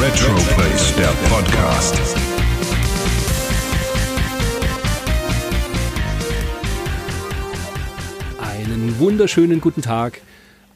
Retroplace, 0.00 0.94
der 0.96 1.12
Podcast. 1.28 1.96
Einen 8.40 8.98
wunderschönen 8.98 9.60
guten 9.60 9.82
Tag. 9.82 10.20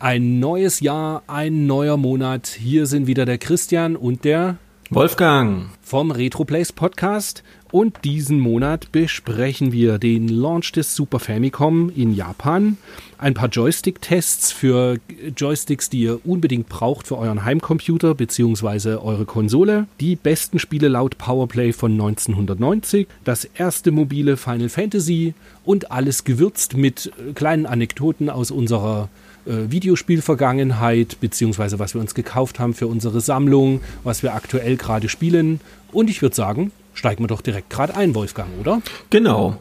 Ein 0.05 0.39
neues 0.39 0.81
Jahr, 0.81 1.23
ein 1.29 1.67
neuer 1.67 1.97
Monat. 1.97 2.47
Hier 2.47 2.85
sind 2.85 3.07
wieder 3.07 3.25
der 3.25 3.39
Christian 3.39 3.97
und 3.97 4.25
der 4.25 4.59
Wolfgang. 4.91 5.71
vom 5.81 6.11
Retroplays 6.11 6.73
Podcast. 6.73 7.43
Und 7.73 8.05
diesen 8.05 8.39
Monat 8.39 8.93
besprechen 8.93 9.73
wir 9.73 9.97
den 9.97 10.29
Launch 10.29 10.73
des 10.73 10.95
Super 10.95 11.21
Famicom 11.21 11.89
in 11.89 12.15
Japan, 12.15 12.77
ein 13.17 13.33
paar 13.33 13.49
Joystick-Tests 13.49 14.53
für 14.53 14.99
Joysticks, 15.35 15.89
die 15.89 16.03
ihr 16.03 16.21
unbedingt 16.27 16.69
braucht 16.69 17.07
für 17.07 17.17
euren 17.17 17.47
Heimcomputer 17.47 18.15
bzw. 18.15 18.97
eure 18.97 19.25
Konsole, 19.25 19.87
die 20.01 20.17
besten 20.17 20.59
Spiele 20.59 20.89
laut 20.89 21.17
Powerplay 21.17 21.73
von 21.73 21.93
1990, 21.93 23.09
das 23.25 23.47
erste 23.47 23.91
mobile 23.91 24.37
Final 24.37 24.69
Fantasy 24.69 25.33
und 25.65 25.91
alles 25.91 26.25
gewürzt 26.25 26.77
mit 26.77 27.11
kleinen 27.35 27.65
Anekdoten 27.65 28.29
aus 28.29 28.51
unserer 28.51 29.09
äh, 29.47 29.71
Videospielvergangenheit, 29.71 31.19
beziehungsweise 31.21 31.79
was 31.79 31.95
wir 31.95 32.01
uns 32.01 32.15
gekauft 32.15 32.59
haben 32.59 32.75
für 32.75 32.87
unsere 32.87 33.21
Sammlung, 33.21 33.81
was 34.03 34.23
wir 34.23 34.35
aktuell 34.35 34.77
gerade 34.77 35.09
spielen. 35.09 35.61
Und 35.93 36.11
ich 36.11 36.23
würde 36.23 36.35
sagen, 36.35 36.73
steigen 36.95 37.23
wir 37.23 37.29
doch 37.29 37.41
direkt 37.41 37.71
gerade 37.71 37.97
ein, 37.97 38.15
Wolfgang, 38.15 38.49
oder? 38.61 38.81
Genau. 39.11 39.57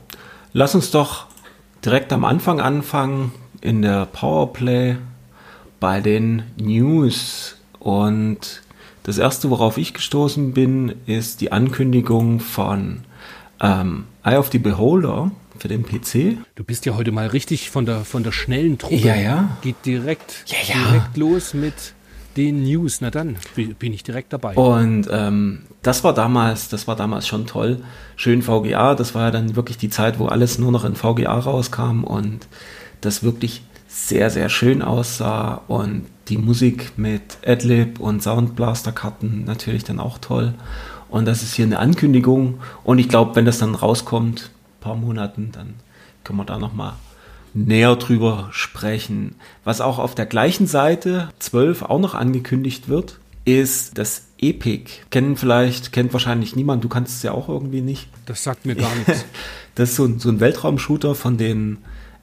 Lass 0.53 0.75
uns 0.75 0.92
doch 0.92 1.28
direkt 1.84 2.14
am 2.14 2.25
Anfang 2.25 2.59
anfangen 2.62 3.31
in 3.62 3.81
der 3.81 4.06
Powerplay 4.06 4.98
bei 5.80 6.00
den 6.00 6.44
News. 6.58 7.58
Und 7.80 8.62
das 9.03 9.18
erste, 9.18 9.50
worauf 9.50 9.78
ich 9.78 9.94
gestoßen 9.94 10.53
bin, 10.53 10.95
ist 11.06 11.42
die 11.42 11.52
Ankündigung 11.52 12.40
von 12.40 13.02
ähm, 13.59 14.06
Eye 14.23 14.38
of 14.38 14.50
the 14.52 14.59
Beholder 14.59 15.31
für 15.58 15.68
den 15.68 15.84
PC. 15.84 16.38
Du 16.56 16.64
bist 16.64 16.86
ja 16.86 16.96
heute 16.96 17.12
mal 17.12 17.28
richtig 17.28 17.70
von 17.70 17.86
der, 17.86 18.06
von 18.06 18.23
der 18.23 18.32
schnellen 18.32 18.78
Truppe. 18.78 18.96
Ja, 18.96 19.16
ja. 19.16 19.58
Geht 19.62 19.78
direkt, 19.86 20.44
Ja, 20.48 20.58
ja. 20.76 20.90
direkt 20.92 21.18
los 21.18 21.54
mit 21.54 21.73
den 22.38 22.64
News. 22.64 23.00
Na 23.02 23.12
dann 23.12 23.36
bi- 23.56 23.74
bin 23.78 23.94
ich 23.94 24.04
direkt 24.04 24.34
dabei. 24.34 24.56
Und 24.56 25.08
ähm, 25.12 25.64
das 25.84 26.04
war 26.04 26.14
damals, 26.14 26.70
das 26.70 26.88
war 26.88 26.96
damals 26.96 27.28
schon 27.28 27.46
toll. 27.46 27.81
Schön 28.16 28.42
VGA, 28.42 28.96
das 28.96 29.14
war 29.16 29.24
ja 29.26 29.31
dann 29.31 29.56
wirklich 29.56 29.78
die 29.78 29.90
Zeit, 29.90 30.20
wo 30.20 30.26
alles 30.28 30.58
nur 30.59 30.72
noch 30.72 30.84
in 30.86 30.96
VGA 30.96 31.34
rauskam 31.38 32.04
und 32.04 32.48
das 33.02 33.22
wirklich 33.24 33.62
sehr, 33.88 34.30
sehr 34.31 34.50
schön 34.50 34.81
aussah 34.81 35.62
und 35.68 36.06
die 36.30 36.38
Musik 36.38 36.94
mit 36.98 37.22
Adlib 37.46 38.00
und 38.00 38.24
Soundblaster-Karten 38.24 39.44
natürlich 39.46 39.84
dann 39.84 40.00
auch 40.00 40.18
toll. 40.18 40.54
Und 41.09 41.26
das 41.26 41.44
ist 41.44 41.54
hier 41.54 41.66
eine 41.66 41.78
Ankündigung 41.80 42.59
und 42.84 42.98
ich 42.98 43.08
glaube, 43.09 43.36
wenn 43.36 43.46
das 43.46 43.59
dann 43.59 43.76
rauskommt, 43.76 44.50
paar 44.84 44.95
Monaten, 44.95 45.52
dann 45.52 45.76
können 46.23 46.39
wir 46.39 46.45
da 46.45 46.59
nochmal 46.59 46.94
näher 47.53 47.95
drüber 47.95 48.50
sprechen. 48.52 49.36
Was 49.64 49.81
auch 49.81 50.00
auf 50.00 50.16
der 50.16 50.25
gleichen 50.25 50.67
Seite 50.67 51.30
12 51.40 51.84
auch 51.84 52.00
noch 52.00 52.16
angekündigt 52.16 52.90
wird, 52.90 53.20
ist 53.45 53.98
das 53.98 54.23
Epic. 54.40 54.92
Kennen 55.09 55.38
vielleicht, 55.38 55.92
kennt 55.92 56.14
wahrscheinlich 56.14 56.56
niemand, 56.56 56.84
du 56.84 56.90
kannst 56.90 57.17
es 57.17 57.23
ja 57.23 57.31
auch 57.31 57.50
irgendwie 57.50 57.81
nicht. 57.81 58.09
das 58.25 58.44
sagt 58.44 58.66
mir 58.66 58.75
gar 58.75 58.94
nichts. 58.96 59.25
Das 59.75 59.90
ist 59.90 59.96
so 59.96 60.06
ein, 60.06 60.19
so 60.19 60.30
ein 60.30 60.40
Weltraumshooter 60.40 61.16
von 61.16 61.35
den 61.35 61.79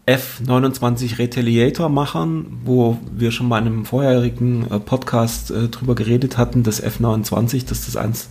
F-29 0.06 1.18
Retaliator-Machern, 1.18 2.60
wo 2.64 2.98
wir 3.12 3.32
schon 3.32 3.48
mal 3.48 3.58
in 3.58 3.66
einem 3.66 3.84
vorherigen 3.84 4.70
äh, 4.70 4.78
Podcast 4.78 5.50
äh, 5.50 5.66
drüber 5.66 5.96
geredet 5.96 6.38
hatten, 6.38 6.62
das 6.62 6.78
F-29, 6.78 7.66
dass 7.66 7.86
das 7.86 7.96
eins 7.96 8.28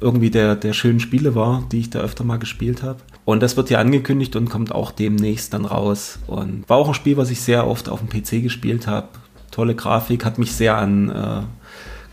irgendwie 0.00 0.30
der, 0.30 0.54
der 0.54 0.74
schönen 0.74 1.00
Spiele 1.00 1.34
war, 1.34 1.64
die 1.72 1.80
ich 1.80 1.88
da 1.88 2.00
öfter 2.00 2.24
mal 2.24 2.38
gespielt 2.38 2.82
habe. 2.82 3.00
Und 3.24 3.40
das 3.42 3.56
wird 3.56 3.68
hier 3.68 3.78
angekündigt 3.78 4.34
und 4.36 4.50
kommt 4.50 4.72
auch 4.74 4.90
demnächst 4.90 5.54
dann 5.54 5.64
raus. 5.64 6.18
Und 6.26 6.68
war 6.68 6.76
auch 6.78 6.88
ein 6.88 6.94
Spiel, 6.94 7.16
was 7.16 7.30
ich 7.30 7.40
sehr 7.40 7.66
oft 7.66 7.88
auf 7.88 8.00
dem 8.00 8.08
PC 8.08 8.42
gespielt 8.42 8.86
habe. 8.86 9.08
Tolle 9.50 9.74
Grafik, 9.74 10.24
hat 10.24 10.38
mich 10.38 10.52
sehr 10.52 10.76
an 10.76 11.10
äh, 11.10 11.42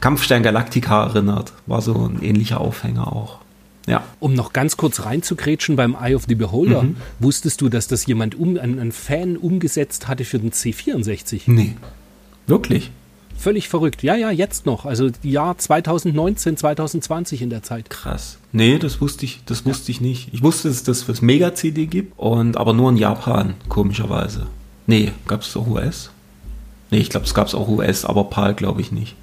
Kampfstern 0.02 0.44
Galactica 0.44 1.06
erinnert. 1.08 1.54
War 1.66 1.82
so 1.82 1.94
ein 1.96 2.22
ähnlicher 2.22 2.62
Aufhänger 2.62 3.12
auch. 3.12 3.40
Ja. 3.88 4.04
Um 4.20 4.36
noch 4.36 4.54
ganz 4.54 4.78
kurz 4.78 5.04
reinzugrätschen 5.06 5.76
beim 5.76 5.96
Eye 6.00 6.14
of 6.14 6.26
the 6.28 6.36
Beholder, 6.36 6.84
Mhm. 6.84 6.98
wusstest 7.18 7.60
du, 7.62 7.70
dass 7.70 7.88
das 7.88 8.06
jemand, 8.06 8.36
um, 8.36 8.58
ein, 8.60 8.78
ein 8.80 8.92
Fan 8.92 9.36
umgesetzt 9.36 10.08
hatte 10.08 10.26
für 10.26 10.38
den 10.38 10.52
C64? 10.52 11.44
Nee. 11.48 11.76
Wirklich? 12.46 12.92
Völlig 13.40 13.70
verrückt. 13.70 14.04
Ja, 14.04 14.16
ja, 14.16 14.32
jetzt 14.32 14.66
noch. 14.66 14.86
Also 14.86 15.12
Jahr 15.24 15.58
2019, 15.58 16.58
2020 16.58 17.42
in 17.42 17.50
der 17.50 17.64
Zeit. 17.64 17.90
Krass. 17.90 18.38
Nee, 18.52 18.80
das 18.80 19.00
wusste 19.00 19.24
ich, 19.24 19.40
das 19.46 19.66
wusste 19.66 19.92
ich 19.92 20.02
nicht. 20.02 20.34
Ich 20.34 20.44
wusste, 20.44 20.68
dass 20.68 20.84
es 20.86 21.06
das 21.06 21.22
Mega-CD 21.22 21.86
gibt 21.86 22.20
und 22.20 22.58
aber 22.58 22.74
nur 22.74 22.90
in 22.90 22.98
Japan, 22.98 23.54
komischerweise. 23.70 24.48
Nee, 24.88 25.14
gab 25.26 25.42
es 25.44 25.56
auch 25.56 25.68
US? 25.68 26.10
Nee, 26.92 26.98
ich 26.98 27.10
glaube, 27.10 27.26
es 27.26 27.34
gab 27.34 27.48
es 27.48 27.56
auch 27.56 27.70
US, 27.70 28.04
aber 28.04 28.26
PAL 28.26 28.56
glaube 28.56 28.82
ich 28.82 28.92
nicht. 28.92 29.16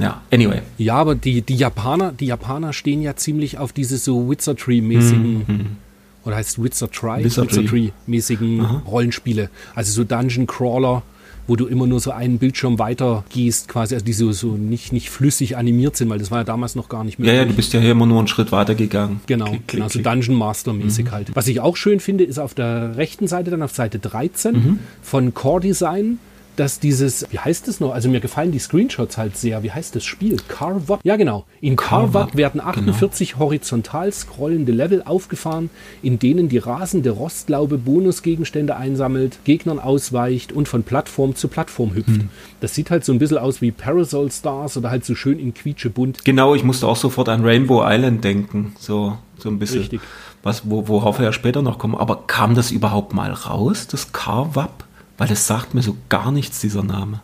Ja, 0.00 0.22
anyway. 0.32 0.62
Ja, 0.76 0.96
aber 0.96 1.14
die, 1.14 1.42
die 1.42 1.54
Japaner, 1.54 2.10
die 2.10 2.26
Japaner 2.26 2.72
stehen 2.72 3.02
ja 3.02 3.14
ziemlich 3.14 3.58
auf 3.58 3.72
diese 3.72 3.98
so 3.98 4.28
Wizardry-mäßigen, 4.28 5.76
oder 6.24 6.36
heißt 6.36 6.60
Wizardry? 6.60 7.20
Mhm, 7.20 8.12
Wizardry. 8.12 8.62
Rollenspiele. 8.86 9.50
Also 9.76 9.92
so 9.92 10.02
Dungeon 10.02 10.48
Crawler, 10.48 11.02
wo 11.46 11.56
du 11.56 11.66
immer 11.66 11.86
nur 11.86 12.00
so 12.00 12.10
einen 12.10 12.38
Bildschirm 12.38 12.78
weiter 12.78 13.24
gehst, 13.30 13.68
quasi, 13.68 13.94
also 13.94 14.04
die 14.06 14.12
so, 14.12 14.32
so 14.32 14.52
nicht, 14.56 14.92
nicht 14.92 15.10
flüssig 15.10 15.56
animiert 15.56 15.96
sind, 15.96 16.08
weil 16.08 16.18
das 16.18 16.30
war 16.30 16.38
ja 16.38 16.44
damals 16.44 16.74
noch 16.74 16.88
gar 16.88 17.04
nicht 17.04 17.18
Ja, 17.18 17.24
möglich. 17.24 17.38
ja, 17.38 17.44
du 17.44 17.52
bist 17.54 17.72
ja 17.72 17.80
hier 17.80 17.90
immer 17.92 18.06
nur 18.06 18.18
einen 18.18 18.28
Schritt 18.28 18.50
weiter 18.52 18.74
gegangen. 18.74 19.20
Genau, 19.26 19.46
Klick, 19.46 19.68
klick, 19.68 19.80
genau 19.82 19.88
so. 19.88 20.00
Dungeon 20.00 20.36
Master 20.36 20.72
mäßig 20.72 21.10
halt. 21.10 21.30
Was 21.34 21.46
ich 21.48 21.60
auch 21.60 21.76
schön 21.76 22.00
finde, 22.00 22.24
ist 22.24 22.38
auf 22.38 22.54
der 22.54 22.96
rechten 22.96 23.26
Seite, 23.26 23.50
dann 23.50 23.62
auf 23.62 23.72
Seite 23.74 23.98
13 23.98 24.78
von 25.02 25.34
Core 25.34 25.60
Design, 25.60 26.18
dass 26.56 26.80
dieses, 26.80 27.26
wie 27.30 27.38
heißt 27.38 27.68
es 27.68 27.80
noch? 27.80 27.92
Also 27.92 28.08
mir 28.08 28.20
gefallen 28.20 28.52
die 28.52 28.58
Screenshots 28.58 29.18
halt 29.18 29.36
sehr. 29.36 29.62
Wie 29.62 29.72
heißt 29.72 29.94
das 29.96 30.04
Spiel? 30.04 30.36
Carvap? 30.48 31.00
Ja, 31.02 31.16
genau. 31.16 31.44
In 31.60 31.76
Carvap 31.76 32.14
Carvap, 32.14 32.36
werden 32.36 32.60
48 32.60 33.38
horizontal 33.38 34.12
scrollende 34.12 34.72
Level 34.72 35.02
aufgefahren, 35.04 35.70
in 36.02 36.18
denen 36.18 36.48
die 36.48 36.58
rasende 36.58 37.10
Rostlaube 37.10 37.78
Bonusgegenstände 37.78 38.76
einsammelt, 38.76 39.38
Gegnern 39.44 39.78
ausweicht 39.78 40.52
und 40.52 40.68
von 40.68 40.82
Plattform 40.82 41.34
zu 41.34 41.48
Plattform 41.48 41.94
hüpft. 41.94 42.20
Das 42.60 42.74
sieht 42.74 42.90
halt 42.90 43.04
so 43.04 43.12
ein 43.12 43.18
bisschen 43.18 43.38
aus 43.38 43.60
wie 43.60 43.70
Parasol 43.70 44.30
Stars 44.30 44.76
oder 44.76 44.90
halt 44.90 45.04
so 45.04 45.14
schön 45.14 45.38
in 45.38 45.54
quietschebunt. 45.54 46.24
Genau, 46.24 46.54
ich 46.54 46.64
musste 46.64 46.86
auch 46.86 46.96
sofort 46.96 47.28
an 47.28 47.44
Rainbow 47.44 47.82
Island 47.84 48.24
denken. 48.24 48.74
So, 48.78 49.18
so 49.38 49.48
ein 49.48 49.58
bisschen. 49.58 49.80
Richtig. 49.80 50.00
Was, 50.42 50.68
wo, 50.68 50.88
worauf 50.88 51.18
wir 51.18 51.24
ja 51.24 51.32
später 51.32 51.62
noch 51.62 51.78
kommen. 51.78 51.94
Aber 51.94 52.24
kam 52.26 52.54
das 52.54 52.70
überhaupt 52.70 53.14
mal 53.14 53.32
raus, 53.32 53.86
das 53.86 54.12
Carvap? 54.12 54.84
Weil 55.18 55.28
das 55.28 55.46
sagt 55.46 55.74
mir 55.74 55.82
so 55.82 55.96
gar 56.08 56.32
nichts, 56.32 56.60
dieser 56.60 56.82
Name. 56.82 57.20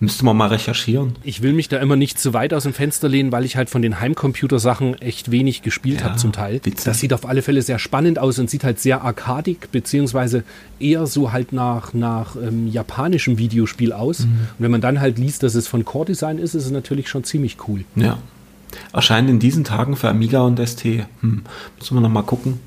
Müsste 0.00 0.24
man 0.24 0.36
mal 0.36 0.48
recherchieren. 0.48 1.14
Ich 1.22 1.40
will 1.40 1.52
mich 1.52 1.68
da 1.68 1.78
immer 1.78 1.96
nicht 1.96 2.18
zu 2.18 2.34
weit 2.34 2.52
aus 2.52 2.64
dem 2.64 2.74
Fenster 2.74 3.08
lehnen, 3.08 3.30
weil 3.32 3.44
ich 3.44 3.56
halt 3.56 3.70
von 3.70 3.80
den 3.80 4.00
Heimcomputersachen 4.00 5.00
echt 5.00 5.30
wenig 5.30 5.62
gespielt 5.62 6.00
Ja, 6.00 6.06
habe 6.06 6.16
zum 6.16 6.32
Teil. 6.32 6.60
witzig. 6.64 6.84
Das 6.84 6.98
sieht 6.98 7.12
auf 7.12 7.24
alle 7.26 7.42
Fälle 7.42 7.62
sehr 7.62 7.78
spannend 7.78 8.18
aus 8.18 8.38
und 8.38 8.50
sieht 8.50 8.64
halt 8.64 8.80
sehr 8.80 9.02
arkadig, 9.02 9.70
beziehungsweise 9.70 10.42
eher 10.80 11.06
so 11.06 11.32
halt 11.32 11.52
nach, 11.52 11.94
nach 11.94 12.36
ähm, 12.36 12.68
japanischem 12.68 13.38
Videospiel 13.38 13.92
aus. 13.92 14.20
Mhm. 14.20 14.24
Und 14.32 14.58
wenn 14.58 14.70
man 14.72 14.80
dann 14.80 15.00
halt 15.00 15.18
liest, 15.18 15.42
dass 15.42 15.54
es 15.54 15.68
von 15.68 15.84
Core 15.84 16.06
Design 16.06 16.38
ist, 16.38 16.54
ist 16.54 16.64
es 16.66 16.70
natürlich 16.70 17.08
schon 17.08 17.24
ziemlich 17.24 17.56
cool. 17.68 17.84
Ja. 17.94 18.18
Erscheint 18.92 19.30
in 19.30 19.38
diesen 19.38 19.62
Tagen 19.64 19.96
für 19.96 20.08
Amiga 20.08 20.40
und 20.40 20.58
ST. 20.58 20.84
Hm. 20.84 21.44
Müssen 21.78 21.96
wir 21.96 22.00
noch 22.00 22.08
mal 22.08 22.22
gucken, 22.22 22.58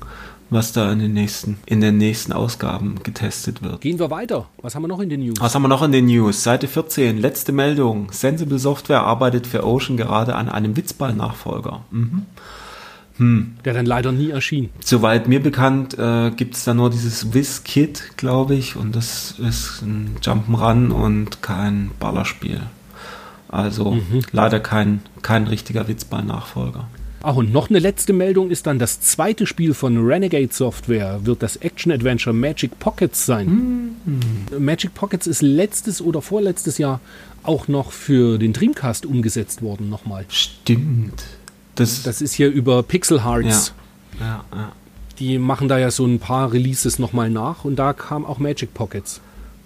was 0.50 0.72
da 0.72 0.90
in 0.92 0.98
den 0.98 1.12
nächsten, 1.12 1.58
in 1.66 1.80
den 1.80 1.98
nächsten 1.98 2.32
Ausgaben 2.32 2.96
getestet 3.02 3.62
wird. 3.62 3.80
Gehen 3.80 3.98
wir 3.98 4.10
weiter. 4.10 4.46
Was 4.62 4.74
haben 4.74 4.82
wir 4.82 4.88
noch 4.88 5.00
in 5.00 5.08
den 5.08 5.20
News? 5.20 5.40
Was 5.40 5.54
haben 5.54 5.62
wir 5.62 5.68
noch 5.68 5.82
in 5.82 5.92
den 5.92 6.06
News? 6.06 6.42
Seite 6.42 6.68
14, 6.68 7.18
letzte 7.18 7.52
Meldung. 7.52 8.10
Sensible 8.12 8.58
Software 8.58 9.02
arbeitet 9.02 9.46
für 9.46 9.66
Ocean 9.66 9.96
gerade 9.96 10.34
an 10.34 10.48
einem 10.48 10.76
Witzball-Nachfolger. 10.76 11.82
Mhm. 11.90 12.26
Der 13.64 13.74
dann 13.74 13.84
leider 13.84 14.12
nie 14.12 14.30
erschien. 14.30 14.70
Soweit 14.78 15.26
mir 15.26 15.42
bekannt, 15.42 15.98
äh, 15.98 16.30
gibt 16.30 16.54
es 16.54 16.64
da 16.64 16.72
nur 16.72 16.88
dieses 16.88 17.34
Wiz-Kit, 17.34 18.16
glaube 18.16 18.54
ich, 18.54 18.76
und 18.76 18.94
das 18.94 19.34
ist 19.38 19.82
ein 19.82 20.16
Jump'n'Run 20.22 20.90
und 20.90 21.42
kein 21.42 21.90
Ballerspiel. 21.98 22.60
Also 23.48 23.98
leider 24.30 24.60
kein, 24.60 25.00
kein 25.22 25.48
richtiger 25.48 25.88
Witzball-Nachfolger. 25.88 26.86
Ach, 27.22 27.34
und 27.34 27.52
noch 27.52 27.68
eine 27.68 27.80
letzte 27.80 28.12
Meldung 28.12 28.50
ist 28.50 28.66
dann, 28.66 28.78
das 28.78 29.00
zweite 29.00 29.46
Spiel 29.46 29.74
von 29.74 30.06
Renegade 30.06 30.52
Software 30.52 31.20
wird 31.24 31.42
das 31.42 31.56
Action-Adventure 31.56 32.34
Magic 32.34 32.78
Pockets 32.78 33.26
sein. 33.26 33.96
Mhm. 34.04 34.64
Magic 34.64 34.94
Pockets 34.94 35.26
ist 35.26 35.42
letztes 35.42 36.00
oder 36.00 36.22
vorletztes 36.22 36.78
Jahr 36.78 37.00
auch 37.42 37.66
noch 37.66 37.90
für 37.92 38.38
den 38.38 38.52
Dreamcast 38.52 39.04
umgesetzt 39.04 39.62
worden 39.62 39.88
nochmal. 39.88 40.26
Stimmt. 40.28 41.24
Das, 41.74 42.02
das 42.02 42.20
ist 42.20 42.34
hier 42.34 42.50
über 42.50 42.82
Pixel 42.82 43.24
Hearts. 43.24 43.74
Ja. 44.20 44.26
Ja, 44.26 44.44
ja. 44.52 44.72
Die 45.18 45.38
machen 45.38 45.68
da 45.68 45.78
ja 45.78 45.90
so 45.90 46.06
ein 46.06 46.20
paar 46.20 46.52
Releases 46.52 46.98
nochmal 46.98 47.30
nach 47.30 47.64
und 47.64 47.76
da 47.76 47.92
kam 47.92 48.24
auch 48.24 48.38
Magic 48.38 48.74
Pockets. 48.74 49.20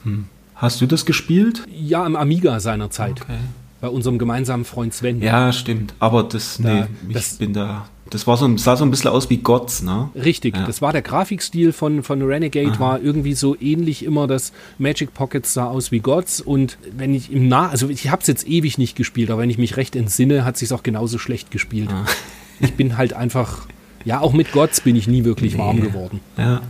Hm. 0.05 0.27
Hast 0.55 0.81
du 0.81 0.87
das 0.87 1.05
gespielt? 1.05 1.63
Ja, 1.71 2.05
am 2.05 2.17
Amiga 2.17 2.61
seinerzeit. 2.61 3.21
Okay. 3.23 3.39
Bei 3.83 3.89
unserem 3.89 4.17
gemeinsamen 4.17 4.65
Freund 4.65 4.95
Sven. 4.95 5.21
Ja, 5.21 5.53
stimmt. 5.53 5.95
Aber 5.99 6.23
das, 6.23 6.61
nee, 6.61 6.85
ich 7.09 7.15
das, 7.15 7.35
bin 7.35 7.53
da. 7.53 7.89
Das 8.11 8.29
war 8.29 8.37
so, 8.37 8.57
sah 8.57 8.77
so 8.77 8.85
ein 8.85 8.93
bisschen 8.93 9.11
aus 9.11 9.29
wie 9.29 9.39
Gods, 9.39 9.83
ne? 9.83 10.09
Richtig, 10.15 10.57
ja. 10.57 10.65
das 10.65 10.81
war 10.81 10.93
der 10.93 11.03
Grafikstil 11.03 11.73
von, 11.73 12.05
von 12.05 12.23
Renegade, 12.23 12.71
Aha. 12.71 12.79
war 12.79 13.01
irgendwie 13.01 13.35
so 13.35 13.61
ähnlich 13.61 14.05
immer, 14.05 14.29
das 14.29 14.53
Magic 14.79 15.15
Pockets 15.15 15.53
sah 15.53 15.65
aus 15.65 15.91
wie 15.91 15.99
Gods 15.99 16.41
und 16.41 16.79
wenn 16.97 17.13
ich 17.13 17.33
im 17.33 17.49
Nah, 17.49 17.71
also 17.71 17.89
ich 17.89 18.09
habe 18.09 18.23
es 18.23 18.29
jetzt 18.29 18.47
ewig 18.47 18.79
nicht 18.79 18.95
gespielt, 18.95 19.33
aber 19.33 19.43
wenn 19.43 19.51
ich 19.51 19.59
mich 19.59 19.77
recht 19.77 19.97
entsinne, 19.97 20.45
hat 20.45 20.57
sich 20.57 20.73
auch 20.73 20.85
genauso 20.85 21.19
schlecht 21.19 21.51
gespielt. 21.51 21.91
Ah. 21.93 22.05
Ich 22.61 22.75
bin 22.75 22.97
halt 22.97 23.13
einfach, 23.13 23.67
ja, 24.05 24.21
auch 24.21 24.33
mit 24.33 24.53
Gods 24.53 24.83
bin 24.83 24.95
ich 24.95 25.09
nie 25.09 25.25
wirklich 25.25 25.55
nee. 25.55 25.59
warm 25.59 25.81
geworden. 25.81 26.21
Ja. 26.37 26.61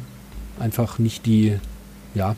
Einfach 0.58 0.98
nicht 0.98 1.26
die, 1.26 1.58
ja, 2.14 2.34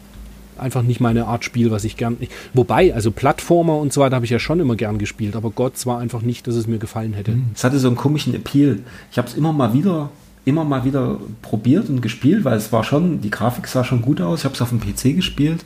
einfach 0.58 0.82
nicht 0.82 1.00
meine 1.00 1.26
Art 1.26 1.44
Spiel, 1.44 1.70
was 1.70 1.84
ich 1.84 1.96
gern. 1.96 2.16
Ich, 2.20 2.28
wobei, 2.52 2.94
also 2.94 3.10
Plattformer 3.10 3.76
und 3.78 3.92
so 3.92 4.00
weiter 4.00 4.16
habe 4.16 4.24
ich 4.24 4.30
ja 4.30 4.38
schon 4.38 4.60
immer 4.60 4.76
gern 4.76 4.98
gespielt, 4.98 5.36
aber 5.36 5.50
Gott 5.50 5.74
war 5.86 5.98
einfach 5.98 6.22
nicht, 6.22 6.46
dass 6.46 6.54
es 6.54 6.66
mir 6.66 6.78
gefallen 6.78 7.14
hätte. 7.14 7.32
Hm. 7.32 7.46
Es 7.54 7.64
hatte 7.64 7.78
so 7.78 7.88
einen 7.88 7.96
komischen 7.96 8.34
Appeal. 8.34 8.80
Ich 9.10 9.18
habe 9.18 9.28
es 9.28 9.34
immer 9.34 9.52
mal 9.52 9.72
wieder, 9.72 10.10
immer 10.44 10.64
mal 10.64 10.84
wieder 10.84 11.18
probiert 11.42 11.88
und 11.88 12.00
gespielt, 12.00 12.44
weil 12.44 12.56
es 12.56 12.72
war 12.72 12.84
schon, 12.84 13.20
die 13.20 13.30
Grafik 13.30 13.66
sah 13.66 13.84
schon 13.84 14.02
gut 14.02 14.20
aus. 14.20 14.40
Ich 14.40 14.44
habe 14.44 14.54
es 14.54 14.62
auf 14.62 14.70
dem 14.70 14.80
PC 14.80 15.16
gespielt, 15.16 15.64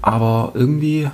aber 0.00 0.52
irgendwie 0.54 1.08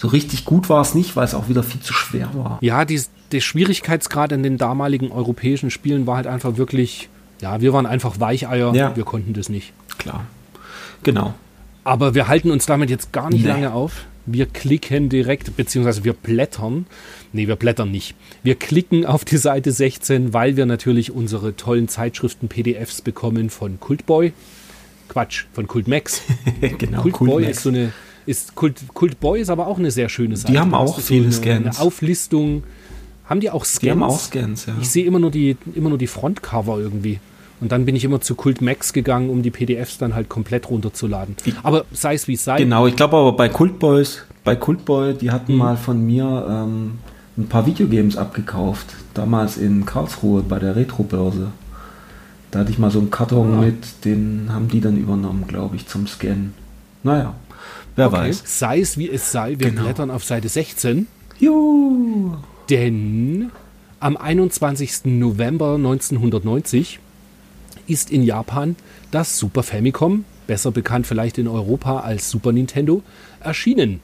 so 0.00 0.08
richtig 0.08 0.46
gut 0.46 0.70
war 0.70 0.80
es 0.80 0.94
nicht, 0.94 1.14
weil 1.14 1.26
es 1.26 1.34
auch 1.34 1.50
wieder 1.50 1.62
viel 1.62 1.82
zu 1.82 1.92
schwer 1.92 2.30
war. 2.32 2.58
Ja, 2.62 2.86
die, 2.86 3.02
der 3.32 3.40
Schwierigkeitsgrad 3.40 4.32
in 4.32 4.42
den 4.42 4.56
damaligen 4.56 5.12
europäischen 5.12 5.70
Spielen 5.70 6.06
war 6.06 6.16
halt 6.16 6.26
einfach 6.26 6.56
wirklich, 6.56 7.10
ja, 7.42 7.60
wir 7.60 7.74
waren 7.74 7.84
einfach 7.84 8.18
Weicheier, 8.18 8.74
ja. 8.74 8.96
wir 8.96 9.04
konnten 9.04 9.34
das 9.34 9.50
nicht. 9.50 9.74
Klar. 9.98 10.24
Genau. 11.02 11.34
Aber 11.84 12.14
wir 12.14 12.28
halten 12.28 12.50
uns 12.50 12.66
damit 12.66 12.90
jetzt 12.90 13.12
gar 13.12 13.30
nicht 13.30 13.42
nee. 13.42 13.48
lange 13.48 13.72
auf. 13.72 14.04
Wir 14.26 14.46
klicken 14.46 15.08
direkt, 15.08 15.56
beziehungsweise 15.56 16.04
wir 16.04 16.12
blättern. 16.12 16.86
Nee, 17.32 17.48
wir 17.48 17.56
blättern 17.56 17.90
nicht. 17.90 18.14
Wir 18.42 18.54
klicken 18.54 19.06
auf 19.06 19.24
die 19.24 19.38
Seite 19.38 19.72
16, 19.72 20.32
weil 20.32 20.56
wir 20.56 20.66
natürlich 20.66 21.10
unsere 21.10 21.56
tollen 21.56 21.88
Zeitschriften 21.88 22.48
PDFs 22.48 23.00
bekommen 23.00 23.50
von 23.50 23.80
Cultboy. 23.80 24.32
Quatsch, 25.08 25.46
von 25.52 25.66
Cultmax. 25.66 26.22
genau, 26.78 27.02
Cultboy 27.02 27.28
Kult 27.28 27.48
ist 27.48 27.62
so 27.62 27.70
eine. 27.70 27.92
Ist 28.26 28.54
Kult, 28.54 28.76
Cultboy 28.94 29.40
ist 29.40 29.48
aber 29.48 29.66
auch 29.66 29.78
eine 29.78 29.90
sehr 29.90 30.08
schöne 30.08 30.36
Seite. 30.36 30.52
Die 30.52 30.58
haben 30.58 30.74
auch 30.74 31.00
viele 31.00 31.32
so 31.32 31.42
eine, 31.42 31.60
Scans. 31.62 31.78
Eine 31.78 31.86
Auflistung. 31.86 32.62
Haben 33.24 33.40
die 33.40 33.50
auch 33.50 33.64
Scans? 33.64 33.80
Die 33.80 33.90
haben 33.90 34.02
auch 34.02 34.20
Scans, 34.20 34.66
ja. 34.66 34.74
Ich 34.80 34.90
sehe 34.90 35.04
immer 35.06 35.18
nur 35.18 35.30
die, 35.30 35.56
immer 35.74 35.88
nur 35.88 35.98
die 35.98 36.06
Frontcover 36.06 36.78
irgendwie. 36.78 37.18
Und 37.60 37.72
dann 37.72 37.84
bin 37.84 37.94
ich 37.94 38.04
immer 38.04 38.20
zu 38.20 38.34
Kult 38.34 38.62
Max 38.62 38.92
gegangen, 38.92 39.28
um 39.28 39.42
die 39.42 39.50
PDFs 39.50 39.98
dann 39.98 40.14
halt 40.14 40.28
komplett 40.28 40.70
runterzuladen. 40.70 41.36
Aber 41.62 41.84
sei 41.92 42.14
es 42.14 42.26
wie 42.26 42.34
es 42.34 42.44
sei. 42.44 42.58
Genau, 42.58 42.86
ich 42.86 42.96
glaube 42.96 43.16
aber 43.16 43.32
bei 43.32 43.48
Cultboys, 43.48 44.22
bei 44.44 44.56
Cultboy, 44.56 45.14
die 45.14 45.30
hatten 45.30 45.52
mhm. 45.52 45.58
mal 45.58 45.76
von 45.76 46.04
mir 46.04 46.46
ähm, 46.48 46.98
ein 47.36 47.48
paar 47.48 47.66
Videogames 47.66 48.16
abgekauft. 48.16 48.86
Damals 49.14 49.58
in 49.58 49.84
Karlsruhe 49.84 50.42
bei 50.42 50.58
der 50.58 50.76
Retro-Börse. 50.76 51.48
Da 52.50 52.60
hatte 52.60 52.70
ich 52.70 52.78
mal 52.78 52.90
so 52.90 52.98
einen 52.98 53.10
Karton 53.10 53.52
ja. 53.52 53.60
mit, 53.60 54.04
den 54.04 54.48
haben 54.50 54.68
die 54.68 54.80
dann 54.80 54.96
übernommen, 54.96 55.44
glaube 55.46 55.76
ich, 55.76 55.86
zum 55.86 56.06
Scannen. 56.06 56.54
Naja, 57.02 57.34
wer 57.96 58.08
okay. 58.08 58.16
weiß. 58.16 58.42
Sei 58.44 58.80
es 58.80 58.98
wie 58.98 59.08
es 59.08 59.30
sei, 59.30 59.50
wir 59.58 59.70
genau. 59.70 59.82
blättern 59.82 60.10
auf 60.10 60.24
Seite 60.24 60.48
16. 60.48 61.06
Juhu. 61.38 62.36
Denn 62.68 63.50
am 64.00 64.16
21. 64.16 65.04
November 65.04 65.74
1990 65.74 66.98
ist 67.90 68.10
in 68.10 68.22
Japan 68.22 68.76
das 69.10 69.38
Super 69.38 69.62
Famicom, 69.62 70.24
besser 70.46 70.70
bekannt 70.70 71.06
vielleicht 71.06 71.38
in 71.38 71.48
Europa 71.48 72.00
als 72.00 72.30
Super 72.30 72.52
Nintendo, 72.52 73.02
erschienen. 73.40 74.00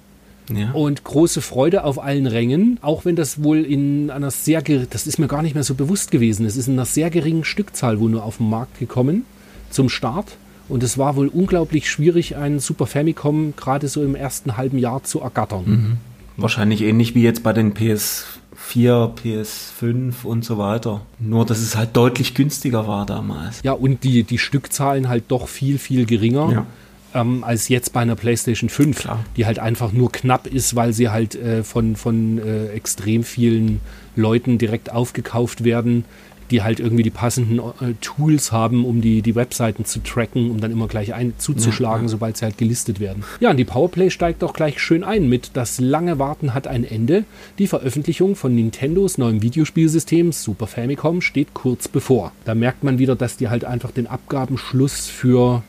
Ja. 0.55 0.71
Und 0.73 1.03
große 1.03 1.41
Freude 1.41 1.85
auf 1.85 2.03
allen 2.03 2.27
Rängen, 2.27 2.79
auch 2.83 3.05
wenn 3.05 3.17
das 3.17 3.43
wohl 3.43 3.65
in 3.65 4.11
einer 4.11 4.31
sehr, 4.31 4.63
das 4.63 5.07
ist 5.07 5.19
mir 5.19 5.27
gar 5.27 5.43
nicht 5.43 5.55
mehr 5.55 5.65
so 5.65 5.75
bewusst 5.75 6.11
gewesen, 6.11 6.47
es 6.47 6.57
ist 6.57 6.69
in 6.69 6.75
einer 6.75 6.85
sehr 6.85 7.11
geringen 7.11 7.45
Stückzahl 7.45 7.99
wohl 7.99 8.11
nur 8.11 8.25
auf 8.25 8.37
den 8.37 8.49
Markt 8.49 8.79
gekommen 8.79 9.25
zum 9.71 9.89
Start. 9.89 10.37
Und 10.69 10.83
es 10.83 10.99
war 10.99 11.15
wohl 11.17 11.29
unglaublich 11.29 11.89
schwierig, 11.89 12.37
einen 12.37 12.59
Super 12.59 12.87
Famicom 12.87 13.55
gerade 13.57 13.87
so 13.89 14.03
im 14.03 14.17
ersten 14.17 14.57
halben 14.57 14.79
Jahr 14.79 15.05
zu 15.05 15.21
ergattern. 15.21 15.65
Mhm. 15.67 15.97
Wahrscheinlich 16.37 16.83
ähnlich 16.83 17.15
wie 17.15 17.23
jetzt 17.23 17.43
bei 17.43 17.53
den 17.53 17.73
PS 17.73 18.27
4, 18.57 19.13
PS5 19.23 20.25
und 20.25 20.45
so 20.45 20.59
weiter. 20.59 21.03
Nur, 21.19 21.45
dass 21.45 21.59
es 21.59 21.77
halt 21.77 21.97
deutlich 21.97 22.35
günstiger 22.35 22.89
war 22.89 23.07
damals. 23.07 23.63
Ja, 23.63 23.73
und 23.73 24.03
die, 24.03 24.25
die 24.25 24.39
Stückzahlen 24.39 25.09
halt 25.09 25.25
doch 25.29 25.49
viel, 25.49 25.79
viel 25.79 26.07
geringer. 26.07 26.51
Ja. 26.53 26.67
Ähm, 27.15 27.45
als 27.45 27.69
jetzt 27.69 27.93
bei 27.93 28.01
einer 28.01 28.17
PlayStation 28.17 28.69
5, 28.69 28.99
Klar. 28.99 29.25
die 29.37 29.47
halt 29.47 29.59
einfach 29.59 29.93
nur 29.93 30.11
knapp 30.11 30.47
ist, 30.47 30.75
weil 30.75 30.93
sie 30.93 31.09
halt 31.09 31.35
äh, 31.35 31.63
von, 31.63 31.97
von 31.97 32.39
äh, 32.39 32.69
extrem 32.69 33.25
vielen 33.25 33.81
Leuten 34.17 34.59
direkt 34.59 34.91
aufgekauft 34.91 35.63
werden 35.63 36.05
die 36.51 36.63
halt 36.63 36.81
irgendwie 36.81 37.03
die 37.03 37.11
passenden 37.11 37.59
äh, 37.59 37.95
Tools 38.01 38.53
haben, 38.53 38.85
um 38.85 39.01
die, 39.01 39.23
die 39.23 39.35
Webseiten 39.35 39.85
zu 39.85 40.01
tracken, 40.01 40.51
um 40.51 40.61
dann 40.61 40.71
immer 40.71 40.89
gleich 40.89 41.15
ein, 41.15 41.35
zuzuschlagen, 41.39 42.03
ja, 42.03 42.07
ja. 42.07 42.09
sobald 42.09 42.37
sie 42.37 42.45
halt 42.45 42.59
gelistet 42.59 43.01
werden. 43.01 43.25
Ja, 43.41 43.51
und 43.51 43.57
die 43.57 43.65
Powerplay 43.65 44.11
steigt 44.11 44.45
auch 44.45 44.53
gleich 44.53 44.81
schön 44.81 45.05
ein 45.05 45.29
mit 45.29 45.51
Das 45.55 45.81
lange 45.81 46.19
Warten 46.19 46.55
hat 46.55 46.67
ein 46.67 46.85
Ende. 46.85 47.25
Die 47.59 47.67
Veröffentlichung 47.67 48.37
von 48.37 48.55
Nintendos 48.55 49.19
neuem 49.19 49.43
Videospielsystem 49.43 50.33
Super 50.33 50.67
Famicom 50.67 51.21
steht 51.21 51.55
kurz 51.55 51.89
bevor. 51.89 52.33
Da 52.45 52.55
merkt 52.55 52.85
man 52.85 52.99
wieder, 52.99 53.17
dass 53.17 53.37
die 53.37 53.49
halt 53.49 53.65
einfach 53.65 53.91
den 53.91 54.07
Abgabenschluss 54.07 55.07
für 55.07 55.63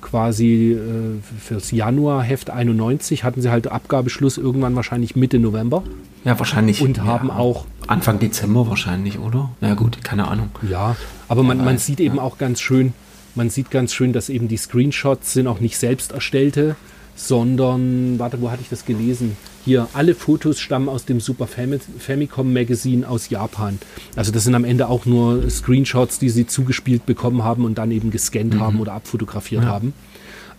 quasi 0.00 0.72
äh, 0.72 1.38
fürs 1.40 1.70
Januar-Heft 1.70 2.50
91 2.50 3.24
hatten 3.24 3.42
sie 3.42 3.50
halt 3.50 3.68
Abgabeschluss 3.68 4.38
irgendwann 4.38 4.74
wahrscheinlich 4.76 5.16
Mitte 5.16 5.38
November. 5.38 5.82
Ja, 6.24 6.38
wahrscheinlich. 6.38 6.82
Und 6.82 7.02
haben 7.02 7.30
auch. 7.30 7.66
Anfang 7.88 8.18
Dezember 8.18 8.68
wahrscheinlich, 8.68 9.18
oder? 9.18 9.50
Na 9.60 9.74
gut, 9.74 10.04
keine 10.04 10.28
Ahnung. 10.28 10.50
Ja, 10.68 10.96
aber 11.26 11.42
man, 11.42 11.64
man 11.64 11.78
sieht 11.78 12.00
eben 12.00 12.18
auch 12.18 12.38
ganz 12.38 12.60
schön, 12.60 12.92
man 13.34 13.50
sieht 13.50 13.70
ganz 13.70 13.94
schön, 13.94 14.12
dass 14.12 14.28
eben 14.28 14.46
die 14.46 14.56
Screenshots 14.56 15.32
sind 15.32 15.46
auch 15.46 15.60
nicht 15.60 15.78
selbst 15.78 16.12
erstellte, 16.12 16.76
sondern, 17.16 18.18
warte, 18.18 18.40
wo 18.40 18.50
hatte 18.50 18.62
ich 18.62 18.68
das 18.68 18.84
gelesen? 18.84 19.36
Hier, 19.64 19.88
alle 19.92 20.14
Fotos 20.14 20.60
stammen 20.60 20.88
aus 20.88 21.04
dem 21.04 21.20
Super 21.20 21.46
Famicom 21.46 22.52
Magazine 22.52 23.08
aus 23.08 23.28
Japan. 23.28 23.78
Also 24.16 24.32
das 24.32 24.44
sind 24.44 24.54
am 24.54 24.64
Ende 24.64 24.88
auch 24.88 25.04
nur 25.04 25.50
Screenshots, 25.50 26.18
die 26.18 26.28
sie 26.28 26.46
zugespielt 26.46 27.06
bekommen 27.06 27.42
haben 27.42 27.64
und 27.64 27.76
dann 27.76 27.90
eben 27.90 28.10
gescannt 28.10 28.54
mhm. 28.54 28.60
haben 28.60 28.80
oder 28.80 28.92
abfotografiert 28.92 29.64
ja. 29.64 29.70
haben. 29.70 29.94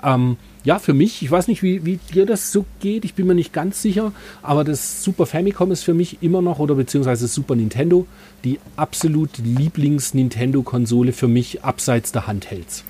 Ähm, 0.04 0.38
ja, 0.64 0.78
für 0.80 0.94
mich, 0.94 1.24
ich 1.24 1.32
weiß 1.32 1.48
nicht, 1.48 1.64
wie, 1.64 1.86
wie 1.86 2.00
dir 2.14 2.26
das 2.26 2.52
so 2.52 2.66
geht, 2.80 3.06
ich 3.06 3.14
bin 3.14 3.28
mir 3.28 3.36
nicht 3.36 3.54
ganz 3.54 3.82
sicher, 3.82 4.12
aber 4.42 4.64
das 4.64 5.04
Super 5.04 5.26
Famicom 5.26 5.72
ist 5.72 5.84
für 5.84 5.94
mich 5.94 6.22
immer 6.22 6.42
noch, 6.42 6.60
oder 6.60 6.76
beziehungsweise 6.76 7.28
Super 7.28 7.56
Nintendo, 7.56 8.06
die 8.44 8.60
absolut 8.76 9.38
Lieblings-Nintendo-Konsole 9.38 11.14
für 11.14 11.28
mich 11.28 11.64
abseits 11.64 12.12
der 12.12 12.28
Handhelds. 12.28 12.84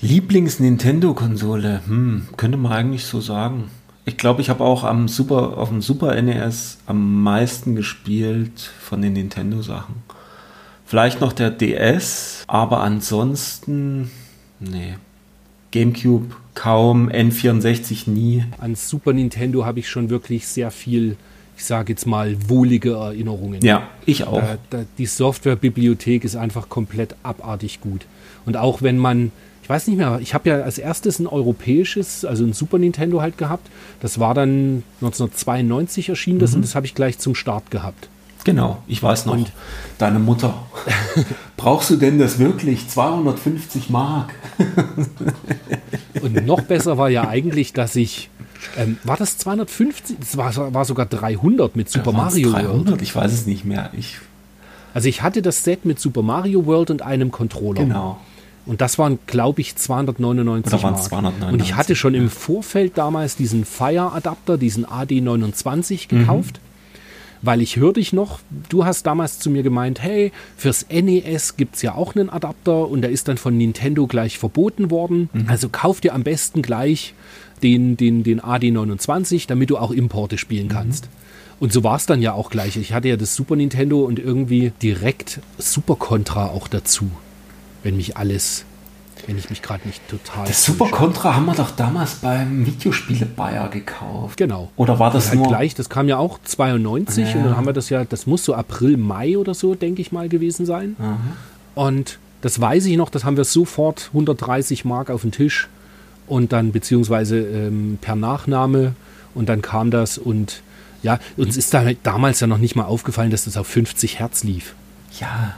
Lieblings-Nintendo-Konsole, 0.00 1.82
hm, 1.86 2.28
könnte 2.36 2.56
man 2.56 2.72
eigentlich 2.72 3.04
so 3.04 3.20
sagen. 3.20 3.70
Ich 4.04 4.16
glaube, 4.16 4.40
ich 4.40 4.48
habe 4.48 4.64
auch 4.64 4.84
am 4.84 5.08
Super, 5.08 5.58
auf 5.58 5.68
dem 5.68 5.82
Super 5.82 6.20
NES 6.20 6.78
am 6.86 7.22
meisten 7.22 7.74
gespielt 7.74 8.70
von 8.80 9.02
den 9.02 9.12
Nintendo-Sachen. 9.14 9.96
Vielleicht 10.86 11.20
noch 11.20 11.32
der 11.32 11.50
DS, 11.50 12.44
aber 12.46 12.80
ansonsten, 12.80 14.10
nee. 14.58 14.94
GameCube 15.70 16.34
kaum, 16.54 17.08
N64 17.08 18.10
nie. 18.10 18.44
An 18.58 18.74
Super 18.74 19.12
Nintendo 19.12 19.64
habe 19.64 19.78
ich 19.78 19.88
schon 19.88 20.10
wirklich 20.10 20.46
sehr 20.46 20.70
viel, 20.70 21.16
ich 21.56 21.64
sage 21.64 21.92
jetzt 21.92 22.06
mal, 22.06 22.36
wohlige 22.48 22.92
Erinnerungen. 22.92 23.60
Ja, 23.62 23.88
ich 24.06 24.24
auch. 24.24 24.40
Da, 24.40 24.58
da, 24.70 24.84
die 24.98 25.06
Softwarebibliothek 25.06 26.24
ist 26.24 26.36
einfach 26.36 26.68
komplett 26.68 27.14
abartig 27.22 27.80
gut. 27.80 28.06
Und 28.46 28.56
auch 28.56 28.82
wenn 28.82 28.98
man, 28.98 29.32
ich 29.62 29.68
weiß 29.68 29.86
nicht 29.86 29.96
mehr, 29.96 30.18
ich 30.20 30.34
habe 30.34 30.48
ja 30.48 30.60
als 30.62 30.78
erstes 30.78 31.18
ein 31.18 31.26
europäisches, 31.26 32.24
also 32.24 32.44
ein 32.44 32.52
Super 32.52 32.78
Nintendo 32.78 33.20
halt 33.20 33.38
gehabt. 33.38 33.68
Das 34.00 34.18
war 34.18 34.34
dann 34.34 34.82
1992 35.00 36.08
erschienen 36.08 36.40
das 36.40 36.50
mhm. 36.50 36.56
und 36.56 36.62
das 36.62 36.74
habe 36.74 36.86
ich 36.86 36.94
gleich 36.94 37.18
zum 37.18 37.34
Start 37.34 37.70
gehabt. 37.70 38.08
Genau, 38.44 38.82
ich 38.86 39.02
weiß 39.02 39.26
noch. 39.26 39.34
Und 39.34 39.52
deine 39.98 40.18
Mutter. 40.18 40.54
Brauchst 41.56 41.90
du 41.90 41.96
denn 41.96 42.18
das 42.18 42.38
wirklich? 42.38 42.88
250 42.88 43.90
Mark. 43.90 44.32
Und 46.22 46.46
noch 46.46 46.60
besser 46.62 46.98
war 46.98 47.10
ja 47.10 47.28
eigentlich, 47.28 47.72
dass 47.72 47.96
ich. 47.96 48.30
Ähm, 48.76 48.98
war 49.04 49.16
das 49.16 49.38
250? 49.38 50.16
Das 50.20 50.36
war, 50.36 50.74
war 50.74 50.84
sogar 50.84 51.06
300 51.06 51.76
mit 51.76 51.90
Super 51.90 52.12
Mario 52.12 52.50
300? 52.52 52.88
World. 52.88 53.02
Ich 53.02 53.14
weiß 53.14 53.32
es 53.32 53.46
nicht 53.46 53.64
mehr. 53.64 53.90
Ich 53.96 54.18
Also 54.92 55.08
ich 55.08 55.22
hatte 55.22 55.40
das 55.42 55.64
Set 55.64 55.84
mit 55.84 55.98
Super 55.98 56.22
Mario 56.22 56.66
World 56.66 56.90
und 56.90 57.02
einem 57.02 57.30
Controller. 57.30 57.80
Genau. 57.84 58.18
Und 58.66 58.82
das 58.82 58.98
waren, 58.98 59.18
glaube 59.26 59.62
ich, 59.62 59.76
299 59.76 60.72
Oder 60.72 60.82
waren 60.82 60.92
Mark. 60.92 61.02
es 61.02 61.08
299? 61.08 61.52
Und 61.52 61.62
ich 61.66 61.74
hatte 61.76 61.96
schon 61.96 62.14
im 62.14 62.28
Vorfeld 62.28 62.98
damals 62.98 63.34
diesen 63.36 63.64
Fire-Adapter, 63.64 64.58
diesen 64.58 64.84
AD29 64.86 66.14
Mhm. 66.14 66.44
Weil 67.42 67.62
ich 67.62 67.76
hörte 67.76 68.00
dich 68.00 68.12
noch, 68.12 68.40
du 68.68 68.84
hast 68.84 69.06
damals 69.06 69.38
zu 69.38 69.50
mir 69.50 69.62
gemeint, 69.62 70.02
hey, 70.02 70.32
fürs 70.56 70.86
NES 70.90 71.56
gibt 71.56 71.76
es 71.76 71.82
ja 71.82 71.94
auch 71.94 72.14
einen 72.14 72.30
Adapter 72.30 72.88
und 72.88 73.02
der 73.02 73.10
ist 73.10 73.28
dann 73.28 73.38
von 73.38 73.56
Nintendo 73.56 74.06
gleich 74.06 74.38
verboten 74.38 74.90
worden. 74.90 75.30
Mhm. 75.32 75.44
Also 75.48 75.68
kauf 75.70 76.00
dir 76.00 76.14
am 76.14 76.22
besten 76.22 76.62
gleich 76.62 77.14
den, 77.62 77.96
den, 77.96 78.22
den 78.22 78.40
AD29, 78.40 79.46
damit 79.46 79.70
du 79.70 79.78
auch 79.78 79.90
Importe 79.90 80.38
spielen 80.38 80.66
Mhm. 80.66 80.72
kannst. 80.72 81.08
Und 81.60 81.72
so 81.74 81.84
war 81.84 81.96
es 81.96 82.06
dann 82.06 82.22
ja 82.22 82.32
auch 82.32 82.48
gleich. 82.50 82.76
Ich 82.78 82.94
hatte 82.94 83.08
ja 83.08 83.16
das 83.18 83.36
Super 83.36 83.54
Nintendo 83.56 84.00
und 84.00 84.18
irgendwie 84.18 84.72
direkt 84.82 85.40
Super 85.58 85.96
Contra 85.96 86.46
auch 86.46 86.68
dazu. 86.68 87.10
Wenn 87.82 87.96
mich 87.96 88.16
alles, 88.16 88.64
wenn 89.26 89.38
ich 89.38 89.50
mich 89.50 89.62
gerade 89.62 89.86
nicht 89.86 90.00
total. 90.08 90.46
Das 90.46 90.64
Super. 90.64 90.86
Contra 90.90 91.34
haben 91.34 91.46
wir 91.46 91.54
doch 91.54 91.70
damals 91.70 92.16
beim 92.16 92.64
Videospiele 92.66 93.26
Bayer 93.26 93.68
gekauft. 93.68 94.36
Genau. 94.36 94.70
Oder 94.76 94.98
war 94.98 95.10
das 95.10 95.28
halt 95.28 95.38
nur 95.38 95.48
gleich, 95.48 95.74
das 95.74 95.88
kam 95.88 96.08
ja 96.08 96.18
auch 96.18 96.38
92 96.44 97.28
Ja. 97.30 97.36
und 97.36 97.44
dann 97.44 97.56
haben 97.56 97.66
wir 97.66 97.72
das 97.72 97.88
ja, 97.90 98.04
das 98.04 98.26
muss 98.26 98.44
so 98.44 98.54
April, 98.54 98.96
Mai 98.96 99.36
oder 99.38 99.54
so, 99.54 99.74
denke 99.74 100.00
ich 100.02 100.12
mal, 100.12 100.28
gewesen 100.28 100.66
sein. 100.66 100.96
Und 101.74 102.18
das 102.42 102.60
weiß 102.60 102.86
ich 102.86 102.96
noch, 102.96 103.10
das 103.10 103.24
haben 103.24 103.36
wir 103.36 103.44
sofort 103.44 104.08
130 104.12 104.84
Mark 104.84 105.10
auf 105.10 105.22
den 105.22 105.32
Tisch 105.32 105.68
und 106.26 106.52
dann 106.52 106.72
beziehungsweise 106.72 107.38
ähm, 107.38 107.98
per 108.00 108.16
Nachnahme 108.16 108.94
und 109.34 109.48
dann 109.48 109.62
kam 109.62 109.90
das 109.90 110.16
und 110.18 110.62
ja, 111.02 111.18
uns 111.36 111.56
ist 111.56 111.72
da 111.72 111.82
damals 112.02 112.40
ja 112.40 112.46
noch 112.46 112.58
nicht 112.58 112.76
mal 112.76 112.84
aufgefallen, 112.84 113.30
dass 113.30 113.44
das 113.44 113.56
auf 113.56 113.66
50 113.66 114.18
Hertz 114.18 114.44
lief. 114.44 114.74
Ja, 115.18 115.54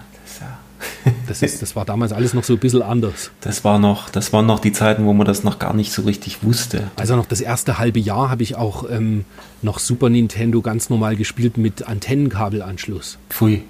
das, 1.26 1.42
ist, 1.42 1.62
das 1.62 1.76
war 1.76 1.84
damals 1.84 2.12
alles 2.12 2.34
noch 2.34 2.44
so 2.44 2.54
ein 2.54 2.58
bisschen 2.58 2.82
anders. 2.82 3.30
das 3.40 3.64
war 3.64 3.78
noch, 3.78 4.10
das 4.10 4.32
waren 4.32 4.46
noch 4.46 4.60
die 4.60 4.72
Zeiten, 4.72 5.04
wo 5.04 5.12
man 5.12 5.26
das 5.26 5.44
noch 5.44 5.58
gar 5.58 5.74
nicht 5.74 5.92
so 5.92 6.02
richtig 6.02 6.42
wusste. 6.42 6.90
Also 6.96 7.16
noch 7.16 7.26
das 7.26 7.40
erste 7.40 7.78
halbe 7.78 8.00
Jahr 8.00 8.30
habe 8.30 8.42
ich 8.42 8.56
auch 8.56 8.88
ähm, 8.90 9.24
noch 9.62 9.78
Super 9.78 10.10
Nintendo 10.10 10.62
ganz 10.62 10.90
normal 10.90 11.16
gespielt 11.16 11.56
mit 11.56 11.86
Antennenkabelanschluss. 11.86 13.18
Pfui. 13.28 13.64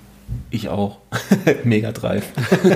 Ich 0.51 0.69
auch. 0.69 0.99
Mega 1.65 1.93
Drive. 1.93 2.25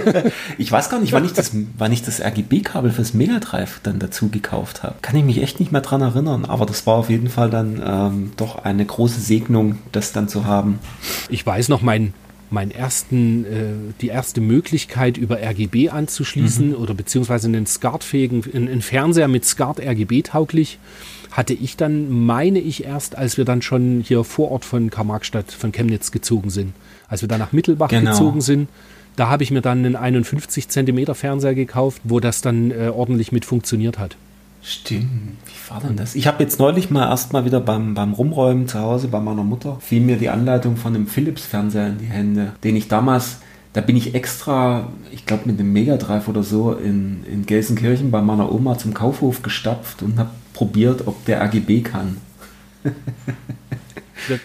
ich 0.58 0.70
weiß 0.70 0.88
gar 0.90 1.00
nicht, 1.00 1.12
wann 1.12 1.24
ich 1.24 1.32
das, 1.32 1.52
wann 1.76 1.92
ich 1.92 2.02
das 2.02 2.20
RGB-Kabel 2.20 2.90
fürs 2.90 3.14
Mega 3.14 3.38
Drive 3.38 3.80
dann 3.82 3.98
dazu 3.98 4.28
gekauft 4.28 4.82
habe. 4.82 4.96
Kann 5.02 5.16
ich 5.16 5.24
mich 5.24 5.42
echt 5.42 5.60
nicht 5.60 5.72
mehr 5.72 5.80
dran 5.80 6.00
erinnern, 6.00 6.44
aber 6.44 6.66
das 6.66 6.86
war 6.86 6.94
auf 6.96 7.10
jeden 7.10 7.28
Fall 7.28 7.50
dann 7.50 7.82
ähm, 7.84 8.32
doch 8.36 8.64
eine 8.64 8.84
große 8.84 9.20
Segnung, 9.20 9.78
das 9.92 10.12
dann 10.12 10.28
zu 10.28 10.44
haben. 10.44 10.78
Ich 11.28 11.44
weiß 11.44 11.68
noch, 11.68 11.82
mein, 11.82 12.14
mein 12.50 12.70
ersten, 12.70 13.44
äh, 13.44 13.92
die 14.00 14.08
erste 14.08 14.40
Möglichkeit 14.40 15.16
über 15.16 15.38
RGB 15.42 15.90
anzuschließen 15.90 16.74
oder 16.74 16.94
beziehungsweise 16.94 17.48
einen 17.48 17.66
SCART-fähigen, 17.66 18.44
einen, 18.54 18.68
einen 18.68 18.82
Fernseher 18.82 19.28
mit 19.28 19.44
SCART 19.44 19.80
RGB 19.80 20.22
tauglich, 20.22 20.78
hatte 21.32 21.54
ich 21.54 21.76
dann, 21.76 22.24
meine 22.24 22.60
ich 22.60 22.84
erst, 22.84 23.16
als 23.16 23.36
wir 23.36 23.44
dann 23.44 23.62
schon 23.62 24.02
hier 24.06 24.24
vor 24.24 24.50
Ort 24.52 24.64
von 24.64 24.90
Karl-Marx-Stadt, 24.90 25.52
von 25.52 25.72
Chemnitz 25.72 26.10
gezogen 26.12 26.50
sind. 26.50 26.72
Als 27.08 27.20
wir 27.20 27.28
dann 27.28 27.40
nach 27.40 27.52
Mittelbach 27.52 27.88
Genau. 27.88 28.10
gezogen 28.12 28.40
sind, 28.40 28.68
da 29.16 29.28
habe 29.28 29.42
ich 29.42 29.50
mir 29.50 29.62
dann 29.62 29.84
einen 29.84 29.96
51 29.96 30.68
Zentimeter 30.68 31.14
Fernseher 31.14 31.54
gekauft, 31.54 32.00
wo 32.04 32.20
das 32.20 32.42
dann 32.42 32.70
äh, 32.70 32.90
ordentlich 32.94 33.32
mit 33.32 33.44
funktioniert 33.44 33.98
hat. 33.98 34.16
Stimmt, 34.68 35.36
wie 35.46 35.70
war 35.70 35.80
denn 35.80 35.94
das? 35.94 36.16
Ich 36.16 36.26
habe 36.26 36.42
jetzt 36.42 36.58
neulich 36.58 36.90
mal 36.90 37.08
erst 37.08 37.32
mal 37.32 37.44
wieder 37.44 37.60
beim, 37.60 37.94
beim 37.94 38.12
Rumräumen 38.12 38.66
zu 38.66 38.80
Hause 38.80 39.06
bei 39.06 39.20
meiner 39.20 39.44
Mutter, 39.44 39.78
fiel 39.80 40.00
mir 40.00 40.16
die 40.16 40.28
Anleitung 40.28 40.76
von 40.76 40.92
einem 40.92 41.06
Philips-Fernseher 41.06 41.86
in 41.86 41.98
die 41.98 42.06
Hände, 42.06 42.52
den 42.64 42.74
ich 42.74 42.88
damals, 42.88 43.38
da 43.74 43.80
bin 43.80 43.96
ich 43.96 44.16
extra, 44.16 44.88
ich 45.12 45.24
glaube 45.24 45.44
mit 45.46 45.60
einem 45.60 45.72
Mega 45.72 45.96
Drive 45.98 46.26
oder 46.26 46.42
so, 46.42 46.72
in, 46.72 47.22
in 47.32 47.46
Gelsenkirchen 47.46 48.10
bei 48.10 48.20
meiner 48.20 48.50
Oma 48.50 48.76
zum 48.76 48.92
Kaufhof 48.92 49.42
gestapft 49.42 50.02
und 50.02 50.18
habe 50.18 50.30
probiert, 50.52 51.06
ob 51.06 51.24
der 51.26 51.40
RGB 51.42 51.82
kann. 51.82 52.16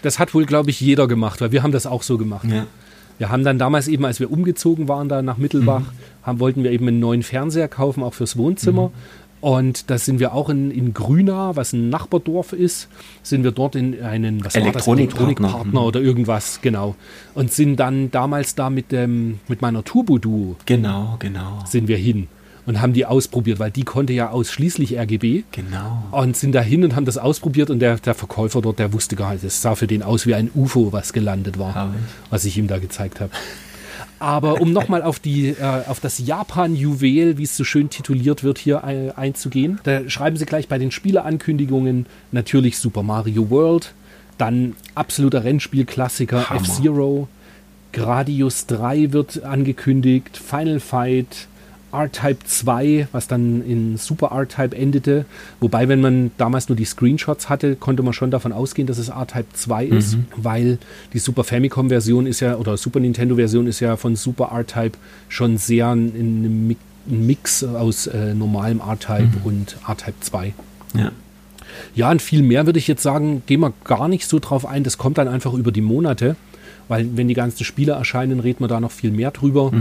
Das, 0.04 0.20
hat 0.20 0.34
wohl, 0.34 0.46
glaube 0.46 0.70
ich, 0.70 0.82
jeder 0.82 1.08
gemacht, 1.08 1.40
weil 1.40 1.54
wir 1.54 1.64
haben 1.64 1.72
das 1.72 1.88
auch 1.88 2.04
so 2.04 2.18
gemacht. 2.18 2.46
Ja. 2.48 2.68
Wir 3.18 3.30
haben 3.30 3.44
dann 3.44 3.58
damals 3.58 3.88
eben, 3.88 4.04
als 4.04 4.20
wir 4.20 4.32
umgezogen 4.32 4.88
waren 4.88 5.08
da 5.08 5.22
nach 5.22 5.38
Mittelbach, 5.38 5.94
haben, 6.24 6.40
wollten 6.40 6.64
wir 6.64 6.72
eben 6.72 6.88
einen 6.88 7.00
neuen 7.00 7.24
Fernseher 7.24 7.68
kaufen, 7.68 8.04
auch 8.04 8.14
fürs 8.14 8.36
Wohnzimmer. 8.36 8.92
Und 9.42 9.90
da 9.90 9.98
sind 9.98 10.20
wir 10.20 10.34
auch 10.34 10.50
in, 10.50 10.70
in 10.72 10.94
Grüna, 10.94 11.56
was 11.56 11.74
ein 11.74 11.90
Nachbardorf 11.90 12.54
ist, 12.54 12.88
sind 13.24 13.44
wir 13.44 13.52
dort 13.52 13.76
in 13.76 14.02
einen 14.02 14.46
was 14.46 14.54
war 14.54 14.62
das? 14.62 14.88
Elektronikpartner. 14.88 15.24
Elektronikpartner 15.26 15.84
oder 15.84 16.00
irgendwas, 16.00 16.62
genau. 16.62 16.96
Und 17.34 17.52
sind 17.52 17.78
dann 17.78 18.12
damals 18.12 18.54
da 18.56 18.70
mit, 18.70 18.92
dem, 18.92 19.40
mit 19.48 19.62
meiner 19.62 19.84
Turbo-Duo 19.84 20.56
Genau, 20.66 21.16
genau, 21.20 21.64
sind 21.66 21.88
wir 21.88 21.98
hin 21.98 22.28
und 22.68 22.82
haben 22.82 22.94
die 22.94 23.06
ausprobiert, 23.06 23.58
weil 23.58 23.72
die 23.72 23.84
konnte 23.84 24.14
ja 24.14 24.30
ausschließlich 24.30 24.98
RGB. 24.98 25.44
genau. 25.52 26.04
Und 26.12 26.38
sind 26.38 26.54
da 26.54 26.62
hin 26.62 26.84
und 26.84 26.96
haben 26.96 27.06
das 27.06 27.18
ausprobiert 27.18 27.72
und 27.72 27.80
der, 27.80 27.98
der 27.98 28.14
Verkäufer 28.14 28.62
dort, 28.62 28.78
der 28.78 28.94
wusste 28.94 29.16
gar 29.16 29.34
nicht, 29.34 29.44
das 29.44 29.62
sah 29.62 29.76
für 29.76 29.88
den 29.88 30.04
aus 30.04 30.28
wie 30.28 30.36
ein 30.36 30.52
UFO, 30.54 30.94
was 30.94 31.14
gelandet 31.14 31.58
war, 31.58 31.74
Herrlich. 31.74 32.02
was 32.30 32.46
ich 32.46 32.58
ihm 32.58 32.68
da 32.68 32.78
gezeigt 32.78 33.20
habe. 33.20 33.32
Aber 34.22 34.62
um 34.62 34.72
nochmal 34.72 35.02
auf, 35.02 35.20
die, 35.20 35.48
äh, 35.48 35.82
auf 35.88 36.00
das 36.00 36.20
Japan-Juwel, 36.20 37.40
wie 37.40 37.44
es 37.44 37.58
so 37.58 37.64
schön 37.64 37.90
tituliert 37.90 38.44
wird, 38.44 38.60
hier 38.60 38.84
äh, 38.86 39.10
einzugehen, 39.20 39.80
da 39.82 40.08
schreiben 40.08 40.38
sie 40.38 40.46
gleich 40.46 40.68
bei 40.68 40.78
den 40.78 40.92
Spieleankündigungen 40.92 42.06
natürlich 42.32 42.78
Super 42.78 43.02
Mario 43.02 43.50
World, 43.50 43.96
dann 44.38 44.76
absoluter 44.94 45.44
Rennspielklassiker. 45.44 46.46
F-Zero, 46.52 47.30
Gradius 47.94 48.68
3 48.68 49.12
wird 49.12 49.44
angekündigt, 49.44 50.38
Final 50.38 50.80
Fight, 50.80 51.48
R-Type 51.94 52.38
2, 52.46 53.08
was 53.12 53.28
dann 53.28 53.62
in 53.66 53.98
Super 53.98 54.28
R-Type 54.32 54.76
endete. 54.76 55.26
Wobei, 55.60 55.88
wenn 55.88 56.02
man 56.02 56.32
damals 56.38 56.70
nur 56.70 56.76
die 56.76 56.86
Screenshots 56.86 57.50
hatte, 57.50 57.76
konnte 57.76 58.04
man 58.04 58.14
schon 58.14 58.32
davon 58.32 58.52
ausgehen, 58.52 58.88
dass 58.88 58.98
es 58.98 59.10
R-Type 59.10 59.46
2 59.54 59.86
ist, 59.86 60.18
weil 60.36 60.78
die 61.14 61.20
Super 61.20 61.44
Famicom-Version 61.44 62.26
ist 62.28 62.40
ja, 62.40 62.56
oder 62.56 62.78
Super 62.78 63.00
Nintendo-Version 63.00 63.68
ist 63.68 63.80
ja 63.80 63.98
von 63.98 64.16
Super 64.16 64.50
R-Type 64.54 64.98
schon 65.30 65.58
sehr 65.58 65.92
in 65.94 66.10
einem 66.16 66.68
Mi- 66.70 66.78
ein 67.10 67.26
Mix 67.26 67.64
aus 67.64 68.06
äh, 68.08 68.34
normalem 68.36 68.80
R-Type 68.80 69.30
und 69.44 69.76
R-Type 69.88 70.14
2. 70.20 70.54
Ja. 70.94 71.12
Ja, 71.96 72.12
und 72.12 72.22
viel 72.22 72.42
mehr 72.44 72.66
würde 72.66 72.80
ich 72.80 72.88
jetzt 72.88 73.02
sagen, 73.02 73.44
gehen 73.48 73.62
wir 73.62 73.74
gar 73.86 74.08
nicht 74.08 74.28
so 74.28 74.40
drauf 74.40 74.66
ein. 74.66 74.84
Das 74.84 74.98
kommt 74.98 75.18
dann 75.18 75.28
einfach 75.28 75.54
über 75.54 75.72
die 75.72 75.82
Monate, 75.82 76.36
weil 76.90 77.08
wenn 77.16 77.28
die 77.28 77.34
ganzen 77.34 77.64
Spiele 77.64 77.94
erscheinen, 77.94 78.40
reden 78.42 78.60
wir 78.64 78.68
da 78.68 78.80
noch 78.80 78.92
viel 78.92 79.10
mehr 79.12 79.32
drüber. 79.32 79.72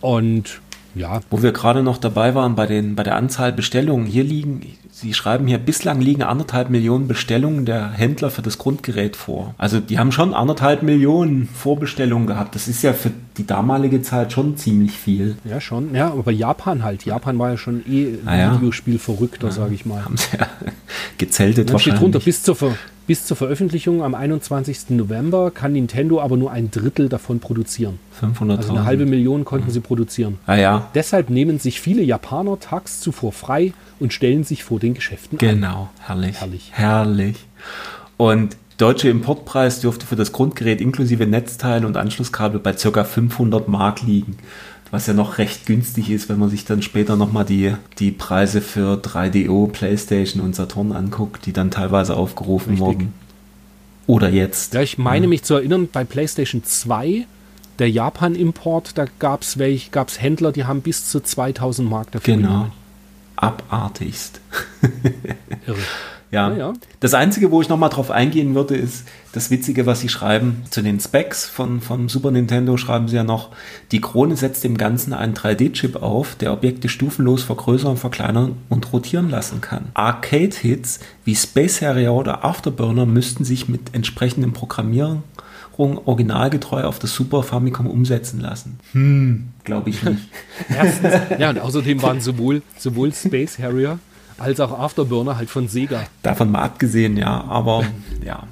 Und 0.00 0.60
ja, 0.94 1.20
Wo 1.30 1.42
wir 1.42 1.52
gerade 1.52 1.82
noch 1.82 1.98
dabei 1.98 2.34
waren 2.34 2.54
bei, 2.54 2.66
den, 2.66 2.96
bei 2.96 3.02
der 3.02 3.16
Anzahl 3.16 3.52
Bestellungen, 3.52 4.06
hier 4.06 4.24
liegen, 4.24 4.62
Sie 4.92 5.14
schreiben 5.14 5.46
hier, 5.46 5.58
bislang 5.58 6.00
liegen 6.00 6.22
anderthalb 6.22 6.68
Millionen 6.68 7.08
Bestellungen 7.08 7.64
der 7.64 7.90
Händler 7.90 8.30
für 8.30 8.42
das 8.42 8.58
Grundgerät 8.58 9.16
vor. 9.16 9.54
Also 9.56 9.80
die 9.80 9.98
haben 9.98 10.12
schon 10.12 10.34
anderthalb 10.34 10.82
Millionen 10.82 11.48
Vorbestellungen 11.48 12.26
gehabt. 12.26 12.54
Das 12.54 12.68
ist 12.68 12.82
ja 12.82 12.92
für 12.92 13.10
die 13.38 13.46
damalige 13.46 14.02
Zeit 14.02 14.32
schon 14.32 14.56
ziemlich 14.56 14.92
viel. 14.92 15.36
ja 15.44 15.60
schon. 15.60 15.94
Ja, 15.94 16.10
aber 16.12 16.32
Japan 16.32 16.82
halt. 16.82 17.04
Japan 17.06 17.38
war 17.38 17.50
ja 17.50 17.56
schon 17.56 17.82
eh 17.90 18.18
Ah 18.26 18.36
ja. 18.36 18.54
Videospiel 18.56 18.98
verrückter, 18.98 19.50
sage 19.52 19.74
ich 19.74 19.86
mal. 19.86 20.04
Haben 20.04 20.16
sie 20.16 20.36
ja 20.38 20.46
gezeltet 21.18 21.70
Dann 21.70 21.78
steht 21.78 21.94
drunter, 21.94 22.14
wahrscheinlich. 22.14 22.24
bis 22.24 22.42
zur, 22.42 22.56
Ver 22.56 22.74
bis 23.06 23.26
zur 23.26 23.36
Veröffentlichung 23.36 24.02
am 24.02 24.14
21. 24.14 24.90
November 24.90 25.50
kann 25.50 25.72
Nintendo 25.72 26.20
aber 26.20 26.36
nur 26.36 26.52
ein 26.52 26.70
Drittel 26.70 27.08
davon 27.08 27.40
produzieren. 27.40 27.98
500.000. 28.22 28.56
Also 28.56 28.72
eine 28.72 28.84
halbe 28.84 29.06
Million 29.06 29.44
konnten 29.44 29.70
sie 29.70 29.80
produzieren. 29.80 30.38
Ah 30.46 30.54
ja, 30.56 30.88
Deshalb 30.94 31.30
nehmen 31.30 31.58
sich 31.58 31.80
viele 31.80 32.02
Japaner 32.02 32.60
tags 32.60 33.00
zuvor 33.00 33.32
frei 33.32 33.72
und 33.98 34.12
stellen 34.12 34.44
sich 34.44 34.62
vor 34.64 34.78
den 34.80 34.94
Geschäften 34.94 35.38
an. 35.38 35.46
genau. 35.46 35.90
Herrlich. 36.00 36.40
Herrlich. 36.40 36.70
Herrlich. 36.72 37.36
Und 38.16 38.56
deutsche 38.78 39.08
Importpreis 39.08 39.80
dürfte 39.80 40.06
für 40.06 40.16
das 40.16 40.32
Grundgerät 40.32 40.80
inklusive 40.80 41.26
Netzteil 41.26 41.84
und 41.84 41.96
Anschlusskabel 41.96 42.60
bei 42.60 42.72
ca. 42.72 43.04
500 43.04 43.68
Mark 43.68 44.02
liegen. 44.02 44.36
Was 44.90 45.06
ja 45.06 45.12
noch 45.14 45.38
recht 45.38 45.66
günstig 45.66 46.10
ist, 46.10 46.28
wenn 46.28 46.38
man 46.40 46.50
sich 46.50 46.64
dann 46.64 46.82
später 46.82 47.14
nochmal 47.14 47.44
die, 47.44 47.74
die 48.00 48.10
Preise 48.10 48.60
für 48.60 48.96
3DO, 48.96 49.68
Playstation 49.70 50.42
und 50.42 50.56
Saturn 50.56 50.90
anguckt, 50.90 51.46
die 51.46 51.52
dann 51.52 51.70
teilweise 51.70 52.16
aufgerufen 52.16 52.70
Richtig. 52.70 52.86
wurden. 52.86 53.12
Oder 54.08 54.30
jetzt. 54.30 54.74
Ja, 54.74 54.82
ich 54.82 54.98
meine 54.98 55.28
mich 55.28 55.44
zu 55.44 55.54
erinnern, 55.54 55.88
bei 55.92 56.02
PlayStation 56.02 56.64
2, 56.64 57.24
der 57.78 57.88
Japan-Import, 57.88 58.98
da 58.98 59.04
gab 59.20 59.42
es 59.42 59.56
gab's 59.92 60.20
Händler, 60.20 60.50
die 60.50 60.64
haben 60.64 60.80
bis 60.80 61.08
zu 61.08 61.20
2000 61.20 61.88
Mark 61.88 62.10
dafür 62.10 62.34
Genau. 62.34 62.48
genommen. 62.48 62.72
Abartigst. 63.40 64.40
Irre. 65.66 65.78
Ja. 66.32 66.52
Ja. 66.54 66.72
Das 67.00 67.12
Einzige, 67.14 67.50
wo 67.50 67.60
ich 67.60 67.68
nochmal 67.68 67.90
drauf 67.90 68.12
eingehen 68.12 68.54
würde, 68.54 68.76
ist 68.76 69.04
das 69.32 69.50
Witzige, 69.50 69.84
was 69.86 70.00
Sie 70.00 70.08
schreiben. 70.08 70.62
Zu 70.70 70.80
den 70.80 71.00
Specs 71.00 71.44
von, 71.44 71.80
von 71.80 72.08
Super 72.08 72.30
Nintendo 72.30 72.76
schreiben 72.76 73.08
Sie 73.08 73.16
ja 73.16 73.24
noch, 73.24 73.50
die 73.90 74.00
Krone 74.00 74.36
setzt 74.36 74.62
dem 74.62 74.76
Ganzen 74.76 75.12
einen 75.12 75.34
3D-Chip 75.34 75.96
auf, 75.96 76.36
der 76.36 76.52
Objekte 76.52 76.88
stufenlos 76.88 77.42
vergrößern, 77.42 77.96
verkleinern 77.96 78.58
und 78.68 78.92
rotieren 78.92 79.28
lassen 79.28 79.60
kann. 79.60 79.88
Arcade-Hits 79.94 81.00
wie 81.24 81.34
Space 81.34 81.82
Harrier 81.82 82.12
oder 82.12 82.44
Afterburner 82.44 83.06
müssten 83.06 83.44
sich 83.44 83.68
mit 83.68 83.92
entsprechendem 83.92 84.52
Programmieren 84.52 85.24
originalgetreu 85.78 86.84
auf 86.84 86.98
das 86.98 87.14
Super 87.14 87.42
Famicom 87.42 87.86
umsetzen 87.86 88.40
lassen. 88.40 88.78
Hm, 88.92 89.48
glaube 89.64 89.90
ich 89.90 90.02
nicht. 90.02 90.28
Erstens, 90.68 91.14
ja, 91.38 91.50
und 91.50 91.58
außerdem 91.58 92.02
waren 92.02 92.20
sowohl, 92.20 92.62
sowohl 92.78 93.12
Space 93.12 93.58
Harrier 93.58 93.98
als 94.38 94.58
auch 94.60 94.78
Afterburner 94.78 95.36
halt 95.36 95.50
von 95.50 95.68
Sega. 95.68 96.06
Davon 96.22 96.50
mal 96.50 96.62
abgesehen, 96.62 97.16
ja, 97.16 97.44
aber 97.44 97.84
ja. 98.24 98.44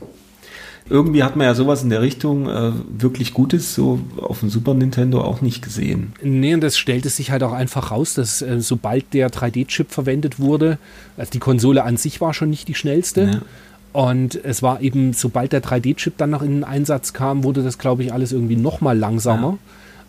Irgendwie 0.91 1.23
hat 1.23 1.37
man 1.37 1.45
ja 1.45 1.55
sowas 1.55 1.83
in 1.83 1.91
der 1.91 2.01
Richtung 2.01 2.49
äh, 2.49 2.73
wirklich 2.89 3.35
Gutes 3.35 3.75
so 3.75 4.01
auf 4.17 4.41
dem 4.41 4.49
Super 4.49 4.73
Nintendo 4.73 5.21
auch 5.21 5.43
nicht 5.43 5.63
gesehen. 5.63 6.15
Nee, 6.23 6.55
und 6.55 6.63
das 6.63 6.79
stellte 6.79 7.11
sich 7.11 7.31
halt 7.31 7.43
auch 7.43 7.53
einfach 7.53 7.91
raus, 7.91 8.15
dass 8.15 8.41
äh, 8.41 8.61
sobald 8.61 9.13
der 9.13 9.29
3D-Chip 9.29 9.91
verwendet 9.91 10.41
wurde, 10.41 10.79
also 11.19 11.31
die 11.31 11.41
Konsole 11.41 11.85
an 11.85 11.99
sich 11.99 12.23
war 12.23 12.33
schon 12.33 12.49
nicht 12.49 12.69
die 12.69 12.75
schnellste. 12.75 13.23
Ja. 13.25 13.41
Und 13.93 14.35
es 14.45 14.63
war 14.63 14.81
eben, 14.81 15.13
sobald 15.13 15.53
der 15.53 15.63
3D-Chip 15.63 16.17
dann 16.19 16.31
noch 16.31 16.43
in 16.43 16.57
den 16.57 16.65
Einsatz 16.65 17.13
kam, 17.13 17.43
wurde 17.45 17.63
das, 17.63 17.79
glaube 17.79 18.03
ich, 18.03 18.13
alles 18.13 18.33
irgendwie 18.33 18.57
noch 18.57 18.81
mal 18.81 18.97
langsamer. 18.97 19.53
Ja. 19.53 19.59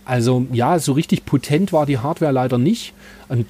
Also 0.05 0.45
ja, 0.51 0.79
so 0.79 0.93
richtig 0.93 1.25
potent 1.25 1.71
war 1.71 1.85
die 1.85 1.99
Hardware 1.99 2.31
leider 2.31 2.57
nicht. 2.57 2.93
Und 3.29 3.45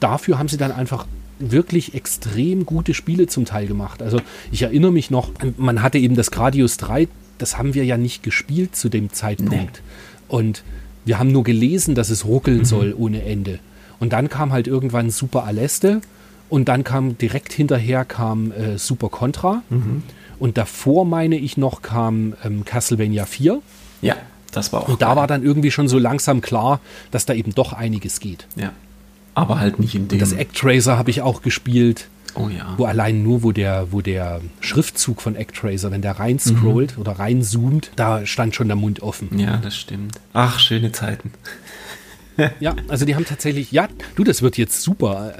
dafür 0.00 0.38
haben 0.38 0.48
sie 0.48 0.58
dann 0.58 0.72
einfach 0.72 1.06
wirklich 1.38 1.94
extrem 1.94 2.66
gute 2.66 2.94
Spiele 2.94 3.26
zum 3.26 3.44
Teil 3.44 3.66
gemacht. 3.66 4.02
Also 4.02 4.20
ich 4.52 4.62
erinnere 4.62 4.92
mich 4.92 5.10
noch, 5.10 5.30
man 5.56 5.82
hatte 5.82 5.98
eben 5.98 6.14
das 6.14 6.30
Gradius 6.30 6.76
3, 6.76 7.08
das 7.38 7.58
haben 7.58 7.74
wir 7.74 7.84
ja 7.84 7.96
nicht 7.96 8.22
gespielt 8.22 8.76
zu 8.76 8.88
dem 8.88 9.12
Zeitpunkt. 9.12 9.52
Nee. 9.82 10.28
Und 10.28 10.62
wir 11.04 11.18
haben 11.18 11.32
nur 11.32 11.44
gelesen, 11.44 11.94
dass 11.94 12.10
es 12.10 12.24
ruckeln 12.24 12.58
mhm. 12.58 12.64
soll 12.64 12.94
ohne 12.96 13.24
Ende. 13.24 13.58
Und 13.98 14.12
dann 14.12 14.28
kam 14.28 14.52
halt 14.52 14.66
irgendwann 14.66 15.10
Super 15.10 15.44
Aleste 15.44 16.00
und 16.48 16.68
dann 16.68 16.84
kam 16.84 17.18
direkt 17.18 17.52
hinterher 17.52 18.04
kam 18.04 18.52
äh, 18.52 18.78
Super 18.78 19.08
Contra. 19.08 19.62
Mhm. 19.70 20.02
Und 20.38 20.58
davor, 20.58 21.04
meine 21.04 21.36
ich 21.36 21.56
noch, 21.56 21.82
kam 21.82 22.34
ähm, 22.44 22.64
Castlevania 22.64 23.24
4. 23.24 23.62
Ja, 24.02 24.16
das 24.52 24.72
war 24.72 24.82
auch. 24.82 24.88
Und 24.88 24.98
geil. 25.00 25.08
da 25.08 25.16
war 25.16 25.26
dann 25.26 25.42
irgendwie 25.42 25.70
schon 25.70 25.88
so 25.88 25.98
langsam 25.98 26.40
klar, 26.40 26.80
dass 27.10 27.26
da 27.26 27.34
eben 27.34 27.54
doch 27.54 27.72
einiges 27.72 28.20
geht. 28.20 28.46
Ja. 28.56 28.72
Aber 29.34 29.58
halt 29.58 29.80
nicht 29.80 29.94
in 29.94 30.08
dem. 30.08 30.16
Und 30.16 30.20
das 30.20 30.32
Actracer 30.36 30.98
habe 30.98 31.10
ich 31.10 31.22
auch 31.22 31.42
gespielt. 31.42 32.08
Oh 32.36 32.48
ja. 32.48 32.74
Wo 32.76 32.84
allein 32.84 33.22
nur, 33.22 33.42
wo 33.42 33.52
der, 33.52 33.92
wo 33.92 34.00
der 34.00 34.40
Schriftzug 34.60 35.22
von 35.22 35.36
Actracer, 35.36 35.90
wenn 35.92 36.02
der 36.02 36.18
rein 36.18 36.38
scrollt 36.38 36.96
mhm. 36.96 37.00
oder 37.00 37.12
reinzoomt, 37.12 37.92
da 37.96 38.26
stand 38.26 38.56
schon 38.56 38.66
der 38.66 38.76
Mund 38.76 39.02
offen. 39.02 39.38
Ja, 39.38 39.58
das 39.58 39.76
stimmt. 39.76 40.18
Ach, 40.32 40.58
schöne 40.58 40.90
Zeiten. 40.90 41.32
Ja, 42.60 42.74
also 42.88 43.04
die 43.04 43.14
haben 43.14 43.24
tatsächlich, 43.24 43.72
ja, 43.72 43.88
du, 44.16 44.24
das 44.24 44.42
wird 44.42 44.56
jetzt 44.56 44.82
super. 44.82 45.34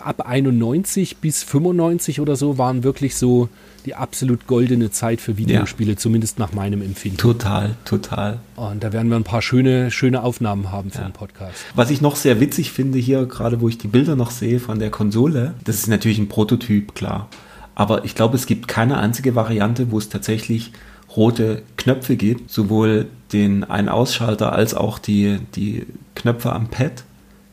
Ab 0.00 0.26
91 0.26 1.18
bis 1.18 1.42
95 1.42 2.20
oder 2.20 2.36
so 2.36 2.58
waren 2.58 2.84
wirklich 2.84 3.16
so 3.16 3.48
die 3.86 3.94
absolut 3.94 4.46
goldene 4.46 4.90
Zeit 4.90 5.20
für 5.20 5.36
Videospiele, 5.36 5.92
ja. 5.92 5.96
zumindest 5.96 6.38
nach 6.38 6.52
meinem 6.52 6.82
Empfinden. 6.82 7.16
Total, 7.16 7.76
total. 7.84 8.40
Und 8.56 8.82
da 8.82 8.92
werden 8.92 9.08
wir 9.08 9.16
ein 9.16 9.24
paar 9.24 9.42
schöne, 9.42 9.90
schöne 9.90 10.22
Aufnahmen 10.22 10.70
haben 10.70 10.90
für 10.90 10.98
ja. 10.98 11.08
den 11.08 11.12
Podcast. 11.12 11.56
Was 11.74 11.90
ich 11.90 12.00
noch 12.00 12.16
sehr 12.16 12.40
witzig 12.40 12.72
finde 12.72 12.98
hier, 12.98 13.26
gerade 13.26 13.60
wo 13.60 13.68
ich 13.68 13.78
die 13.78 13.88
Bilder 13.88 14.16
noch 14.16 14.30
sehe 14.30 14.60
von 14.60 14.78
der 14.78 14.90
Konsole, 14.90 15.54
das 15.64 15.76
ist 15.76 15.88
natürlich 15.88 16.18
ein 16.18 16.28
Prototyp, 16.28 16.94
klar. 16.94 17.28
Aber 17.74 18.04
ich 18.04 18.14
glaube, 18.14 18.36
es 18.36 18.46
gibt 18.46 18.66
keine 18.68 18.98
einzige 18.98 19.34
Variante, 19.34 19.90
wo 19.90 19.98
es 19.98 20.08
tatsächlich 20.08 20.72
rote 21.16 21.62
Knöpfe 21.76 22.16
gibt, 22.16 22.50
sowohl 22.50 23.06
den 23.32 23.64
Ein-Ausschalter 23.64 24.52
als 24.52 24.74
auch 24.74 24.98
die, 24.98 25.38
die 25.54 25.86
Knöpfe 26.14 26.52
am 26.52 26.68
Pad 26.68 27.04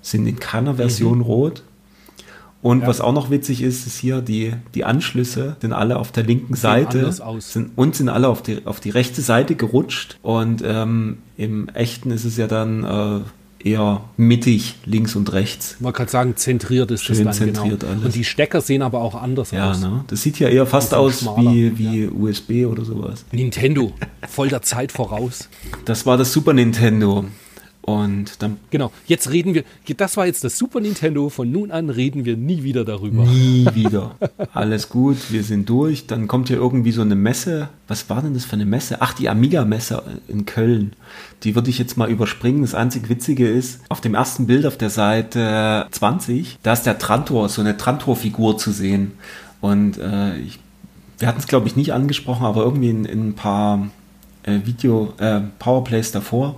sind 0.02 0.28
in 0.28 0.40
keiner 0.40 0.76
Version 0.76 1.20
mhm. 1.20 1.24
rot. 1.24 1.64
Und 2.62 2.82
ja. 2.82 2.88
was 2.88 3.00
auch 3.00 3.14
noch 3.14 3.30
witzig 3.30 3.62
ist, 3.62 3.86
ist 3.86 4.00
hier 4.00 4.22
die, 4.22 4.54
die 4.74 4.86
Anschlüsse 4.86 5.56
sind 5.62 5.72
alle 5.72 6.00
auf 6.00 6.12
der 6.12 6.24
linken 6.24 6.56
Seite 6.56 7.12
sind, 7.40 7.72
und 7.76 7.96
sind 7.96 8.10
alle 8.10 8.28
auf 8.28 8.42
die, 8.42 8.66
auf 8.66 8.80
die 8.80 8.90
rechte 8.90 9.22
Seite 9.22 9.56
gerutscht. 9.56 10.18
Und 10.24 10.64
ähm, 10.66 11.20
im 11.38 11.70
echten 11.70 12.10
ist 12.10 12.26
es 12.26 12.38
ja 12.38 12.48
dann 12.48 12.84
äh, 12.84 13.20
eher 13.60 14.02
mittig, 14.18 14.76
links 14.86 15.16
und 15.16 15.34
rechts. 15.34 15.78
Man 15.80 15.94
kann 15.94 16.08
sagen, 16.08 16.36
zentriert 16.36 16.92
ist 16.92 17.04
Schön 17.04 17.24
das 17.26 17.40
dann 17.40 17.48
genau. 17.48 17.60
zentriert 17.62 17.82
genau. 17.82 17.94
alles. 17.94 18.06
Und 18.06 18.16
die 18.16 18.24
Stecker 18.24 18.62
sehen 18.62 18.82
aber 18.82 19.02
auch 19.02 19.16
anders 19.16 19.52
ja, 19.52 19.72
aus. 19.72 19.82
Ne? 19.82 20.04
Das 20.08 20.22
sieht 20.22 20.40
ja 20.40 20.50
eher 20.50 20.66
fast 20.66 20.94
aus 20.94 21.26
wie, 21.38 21.78
wie 21.78 22.06
ja. 22.06 22.12
USB 22.12 22.66
oder 22.66 22.86
sowas. 22.86 23.26
Nintendo, 23.32 23.94
voll 24.28 24.50
der 24.50 24.62
Zeit 24.62 24.92
voraus. 24.92 25.50
Das 25.86 26.06
war 26.06 26.18
das 26.18 26.32
Super 26.32 26.54
Nintendo. 26.54 27.26
Und 27.86 28.42
dann. 28.42 28.58
Genau, 28.72 28.92
jetzt 29.06 29.30
reden 29.30 29.54
wir, 29.54 29.64
das 29.96 30.18
war 30.18 30.26
jetzt 30.26 30.44
das 30.44 30.58
Super 30.58 30.80
Nintendo, 30.80 31.30
von 31.30 31.52
nun 31.52 31.70
an 31.70 31.92
reden 31.92 32.26
wir 32.26 32.36
nie 32.36 32.64
wieder 32.64 32.84
darüber. 32.84 33.26
Nie 33.26 33.68
wieder. 33.76 34.16
Alles 34.54 34.90
gut, 34.90 35.18
wir 35.30 35.44
sind 35.44 35.70
durch. 35.70 36.08
Dann 36.08 36.28
kommt 36.28 36.48
hier 36.48 36.58
irgendwie 36.58 36.92
so 36.92 37.04
eine 37.04 37.14
Messe. 37.14 37.70
Was 37.88 38.10
war 38.10 38.24
denn 38.24 38.34
das 38.34 38.44
für 38.44 38.54
eine 38.54 38.66
Messe? 38.66 38.98
Ach, 39.02 39.14
die 39.14 39.30
Amiga-Messe 39.30 40.02
in 40.28 40.48
Köln. 40.48 40.94
Die 41.44 41.54
würde 41.54 41.70
ich 41.70 41.78
jetzt 41.78 41.96
mal 41.96 42.10
überspringen. 42.10 42.64
Das 42.64 42.74
einzig 42.74 43.08
Witzige 43.08 43.48
ist, 43.48 43.82
auf 43.90 44.02
dem 44.02 44.16
ersten 44.16 44.48
Bild 44.48 44.66
auf 44.66 44.78
der 44.78 44.90
Seite 44.90 45.86
20, 45.92 46.58
da 46.64 46.74
ist 46.74 46.88
der 46.88 46.98
Trantor, 46.98 47.50
so 47.50 47.62
eine 47.62 47.78
Trantor-Figur 47.78 48.58
zu 48.58 48.72
sehen. 48.72 49.12
Und 49.62 50.00
äh, 50.00 50.40
ich, 50.40 50.58
wir 51.20 51.28
hatten 51.28 51.40
es, 51.40 51.46
glaube 51.46 51.68
ich, 51.68 51.76
nicht 51.76 51.94
angesprochen, 51.94 52.48
aber 52.48 52.64
irgendwie 52.64 52.90
in, 52.90 53.06
in 53.06 53.30
ein 53.30 53.34
paar 53.36 53.90
äh, 54.42 54.62
Video, 54.66 55.14
äh, 55.20 55.42
Powerplays 55.60 56.12
davor 56.12 56.56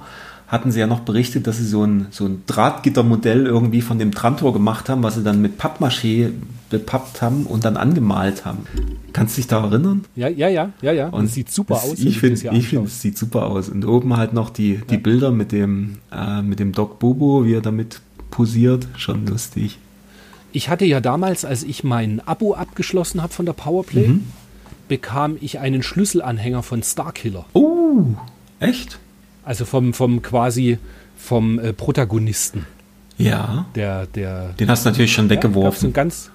hatten 0.47 0.71
sie 0.71 0.79
ja 0.79 0.87
noch 0.87 1.01
berichtet, 1.01 1.45
dass 1.45 1.57
sie 1.57 1.65
so 1.65 1.83
ein, 1.83 2.07
so 2.09 2.25
ein 2.25 2.43
Drahtgittermodell 2.47 3.45
irgendwie 3.45 3.81
von 3.81 3.99
dem 3.99 4.13
Trantor 4.13 4.53
gemacht 4.53 4.87
haben, 4.87 5.03
was 5.03 5.15
sie 5.15 5.23
dann 5.23 5.41
mit 5.41 5.59
Pappmaché 5.59 6.31
bepappt 6.69 7.21
haben 7.21 7.45
und 7.45 7.65
dann 7.65 7.75
angemalt 7.75 8.45
haben. 8.45 8.65
Kannst 9.11 9.35
du 9.35 9.41
dich 9.41 9.47
da 9.47 9.63
erinnern? 9.63 10.05
Ja, 10.15 10.29
ja, 10.29 10.47
ja, 10.47 10.71
ja, 10.81 10.93
ja. 10.93 11.09
Und 11.09 11.25
es 11.25 11.33
sieht 11.33 11.51
super 11.51 11.75
das, 11.75 11.91
aus. 11.91 11.99
Ich 11.99 12.19
finde, 12.19 12.55
ich 12.55 12.69
finde, 12.69 12.87
es 12.87 13.01
sieht 13.01 13.17
super 13.17 13.47
aus. 13.47 13.67
Und 13.67 13.85
oben 13.85 14.15
halt 14.15 14.33
noch 14.33 14.49
die, 14.49 14.79
die 14.89 14.95
ja. 14.95 14.99
Bilder 14.99 15.31
mit 15.31 15.51
dem, 15.51 15.97
äh, 16.11 16.41
mit 16.41 16.59
dem 16.59 16.71
Doc 16.71 16.99
Bobo, 16.99 17.45
wie 17.45 17.53
er 17.53 17.61
damit 17.61 17.99
posiert. 18.31 18.87
Schon 18.95 19.25
lustig. 19.25 19.79
Ich 20.53 20.69
hatte 20.69 20.85
ja 20.85 21.01
damals, 21.01 21.43
als 21.43 21.63
ich 21.63 21.83
mein 21.83 22.21
Abo 22.25 22.53
abgeschlossen 22.53 23.21
habe 23.21 23.33
von 23.33 23.45
der 23.45 23.53
Powerplay, 23.53 24.07
mhm. 24.07 24.23
bekam 24.87 25.37
ich 25.41 25.59
einen 25.59 25.83
Schlüsselanhänger 25.83 26.63
von 26.63 26.83
Starkiller. 26.83 27.45
Oh, 27.53 28.05
echt? 28.59 28.99
Also 29.47 29.63
vom, 29.63 29.93
vom 29.93 30.21
quasi 30.21 30.77
vom 31.15 31.57
äh, 31.57 31.71
Protagonisten. 31.71 32.65
Ja. 33.17 33.65
Der, 33.75 34.05
der. 34.05 34.49
Den 34.59 34.69
hast 34.69 34.85
du 34.85 34.89
natürlich 34.89 35.13
schon 35.13 35.29
weggeworfen. 35.29 35.91
Ja, 35.91 35.93
ganz. 35.93 36.31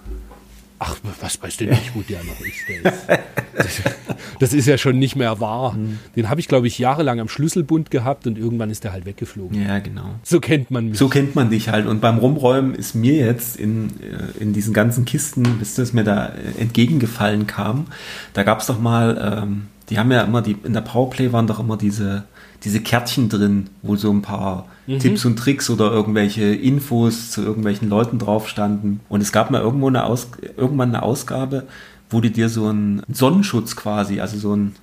Ach, 0.78 0.96
was 1.20 1.40
weißt 1.40 1.60
du 1.60 1.66
nicht, 1.66 1.94
wo 1.94 2.00
der 2.00 2.24
noch 2.24 2.40
ist? 2.40 2.66
Der 2.68 3.64
ist 3.64 3.82
das 4.40 4.54
ist 4.54 4.66
ja 4.66 4.78
schon 4.78 4.98
nicht 4.98 5.14
mehr 5.14 5.40
wahr. 5.40 5.74
Mhm. 5.74 5.98
Den 6.16 6.30
habe 6.30 6.40
ich, 6.40 6.48
glaube 6.48 6.66
ich, 6.66 6.78
jahrelang 6.78 7.20
am 7.20 7.28
Schlüsselbund 7.28 7.90
gehabt 7.90 8.26
und 8.26 8.38
irgendwann 8.38 8.70
ist 8.70 8.82
der 8.82 8.92
halt 8.92 9.04
weggeflogen. 9.04 9.62
Ja, 9.62 9.78
genau. 9.78 10.14
So 10.22 10.40
kennt 10.40 10.70
man 10.70 10.88
mich. 10.88 10.98
So 10.98 11.08
kennt 11.08 11.34
man 11.34 11.50
dich 11.50 11.68
halt. 11.68 11.86
Und 11.86 12.00
beim 12.00 12.16
Rumräumen 12.16 12.74
ist 12.74 12.94
mir 12.94 13.16
jetzt 13.16 13.56
in, 13.56 13.90
äh, 14.00 14.42
in 14.42 14.54
diesen 14.54 14.72
ganzen 14.72 15.04
Kisten, 15.04 15.58
bis 15.58 15.74
das 15.74 15.92
mir 15.92 16.02
da 16.02 16.32
entgegengefallen 16.58 17.46
kam, 17.46 17.88
da 18.32 18.42
gab 18.42 18.60
es 18.60 18.66
doch 18.66 18.80
mal, 18.80 19.42
ähm, 19.42 19.66
die 19.90 19.98
haben 19.98 20.10
ja 20.10 20.22
immer, 20.22 20.42
die 20.42 20.56
in 20.64 20.72
der 20.72 20.80
Powerplay 20.80 21.32
waren 21.32 21.46
doch 21.46 21.60
immer 21.60 21.76
diese 21.76 22.24
diese 22.64 22.80
Kärtchen 22.80 23.28
drin, 23.28 23.70
wo 23.82 23.96
so 23.96 24.10
ein 24.10 24.22
paar 24.22 24.66
mhm. 24.86 24.98
Tipps 24.98 25.24
und 25.24 25.36
Tricks 25.36 25.68
oder 25.68 25.90
irgendwelche 25.90 26.44
Infos 26.44 27.30
zu 27.30 27.42
irgendwelchen 27.42 27.88
Leuten 27.88 28.18
drauf 28.18 28.48
standen. 28.48 29.00
Und 29.08 29.20
es 29.20 29.32
gab 29.32 29.50
mal 29.50 29.60
irgendwo 29.60 29.88
eine 29.88 30.04
Aus 30.04 30.28
irgendwann 30.56 30.90
eine 30.90 31.02
Ausgabe, 31.02 31.66
wo 32.08 32.20
du 32.20 32.30
dir 32.30 32.48
so 32.48 32.66
einen 32.66 33.02
Sonnenschutz 33.10 33.74
quasi, 33.74 34.20
also 34.20 34.38
so 34.38 34.54
ein, 34.54 34.76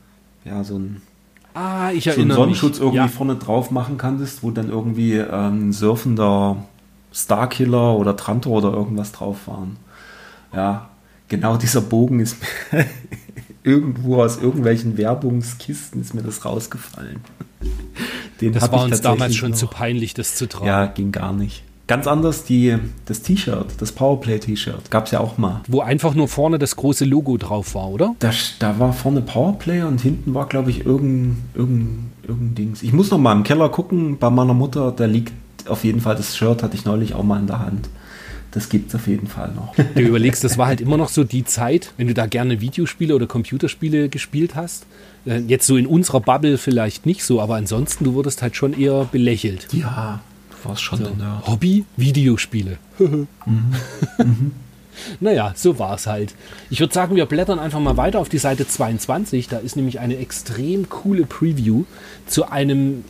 ja, 0.44 0.64
so 0.64 0.78
ein 0.78 1.02
Ah, 1.54 1.92
ich 1.92 2.04
so 2.06 2.22
einen 2.22 2.32
Sonnenschutz 2.32 2.74
mich. 2.74 2.82
irgendwie 2.82 2.98
ja. 2.98 3.08
vorne 3.08 3.36
drauf 3.36 3.72
machen 3.72 3.98
kannst, 3.98 4.44
wo 4.44 4.52
dann 4.52 4.70
irgendwie 4.70 5.16
ähm, 5.16 5.74
surfender 5.74 6.58
Starkiller 7.12 7.98
oder 7.98 8.16
Trantor 8.16 8.58
oder 8.64 8.72
irgendwas 8.72 9.12
drauf 9.12 9.48
waren. 9.48 9.78
Ja, 10.54 10.90
genau 11.28 11.58
dieser 11.58 11.82
Bogen 11.82 12.20
ist 12.20 12.38
irgendwo 13.70 14.22
aus 14.22 14.38
irgendwelchen 14.38 14.98
Werbungskisten 14.98 16.02
ist 16.02 16.14
mir 16.14 16.24
das 16.24 16.44
rausgefallen. 16.44 17.22
Den 18.42 18.54
das 18.54 18.72
war 18.72 18.84
uns 18.84 19.02
damals 19.02 19.36
schon 19.36 19.52
noch. 19.52 19.58
zu 19.58 19.68
peinlich, 19.68 20.14
das 20.14 20.36
zu 20.36 20.48
tragen. 20.48 20.68
Ja, 20.68 20.86
ging 20.86 21.12
gar 21.12 21.34
nicht. 21.34 21.64
Ganz 21.88 22.08
anders 22.08 22.44
die, 22.44 22.78
das 23.06 23.22
T-Shirt, 23.24 23.66
das 23.80 23.92
Powerplay-T-Shirt, 23.92 24.92
gab 24.92 25.06
es 25.06 25.12
ja 25.12 25.20
auch 25.20 25.38
mal. 25.38 25.62
Wo 25.68 25.82
einfach 25.82 26.14
nur 26.14 26.28
vorne 26.28 26.60
das 26.60 26.76
große 26.76 27.04
Logo 27.04 27.38
drauf 27.38 27.74
war, 27.76 27.90
oder? 27.90 28.16
Da, 28.20 28.32
da 28.60 28.80
war 28.80 28.94
vorne 28.94 29.22
Powerplay 29.22 29.82
und 29.82 30.00
hinten 30.00 30.34
war, 30.34 30.48
glaube 30.48 30.70
ich, 30.70 30.86
irgendein, 30.86 31.44
irgendein, 31.56 32.12
irgendein 32.28 32.56
Dings. 32.56 32.84
Ich 32.84 32.94
muss 32.94 33.10
noch 33.10 33.18
mal 33.18 33.34
im 33.34 33.44
Keller 33.44 33.70
gucken, 33.70 34.18
bei 34.20 34.30
meiner 34.30 34.54
Mutter, 34.54 34.92
da 34.92 35.06
liegt 35.06 35.34
auf 35.68 35.84
jeden 35.84 36.00
Fall 36.00 36.16
das 36.16 36.38
Shirt, 36.38 36.64
hatte 36.64 36.76
ich 36.76 36.86
neulich 36.86 37.16
auch 37.16 37.24
mal 37.24 37.40
in 37.40 37.48
der 37.48 37.60
Hand 37.60 37.90
das 38.52 38.70
gibt 38.70 38.90
es 38.90 38.96
auf 38.96 39.08
jeden 39.08 39.28
Fall 39.28 39.52
noch. 39.54 39.76
Du 39.96 40.02
überlegst, 40.02 40.44
das 40.44 40.58
war 40.58 40.68
halt 40.68 40.82
immer 40.82 40.98
noch 40.98 41.10
so 41.10 41.24
die 41.24 41.44
Zeit, 41.44 41.94
wenn 41.98 42.08
du 42.08 42.14
da 42.14 42.26
gerne 42.26 42.62
Videospiele 42.62 43.16
oder 43.16 43.28
Computerspiele 43.28 44.10
gespielt 44.10 44.56
hast. 44.56 44.86
Äh, 45.26 45.40
jetzt 45.40 45.68
so 45.68 45.78
in 45.78 45.86
unserer 45.86 46.22
Bubble 46.22 46.58
vielleicht 46.58 47.06
nicht 47.06 47.24
so, 47.24 47.42
aber 47.42 47.56
ansonsten, 47.56 48.04
du 48.04 48.14
wurdest 48.14 48.42
halt 48.42 48.56
schon 48.56 48.74
eher 48.74 49.06
belächelt. 49.12 49.68
Ja, 49.72 50.22
du 50.50 50.70
warst 50.70 50.82
schon 50.82 51.00
so. 51.00 51.06
der 51.06 51.48
Hobby, 51.48 51.86
Videospiele. 51.98 52.78
mhm. 53.00 53.28
Mhm. 53.46 54.52
Naja, 55.20 55.54
so 55.56 55.80
war 55.80 55.96
es 55.96 56.08
halt. 56.08 56.36
Ich 56.70 56.80
würde 56.80 56.94
sagen, 56.94 57.16
wir 57.16 57.26
blättern 57.26 57.60
einfach 57.60 57.80
mal 57.80 57.98
weiter 57.98 58.20
auf 58.20 58.30
die 58.30 58.38
Seite 58.38 58.68
22. 58.68 59.48
Da 59.48 59.58
ist 59.58 59.76
nämlich 59.76 60.00
eine 60.00 60.18
extrem 60.18 60.90
coole 60.90 61.26
Preview 61.26 61.84
zu 62.26 62.50
einem 62.50 63.04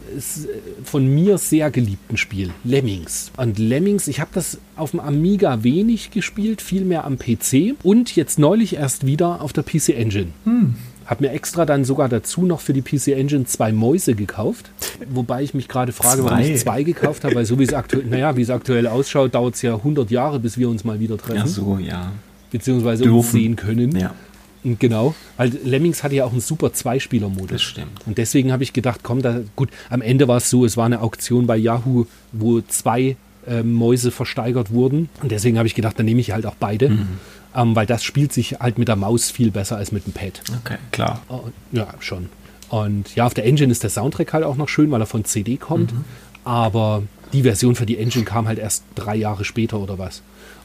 von 0.83 1.07
mir 1.07 1.37
sehr 1.37 1.71
geliebten 1.71 2.17
Spiel, 2.17 2.51
Lemmings. 2.63 3.31
Und 3.37 3.59
Lemmings, 3.59 4.07
ich 4.07 4.19
habe 4.19 4.31
das 4.33 4.59
auf 4.75 4.91
dem 4.91 4.99
Amiga 4.99 5.63
wenig 5.63 6.11
gespielt, 6.11 6.61
vielmehr 6.61 7.05
am 7.05 7.17
PC 7.17 7.75
und 7.83 8.15
jetzt 8.15 8.39
neulich 8.39 8.75
erst 8.75 9.05
wieder 9.05 9.41
auf 9.41 9.53
der 9.53 9.63
PC 9.63 9.89
Engine. 9.89 10.27
Hm. 10.45 10.75
Habe 11.09 11.23
mir 11.23 11.31
extra 11.31 11.65
dann 11.65 11.85
sogar 11.85 12.07
dazu 12.07 12.45
noch 12.45 12.59
für 12.59 12.71
die 12.71 12.83
PC 12.83 13.07
Engine 13.17 13.45
zwei 13.45 13.71
Mäuse 13.71 14.13
gekauft. 14.13 14.69
Wobei 15.09 15.41
ich 15.41 15.55
mich 15.55 15.67
gerade 15.67 15.91
frage, 15.91 16.21
zwei. 16.21 16.29
warum 16.29 16.43
ich 16.43 16.59
zwei 16.59 16.83
gekauft 16.83 17.23
habe, 17.23 17.33
weil 17.33 17.45
so 17.45 17.57
wie 17.57 17.63
es 17.63 17.73
aktuell, 17.73 18.05
naja, 18.05 18.37
wie 18.37 18.43
es 18.43 18.51
aktuell 18.51 18.85
ausschaut, 18.85 19.33
dauert 19.33 19.55
es 19.55 19.63
ja 19.63 19.73
100 19.73 20.11
Jahre, 20.11 20.39
bis 20.39 20.59
wir 20.59 20.69
uns 20.69 20.83
mal 20.83 20.99
wieder 20.99 21.17
treffen. 21.17 21.37
Ja, 21.37 21.47
so, 21.47 21.79
ja. 21.79 22.11
Beziehungsweise 22.51 23.05
Dürfen. 23.05 23.17
uns 23.17 23.31
sehen 23.31 23.55
können. 23.55 23.97
Ja. 23.97 24.13
Genau, 24.63 25.15
weil 25.37 25.51
Lemmings 25.63 26.03
hatte 26.03 26.13
ja 26.13 26.25
auch 26.25 26.31
einen 26.31 26.41
super 26.41 26.73
Zweispieler-Modus. 26.73 27.49
Das 27.49 27.61
stimmt. 27.63 28.05
Und 28.05 28.19
deswegen 28.19 28.51
habe 28.51 28.61
ich 28.61 28.73
gedacht, 28.73 28.99
komm, 29.01 29.23
da, 29.23 29.39
gut, 29.55 29.69
am 29.89 30.03
Ende 30.03 30.27
war 30.27 30.37
es 30.37 30.51
so, 30.51 30.63
es 30.63 30.77
war 30.77 30.85
eine 30.85 31.01
Auktion 31.01 31.47
bei 31.47 31.57
Yahoo, 31.57 32.05
wo 32.33 32.61
zwei 32.61 33.15
äh, 33.47 33.63
Mäuse 33.63 34.11
versteigert 34.11 34.71
wurden. 34.71 35.09
Und 35.23 35.31
deswegen 35.31 35.57
habe 35.57 35.67
ich 35.67 35.73
gedacht, 35.73 35.97
dann 35.97 36.05
nehme 36.05 36.21
ich 36.21 36.33
halt 36.33 36.45
auch 36.45 36.55
beide. 36.59 36.89
Mhm 36.89 37.07
ähm, 37.55 37.75
weil 37.75 37.85
das 37.85 38.03
spielt 38.03 38.33
sich 38.33 38.59
halt 38.59 38.77
mit 38.77 38.87
der 38.87 38.95
Maus 38.95 39.31
viel 39.31 39.51
besser 39.51 39.77
als 39.77 39.91
mit 39.91 40.05
dem 40.05 40.13
Pad. 40.13 40.41
Okay, 40.63 40.77
klar. 40.91 41.21
Ja, 41.71 41.87
schon. 41.99 42.29
Und 42.69 43.15
ja, 43.15 43.25
auf 43.25 43.33
der 43.33 43.45
Engine 43.45 43.71
ist 43.71 43.83
der 43.83 43.89
Soundtrack 43.89 44.33
halt 44.33 44.43
auch 44.43 44.55
noch 44.55 44.69
schön, 44.69 44.91
weil 44.91 45.01
er 45.01 45.07
von 45.07 45.25
CD 45.25 45.57
kommt. 45.57 45.93
Mhm. 45.93 46.05
Aber 46.43 47.03
die 47.33 47.43
Version 47.43 47.75
für 47.75 47.85
die 47.85 47.97
Engine 47.97 48.25
kam 48.25 48.47
halt 48.47 48.59
erst 48.59 48.83
drei 48.95 49.15
Jahre 49.15 49.43
später 49.43 49.79
oder 49.79 49.97
was. 49.97 50.21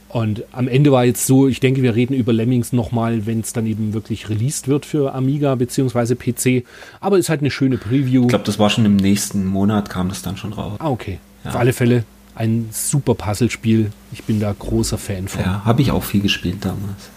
Und 0.09 0.44
am 0.53 0.68
Ende 0.68 0.92
war 0.92 1.05
jetzt 1.05 1.27
so, 1.27 1.49
ich 1.49 1.59
denke, 1.59 1.83
wir 1.83 1.97
reden 1.97 2.14
über 2.14 2.33
Lemmings 2.33 2.73
nochmal, 2.73 3.27
wenn 3.27 3.40
es 3.40 3.53
dann 3.53 3.66
eben 3.66 3.94
wirklich 3.94 4.29
released 4.29 4.68
wird 4.68 4.87
für 4.87 5.12
Amiga 5.12 5.55
bzw. 5.57 6.14
PC. 6.14 6.64
Aber 7.01 7.18
ist 7.18 7.31
halt 7.31 7.40
eine 7.40 7.51
schöne 7.51 7.79
Preview. 7.79 8.23
Ich 8.23 8.29
glaube, 8.29 8.44
das 8.44 8.59
war 8.59 8.70
schon 8.70 8.85
im 8.85 8.94
nächsten 8.94 9.44
Monat, 9.44 9.90
kam 9.90 10.09
das 10.09 10.23
dann 10.23 10.37
schon 10.37 10.53
raus. 10.53 10.77
Ah, 10.79 10.90
okay. 10.90 11.18
Ja. 11.42 11.51
Auf 11.51 11.57
alle 11.57 11.73
Fälle 11.73 12.05
ein 12.35 12.68
super 12.73 13.14
Puzzlespiel. 13.14 13.90
Ich 14.12 14.25
bin 14.25 14.40
da 14.40 14.55
großer 14.57 14.99
Fan 14.99 15.29
von. 15.29 15.42
Ja, 15.42 15.64
habe 15.64 15.83
ich 15.83 15.90
auch 15.90 16.03
viel 16.03 16.20
gespielt 16.20 16.64
damals. 16.64 17.11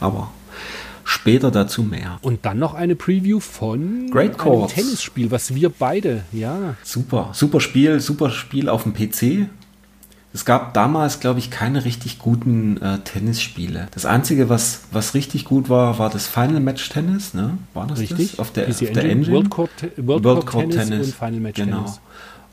Aber 0.00 0.30
später 1.04 1.50
dazu 1.50 1.82
mehr. 1.82 2.18
Und 2.22 2.44
dann 2.44 2.58
noch 2.58 2.74
eine 2.74 2.94
Preview 2.94 3.40
von 3.40 4.10
Great 4.10 4.40
einem 4.40 4.68
Tennisspiel, 4.68 5.30
was 5.30 5.54
wir 5.54 5.70
beide, 5.70 6.24
ja. 6.32 6.76
Super, 6.82 7.30
super 7.32 7.60
Spiel, 7.60 8.00
super 8.00 8.30
Spiel 8.30 8.68
auf 8.68 8.84
dem 8.84 8.94
PC. 8.94 9.48
Es 10.32 10.44
gab 10.44 10.74
damals, 10.74 11.18
glaube 11.18 11.40
ich, 11.40 11.50
keine 11.50 11.84
richtig 11.84 12.20
guten 12.20 12.80
äh, 12.80 13.00
Tennisspiele. 13.00 13.88
Das 13.90 14.06
Einzige, 14.06 14.48
was, 14.48 14.82
was 14.92 15.14
richtig 15.14 15.44
gut 15.44 15.68
war, 15.68 15.98
war 15.98 16.08
das 16.08 16.28
Final 16.28 16.60
Match 16.60 16.88
Tennis. 16.88 17.34
Ne? 17.34 17.58
War 17.74 17.88
das 17.88 17.98
richtig? 17.98 18.32
Das? 18.32 18.38
Auf 18.38 18.52
der, 18.52 18.68
auf 18.68 18.78
der 18.78 19.04
Engine? 19.04 19.34
World 19.34 19.50
Cup, 19.50 19.70
World 19.96 20.22
World 20.24 20.46
Cup 20.46 20.60
Tennis, 20.60 20.88
Tennis, 20.88 21.06
und 21.08 21.14
Final 21.16 21.40
Match 21.40 21.56
genau. 21.56 21.78
Tennis. 21.78 22.00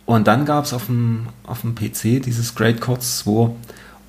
Und 0.07 0.25
dann 0.25 0.45
gab 0.45 0.63
es 0.63 0.73
auf 0.73 0.85
dem, 0.85 1.27
auf 1.45 1.61
dem 1.61 1.75
PC 1.75 2.23
dieses 2.23 2.55
Great 2.55 2.79
Codes 2.79 3.19
2 3.19 3.51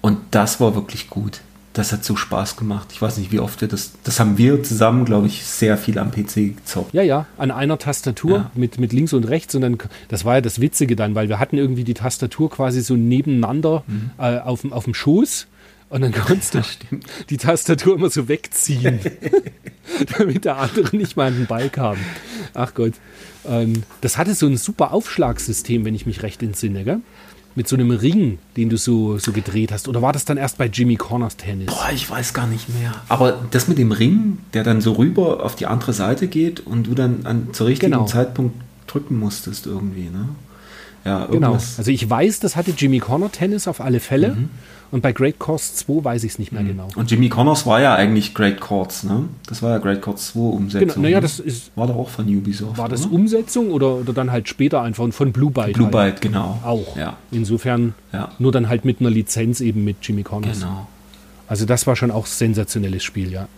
und 0.01 0.19
das 0.31 0.61
war 0.61 0.77
wirklich 0.77 1.11
gut. 1.11 1.41
Das 1.73 1.93
hat 1.93 2.05
so 2.05 2.15
Spaß 2.15 2.57
gemacht. 2.57 2.91
Ich 2.93 3.03
weiß 3.03 3.19
nicht, 3.19 3.33
wie 3.33 3.41
oft 3.41 3.61
wir 3.61 3.69
das. 3.69 3.93
Das 4.05 4.21
haben 4.21 4.39
wir 4.39 4.63
zusammen, 4.63 5.05
glaube 5.05 5.27
ich, 5.27 5.45
sehr 5.45 5.77
viel 5.77 5.99
am 5.99 6.13
PC 6.13 6.57
gezockt. 6.57 6.95
Ja, 6.95 7.03
ja, 7.03 7.27
an 7.37 7.51
einer 7.51 7.79
Tastatur 7.79 8.37
ja. 8.37 8.51
mit, 8.55 8.79
mit 8.79 8.93
links 8.93 9.13
und 9.13 9.25
rechts. 9.25 9.57
Und 9.57 9.63
dann, 9.63 9.77
das 10.07 10.25
war 10.25 10.37
ja 10.37 10.41
das 10.41 10.61
Witzige 10.61 10.95
dann, 10.95 11.17
weil 11.17 11.29
wir 11.29 11.41
hatten 11.41 11.59
irgendwie 11.59 11.85
die 11.85 11.95
Tastatur 11.95 12.49
quasi 12.49 12.81
so 12.81 12.95
nebeneinander 12.95 13.83
mhm. 13.89 14.11
äh, 14.19 14.39
auf, 14.39 14.71
auf 14.71 14.85
dem 14.85 14.95
Schoß. 14.95 15.49
Und 15.91 16.03
dann 16.03 16.13
konntest 16.13 16.55
du 16.55 16.63
die 17.31 17.39
Tastatur 17.39 17.97
immer 17.97 18.11
so 18.11 18.29
wegziehen, 18.29 19.01
damit 20.19 20.45
der 20.45 20.59
andere 20.59 20.97
nicht 20.97 21.17
mal 21.17 21.29
an 21.29 21.35
den 21.35 21.47
Ball 21.47 21.71
kam. 21.71 21.97
Ach 22.55 22.73
Gott. 22.75 22.95
Ähm, 23.49 23.83
das 24.01 24.19
hatte 24.19 24.35
so 24.35 24.47
ein 24.47 24.57
super 24.57 24.93
Aufschlagssystem, 24.93 25.85
wenn 25.85 25.95
ich 25.95 26.07
mich 26.07 26.23
recht 26.23 26.43
entsinne, 26.43 26.85
gell? 26.85 27.01
Mit 27.55 27.67
so 27.67 27.75
einem 27.75 27.91
Ring, 27.91 28.39
den 28.57 28.69
du 28.69 28.77
so, 28.77 29.19
so 29.19 29.33
gedreht 29.33 29.73
hast. 29.73 29.89
Oder 29.89 30.01
war 30.01 30.13
das 30.13 30.25
dann 30.25 30.37
erst 30.37 30.59
bei 30.59 30.67
Jimmy 30.67 30.97
Corners 30.97 31.37
Tennis? 31.37 31.67
Boah, 31.67 31.89
ich 31.93 32.09
weiß 32.09 32.33
gar 32.33 32.47
nicht 32.47 32.69
mehr. 32.69 32.95
Aber 33.09 33.47
das 33.51 33.67
mit 33.67 33.79
dem 33.79 33.91
Ring, 33.91 34.39
der 34.55 34.63
dann 34.63 34.81
so 34.81 34.93
rüber 34.93 35.45
auf 35.45 35.57
die 35.57 35.67
andere 35.67 35.93
Seite 35.93 36.29
geht 36.29 36.61
und 36.61 36.87
du 36.87 36.95
dann 36.95 37.27
an, 37.27 37.49
zur 37.53 37.67
richtigen 37.67 37.93
genau. 37.93 38.07
Zeitpunkt 38.07 38.55
drücken 38.87 39.19
musstest 39.19 39.67
irgendwie, 39.67 40.09
ne? 40.09 40.29
Ja, 41.09 41.27
genau. 41.27 41.55
Also 41.55 41.91
ich 41.91 42.09
weiß, 42.09 42.41
das 42.41 42.55
hatte 42.55 42.73
Jimmy 42.77 42.99
Corner 42.99 43.33
Tennis 43.33 43.67
auf 43.67 43.81
alle 43.81 44.01
Fälle. 44.01 44.31
Mhm. 44.31 44.51
Und 44.91 45.03
bei 45.03 45.13
Great 45.13 45.39
Courts 45.39 45.75
2 45.77 46.05
weiß 46.05 46.25
ich 46.25 46.33
es 46.33 46.39
nicht 46.39 46.51
mehr 46.51 46.63
mhm. 46.63 46.69
genau. 46.69 46.89
Und 46.97 47.11
Jimmy 47.11 47.29
Connors 47.29 47.67
war 47.67 47.81
ja 47.81 47.95
eigentlich 47.95 48.33
Great 48.33 48.59
Courts, 48.59 49.05
ne? 49.05 49.25
Das 49.47 49.63
war 49.63 49.73
ja 49.73 49.79
Great 49.79 50.01
Courts 50.01 50.29
2 50.29 50.41
Umsetzung. 50.41 50.89
Genau, 50.89 51.01
naja, 51.01 51.21
das 51.21 51.41
ist. 51.41 51.71
War 51.77 51.87
doch 51.87 51.97
auch 51.97 52.09
von 52.09 52.27
Ubisoft. 52.27 52.79
War 52.79 52.89
das 52.89 53.05
oder? 53.05 53.15
Umsetzung 53.15 53.71
oder, 53.71 53.97
oder 53.97 54.15
dann 54.15 54.33
halt 54.33 54.49
später 54.49 54.81
einfach 54.81 55.07
von 55.13 55.33
Blue 55.33 55.51
Byte? 55.51 55.75
Blue 55.75 55.91
halt. 55.93 56.15
Byte, 56.15 56.21
genau. 56.23 56.59
Auch. 56.65 56.97
Ja. 56.97 57.17
Insofern 57.31 57.95
ja. 58.13 58.31
nur 58.39 58.51
dann 58.51 58.71
halt 58.71 58.87
mit 58.87 59.01
einer 59.01 59.11
Lizenz 59.11 59.61
eben 59.61 59.85
mit 59.85 59.97
Jimmy 60.03 60.23
Connors. 60.23 60.61
Genau. 60.61 60.89
Also 61.49 61.67
das 61.67 61.87
war 61.87 61.95
schon 61.95 62.11
auch 62.11 62.25
sensationelles 62.27 63.03
Spiel, 63.05 63.31
ja. 63.31 63.49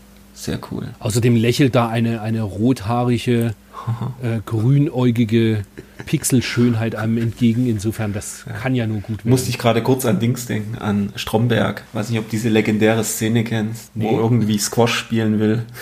Sehr 0.40 0.58
cool. 0.70 0.88
Außerdem 1.00 1.36
lächelt 1.36 1.74
da 1.74 1.90
eine, 1.90 2.22
eine 2.22 2.40
rothaarige, 2.40 3.54
äh, 4.22 4.38
grünäugige 4.46 5.64
Pixelschönheit 6.06 6.94
einem 6.94 7.18
entgegen. 7.18 7.66
Insofern, 7.66 8.14
das 8.14 8.44
ja. 8.46 8.54
kann 8.54 8.74
ja 8.74 8.86
nur 8.86 9.00
gut 9.00 9.18
werden. 9.18 9.28
Musste 9.28 9.50
ich 9.50 9.58
gerade 9.58 9.82
kurz 9.82 10.06
an 10.06 10.18
Dings 10.18 10.46
denken, 10.46 10.78
an 10.78 11.12
Stromberg. 11.14 11.84
Weiß 11.92 12.08
nicht, 12.08 12.18
ob 12.18 12.24
du 12.24 12.30
diese 12.30 12.48
legendäre 12.48 13.04
Szene 13.04 13.44
kennst, 13.44 13.94
nee. 13.94 14.06
wo 14.06 14.18
irgendwie 14.18 14.56
Squash 14.58 14.94
spielen 14.94 15.38
will. 15.38 15.62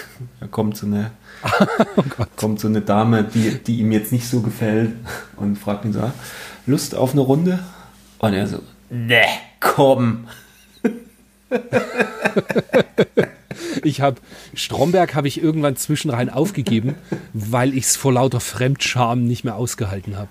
Da 0.40 0.46
kommt 0.46 0.76
so 0.76 0.86
eine, 0.86 1.10
oh 1.96 2.24
kommt 2.36 2.60
so 2.60 2.68
eine 2.68 2.80
Dame, 2.80 3.24
die, 3.24 3.58
die 3.58 3.78
ihm 3.80 3.92
jetzt 3.92 4.12
nicht 4.12 4.28
so 4.28 4.40
gefällt 4.40 4.92
und 5.36 5.56
fragt 5.56 5.84
ihn 5.84 5.92
so, 5.92 6.00
ah, 6.00 6.12
Lust 6.66 6.94
auf 6.94 7.12
eine 7.12 7.20
Runde? 7.20 7.58
Und 8.18 8.34
er 8.34 8.46
so, 8.46 8.60
ne, 8.90 9.22
komm. 9.60 10.26
Ich 13.84 14.00
habe 14.00 14.16
Stromberg 14.54 15.14
habe 15.14 15.28
ich 15.28 15.42
irgendwann 15.42 15.76
zwischenrein 15.76 16.30
aufgegeben, 16.30 16.94
weil 17.32 17.74
ich 17.74 17.84
es 17.84 17.96
vor 17.96 18.12
lauter 18.12 18.40
Fremdscham 18.40 19.24
nicht 19.24 19.44
mehr 19.44 19.56
ausgehalten 19.56 20.16
habe. 20.16 20.28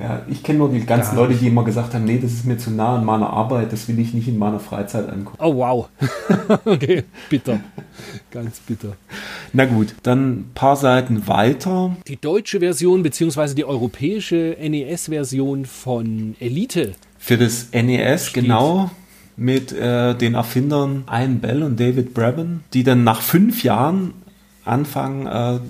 Ja, 0.00 0.22
ich 0.28 0.44
kenne 0.44 0.60
nur 0.60 0.70
die 0.70 0.86
ganzen 0.86 1.16
da 1.16 1.22
Leute, 1.22 1.34
die 1.34 1.48
immer 1.48 1.64
gesagt 1.64 1.92
haben, 1.92 2.04
nee, 2.04 2.20
das 2.22 2.32
ist 2.32 2.44
mir 2.44 2.56
zu 2.56 2.70
nah 2.70 2.96
an 2.96 3.04
meiner 3.04 3.30
Arbeit, 3.30 3.72
das 3.72 3.88
will 3.88 3.98
ich 3.98 4.14
nicht 4.14 4.28
in 4.28 4.38
meiner 4.38 4.60
Freizeit 4.60 5.08
angucken. 5.08 5.38
Oh 5.40 5.56
wow. 5.56 5.88
okay, 6.64 7.02
bitter. 7.28 7.58
Ganz 8.30 8.60
bitter. 8.60 8.96
Na 9.52 9.64
gut, 9.64 9.94
dann 10.04 10.30
ein 10.30 10.50
paar 10.54 10.76
Seiten 10.76 11.26
weiter. 11.26 11.96
Die 12.06 12.20
deutsche 12.20 12.60
Version 12.60 13.02
bzw. 13.02 13.54
die 13.54 13.64
europäische 13.64 14.56
NES-Version 14.60 15.66
von 15.66 16.36
Elite. 16.38 16.92
Für 17.18 17.36
das 17.36 17.70
NES, 17.72 18.28
steht. 18.28 18.44
genau 18.44 18.92
mit 19.38 19.72
äh, 19.72 20.14
den 20.14 20.34
Erfindern 20.34 21.04
Ian 21.08 21.38
Bell 21.38 21.62
und 21.62 21.78
David 21.78 22.12
Brabham, 22.12 22.60
die 22.74 22.82
dann 22.82 23.04
nach 23.04 23.22
fünf 23.22 23.62
Jahren 23.62 24.12
anfangen, 24.64 25.26
äh, 25.26 25.60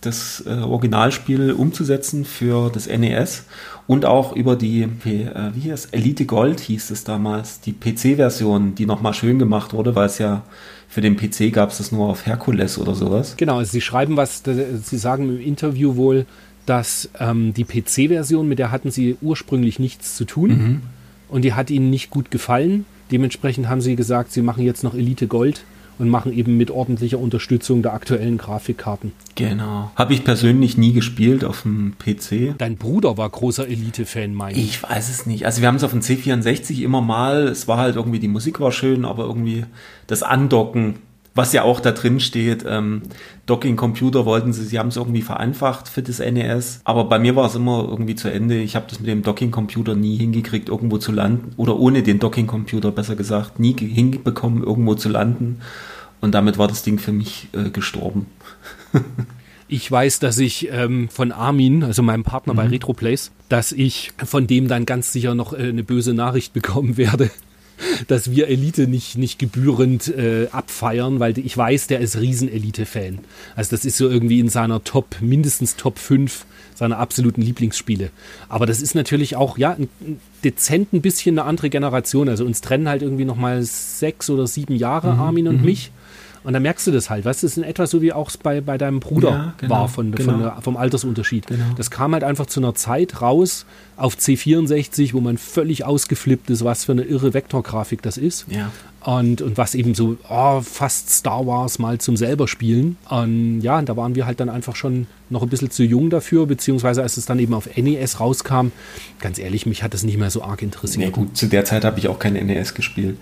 das 0.00 0.44
äh, 0.46 0.50
Originalspiel 0.50 1.52
umzusetzen 1.52 2.24
für 2.24 2.70
das 2.70 2.86
NES 2.86 3.44
und 3.88 4.04
auch 4.04 4.34
über 4.34 4.54
die, 4.54 4.82
äh, 4.82 5.50
wie 5.54 5.60
hieß 5.60 5.86
Elite 5.86 6.24
Gold 6.24 6.60
hieß 6.60 6.90
es 6.90 7.02
damals, 7.02 7.60
die 7.60 7.72
PC-Version, 7.72 8.76
die 8.76 8.86
nochmal 8.86 9.14
schön 9.14 9.40
gemacht 9.40 9.72
wurde, 9.72 9.96
weil 9.96 10.06
es 10.06 10.18
ja 10.18 10.42
für 10.88 11.00
den 11.00 11.16
PC 11.16 11.52
gab 11.52 11.70
es 11.70 11.78
das 11.78 11.90
nur 11.90 12.08
auf 12.08 12.26
Herkules 12.26 12.78
oder 12.78 12.94
sowas. 12.94 13.34
Genau, 13.36 13.58
also 13.58 13.72
sie 13.72 13.80
schreiben 13.80 14.16
was, 14.16 14.44
sie 14.44 14.98
sagen 14.98 15.28
im 15.28 15.40
Interview 15.40 15.96
wohl, 15.96 16.26
dass 16.64 17.10
ähm, 17.18 17.54
die 17.54 17.64
PC-Version, 17.64 18.46
mit 18.46 18.60
der 18.60 18.70
hatten 18.70 18.92
sie 18.92 19.16
ursprünglich 19.20 19.80
nichts 19.80 20.16
zu 20.16 20.24
tun 20.24 20.50
mhm. 20.50 20.82
und 21.28 21.42
die 21.42 21.54
hat 21.54 21.70
ihnen 21.70 21.90
nicht 21.90 22.10
gut 22.10 22.30
gefallen 22.30 22.84
Dementsprechend 23.10 23.68
haben 23.68 23.80
sie 23.80 23.96
gesagt, 23.96 24.32
sie 24.32 24.42
machen 24.42 24.64
jetzt 24.64 24.82
noch 24.82 24.94
Elite 24.94 25.26
Gold 25.26 25.64
und 25.98 26.08
machen 26.08 26.32
eben 26.32 26.56
mit 26.56 26.70
ordentlicher 26.70 27.18
Unterstützung 27.18 27.82
der 27.82 27.94
aktuellen 27.94 28.36
Grafikkarten. 28.36 29.12
Genau. 29.34 29.90
Habe 29.96 30.14
ich 30.14 30.24
persönlich 30.24 30.76
nie 30.76 30.92
gespielt 30.92 31.44
auf 31.44 31.62
dem 31.62 31.94
PC. 31.98 32.58
Dein 32.58 32.76
Bruder 32.76 33.16
war 33.16 33.28
großer 33.28 33.66
Elite-Fan, 33.66 34.34
meine 34.34 34.58
ich. 34.58 34.64
Ich 34.64 34.82
weiß 34.82 35.08
es 35.08 35.26
nicht. 35.26 35.46
Also 35.46 35.62
wir 35.62 35.68
haben 35.68 35.76
es 35.76 35.84
auf 35.84 35.92
dem 35.92 36.00
C64 36.00 36.82
immer 36.82 37.00
mal. 37.00 37.48
Es 37.48 37.66
war 37.66 37.78
halt 37.78 37.96
irgendwie, 37.96 38.18
die 38.18 38.28
Musik 38.28 38.60
war 38.60 38.72
schön, 38.72 39.04
aber 39.04 39.24
irgendwie 39.24 39.64
das 40.06 40.22
Andocken 40.22 40.96
was 41.36 41.52
ja 41.52 41.62
auch 41.62 41.80
da 41.80 41.92
drin 41.92 42.18
steht, 42.18 42.64
ähm, 42.66 43.02
Docking-Computer 43.44 44.24
wollten 44.24 44.52
sie, 44.52 44.64
sie 44.64 44.78
haben 44.78 44.88
es 44.88 44.96
irgendwie 44.96 45.22
vereinfacht 45.22 45.88
für 45.88 46.02
das 46.02 46.18
NES, 46.18 46.80
aber 46.84 47.04
bei 47.04 47.18
mir 47.18 47.36
war 47.36 47.46
es 47.46 47.54
immer 47.54 47.86
irgendwie 47.88 48.14
zu 48.14 48.32
Ende. 48.32 48.58
Ich 48.58 48.74
habe 48.74 48.86
das 48.88 48.98
mit 48.98 49.08
dem 49.08 49.22
Docking-Computer 49.22 49.94
nie 49.94 50.16
hingekriegt, 50.16 50.68
irgendwo 50.68 50.98
zu 50.98 51.12
landen, 51.12 51.52
oder 51.56 51.78
ohne 51.78 52.02
den 52.02 52.18
Docking-Computer 52.18 52.90
besser 52.90 53.16
gesagt, 53.16 53.60
nie 53.60 53.76
hinbekommen, 53.76 54.64
irgendwo 54.64 54.94
zu 54.94 55.08
landen. 55.08 55.60
Und 56.20 56.34
damit 56.34 56.56
war 56.56 56.68
das 56.68 56.82
Ding 56.82 56.98
für 56.98 57.12
mich 57.12 57.48
äh, 57.52 57.70
gestorben. 57.70 58.26
Ich 59.68 59.90
weiß, 59.90 60.20
dass 60.20 60.38
ich 60.38 60.68
ähm, 60.70 61.08
von 61.08 61.32
Armin, 61.32 61.82
also 61.82 62.00
meinem 62.00 62.22
Partner 62.22 62.52
mhm. 62.52 62.56
bei 62.56 62.66
RetroPlays, 62.68 63.32
dass 63.48 63.72
ich 63.72 64.12
von 64.24 64.46
dem 64.46 64.68
dann 64.68 64.86
ganz 64.86 65.12
sicher 65.12 65.34
noch 65.34 65.52
äh, 65.52 65.56
eine 65.56 65.82
böse 65.82 66.14
Nachricht 66.14 66.52
bekommen 66.52 66.96
werde. 66.96 67.30
Dass 68.08 68.30
wir 68.30 68.48
Elite 68.48 68.86
nicht, 68.86 69.18
nicht 69.18 69.38
gebührend 69.38 70.08
äh, 70.08 70.48
abfeiern, 70.50 71.20
weil 71.20 71.38
ich 71.38 71.56
weiß, 71.56 71.86
der 71.86 72.00
ist 72.00 72.18
Riesen-Elite-Fan. 72.18 73.18
Also 73.54 73.70
das 73.70 73.84
ist 73.84 73.96
so 73.96 74.08
irgendwie 74.08 74.40
in 74.40 74.48
seiner 74.48 74.84
Top, 74.84 75.16
mindestens 75.20 75.76
Top 75.76 75.98
5 75.98 76.46
seiner 76.74 76.98
absoluten 76.98 77.40
Lieblingsspiele. 77.40 78.10
Aber 78.48 78.66
das 78.66 78.82
ist 78.82 78.94
natürlich 78.94 79.34
auch, 79.36 79.56
ja, 79.58 79.72
ein, 79.72 79.88
dezent 80.44 80.92
ein 80.92 81.00
bisschen 81.00 81.38
eine 81.38 81.48
andere 81.48 81.70
Generation. 81.70 82.28
Also 82.28 82.44
uns 82.44 82.60
trennen 82.60 82.88
halt 82.88 83.02
irgendwie 83.02 83.24
nochmal 83.24 83.62
sechs 83.62 84.28
oder 84.30 84.46
sieben 84.46 84.76
Jahre, 84.76 85.14
mhm, 85.14 85.20
Armin 85.20 85.48
und 85.48 85.58
mhm. 85.60 85.64
mich. 85.64 85.90
Und 86.46 86.52
dann 86.52 86.62
merkst 86.62 86.86
du 86.86 86.92
das 86.92 87.10
halt, 87.10 87.24
weißt 87.24 87.42
du, 87.42 87.46
das 87.48 87.54
ist 87.54 87.58
in 87.58 87.64
etwa 87.64 87.88
so 87.88 88.02
wie 88.02 88.12
auch 88.12 88.30
bei, 88.40 88.60
bei 88.60 88.78
deinem 88.78 89.00
Bruder 89.00 89.30
ja, 89.30 89.54
genau, 89.58 89.74
war 89.74 89.88
von, 89.88 90.12
genau. 90.12 90.30
von 90.30 90.40
der, 90.40 90.58
vom 90.60 90.76
Altersunterschied. 90.76 91.48
Genau. 91.48 91.64
Das 91.76 91.90
kam 91.90 92.12
halt 92.12 92.22
einfach 92.22 92.46
zu 92.46 92.60
einer 92.60 92.72
Zeit 92.76 93.20
raus 93.20 93.66
auf 93.96 94.14
C64, 94.14 95.12
wo 95.12 95.20
man 95.20 95.38
völlig 95.38 95.84
ausgeflippt 95.84 96.48
ist, 96.50 96.62
was 96.62 96.84
für 96.84 96.92
eine 96.92 97.02
irre 97.02 97.34
Vektorgrafik 97.34 98.00
das 98.00 98.16
ist. 98.16 98.46
Ja. 98.48 98.70
Und, 99.00 99.42
und 99.42 99.58
was 99.58 99.74
eben 99.74 99.96
so 99.96 100.18
oh, 100.28 100.60
fast 100.60 101.10
Star 101.10 101.48
Wars 101.48 101.80
mal 101.80 101.98
zum 101.98 102.16
selber 102.16 102.46
spielen. 102.46 102.96
Und 103.10 103.60
ja, 103.62 103.82
da 103.82 103.96
waren 103.96 104.14
wir 104.14 104.24
halt 104.24 104.38
dann 104.38 104.48
einfach 104.48 104.76
schon 104.76 105.08
noch 105.30 105.42
ein 105.42 105.48
bisschen 105.48 105.72
zu 105.72 105.82
jung 105.82 106.10
dafür, 106.10 106.46
beziehungsweise 106.46 107.02
als 107.02 107.16
es 107.16 107.26
dann 107.26 107.40
eben 107.40 107.54
auf 107.54 107.68
NES 107.76 108.20
rauskam, 108.20 108.68
ganz 109.18 109.40
ehrlich, 109.40 109.66
mich 109.66 109.82
hat 109.82 109.94
das 109.94 110.04
nicht 110.04 110.16
mehr 110.16 110.30
so 110.30 110.44
arg 110.44 110.62
interessiert. 110.62 111.06
Nee, 111.06 111.10
gut, 111.10 111.36
zu 111.36 111.48
der 111.48 111.64
Zeit 111.64 111.84
habe 111.84 111.98
ich 111.98 112.06
auch 112.06 112.20
kein 112.20 112.34
NES 112.34 112.74
gespielt. 112.74 113.16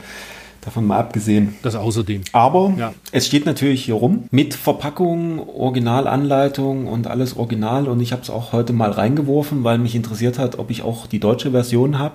Davon 0.65 0.87
mal 0.87 0.99
abgesehen. 0.99 1.57
Das 1.63 1.75
außerdem. 1.75 2.23
Aber 2.33 2.73
ja. 2.79 2.95
es 3.13 3.27
steht 3.27 3.45
natürlich 3.45 3.85
hier 3.85 3.95
rum 3.95 4.25
mit 4.31 4.55
Verpackung, 4.55 5.47
Originalanleitung 5.47 6.87
und 6.87 7.07
alles 7.07 7.37
original. 7.37 7.87
Und 7.87 8.01
ich 8.01 8.13
habe 8.13 8.23
es 8.23 8.31
auch 8.31 8.53
heute 8.53 8.73
mal 8.73 8.91
reingeworfen, 8.91 9.63
weil 9.63 9.79
mich 9.79 9.95
interessiert 9.95 10.39
hat, 10.39 10.59
ob 10.59 10.71
ich 10.71 10.83
auch 10.83 11.07
die 11.07 11.21
deutsche 11.21 11.51
Version 11.51 11.99
habe. 11.99 12.15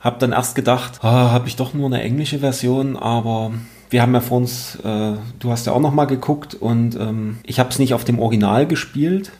Hab 0.00 0.18
dann 0.18 0.32
erst 0.32 0.56
gedacht, 0.56 0.98
ah, 1.02 1.30
habe 1.30 1.46
ich 1.46 1.56
doch 1.56 1.74
nur 1.74 1.86
eine 1.86 2.02
englische 2.02 2.40
Version, 2.40 2.96
aber 2.96 3.52
wir 3.88 4.02
haben 4.02 4.12
ja 4.12 4.20
vor 4.20 4.38
uns, 4.38 4.76
äh, 4.84 5.12
du 5.38 5.50
hast 5.50 5.66
ja 5.66 5.72
auch 5.72 5.80
noch 5.80 5.94
mal 5.94 6.06
geguckt 6.06 6.54
und 6.54 6.96
ähm, 6.96 7.38
ich 7.44 7.60
habe 7.60 7.70
es 7.70 7.78
nicht 7.78 7.94
auf 7.94 8.04
dem 8.04 8.18
Original 8.18 8.66
gespielt, 8.66 9.30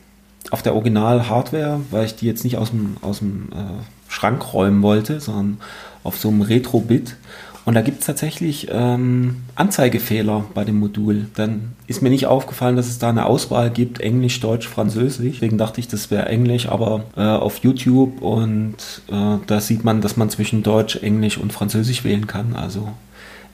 auf 0.51 0.61
der 0.61 0.73
Original-Hardware, 0.73 1.81
weil 1.91 2.05
ich 2.05 2.15
die 2.15 2.25
jetzt 2.25 2.45
nicht 2.45 2.57
aus 2.57 2.69
dem, 2.71 2.95
aus 3.01 3.19
dem 3.19 3.49
äh, 3.51 4.11
Schrank 4.11 4.53
räumen 4.53 4.81
wollte, 4.81 5.19
sondern 5.19 5.57
auf 6.03 6.17
so 6.17 6.29
einem 6.29 6.41
Retro-Bit. 6.41 7.17
Und 7.65 7.73
da 7.73 7.81
gibt 7.81 8.01
es 8.01 8.05
tatsächlich 8.05 8.67
ähm, 8.71 9.37
Anzeigefehler 9.55 10.45
bei 10.53 10.63
dem 10.63 10.79
Modul. 10.79 11.25
Dann 11.33 11.73
ist 11.87 12.03
mir 12.03 12.11
nicht 12.11 12.27
aufgefallen, 12.27 12.75
dass 12.75 12.87
es 12.87 12.99
da 12.99 13.09
eine 13.09 13.25
Auswahl 13.25 13.71
gibt, 13.71 13.99
Englisch, 13.99 14.39
Deutsch, 14.39 14.67
Französisch. 14.67 15.33
Deswegen 15.35 15.57
dachte 15.57 15.79
ich, 15.79 15.87
das 15.87 16.11
wäre 16.11 16.27
Englisch, 16.27 16.67
aber 16.67 17.05
äh, 17.17 17.21
auf 17.21 17.57
YouTube 17.63 18.21
und 18.21 18.75
äh, 19.11 19.37
da 19.47 19.59
sieht 19.59 19.83
man, 19.83 20.01
dass 20.01 20.15
man 20.15 20.29
zwischen 20.29 20.61
Deutsch, 20.61 20.97
Englisch 20.97 21.39
und 21.39 21.53
Französisch 21.53 22.03
wählen 22.03 22.27
kann. 22.27 22.55
Also 22.55 22.89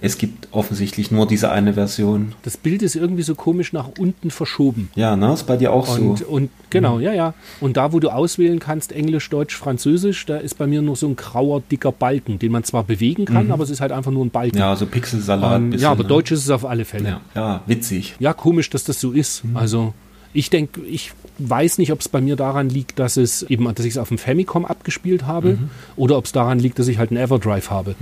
es 0.04 0.18
gibt 0.18 0.48
offensichtlich 0.52 1.12
nur 1.12 1.28
diese 1.28 1.52
eine 1.52 1.76
Version. 1.76 2.34
Das 2.42 2.58
Bild 2.58 2.82
ist 2.82 2.96
irgendwie 2.96 3.22
so 3.22 3.36
komisch 3.36 3.72
nach 3.72 3.88
unten 4.00 4.32
verschoben. 4.32 4.90
Ja, 4.96 5.16
ne? 5.16 5.34
Ist 5.34 5.46
bei 5.46 5.58
dir 5.58 5.72
auch 5.72 5.96
und, 5.96 6.18
so. 6.18 6.26
Und 6.26 6.50
genau, 6.72 6.96
mhm. 6.96 7.04
ja, 7.04 7.14
ja. 7.14 7.34
Und 7.60 7.78
da, 7.78 7.94
wo 7.94 8.00
du 8.00 8.10
auswählen 8.10 8.60
kannst, 8.60 8.92
Englisch, 8.92 9.30
Deutsch, 9.30 9.56
Französisch, 9.56 10.26
da 10.26 10.38
ist 10.38 10.58
bei 10.58 10.66
mir 10.66 10.82
nur 10.82 10.96
so 10.96 11.08
ein 11.08 11.16
grauer, 11.16 11.62
dicker 11.62 11.92
Balken, 11.92 12.40
den 12.40 12.52
man 12.52 12.64
zwar 12.64 12.84
bewegen 12.84 13.26
kann, 13.26 13.46
mhm. 13.46 13.52
aber 13.52 13.64
es 13.64 13.70
ist 13.70 13.80
halt 13.80 13.92
einfach 13.92 14.12
nur 14.12 14.26
ein 14.26 14.32
Balken. 14.32 14.58
Ja, 14.58 14.76
so 14.76 14.88
Pixelsalat. 14.88 15.60
Um, 15.60 15.70
bisschen, 15.70 15.84
ja, 15.84 15.92
aber 15.92 16.04
ne? 16.04 16.10
Deutsch 16.10 16.32
ist 16.32 16.40
es 16.40 16.50
auf 16.50 16.66
alle 16.66 16.84
Fälle. 16.84 17.10
Ja, 17.10 17.22
ja 17.36 17.62
witzig. 17.68 18.16
Ja, 18.18 18.34
komisch, 18.34 18.72
dass 18.72 18.84
das 18.84 19.00
so 19.00 19.12
ist. 19.12 19.46
Mhm. 19.46 19.56
Also 19.56 19.94
ich 20.34 20.50
denke, 20.50 20.82
ich 20.82 21.12
weiß 21.38 21.78
nicht, 21.78 21.92
ob 21.92 22.00
es 22.00 22.10
bei 22.10 22.22
mir 22.22 22.36
daran 22.36 22.70
liegt, 22.70 22.98
dass 22.98 23.18
es 23.18 23.44
eben, 23.44 23.72
dass 23.76 23.86
ich 23.86 23.92
es 23.92 23.98
auf 24.00 24.08
dem 24.08 24.18
Famicom 24.18 24.66
abgespielt 24.66 25.28
habe, 25.28 25.50
mhm. 25.50 25.70
oder 25.96 26.18
ob 26.18 26.26
es 26.26 26.32
daran 26.32 26.58
liegt, 26.58 26.80
dass 26.80 26.88
ich 26.88 26.98
halt 26.98 27.12
einen 27.12 27.20
Everdrive 27.20 27.70
habe. 27.70 27.96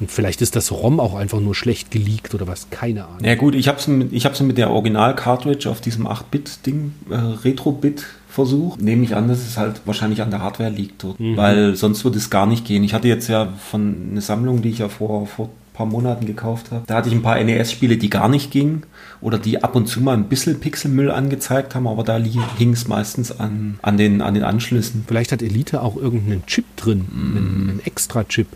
Und 0.00 0.10
vielleicht 0.10 0.42
ist 0.42 0.54
das 0.56 0.70
ROM 0.70 1.00
auch 1.00 1.14
einfach 1.14 1.40
nur 1.40 1.54
schlecht 1.54 1.90
geleakt 1.90 2.34
oder 2.34 2.46
was, 2.46 2.70
keine 2.70 3.06
Ahnung. 3.06 3.24
Ja 3.24 3.34
gut, 3.34 3.54
ich 3.54 3.68
habe 3.68 3.78
es 3.78 3.88
mit, 3.88 4.12
ich 4.12 4.40
mit 4.40 4.58
der 4.58 4.70
Original-Cartridge 4.70 5.68
auf 5.68 5.80
diesem 5.80 6.06
8-Bit-Ding, 6.06 6.92
äh, 7.10 7.14
Retro-Bit 7.14 8.04
versucht. 8.28 8.80
Nehme 8.80 9.04
ich 9.04 9.16
an, 9.16 9.28
dass 9.28 9.38
es 9.38 9.56
halt 9.56 9.80
wahrscheinlich 9.84 10.22
an 10.22 10.30
der 10.30 10.42
Hardware 10.42 10.70
liegt 10.70 11.02
dort, 11.02 11.18
mhm. 11.18 11.36
weil 11.36 11.74
sonst 11.74 12.04
würde 12.04 12.18
es 12.18 12.30
gar 12.30 12.46
nicht 12.46 12.64
gehen. 12.64 12.84
Ich 12.84 12.94
hatte 12.94 13.08
jetzt 13.08 13.28
ja 13.28 13.48
von 13.70 14.10
einer 14.12 14.20
Sammlung, 14.20 14.62
die 14.62 14.70
ich 14.70 14.78
ja 14.78 14.88
vor, 14.88 15.26
vor 15.26 15.46
ein 15.46 15.74
paar 15.74 15.86
Monaten 15.86 16.26
gekauft 16.26 16.70
habe, 16.70 16.84
da 16.86 16.96
hatte 16.96 17.08
ich 17.08 17.14
ein 17.14 17.22
paar 17.22 17.42
NES-Spiele, 17.42 17.96
die 17.96 18.10
gar 18.10 18.28
nicht 18.28 18.52
gingen 18.52 18.84
oder 19.20 19.38
die 19.38 19.64
ab 19.64 19.74
und 19.74 19.88
zu 19.88 20.00
mal 20.00 20.14
ein 20.14 20.28
bisschen 20.28 20.60
Pixelmüll 20.60 21.10
angezeigt 21.10 21.74
haben, 21.74 21.88
aber 21.88 22.04
da 22.04 22.16
hing 22.18 22.72
es 22.72 22.86
meistens 22.86 23.40
an, 23.40 23.80
an, 23.82 23.96
den, 23.96 24.22
an 24.22 24.34
den 24.34 24.44
Anschlüssen. 24.44 25.04
Vielleicht 25.08 25.32
hat 25.32 25.42
Elite 25.42 25.82
auch 25.82 25.96
irgendeinen 25.96 26.46
Chip 26.46 26.64
drin, 26.76 27.06
mhm. 27.10 27.36
einen, 27.36 27.70
einen 27.70 27.80
Extra-Chip 27.84 28.46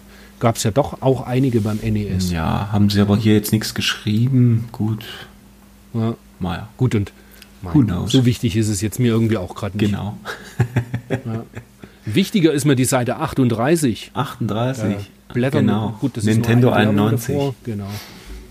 gab 0.42 0.57
es 0.57 0.64
ja 0.64 0.72
doch 0.72 1.00
auch 1.02 1.24
einige 1.24 1.61
beim 1.61 1.78
NES. 1.78 2.33
Ja, 2.33 2.72
haben 2.72 2.90
sie 2.90 3.00
aber 3.00 3.16
hier 3.16 3.35
jetzt 3.35 3.52
nichts 3.52 3.74
geschrieben. 3.74 4.68
Gut. 4.72 5.05
Ja. 5.94 6.16
Naja. 6.40 6.68
Gut 6.76 6.96
und 6.96 7.12
mein, 7.62 8.09
so 8.09 8.26
wichtig 8.26 8.57
ist 8.57 8.68
es 8.68 8.81
jetzt 8.81 8.98
mir 8.98 9.12
irgendwie 9.12 9.37
auch 9.37 9.55
gerade 9.55 9.78
nicht. 9.78 9.92
Genau. 9.92 10.18
ja. 11.11 11.44
Wichtiger 12.07 12.52
ist 12.52 12.64
mir 12.64 12.74
die 12.74 12.87
Seite 12.87 13.18
38. 13.18 14.11
38. 14.14 14.85
Ja, 14.85 14.98
Blättern. 15.33 15.68
Genau. 15.68 15.96
Gut, 16.00 16.16
das 16.16 16.24
Nintendo 16.24 16.70
ist 16.70 16.74
91. 16.74 17.37
Genau. 17.62 17.87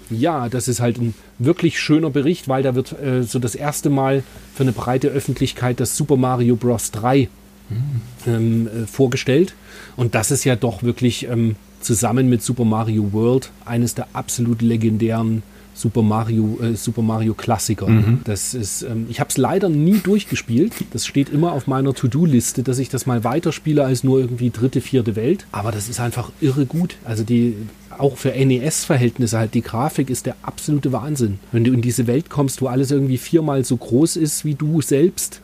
Ja, 0.09 0.47
das 0.47 0.69
ist 0.69 0.79
halt 0.79 0.97
ein 0.97 1.13
wirklich 1.39 1.77
schöner 1.77 2.09
Bericht, 2.09 2.47
weil 2.47 2.63
da 2.63 2.73
wird 2.73 2.97
äh, 3.01 3.23
so 3.23 3.37
das 3.37 3.53
erste 3.53 3.89
Mal 3.89 4.23
für 4.55 4.63
eine 4.63 4.71
breite 4.71 5.09
Öffentlichkeit 5.09 5.81
das 5.81 5.97
Super 5.97 6.15
Mario 6.15 6.55
Bros. 6.55 6.91
3 6.91 7.27
hm. 7.67 8.01
ähm, 8.27 8.67
äh, 8.67 8.87
vorgestellt. 8.87 9.55
Und 9.97 10.15
das 10.15 10.31
ist 10.31 10.45
ja 10.45 10.55
doch 10.55 10.83
wirklich 10.83 11.27
ähm, 11.27 11.57
zusammen 11.81 12.29
mit 12.29 12.43
Super 12.43 12.65
Mario 12.65 13.13
World 13.13 13.51
eines 13.65 13.95
der 13.95 14.07
absolut 14.13 14.61
legendären 14.61 15.43
Super 15.73 16.01
Mario, 16.01 16.59
äh, 16.61 16.75
Super 16.75 17.01
Mario 17.01 17.33
Klassiker. 17.33 17.87
Mhm. 17.87 18.21
Das 18.25 18.53
ist, 18.53 18.83
ähm, 18.83 19.07
ich 19.09 19.19
habe 19.19 19.29
es 19.29 19.37
leider 19.37 19.69
nie 19.69 19.99
durchgespielt. 19.99 20.73
Das 20.91 21.05
steht 21.05 21.29
immer 21.29 21.53
auf 21.53 21.65
meiner 21.65 21.93
To-Do-Liste, 21.93 22.61
dass 22.63 22.77
ich 22.77 22.89
das 22.89 23.05
mal 23.05 23.23
weiterspiele 23.23 23.83
als 23.83 24.03
nur 24.03 24.19
irgendwie 24.19 24.49
dritte, 24.49 24.81
vierte 24.81 25.15
Welt. 25.15 25.45
Aber 25.51 25.71
das 25.71 25.89
ist 25.89 25.99
einfach 25.99 26.31
irre 26.41 26.65
gut. 26.65 26.97
Also 27.05 27.23
die, 27.23 27.55
auch 27.97 28.17
für 28.17 28.29
NES-Verhältnisse 28.29 29.37
halt, 29.37 29.53
die 29.53 29.61
Grafik 29.61 30.09
ist 30.09 30.25
der 30.25 30.35
absolute 30.43 30.91
Wahnsinn. 30.91 31.39
Wenn 31.51 31.63
du 31.63 31.71
in 31.71 31.81
diese 31.81 32.05
Welt 32.05 32.29
kommst, 32.29 32.61
wo 32.61 32.67
alles 32.67 32.91
irgendwie 32.91 33.17
viermal 33.17 33.63
so 33.63 33.77
groß 33.77 34.17
ist 34.17 34.43
wie 34.43 34.55
du 34.55 34.81
selbst, 34.81 35.41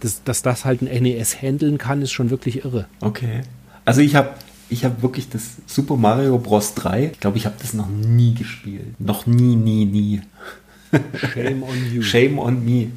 dass, 0.00 0.22
dass 0.24 0.42
das 0.42 0.64
halt 0.64 0.82
ein 0.82 1.02
NES 1.02 1.40
handeln 1.40 1.78
kann, 1.78 2.02
ist 2.02 2.12
schon 2.12 2.30
wirklich 2.30 2.64
irre. 2.64 2.86
Okay. 3.00 3.42
Also 3.84 4.02
ich 4.02 4.14
habe 4.14 4.30
ich 4.70 4.84
habe 4.84 5.02
wirklich 5.02 5.28
das 5.28 5.56
Super 5.66 5.96
Mario 5.96 6.38
Bros. 6.38 6.74
3, 6.74 7.10
ich 7.12 7.20
glaube, 7.20 7.36
ich 7.36 7.46
habe 7.46 7.56
das 7.60 7.74
noch 7.74 7.88
nie 7.88 8.34
gespielt. 8.34 8.98
Noch 8.98 9.26
nie, 9.26 9.56
nie, 9.56 9.84
nie. 9.84 10.22
Shame 11.34 11.62
on 11.62 11.92
you. 11.92 12.02
Shame 12.02 12.38
on 12.38 12.64
me. 12.64 12.88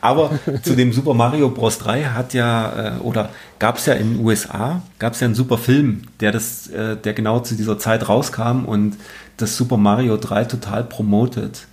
Aber 0.00 0.38
zu 0.62 0.76
dem 0.76 0.92
Super 0.92 1.14
Mario 1.14 1.50
Bros. 1.50 1.78
3 1.78 2.04
hat 2.04 2.34
ja, 2.34 2.96
äh, 2.96 3.00
oder 3.00 3.30
gab 3.58 3.78
es 3.78 3.86
ja 3.86 3.94
in 3.94 4.14
den 4.14 4.24
USA, 4.24 4.82
gab 4.98 5.14
es 5.14 5.20
ja 5.20 5.26
einen 5.26 5.34
super 5.34 5.58
Film, 5.58 6.02
der 6.20 6.32
das, 6.32 6.68
äh, 6.68 6.96
der 6.96 7.14
genau 7.14 7.40
zu 7.40 7.54
dieser 7.54 7.78
Zeit 7.78 8.08
rauskam 8.08 8.64
und 8.64 8.96
das 9.36 9.56
Super 9.56 9.76
Mario 9.76 10.16
3 10.16 10.44
total 10.44 10.84
promotet 10.84 11.66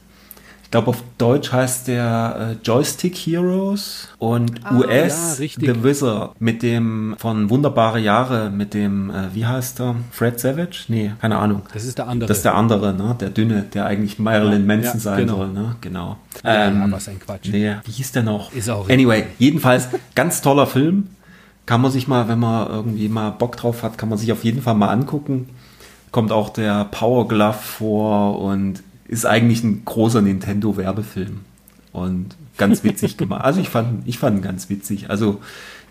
glaube, 0.74 0.88
auf 0.88 1.04
Deutsch 1.20 1.52
heißt 1.52 1.88
der 1.88 2.56
äh, 2.60 2.66
Joystick 2.66 3.16
Heroes 3.16 4.10
und 4.18 4.60
ah, 4.64 4.76
US 4.76 5.38
ja, 5.38 5.48
The 5.60 5.84
Wizard 5.84 6.42
mit 6.42 6.64
dem 6.64 7.16
von 7.20 7.52
Wunderbare 7.52 8.00
Jahre 8.00 8.50
mit 8.50 8.74
dem, 8.74 9.12
äh, 9.12 9.36
wie 9.36 9.46
heißt 9.46 9.82
er? 9.82 9.98
Fred 10.10 10.40
Savage? 10.40 10.86
Nee, 10.88 11.12
keine 11.22 11.38
Ahnung. 11.38 11.62
Das 11.72 11.86
ist 11.86 12.00
der 12.00 12.08
andere. 12.08 12.28
Das 12.28 12.38
ist 12.38 12.44
der 12.44 12.56
andere, 12.56 12.92
ne? 12.92 13.16
Der 13.20 13.30
dünne, 13.30 13.66
der 13.72 13.86
eigentlich 13.86 14.18
Marilyn 14.18 14.62
ja, 14.62 14.76
Manson 14.76 14.94
ja, 14.96 15.00
sein 15.00 15.20
genau. 15.20 15.38
soll, 15.38 15.50
ne? 15.50 15.76
Genau. 15.82 16.18
Ähm, 16.44 16.82
ja, 16.82 16.92
was 16.92 17.08
ein 17.08 17.20
Quatsch. 17.20 17.50
Nee, 17.52 17.76
wie 17.86 17.92
hieß 17.92 18.12
der 18.14 18.24
noch? 18.24 18.52
Ist 18.52 18.68
auch 18.68 18.90
anyway, 18.90 19.26
jedenfalls 19.38 19.90
ganz 20.16 20.42
toller 20.42 20.66
Film. 20.66 21.10
Kann 21.68 21.82
man 21.82 21.92
sich 21.92 22.08
mal, 22.08 22.28
wenn 22.28 22.40
man 22.40 22.68
irgendwie 22.68 23.10
mal 23.10 23.30
Bock 23.30 23.58
drauf 23.58 23.84
hat, 23.84 24.00
kann 24.00 24.10
man 24.10 24.18
sich 24.18 24.32
auf 24.32 24.44
jeden 24.44 24.64
Fall 24.64 24.74
mal 24.74 24.90
angucken. 24.90 25.50
Kommt 26.12 26.32
auch 26.32 26.50
der 26.50 26.86
Power 26.86 27.28
Glove 27.28 27.54
vor 27.54 28.40
und 28.40 28.82
ist 29.08 29.26
eigentlich 29.26 29.64
ein 29.64 29.84
großer 29.86 30.22
Nintendo-Werbefilm. 30.22 31.42
Und 31.92 32.36
ganz 32.58 32.84
witzig 32.84 33.18
gemacht. 33.18 33.44
Also 33.44 33.62
ich 33.62 33.70
fand, 33.70 34.08
ich 34.08 34.18
fand 34.18 34.38
ihn 34.38 34.42
ganz 34.42 34.70
witzig. 34.70 35.10
Also 35.10 35.40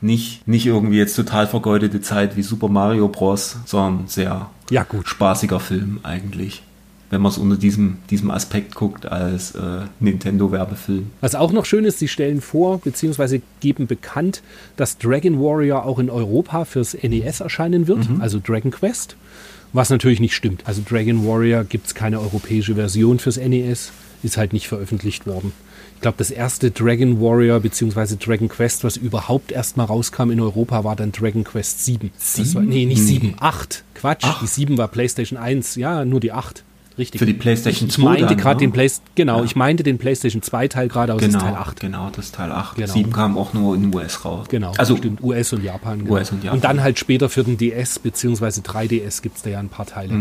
nicht, 0.01 0.47
nicht 0.49 0.67
irgendwie 0.67 0.99
jetzt 0.99 1.15
total 1.15 1.47
vergeudete 1.47 2.01
Zeit 2.01 2.37
wie 2.37 2.43
Super 2.43 2.69
Mario 2.69 3.09
Bros., 3.09 3.57
sondern 3.65 4.09
sehr 4.09 4.51
ja, 4.71 4.83
gut. 4.83 5.09
spaßiger 5.09 5.61
Film 5.61 6.01
eigentlich. 6.03 6.63
Wenn 7.11 7.21
man 7.21 7.31
es 7.31 7.39
unter 7.39 7.57
diesem, 7.57 7.99
diesem 8.09 8.31
Aspekt 8.31 8.75
guckt 8.75 9.05
als 9.05 9.55
äh, 9.55 9.83
Nintendo-Werbefilm. 10.01 11.11
Was 11.21 11.35
auch 11.35 11.53
noch 11.53 11.67
schön 11.67 11.85
ist, 11.85 11.99
sie 11.99 12.09
stellen 12.09 12.41
vor, 12.41 12.79
beziehungsweise 12.79 13.43
geben 13.61 13.87
bekannt, 13.87 14.43
dass 14.77 14.97
Dragon 14.97 15.39
Warrior 15.39 15.85
auch 15.85 15.99
in 15.99 16.09
Europa 16.09 16.65
fürs 16.65 16.95
NES 16.95 17.41
erscheinen 17.41 17.87
wird, 17.87 18.09
mhm. 18.09 18.23
also 18.23 18.41
Dragon 18.43 18.71
Quest. 18.71 19.17
Was 19.73 19.91
natürlich 19.91 20.21
nicht 20.21 20.35
stimmt. 20.35 20.67
Also 20.67 20.83
Dragon 20.87 21.27
Warrior 21.27 21.65
gibt 21.65 21.87
es 21.87 21.95
keine 21.95 22.21
europäische 22.21 22.75
Version 22.75 23.19
fürs 23.19 23.37
NES, 23.39 23.93
ist 24.23 24.37
halt 24.37 24.53
nicht 24.53 24.69
veröffentlicht 24.69 25.27
worden. 25.27 25.53
Ich 25.95 26.01
glaube, 26.03 26.19
das 26.19 26.31
erste 26.31 26.71
Dragon 26.73 27.21
Warrior 27.21 27.61
bzw. 27.61 28.17
Dragon 28.17 28.49
Quest, 28.49 28.83
was 28.85 28.97
überhaupt 28.97 29.53
erstmal 29.53 29.87
rauskam 29.87 30.31
in 30.31 30.41
Europa, 30.41 30.83
war 30.85 30.97
dann 30.97 31.13
Dragon 31.13 31.45
Quest 31.45 31.85
7. 31.85 32.11
Sieben? 32.19 32.55
War, 32.55 32.63
nee, 32.63 32.87
nicht 32.87 32.99
Nee. 32.99 33.05
7, 33.07 33.35
8. 33.39 33.85
Quatsch, 33.95 34.25
Ach. 34.25 34.41
die 34.41 34.47
7 34.49 34.77
war 34.77 34.89
PlayStation 34.89 35.39
1. 35.39 35.77
Ja, 35.77 36.05
nur 36.05 36.19
die 36.21 36.33
8. 36.33 36.65
Richtig. 37.03 37.19
Für 37.19 37.27
die 37.27 37.33
PlayStation 37.35 37.89
ich 37.89 37.95
2 37.97 38.03
meinte 38.05 38.37
dann, 38.37 38.45
ne? 38.45 38.57
den 38.59 38.71
Play 38.73 38.89
genau, 39.17 39.39
Ja. 39.39 39.45
ich 39.45 39.57
meinte 39.57 39.83
den 39.83 39.99
PlayStation 39.99 40.41
2 40.41 40.69
Teil 40.69 40.87
gerade 40.87 41.13
aus 41.15 41.21
Genau, 41.21 41.41
Teil 41.41 41.55
8. 41.57 41.81
genau, 41.81 42.11
das 42.15 42.31
Teil 42.31 42.53
8. 42.53 42.77
Genau. 42.77 42.93
7 42.93 43.13
kam 43.13 43.37
auch 43.37 43.53
nur 43.55 43.75
in 43.75 43.83
den 43.91 43.95
US 43.95 44.25
raus. 44.25 44.47
Genau, 44.49 44.73
Also, 44.79 44.97
stimmt, 44.97 45.21
US 45.21 45.53
und 45.53 45.65
Japan. 45.65 45.99
Genau. 46.05 46.13
US 46.15 46.31
und 46.31 46.45
Japan. 46.45 46.59
Und 46.59 46.65
dann 46.65 46.81
halt 46.81 47.01
später 47.01 47.29
für 47.29 47.43
den 47.43 47.57
DS 47.59 47.99
bzw. 47.99 48.61
3DS 48.63 49.21
gibt 49.21 49.37
es 49.39 49.43
da 49.43 49.51
ja 49.51 49.59
ein 49.59 49.69
paar 49.69 49.87
Teile. 49.87 50.13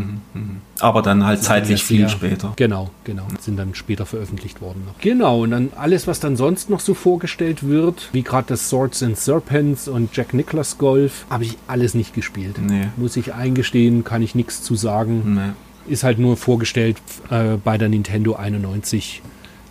aber 0.79 1.01
dann 1.03 1.23
halt 1.23 1.43
zeitlich 1.43 1.83
viel 1.83 1.99
sehr- 1.99 2.09
später. 2.09 2.53
Genau, 2.55 2.89
genau. 3.03 3.27
Sind 3.39 3.57
dann 3.57 3.75
später 3.75 4.07
veröffentlicht 4.07 4.59
worden. 4.61 4.83
Noch. 4.87 4.97
Genau, 4.99 5.41
und 5.43 5.51
dann 5.51 5.69
alles, 5.77 6.07
was 6.07 6.19
dann 6.19 6.35
sonst 6.35 6.69
noch 6.71 6.79
so 6.79 6.95
vorgestellt 6.95 7.67
wird, 7.67 8.09
wie 8.11 8.23
gerade 8.23 8.47
das 8.47 8.69
Swords 8.69 9.03
and 9.03 9.17
Serpents 9.17 9.87
und 9.87 10.15
Jack 10.15 10.33
Nicklaus 10.33 10.79
Golf, 10.79 11.25
habe 11.29 11.43
ich 11.43 11.57
alles 11.67 11.93
nicht 11.93 12.13
gespielt. 12.15 12.55
Nee. 12.59 12.87
Muss 12.97 13.15
ich 13.17 13.33
eingestehen, 13.33 14.03
kann 14.03 14.21
ich 14.23 14.33
nichts 14.33 14.63
zu 14.63 14.75
sagen. 14.75 15.35
Nee. 15.35 15.51
Ist 15.87 16.03
halt 16.03 16.19
nur 16.19 16.37
vorgestellt 16.37 16.97
äh, 17.29 17.57
bei 17.63 17.77
der 17.77 17.89
Nintendo 17.89 18.35
91 18.35 19.21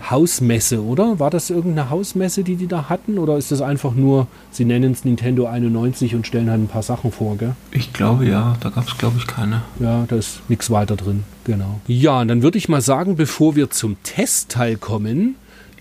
Hausmesse, 0.09 0.83
oder? 0.83 1.19
War 1.19 1.31
das 1.31 1.51
irgendeine 1.51 1.91
Hausmesse, 1.91 2.43
die 2.43 2.57
die 2.57 2.67
da 2.67 2.89
hatten? 2.89 3.19
Oder 3.19 3.37
ist 3.37 3.53
das 3.53 3.61
einfach 3.61 3.95
nur, 3.95 4.27
sie 4.51 4.65
nennen 4.65 4.93
es 4.93 5.05
Nintendo 5.05 5.47
91 5.47 6.15
und 6.15 6.27
stellen 6.27 6.49
halt 6.49 6.61
ein 6.61 6.69
paar 6.69 6.83
Sachen 6.83 7.13
vor, 7.13 7.37
gell? 7.37 7.55
Ich 7.71 7.93
glaube 7.93 8.27
ja, 8.27 8.57
da 8.61 8.71
gab 8.71 8.89
es 8.89 8.97
glaube 8.97 9.19
ich 9.19 9.27
keine. 9.27 9.63
Ja, 9.79 10.05
da 10.09 10.17
ist 10.17 10.41
nichts 10.49 10.71
weiter 10.71 10.97
drin, 10.97 11.25
genau. 11.45 11.81
Ja, 11.87 12.21
und 12.21 12.29
dann 12.29 12.43
würde 12.43 12.59
ich 12.59 12.69
mal 12.69 12.81
sagen, 12.81 13.17
bevor 13.17 13.57
wir 13.57 13.71
zum 13.71 14.03
Testteil 14.03 14.77
kommen, 14.77 15.37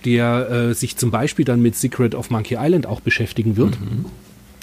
der 0.05 0.49
äh, 0.49 0.73
sich 0.73 0.97
zum 0.97 1.11
Beispiel 1.11 1.45
dann 1.45 1.61
mit 1.61 1.75
Secret 1.75 2.13
of 2.15 2.29
Monkey 2.29 2.57
Island 2.59 2.87
auch 2.87 2.99
beschäftigen 2.99 3.57
wird. 3.57 3.77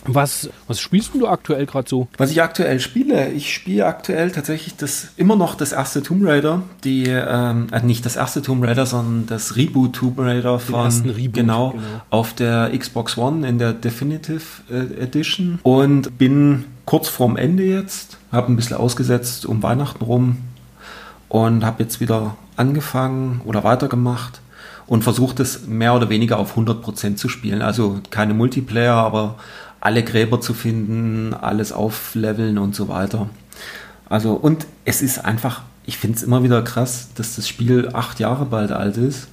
Was, 0.08 0.50
was 0.66 0.80
spielst 0.80 1.14
du 1.14 1.26
aktuell 1.26 1.66
gerade 1.66 1.88
so? 1.88 2.08
Was 2.16 2.30
ich 2.30 2.42
aktuell 2.42 2.80
spiele, 2.80 3.30
ich 3.32 3.52
spiele 3.52 3.86
aktuell 3.86 4.30
tatsächlich 4.30 4.76
das 4.76 5.08
immer 5.16 5.36
noch 5.36 5.54
das 5.54 5.72
erste 5.72 6.02
Tomb 6.02 6.26
Raider, 6.26 6.62
die 6.84 7.04
ähm, 7.06 7.68
äh, 7.72 7.82
nicht 7.82 8.04
das 8.06 8.16
erste 8.16 8.42
Tomb 8.42 8.64
Raider, 8.64 8.86
sondern 8.86 9.26
das 9.26 9.56
Reboot 9.56 9.94
Tomb 9.94 10.18
Raider 10.18 10.58
von 10.58 10.90
Reboot, 10.90 11.32
genau, 11.32 11.70
genau. 11.70 11.82
auf 12.10 12.34
der 12.34 12.70
Xbox 12.76 13.18
One 13.18 13.46
in 13.48 13.58
der 13.58 13.72
Definitive 13.72 14.42
äh, 14.70 15.02
Edition 15.02 15.58
und 15.62 16.18
bin 16.18 16.64
kurz 16.84 17.08
vorm 17.08 17.36
Ende 17.36 17.64
jetzt, 17.64 18.18
habe 18.32 18.52
ein 18.52 18.56
bisschen 18.56 18.76
ausgesetzt 18.76 19.46
um 19.46 19.62
Weihnachten 19.62 20.04
rum 20.04 20.38
und 21.28 21.64
habe 21.64 21.82
jetzt 21.82 22.00
wieder 22.00 22.36
angefangen 22.56 23.40
oder 23.44 23.64
weitergemacht 23.64 24.40
und 24.86 25.02
versucht 25.02 25.40
es 25.40 25.66
mehr 25.66 25.94
oder 25.94 26.08
weniger 26.08 26.38
auf 26.38 26.56
100% 26.56 27.16
zu 27.16 27.28
spielen. 27.28 27.62
Also 27.62 28.00
keine 28.10 28.34
Multiplayer, 28.34 28.94
aber 28.94 29.36
alle 29.86 30.02
Gräber 30.02 30.40
zu 30.40 30.52
finden, 30.52 31.32
alles 31.32 31.70
aufleveln 31.70 32.58
und 32.58 32.74
so 32.74 32.88
weiter. 32.88 33.28
Also 34.08 34.32
und 34.32 34.66
es 34.84 35.00
ist 35.00 35.24
einfach, 35.24 35.62
ich 35.84 35.96
finde 35.96 36.16
es 36.16 36.24
immer 36.24 36.42
wieder 36.42 36.60
krass, 36.62 37.10
dass 37.14 37.36
das 37.36 37.46
Spiel 37.46 37.90
acht 37.92 38.18
Jahre 38.18 38.46
bald 38.46 38.72
alt 38.72 38.96
ist 38.96 39.28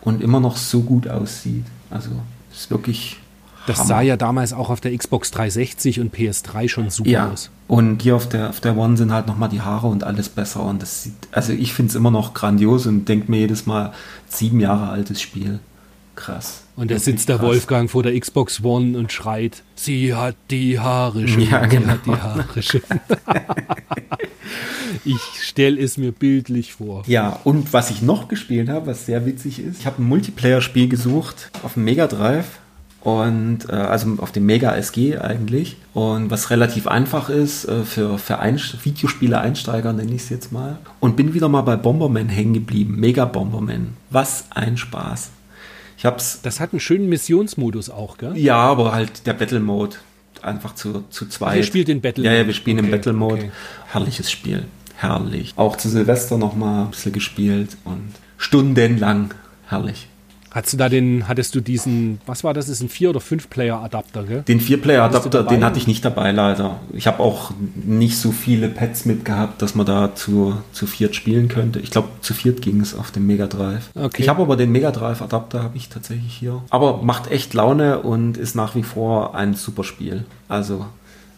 und 0.00 0.22
immer 0.22 0.40
noch 0.40 0.56
so 0.56 0.80
gut 0.80 1.06
aussieht. 1.06 1.66
Also 1.90 2.12
es 2.50 2.60
ist 2.60 2.70
wirklich 2.70 3.18
Das 3.66 3.76
Hammer. 3.76 3.88
sah 3.88 4.00
ja 4.00 4.16
damals 4.16 4.54
auch 4.54 4.70
auf 4.70 4.80
der 4.80 4.96
Xbox 4.96 5.32
360 5.32 6.00
und 6.00 6.14
PS3 6.14 6.70
schon 6.70 6.88
super 6.88 7.10
ja. 7.10 7.30
aus. 7.30 7.50
Und 7.68 8.00
hier 8.00 8.16
auf 8.16 8.26
der, 8.26 8.48
auf 8.48 8.60
der 8.60 8.78
One 8.78 8.96
sind 8.96 9.12
halt 9.12 9.26
nochmal 9.26 9.50
die 9.50 9.60
Haare 9.60 9.88
und 9.88 10.02
alles 10.02 10.30
besser. 10.30 10.62
Und 10.62 10.80
das 10.80 11.02
sieht, 11.02 11.12
also 11.30 11.52
ich 11.52 11.74
finde 11.74 11.90
es 11.90 11.94
immer 11.94 12.10
noch 12.10 12.32
grandios 12.32 12.86
und 12.86 13.04
denke 13.04 13.30
mir 13.30 13.40
jedes 13.40 13.66
Mal, 13.66 13.92
sieben 14.28 14.60
Jahre 14.60 14.88
altes 14.88 15.20
Spiel. 15.20 15.58
Krass. 16.16 16.62
Und 16.80 16.90
da 16.90 16.98
sitzt 16.98 17.28
der. 17.28 17.42
Wolfgang 17.42 17.90
vor 17.90 18.02
der 18.02 18.18
Xbox 18.18 18.64
One 18.64 18.96
und 18.96 19.12
schreit, 19.12 19.62
sie 19.74 20.14
hat 20.14 20.34
die 20.50 20.80
Haare 20.80 21.28
schön, 21.28 21.42
Ja, 21.50 21.68
sie 21.68 21.76
genau. 21.76 21.88
hat 21.88 22.06
die 22.06 22.10
Haare 22.12 22.62
schön. 22.62 22.80
ich 25.04 25.20
stelle 25.42 25.78
es 25.78 25.98
mir 25.98 26.10
bildlich 26.10 26.72
vor. 26.72 27.02
Ja, 27.06 27.38
und 27.44 27.74
was 27.74 27.90
ich 27.90 28.00
noch 28.00 28.28
gespielt 28.28 28.70
habe, 28.70 28.86
was 28.86 29.04
sehr 29.04 29.26
witzig 29.26 29.58
ist, 29.62 29.80
ich 29.80 29.86
habe 29.86 30.00
ein 30.00 30.08
Multiplayer-Spiel 30.08 30.88
gesucht 30.88 31.50
auf 31.62 31.74
dem 31.74 31.84
Mega 31.84 32.06
Drive 32.06 32.46
und 33.02 33.68
äh, 33.68 33.72
also 33.72 34.16
auf 34.16 34.32
dem 34.32 34.46
Mega 34.46 34.74
SG 34.74 35.18
eigentlich 35.18 35.76
und 35.92 36.30
was 36.30 36.48
relativ 36.48 36.86
einfach 36.86 37.28
ist 37.28 37.66
äh, 37.66 37.84
für, 37.84 38.16
für 38.16 38.38
Einst 38.38 38.82
Videospiele-Einsteiger, 38.86 39.92
nenne 39.92 40.14
ich 40.14 40.22
es 40.22 40.30
jetzt 40.30 40.50
mal. 40.50 40.78
Und 40.98 41.16
bin 41.16 41.34
wieder 41.34 41.50
mal 41.50 41.60
bei 41.60 41.76
Bomberman 41.76 42.30
hängen 42.30 42.54
geblieben. 42.54 42.96
Mega 42.98 43.26
Bomberman. 43.26 43.88
Was 44.08 44.46
ein 44.48 44.78
Spaß. 44.78 45.30
Ich 46.00 46.06
hab's 46.06 46.40
Das 46.42 46.60
hat 46.60 46.72
einen 46.72 46.80
schönen 46.80 47.10
Missionsmodus 47.10 47.90
auch, 47.90 48.16
gell? 48.16 48.34
Ja, 48.34 48.56
aber 48.56 48.92
halt 48.92 49.26
der 49.26 49.34
Battle 49.34 49.60
Mode. 49.60 49.96
Einfach 50.40 50.74
zu, 50.74 51.04
zu 51.10 51.26
zweit. 51.28 51.58
Ihr 51.58 51.62
spielt 51.62 51.88
den 51.88 52.00
Battle 52.00 52.24
Ja, 52.24 52.30
ja, 52.32 52.38
Mode. 52.38 52.46
wir 52.46 52.54
spielen 52.54 52.78
Okay, 52.78 52.86
im 52.86 52.90
Battle 52.90 53.12
Mode. 53.12 53.34
okay. 53.34 53.50
Herrliches 53.92 54.30
Spiel. 54.30 54.64
Herrlich. 54.96 55.52
Auch 55.56 55.76
zu 55.76 55.90
Silvester 55.90 56.38
nochmal 56.38 56.84
ein 56.86 56.90
bisschen 56.92 57.12
gespielt 57.12 57.76
und 57.84 58.14
stundenlang. 58.38 59.34
Herrlich. 59.68 60.08
Hattest 60.50 60.72
du 60.72 60.76
da 60.78 60.88
den, 60.88 61.28
hattest 61.28 61.54
du 61.54 61.60
diesen, 61.60 62.20
was 62.26 62.42
war 62.42 62.52
das, 62.54 62.68
ist 62.68 62.80
ein 62.80 62.88
Vier- 62.88 63.10
oder 63.10 63.20
Fünf-Player-Adapter, 63.20 64.24
gell? 64.24 64.42
Den 64.42 64.60
Vier-Player-Adapter, 64.60 65.44
den 65.44 65.64
hatte 65.64 65.78
ich 65.78 65.86
nicht 65.86 66.04
dabei 66.04 66.32
leider. 66.32 66.80
Ich 66.92 67.06
habe 67.06 67.20
auch 67.20 67.52
nicht 67.84 68.18
so 68.18 68.32
viele 68.32 68.68
Pads 68.68 69.04
mitgehabt, 69.04 69.62
dass 69.62 69.76
man 69.76 69.86
da 69.86 70.14
zu, 70.16 70.54
zu 70.72 70.88
viert 70.88 71.14
spielen 71.14 71.46
könnte. 71.46 71.78
Ich 71.78 71.92
glaube, 71.92 72.08
zu 72.20 72.34
viert 72.34 72.62
ging 72.62 72.80
es 72.80 72.96
auf 72.96 73.12
dem 73.12 73.28
Mega 73.28 73.46
Drive. 73.46 73.90
Okay. 73.94 74.22
Ich 74.22 74.28
habe 74.28 74.42
aber 74.42 74.56
den 74.56 74.72
Mega 74.72 74.90
Drive-Adapter 74.90 75.62
habe 75.62 75.76
ich 75.76 75.88
tatsächlich 75.88 76.34
hier. 76.34 76.60
Aber 76.70 77.00
macht 77.02 77.30
echt 77.30 77.54
Laune 77.54 78.00
und 78.00 78.36
ist 78.36 78.56
nach 78.56 78.74
wie 78.74 78.82
vor 78.82 79.36
ein 79.36 79.54
super 79.54 79.84
Spiel. 79.84 80.24
Also 80.48 80.84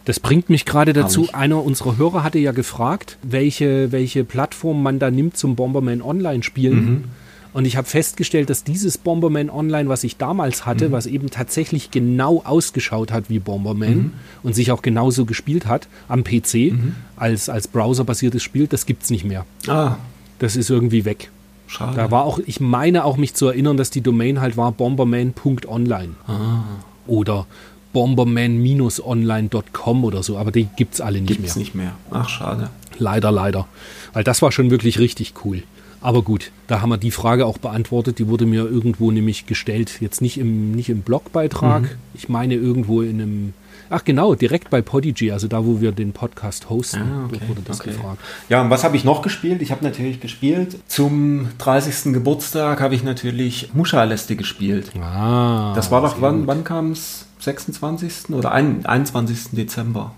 Das 0.05 0.19
bringt 0.19 0.49
mich 0.49 0.65
gerade 0.65 0.91
dazu, 0.91 1.29
einer 1.33 1.63
unserer 1.63 1.97
Hörer 1.97 2.23
hatte 2.23 2.39
ja 2.39 2.51
gefragt, 2.51 3.17
welche, 3.21 3.91
welche 3.91 4.23
Plattform 4.23 4.81
man 4.81 4.97
da 4.97 5.11
nimmt 5.11 5.37
zum 5.37 5.55
Bomberman 5.55 6.01
Online 6.01 6.41
spielen. 6.41 6.85
Mhm. 6.85 7.03
Und 7.53 7.65
ich 7.65 7.77
habe 7.77 7.87
festgestellt, 7.87 8.49
dass 8.49 8.63
dieses 8.63 8.97
Bomberman 8.97 9.49
Online, 9.51 9.87
was 9.87 10.03
ich 10.03 10.17
damals 10.17 10.61
Mhm. 10.61 10.65
hatte, 10.65 10.91
was 10.91 11.05
eben 11.05 11.29
tatsächlich 11.29 11.91
genau 11.91 12.41
ausgeschaut 12.45 13.11
hat 13.11 13.29
wie 13.29 13.37
Bomberman 13.39 13.95
Mhm. 13.95 14.11
und 14.41 14.55
sich 14.55 14.71
auch 14.71 14.81
genauso 14.81 15.25
gespielt 15.25 15.67
hat 15.67 15.87
am 16.07 16.23
PC 16.23 16.73
als, 17.15 17.49
als 17.49 17.67
browserbasiertes 17.67 18.41
Spiel, 18.41 18.65
das 18.67 18.85
gibt's 18.87 19.09
nicht 19.11 19.23
mehr. 19.25 19.45
ah, 19.67 19.97
Das 20.39 20.55
ist 20.55 20.69
irgendwie 20.71 21.05
weg. 21.05 21.29
schade. 21.67 21.95
Da 21.95 22.09
war 22.11 22.23
auch, 22.25 22.39
ich 22.45 22.59
meine 22.59 23.05
auch 23.05 23.17
mich 23.17 23.33
zu 23.35 23.47
erinnern, 23.47 23.77
dass 23.77 23.89
die 23.91 24.01
Domain 24.01 24.41
halt 24.41 24.57
war 24.57 24.71
bomberman.online. 24.71 26.15
Ah. 26.27 26.63
Oder 27.07 27.45
bomberman-online.com 27.93 30.03
oder 30.03 30.23
so, 30.23 30.37
aber 30.37 30.51
die 30.51 30.67
gibt's 30.75 30.99
alle 31.01 31.19
nicht 31.21 31.27
Gibt's 31.37 31.55
mehr. 31.55 31.63
nicht 31.63 31.75
mehr. 31.75 31.91
Ach, 32.11 32.27
schade. 32.29 32.69
Leider, 32.97 33.31
leider. 33.31 33.67
Weil 34.13 34.23
das 34.23 34.41
war 34.41 34.51
schon 34.51 34.71
wirklich 34.71 34.97
richtig 34.99 35.33
cool. 35.45 35.63
Aber 36.03 36.21
gut, 36.21 36.51
da 36.67 36.81
haben 36.81 36.89
wir 36.89 36.97
die 36.97 37.11
Frage 37.11 37.45
auch 37.45 37.57
beantwortet. 37.57 38.19
Die 38.19 38.27
wurde 38.27 38.45
mir 38.45 38.65
irgendwo 38.65 39.09
nämlich 39.09 39.45
gestellt. 39.45 40.01
Jetzt 40.01 40.21
nicht 40.21 40.37
im, 40.37 40.73
nicht 40.73 40.89
im 40.89 41.01
Blogbeitrag. 41.01 41.83
Mhm. 41.83 41.89
Ich 42.13 42.27
meine 42.27 42.55
irgendwo 42.55 43.01
in 43.01 43.21
einem. 43.21 43.53
Ach 43.89 44.03
genau, 44.03 44.35
direkt 44.35 44.69
bei 44.69 44.81
Podigy, 44.81 45.31
also 45.31 45.47
da, 45.47 45.65
wo 45.65 45.79
wir 45.79 45.91
den 45.91 46.13
Podcast 46.13 46.69
hosten. 46.69 47.01
Ah, 47.01 47.25
okay, 47.25 47.39
wurde 47.47 47.61
das 47.63 47.79
okay. 47.79 47.91
gefragt. 47.91 48.19
Ja, 48.49 48.61
und 48.61 48.69
was 48.69 48.83
habe 48.83 48.97
ich 48.97 49.03
noch 49.03 49.21
gespielt? 49.21 49.61
Ich 49.61 49.71
habe 49.71 49.83
natürlich 49.83 50.19
gespielt. 50.19 50.77
Zum 50.87 51.47
30. 51.59 52.13
Geburtstag 52.13 52.81
habe 52.81 52.95
ich 52.95 53.03
natürlich 53.03 53.69
Muscha-Leste 53.73 54.35
gespielt. 54.35 54.91
Ah. 54.99 55.73
Das 55.75 55.89
war 55.89 56.01
doch, 56.01 56.21
wann, 56.21 56.39
gut. 56.39 56.47
wann 56.47 56.63
kam 56.63 56.91
es? 56.91 57.27
26. 57.39 58.29
oder 58.31 58.51
ein, 58.51 58.85
21. 58.85 59.51
Dezember? 59.51 60.13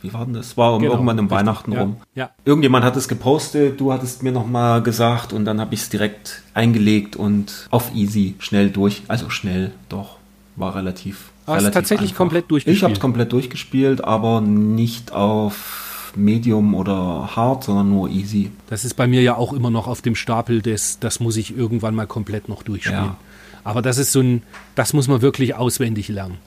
Wie 0.00 0.12
war 0.12 0.24
denn 0.24 0.34
das? 0.34 0.56
War 0.56 0.74
um, 0.74 0.80
Genau, 0.82 0.92
irgendwann 0.94 1.18
um 1.18 1.26
richtig. 1.26 1.38
Weihnachten 1.38 1.72
Ja, 1.72 1.80
rum. 1.80 1.96
ja. 2.14 2.30
Irgendjemand 2.44 2.84
hat 2.84 2.96
es 2.96 3.08
gepostet, 3.08 3.80
du 3.80 3.92
hattest 3.92 4.22
mir 4.22 4.32
nochmal 4.32 4.82
gesagt 4.82 5.32
und 5.32 5.44
dann 5.44 5.60
habe 5.60 5.74
ich 5.74 5.80
es 5.80 5.88
direkt 5.88 6.42
eingelegt 6.54 7.16
und 7.16 7.66
auf 7.70 7.94
easy, 7.94 8.34
schnell 8.38 8.70
durch. 8.70 9.02
Also 9.08 9.28
schnell, 9.30 9.72
doch. 9.88 10.16
War 10.56 10.74
relativ. 10.74 11.30
Hast 11.46 11.56
relativ 11.60 11.74
tatsächlich 11.74 12.14
komplett 12.14 12.50
durchgespielt? 12.50 12.76
Ich 12.76 12.82
habe 12.84 12.92
es 12.92 13.00
komplett 13.00 13.32
durchgespielt, 13.32 14.04
aber 14.04 14.40
nicht 14.40 15.12
auf 15.12 16.12
Medium 16.16 16.74
oder 16.74 17.30
Hard, 17.36 17.64
sondern 17.64 17.90
nur 17.90 18.08
easy. 18.08 18.50
Das 18.68 18.84
ist 18.84 18.94
bei 18.94 19.06
mir 19.06 19.22
ja 19.22 19.36
auch 19.36 19.52
immer 19.52 19.70
noch 19.70 19.86
auf 19.86 20.02
dem 20.02 20.14
Stapel 20.14 20.62
des, 20.62 20.98
das 21.00 21.20
muss 21.20 21.36
ich 21.36 21.56
irgendwann 21.56 21.94
mal 21.94 22.06
komplett 22.06 22.48
noch 22.48 22.62
durchspielen. 22.62 23.04
Ja. 23.04 23.16
Aber 23.64 23.82
das 23.82 23.98
ist 23.98 24.12
so 24.12 24.20
ein, 24.20 24.42
das 24.74 24.92
muss 24.92 25.08
man 25.08 25.22
wirklich 25.22 25.54
auswendig 25.54 26.08
lernen. 26.08 26.38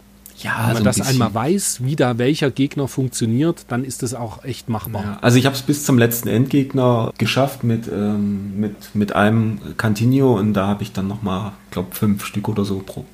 Ja, 0.43 0.57
Wenn 0.57 0.65
also 0.65 0.73
man 0.75 0.83
das 0.83 0.97
ein 0.97 0.99
bisschen. 1.01 1.21
einmal 1.21 1.33
weiß, 1.33 1.83
wie 1.83 1.95
da 1.95 2.17
welcher 2.17 2.51
Gegner 2.51 2.87
funktioniert, 2.87 3.65
dann 3.67 3.83
ist 3.83 4.03
das 4.03 4.13
auch 4.13 4.43
echt 4.43 4.69
machbar. 4.69 5.03
Ja, 5.03 5.17
also 5.21 5.37
ich 5.37 5.45
habe 5.45 5.55
es 5.55 5.61
bis 5.61 5.85
zum 5.85 5.97
letzten 5.97 6.29
Endgegner 6.29 7.13
geschafft 7.17 7.63
mit, 7.63 7.87
ähm, 7.87 8.59
mit, 8.59 8.95
mit 8.95 9.15
einem 9.15 9.59
Cantinho 9.77 10.37
und 10.37 10.53
da 10.53 10.67
habe 10.67 10.83
ich 10.83 10.91
dann 10.91 11.07
nochmal, 11.07 11.51
glaube 11.69 11.93
fünf 11.95 12.25
Stück 12.25 12.49
oder 12.49 12.65
so 12.65 12.79
pro, 12.79 13.05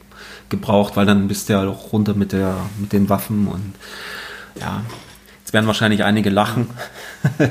gebraucht, 0.49 0.95
weil 0.95 1.05
dann 1.05 1.27
bist 1.27 1.49
du 1.49 1.53
ja 1.53 1.67
auch 1.67 1.91
runter 1.91 2.13
mit, 2.13 2.31
der, 2.31 2.55
mit 2.79 2.93
den 2.93 3.09
Waffen 3.09 3.47
und 3.47 3.73
ja, 4.59 4.83
jetzt 5.39 5.53
werden 5.53 5.67
wahrscheinlich 5.67 6.03
einige 6.03 6.29
lachen. 6.29 6.69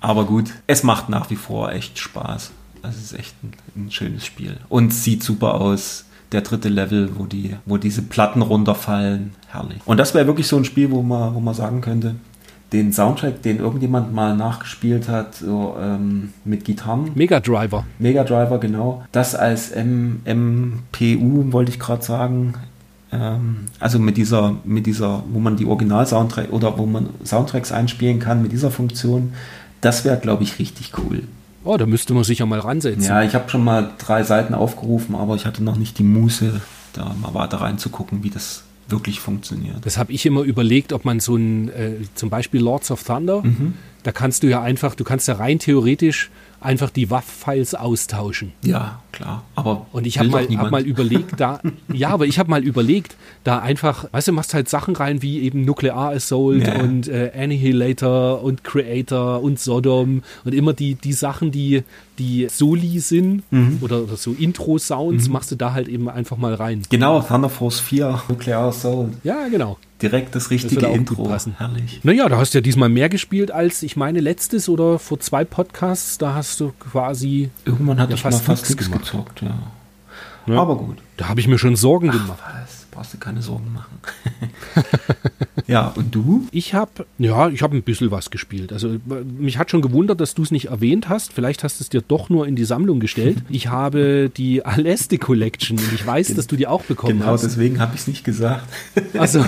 Aber 0.00 0.24
gut, 0.24 0.50
es 0.66 0.82
macht 0.82 1.08
nach 1.08 1.30
wie 1.30 1.36
vor 1.36 1.70
echt 1.72 1.98
Spaß. 1.98 2.52
Also 2.82 2.98
es 2.98 3.12
ist 3.12 3.18
echt 3.18 3.34
ein, 3.42 3.52
ein 3.76 3.90
schönes 3.90 4.24
Spiel. 4.24 4.58
Und 4.68 4.92
sieht 4.92 5.22
super 5.22 5.54
aus 5.54 6.03
der 6.34 6.42
dritte 6.42 6.68
Level, 6.68 7.10
wo 7.16 7.24
die, 7.24 7.56
wo 7.64 7.78
diese 7.78 8.02
Platten 8.02 8.42
runterfallen. 8.42 9.30
Herrlich. 9.48 9.78
Und 9.86 9.98
das 9.98 10.14
wäre 10.14 10.26
wirklich 10.26 10.48
so 10.48 10.56
ein 10.56 10.64
Spiel, 10.64 10.90
wo 10.90 11.00
man, 11.00 11.34
wo 11.34 11.40
man 11.40 11.54
sagen 11.54 11.80
könnte, 11.80 12.16
den 12.72 12.92
Soundtrack, 12.92 13.42
den 13.42 13.58
irgendjemand 13.58 14.12
mal 14.12 14.36
nachgespielt 14.36 15.08
hat, 15.08 15.36
so 15.36 15.76
ähm, 15.80 16.32
mit 16.44 16.64
Gitarren. 16.64 17.12
Mega 17.14 17.38
Driver. 17.38 17.86
Mega 18.00 18.24
Driver, 18.24 18.58
genau. 18.58 19.04
Das 19.12 19.36
als 19.36 19.70
M 19.70 20.20
MPU, 20.24 21.52
wollte 21.52 21.70
ich 21.70 21.78
gerade 21.78 22.02
sagen. 22.02 22.54
Ähm, 23.12 23.66
also 23.78 24.00
mit 24.00 24.16
dieser, 24.16 24.56
mit 24.64 24.86
dieser, 24.86 25.22
wo 25.30 25.38
man 25.38 25.56
die 25.56 25.66
Original-Soundtrack 25.66 26.52
oder 26.52 26.76
wo 26.76 26.84
man 26.84 27.10
Soundtracks 27.24 27.70
einspielen 27.70 28.18
kann 28.18 28.42
mit 28.42 28.50
dieser 28.50 28.72
Funktion. 28.72 29.34
Das 29.80 30.04
wäre, 30.04 30.16
glaube 30.16 30.42
ich, 30.42 30.58
richtig 30.58 30.92
cool. 30.98 31.22
Oh, 31.64 31.76
da 31.76 31.86
müsste 31.86 32.14
man 32.14 32.24
sich 32.24 32.40
ja 32.40 32.46
mal 32.46 32.58
ransetzen. 32.60 33.04
Ja, 33.04 33.22
ich 33.22 33.34
habe 33.34 33.48
schon 33.48 33.64
mal 33.64 33.90
drei 33.98 34.22
Seiten 34.22 34.54
aufgerufen, 34.54 35.14
aber 35.14 35.34
ich 35.34 35.46
hatte 35.46 35.64
noch 35.64 35.76
nicht 35.76 35.98
die 35.98 36.04
Muße, 36.04 36.60
da 36.92 37.14
mal 37.20 37.34
weiter 37.34 37.58
reinzugucken, 37.58 38.22
wie 38.22 38.30
das 38.30 38.64
wirklich 38.88 39.20
funktioniert. 39.20 39.76
Das 39.82 39.96
habe 39.96 40.12
ich 40.12 40.26
immer 40.26 40.42
überlegt, 40.42 40.92
ob 40.92 41.04
man 41.04 41.20
so 41.20 41.36
ein, 41.36 41.70
äh, 41.70 41.92
zum 42.14 42.28
Beispiel 42.30 42.60
Lords 42.60 42.90
of 42.90 43.02
Thunder, 43.02 43.42
mhm. 43.42 43.74
da 44.02 44.12
kannst 44.12 44.42
du 44.42 44.46
ja 44.46 44.62
einfach, 44.62 44.94
du 44.94 45.04
kannst 45.04 45.26
ja 45.26 45.34
rein 45.34 45.58
theoretisch 45.58 46.30
einfach 46.64 46.90
die 46.90 47.10
WAF-Files 47.10 47.74
austauschen. 47.74 48.52
Ja, 48.64 49.02
klar. 49.12 49.44
Aber 49.54 49.86
und 49.92 50.06
ich 50.06 50.18
habe 50.18 50.28
mal, 50.28 50.46
hab 50.48 50.70
mal 50.70 50.84
überlegt, 50.84 51.38
da, 51.38 51.60
ja, 51.92 52.08
aber 52.10 52.26
ich 52.26 52.38
habe 52.38 52.50
mal 52.50 52.64
überlegt, 52.64 53.16
da 53.44 53.58
einfach, 53.58 54.06
weißt 54.12 54.28
du, 54.28 54.32
machst 54.32 54.54
halt 54.54 54.68
Sachen 54.68 54.96
rein 54.96 55.22
wie 55.22 55.40
eben 55.42 55.64
Nuclear 55.64 56.10
Assault 56.10 56.66
ja. 56.66 56.80
und 56.80 57.08
äh, 57.08 57.30
Annihilator 57.36 58.42
und 58.42 58.64
Creator 58.64 59.42
und 59.42 59.60
Sodom 59.60 60.22
und 60.44 60.54
immer 60.54 60.72
die, 60.72 60.94
die 60.94 61.12
Sachen, 61.12 61.50
die, 61.50 61.82
die 62.18 62.48
Soli 62.50 63.00
sind 63.00 63.42
mhm. 63.50 63.78
oder, 63.80 64.02
oder, 64.02 64.16
so 64.16 64.32
Intro-Sounds, 64.32 65.26
mhm. 65.26 65.32
machst 65.32 65.50
du 65.50 65.56
da 65.56 65.72
halt 65.72 65.88
eben 65.88 66.08
einfach 66.08 66.36
mal 66.36 66.54
rein. 66.54 66.82
Genau, 66.88 67.20
Thunder 67.20 67.50
Force 67.50 67.80
4, 67.80 68.22
Nuclear 68.28 68.68
Assault. 68.68 69.10
Ja, 69.22 69.48
genau 69.48 69.78
direkt 70.04 70.34
das 70.34 70.50
richtige 70.50 70.82
das 70.82 70.94
Intro. 70.94 71.24
Passen. 71.24 71.54
Herrlich. 71.58 72.00
Naja, 72.02 72.28
da 72.28 72.36
hast 72.36 72.54
du 72.54 72.58
ja 72.58 72.62
diesmal 72.62 72.88
mehr 72.88 73.08
gespielt 73.08 73.50
als 73.50 73.82
ich 73.82 73.96
meine 73.96 74.20
letztes 74.20 74.68
oder 74.68 74.98
vor 74.98 75.18
zwei 75.20 75.44
Podcasts. 75.44 76.18
Da 76.18 76.34
hast 76.34 76.60
du 76.60 76.72
quasi. 76.78 77.50
Irgendwann 77.64 77.98
hatte 77.98 78.10
ja 78.10 78.16
ich 78.16 78.22
fast, 78.22 78.42
fast 78.42 78.68
nichts 78.68 78.90
gezockt, 78.90 79.42
ja. 79.42 79.58
ja. 80.46 80.60
Aber 80.60 80.76
gut. 80.76 80.98
Da 81.16 81.28
habe 81.28 81.40
ich 81.40 81.48
mir 81.48 81.58
schon 81.58 81.76
Sorgen 81.76 82.10
Ach, 82.10 82.12
gemacht. 82.12 82.42
Was? 82.42 82.83
Brauchst 82.94 83.14
du 83.14 83.18
keine 83.18 83.42
Sorgen 83.42 83.72
machen. 83.72 83.98
ja, 85.66 85.88
und 85.96 86.14
du? 86.14 86.46
Ich 86.50 86.74
habe, 86.74 87.06
ja, 87.18 87.48
ich 87.48 87.62
habe 87.62 87.76
ein 87.76 87.82
bisschen 87.82 88.10
was 88.10 88.30
gespielt. 88.30 88.72
Also 88.72 88.96
mich 89.38 89.58
hat 89.58 89.70
schon 89.70 89.82
gewundert, 89.82 90.20
dass 90.20 90.34
du 90.34 90.42
es 90.42 90.50
nicht 90.50 90.66
erwähnt 90.66 91.08
hast. 91.08 91.32
Vielleicht 91.32 91.64
hast 91.64 91.80
du 91.80 91.84
es 91.84 91.88
dir 91.88 92.02
doch 92.02 92.28
nur 92.28 92.46
in 92.46 92.56
die 92.56 92.64
Sammlung 92.64 93.00
gestellt. 93.00 93.38
Ich 93.54 93.68
habe 93.68 94.30
die 94.36 94.64
Aleste 94.64 95.16
Collection 95.18 95.78
und 95.78 95.92
ich 95.92 96.04
weiß, 96.04 96.34
dass 96.34 96.46
du 96.46 96.56
die 96.56 96.66
auch 96.66 96.82
bekommen 96.82 97.20
genau, 97.20 97.32
hast. 97.32 97.42
Genau, 97.42 97.52
deswegen 97.52 97.78
habe 97.78 97.94
ich 97.94 98.00
es 98.00 98.06
nicht 98.08 98.24
gesagt. 98.24 98.66
Also 99.18 99.44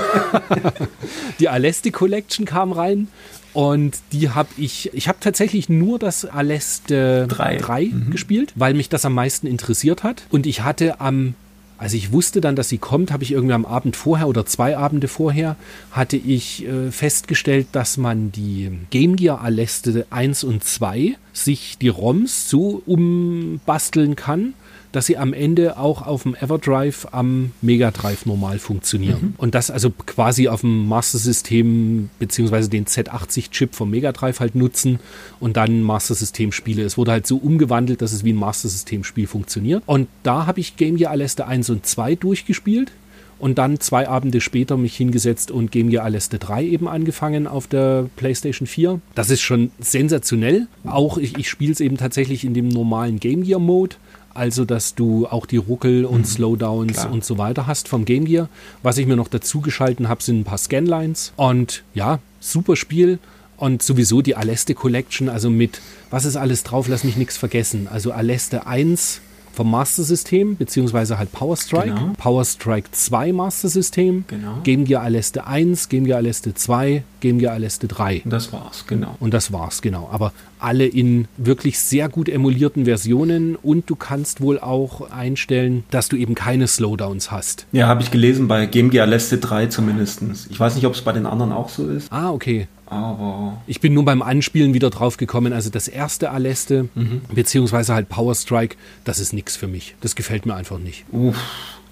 die 1.41 1.49
Aleste 1.49 1.91
Collection 1.91 2.47
kam 2.47 2.73
rein 2.73 3.09
und 3.57 3.97
die 4.13 4.29
habe 4.29 4.51
ich, 4.59 4.91
ich 4.93 5.09
habe 5.09 5.17
tatsächlich 5.19 5.71
nur 5.71 5.99
das 5.99 6.27
Aleste 6.27 7.27
3, 7.27 7.57
3 7.57 7.85
mhm. 7.85 8.11
gespielt, 8.11 8.53
weil 8.55 8.75
mich 8.75 8.91
das 8.91 9.07
am 9.07 9.15
meisten 9.15 9.47
interessiert 9.47 10.03
hat. 10.03 10.25
Und 10.31 10.47
ich 10.47 10.63
hatte 10.63 11.01
am 11.01 11.35
als 11.79 11.93
ich 11.93 12.13
wusste 12.13 12.41
dann, 12.41 12.57
dass 12.57 12.69
sie 12.69 12.79
kommt, 12.79 13.13
habe 13.13 13.23
ich 13.23 13.33
irgendwie 13.33 13.55
am 13.55 13.67
Abend 13.67 13.97
vorher 13.97 14.29
oder 14.29 14.47
zwei 14.47 14.77
Abende 14.77 15.09
vorher, 15.09 15.57
hatte 15.91 16.17
ich 16.17 16.67
äh, 16.67 16.91
festgestellt, 16.91 17.69
dass 17.73 17.97
man 17.97 18.33
die 18.33 18.71
Game 18.91 19.17
Gear 19.17 19.41
Aleste 19.43 20.07
1 20.11 20.45
und 20.45 20.65
2 20.65 21.17
sich 21.33 21.77
die 21.79 21.89
ROMs 21.89 22.49
so 22.49 22.83
umbasteln 22.87 24.17
kann, 24.17 24.55
dass 24.97 25.07
sie 25.07 25.19
am 25.19 25.35
Ende 25.35 25.77
auch 25.77 26.07
auf 26.07 26.23
dem 26.23 26.35
Everdrive 26.35 27.09
am 27.13 27.53
Mega 27.61 27.91
Drive 27.91 28.25
normal 28.25 28.59
funktionieren. 28.59 29.21
Mhm. 29.21 29.35
Und 29.37 29.55
das 29.55 29.71
also 29.71 29.91
quasi 29.91 30.49
auf 30.49 30.63
dem 30.63 30.89
Master 30.89 31.19
System 31.19 32.09
beziehungsweise 32.19 32.71
den 32.71 32.87
Z80-Chip 32.87 33.75
vom 33.75 33.91
Mega 33.91 34.13
Drive 34.13 34.41
halt 34.41 34.55
nutzen 34.55 34.99
und 35.39 35.59
dann 35.59 35.83
Master 35.83 36.15
System 36.15 36.51
Spiele. 36.51 36.83
Es 36.83 36.97
wurde 36.97 37.13
halt 37.13 37.27
so 37.27 37.37
umgewandelt, 37.37 38.01
dass 38.01 38.13
es 38.13 38.25
wie 38.25 38.33
ein 38.33 38.37
Master 38.37 38.71
System 38.71 39.05
Spiel 39.05 39.27
funktioniert. 39.27 39.83
Und 39.85 40.09
da 40.23 40.47
habe 40.47 40.61
ich 40.61 40.79
Game 40.79 40.97
Gear 40.97 41.11
Aleste 41.11 41.47
1 41.47 41.69
und 41.69 41.85
2 41.85 42.15
durchgespielt 42.15 42.91
und 43.39 43.59
dann 43.59 43.81
zwei 43.81 44.09
Abende 44.09 44.41
später 44.41 44.77
mich 44.77 44.97
hingesetzt 44.97 45.51
und 45.51 45.71
Game 45.73 45.91
Gear 45.91 46.05
Aleste 46.05 46.39
3 46.39 46.65
eben 46.65 46.89
angefangen 46.89 47.47
auf 47.47 47.67
der 47.67 48.09
PlayStation 48.17 48.67
4. 48.67 49.01
Das 49.15 49.29
ist 49.29 49.43
schon 49.43 49.73
sensationell. 49.79 50.69
Auch 50.87 51.19
ich, 51.19 51.37
ich 51.37 51.51
spiele 51.51 51.73
es 51.73 51.81
eben 51.81 51.99
tatsächlich 51.99 52.45
in 52.45 52.55
dem 52.55 52.69
normalen 52.69 53.21
Game 53.21 53.43
Gear 53.43 53.61
Mode 53.61 53.97
also 54.37 54.65
dass 54.65 54.95
du 54.95 55.27
auch 55.27 55.47
die 55.47 55.57
Ruckel 55.57 56.05
und 56.05 56.21
mhm. 56.21 56.25
Slowdowns 56.25 56.93
Klar. 56.95 57.13
und 57.13 57.25
so 57.25 57.39
weiter 57.39 57.67
hast 57.67 57.89
vom 57.89 58.05
Game 58.05 58.25
Gear. 58.25 58.49
Was 58.83 58.99
ich 58.99 59.07
mir 59.07 59.17
noch 59.17 59.29
dazu 59.29 59.61
geschalten 59.61 60.09
habe, 60.09 60.23
sind 60.23 60.41
ein 60.41 60.45
paar 60.45 60.59
Scanlines. 60.59 61.33
Und 61.37 61.83
ja, 61.95 62.19
super 62.41 62.77
Spiel. 62.77 63.19
Und 63.57 63.83
sowieso 63.83 64.21
die 64.21 64.37
Aleste 64.37 64.75
Collection, 64.75 65.31
also 65.31 65.49
mit, 65.49 65.81
was 66.11 66.27
ist 66.27 66.37
alles 66.37 66.63
drauf, 66.63 66.89
lass 66.89 67.05
mich 67.05 67.17
nichts 67.17 67.39
vergessen. 67.39 67.89
Also 67.91 68.13
Aleste 68.13 68.67
1 68.67 69.23
vom 69.57 69.71
Master 69.71 70.05
System, 70.05 70.57
beziehungsweise 70.57 71.19
halt 71.19 71.33
Power 71.33 71.57
Strike. 71.57 71.89
Genau. 71.89 72.13
Power 72.19 72.45
Strike 72.45 72.91
2 72.93 73.33
Master 73.33 73.69
System. 73.69 74.25
Genau. 74.29 74.59
Game 74.63 74.85
Gear 74.85 75.03
Aleste 75.03 75.47
1, 75.47 75.89
Game 75.89 76.05
Gear 76.05 76.19
Aleste 76.19 76.53
2, 76.53 77.03
Game 77.21 77.39
Gear 77.39 77.55
Aleste 77.55 77.89
3. 77.89 78.21
Und 78.25 78.33
das 78.33 78.53
war's, 78.53 78.87
genau. 78.87 79.17
Und 79.19 79.33
das 79.33 79.53
war's, 79.53 79.81
genau. 79.81 80.09
Aber 80.13 80.33
alle 80.59 80.87
in 80.87 81.27
wirklich 81.39 81.79
sehr 81.79 82.09
gut 82.09 82.29
emulierten 82.29 82.85
Versionen 82.85 83.57
und 83.57 83.89
du 83.89 83.97
kannst 83.97 84.43
wohl 84.43 84.59
auch 84.59 85.11
einstellen, 85.11 85.85
dass 85.91 86.09
du 86.09 86.17
eben 86.17 86.35
keine 86.35 86.67
Slowdowns 86.67 87.31
hast. 87.31 87.67
Ja, 87.73 87.87
habe 87.87 88.03
ich 88.03 88.11
gelesen 88.11 88.49
bei 88.49 88.67
Game 88.67 88.91
Gear 88.91 89.07
Aleste 89.07 89.39
3 89.39 89.67
zumindest. 89.67 90.23
Ich 90.51 90.61
weiß 90.61 90.75
nicht, 90.75 90.87
ob 90.87 90.93
es 90.93 91.01
bei 91.01 91.13
den 91.13 91.25
anderen 91.25 91.53
auch 91.53 91.71
so 91.71 91.89
ist. 91.89 92.13
Ah, 92.13 92.31
okay. 92.31 92.69
Aber. 92.87 93.61
Ich 93.67 93.81
bin 93.81 93.95
nur 93.95 94.05
beim 94.05 94.23
Anspielen 94.23 94.75
wieder 94.75 94.91
drauf 94.91 95.17
gekommen. 95.17 95.53
Also 95.53 95.71
das 95.71 95.89
erste 95.89 96.31
Aleste, 96.31 96.89
mhm. 96.95 97.23
beziehungsweise 97.35 97.95
halt 97.95 98.09
Power 98.09 98.35
Strike, 98.35 98.77
das 99.05 99.19
ist 99.19 99.33
nichts 99.33 99.57
für 99.57 99.67
mich. 99.67 99.97
Das 100.01 100.15
gefällt 100.15 100.47
mir 100.47 100.55
einfach 100.55 100.79
nicht. 100.79 101.05
Uff. 101.13 101.37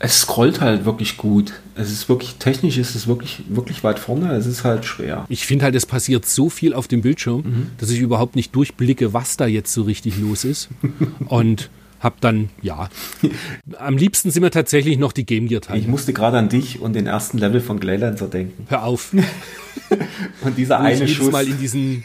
Es 0.01 0.21
scrollt 0.21 0.61
halt 0.61 0.85
wirklich 0.85 1.17
gut. 1.17 1.55
Es 1.77 1.91
ist 1.91 2.09
wirklich, 2.09 2.35
technisch 2.35 2.79
ist 2.79 2.95
es 2.95 3.07
wirklich, 3.07 3.43
wirklich 3.49 3.85
weit 3.85 3.99
vorne. 3.99 4.33
Es 4.35 4.45
ist 4.45 4.65
halt 4.65 4.85
schwer. 4.85 5.25
Ich 5.29 5.47
finde 5.47 5.65
halt, 5.65 5.75
es 5.75 5.87
passiert 5.87 6.27
so 6.27 6.51
viel 6.51 6.75
auf 6.75 6.89
dem 6.89 7.01
Bildschirm, 7.01 7.43
mhm. 7.43 7.67
dass 7.79 7.91
ich 7.91 8.01
überhaupt 8.01 8.37
nicht 8.37 8.55
durchblicke, 8.55 9.13
was 9.13 9.37
da 9.37 9.47
jetzt 9.47 9.73
so 9.73 9.83
richtig 9.83 10.19
los 10.19 10.45
ist. 10.45 10.69
Und 11.27 11.71
hab 12.05 12.21
dann, 12.21 12.51
ja, 12.61 12.91
am 13.79 13.97
liebsten 13.97 14.31
sind 14.31 14.43
mir 14.43 14.51
tatsächlich 14.51 14.99
noch 14.99 15.13
die 15.13 15.25
Game 15.25 15.49
Gear 15.49 15.63
Teile. 15.63 15.81
Ich 15.81 15.89
musste 15.89 16.13
gerade 16.13 16.37
an 16.39 16.51
dich 16.51 16.81
und 16.81 16.93
den 16.93 17.07
ersten 17.07 17.39
Level 17.39 17.61
von 17.61 17.81
Glaylancer 17.81 18.29
denken. 18.29 18.67
Hör 18.69 18.85
auf. 18.85 19.13
und 20.43 20.59
dieser 20.59 20.81
Wo 20.81 20.85
eine 20.85 21.09
Schuss. 21.09 21.33
mal 21.33 21.47
in 21.47 21.59
diesen, 21.59 22.05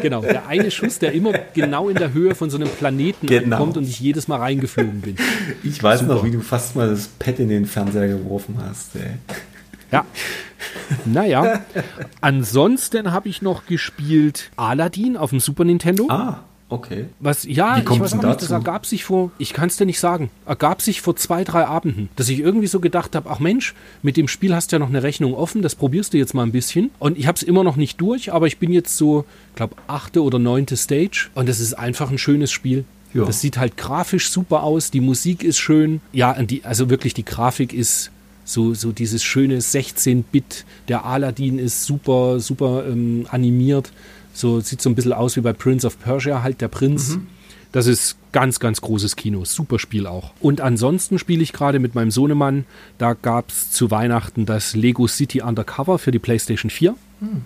genau, 0.00 0.22
der 0.22 0.46
eine 0.46 0.70
Schuss, 0.70 1.00
der 1.00 1.12
immer 1.12 1.32
genau 1.54 1.88
in 1.88 1.96
der 1.96 2.12
Höhe 2.14 2.36
von 2.36 2.50
so 2.50 2.56
einem 2.56 2.68
Planeten 2.68 3.26
genau. 3.26 3.58
kommt 3.58 3.76
und 3.76 3.88
ich 3.88 3.98
jedes 3.98 4.28
Mal 4.28 4.38
reingeflogen 4.38 5.00
bin. 5.00 5.16
Ich 5.64 5.82
weiß 5.82 6.00
Super. 6.00 6.14
noch, 6.14 6.24
wie 6.24 6.30
du 6.30 6.40
fast 6.40 6.76
mal 6.76 6.88
das 6.88 7.08
Pad 7.08 7.40
in 7.40 7.48
den 7.48 7.66
Fernseher 7.66 8.06
geworfen 8.06 8.58
hast. 8.64 8.94
Ey. 8.94 9.10
Ja. 9.90 10.06
Naja, 11.04 11.62
ansonsten 12.20 13.10
habe 13.10 13.28
ich 13.28 13.42
noch 13.42 13.66
gespielt 13.66 14.52
Aladdin 14.54 15.16
auf 15.16 15.30
dem 15.30 15.40
Super 15.40 15.64
Nintendo. 15.64 16.06
Ah. 16.08 16.44
Okay. 16.72 17.04
Was, 17.20 17.44
ja, 17.44 17.76
Wie 17.76 17.80
ich 17.80 18.00
weiß 18.00 18.14
auch 18.14 18.22
nicht, 18.22 18.40
das 18.40 18.50
ergab 18.50 18.86
sich 18.86 19.04
vor, 19.04 19.30
ich 19.36 19.52
kann 19.52 19.68
es 19.68 19.76
dir 19.76 19.84
nicht 19.84 20.00
sagen, 20.00 20.30
ergab 20.46 20.80
sich 20.80 21.02
vor 21.02 21.14
zwei, 21.16 21.44
drei 21.44 21.66
Abenden, 21.66 22.08
dass 22.16 22.30
ich 22.30 22.38
irgendwie 22.40 22.66
so 22.66 22.80
gedacht 22.80 23.14
habe, 23.14 23.28
ach 23.28 23.40
Mensch, 23.40 23.74
mit 24.02 24.16
dem 24.16 24.26
Spiel 24.26 24.54
hast 24.54 24.72
du 24.72 24.76
ja 24.76 24.78
noch 24.78 24.88
eine 24.88 25.02
Rechnung 25.02 25.34
offen, 25.34 25.60
das 25.60 25.74
probierst 25.74 26.14
du 26.14 26.18
jetzt 26.18 26.32
mal 26.32 26.44
ein 26.44 26.52
bisschen. 26.52 26.90
Und 26.98 27.18
ich 27.18 27.26
habe 27.26 27.36
es 27.36 27.42
immer 27.42 27.62
noch 27.62 27.76
nicht 27.76 28.00
durch, 28.00 28.32
aber 28.32 28.46
ich 28.46 28.56
bin 28.56 28.72
jetzt 28.72 28.96
so, 28.96 29.26
ich 29.50 29.56
glaube, 29.56 29.76
achte 29.86 30.22
oder 30.22 30.38
neunte 30.38 30.78
Stage 30.78 31.28
und 31.34 31.46
es 31.50 31.60
ist 31.60 31.74
einfach 31.74 32.10
ein 32.10 32.16
schönes 32.16 32.50
Spiel. 32.50 32.86
Ja. 33.12 33.26
Das 33.26 33.42
sieht 33.42 33.58
halt 33.58 33.76
grafisch 33.76 34.30
super 34.30 34.62
aus, 34.62 34.90
die 34.90 35.02
Musik 35.02 35.44
ist 35.44 35.58
schön. 35.58 36.00
Ja, 36.14 36.42
die, 36.42 36.64
also 36.64 36.88
wirklich 36.88 37.12
die 37.12 37.26
Grafik 37.26 37.74
ist 37.74 38.10
so, 38.44 38.72
so 38.72 38.92
dieses 38.92 39.22
schöne 39.22 39.58
16-Bit. 39.60 40.64
Der 40.88 41.04
Aladdin 41.04 41.58
ist 41.58 41.84
super, 41.84 42.40
super 42.40 42.84
ähm, 42.86 43.26
animiert. 43.30 43.92
So 44.32 44.60
sieht 44.60 44.80
so 44.80 44.90
ein 44.90 44.94
bisschen 44.94 45.12
aus 45.12 45.36
wie 45.36 45.40
bei 45.40 45.52
Prince 45.52 45.86
of 45.86 46.00
Persia, 46.00 46.42
halt 46.42 46.60
der 46.60 46.68
Prinz. 46.68 47.16
Mhm. 47.16 47.26
Das 47.72 47.86
ist 47.86 48.16
ganz, 48.32 48.60
ganz 48.60 48.82
großes 48.82 49.16
Kino. 49.16 49.44
Super 49.44 49.78
Spiel 49.78 50.06
auch. 50.06 50.32
Und 50.40 50.60
ansonsten 50.60 51.18
spiele 51.18 51.42
ich 51.42 51.52
gerade 51.52 51.78
mit 51.78 51.94
meinem 51.94 52.10
Sohnemann. 52.10 52.66
Da 52.98 53.14
gab 53.14 53.50
es 53.50 53.70
zu 53.70 53.90
Weihnachten 53.90 54.44
das 54.44 54.74
Lego 54.76 55.06
City 55.06 55.40
Undercover 55.40 55.98
für 55.98 56.10
die 56.10 56.18
PlayStation 56.18 56.70
4. 56.70 56.94
Mhm. 57.20 57.44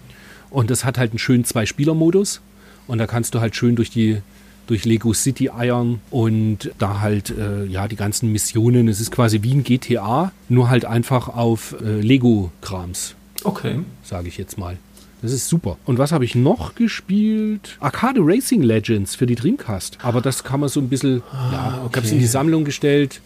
Und 0.50 0.70
das 0.70 0.84
hat 0.84 0.98
halt 0.98 1.12
einen 1.12 1.18
schönen 1.18 1.44
Zwei-Spieler-Modus. 1.44 2.40
Und 2.88 2.98
da 2.98 3.06
kannst 3.06 3.34
du 3.34 3.40
halt 3.40 3.54
schön 3.56 3.76
durch 3.76 3.90
die 3.90 4.20
durch 4.66 4.84
Lego 4.84 5.12
City 5.12 5.50
eiern 5.50 6.00
und 6.10 6.72
da 6.78 7.00
halt 7.00 7.30
äh, 7.30 7.64
ja 7.66 7.86
die 7.86 7.96
ganzen 7.96 8.32
Missionen. 8.32 8.88
Es 8.88 9.00
ist 9.00 9.12
quasi 9.12 9.42
wie 9.42 9.52
ein 9.52 9.62
GTA, 9.62 10.32
nur 10.48 10.68
halt 10.68 10.84
einfach 10.84 11.28
auf 11.28 11.76
äh, 11.80 12.00
Lego-Krams. 12.00 13.14
Okay. 13.44 13.80
Sage 14.02 14.28
ich 14.28 14.38
jetzt 14.38 14.58
mal. 14.58 14.76
Das 15.22 15.32
ist 15.32 15.48
super. 15.48 15.78
Und 15.86 15.98
was 15.98 16.12
habe 16.12 16.24
ich 16.24 16.34
noch 16.34 16.74
gespielt? 16.74 17.76
Arcade 17.80 18.20
Racing 18.22 18.62
Legends 18.62 19.14
für 19.14 19.26
die 19.26 19.34
Dreamcast. 19.34 19.98
Aber 20.02 20.20
das 20.20 20.44
kann 20.44 20.60
man 20.60 20.68
so 20.68 20.80
ein 20.80 20.88
bisschen, 20.88 21.22
Ah, 21.32 21.50
ja, 21.52 21.68
ich 21.80 21.84
okay. 21.86 21.96
habe 21.96 22.06
es 22.06 22.12
in 22.12 22.18
die 22.18 22.26
Sammlung 22.26 22.64
gestellt. 22.64 23.20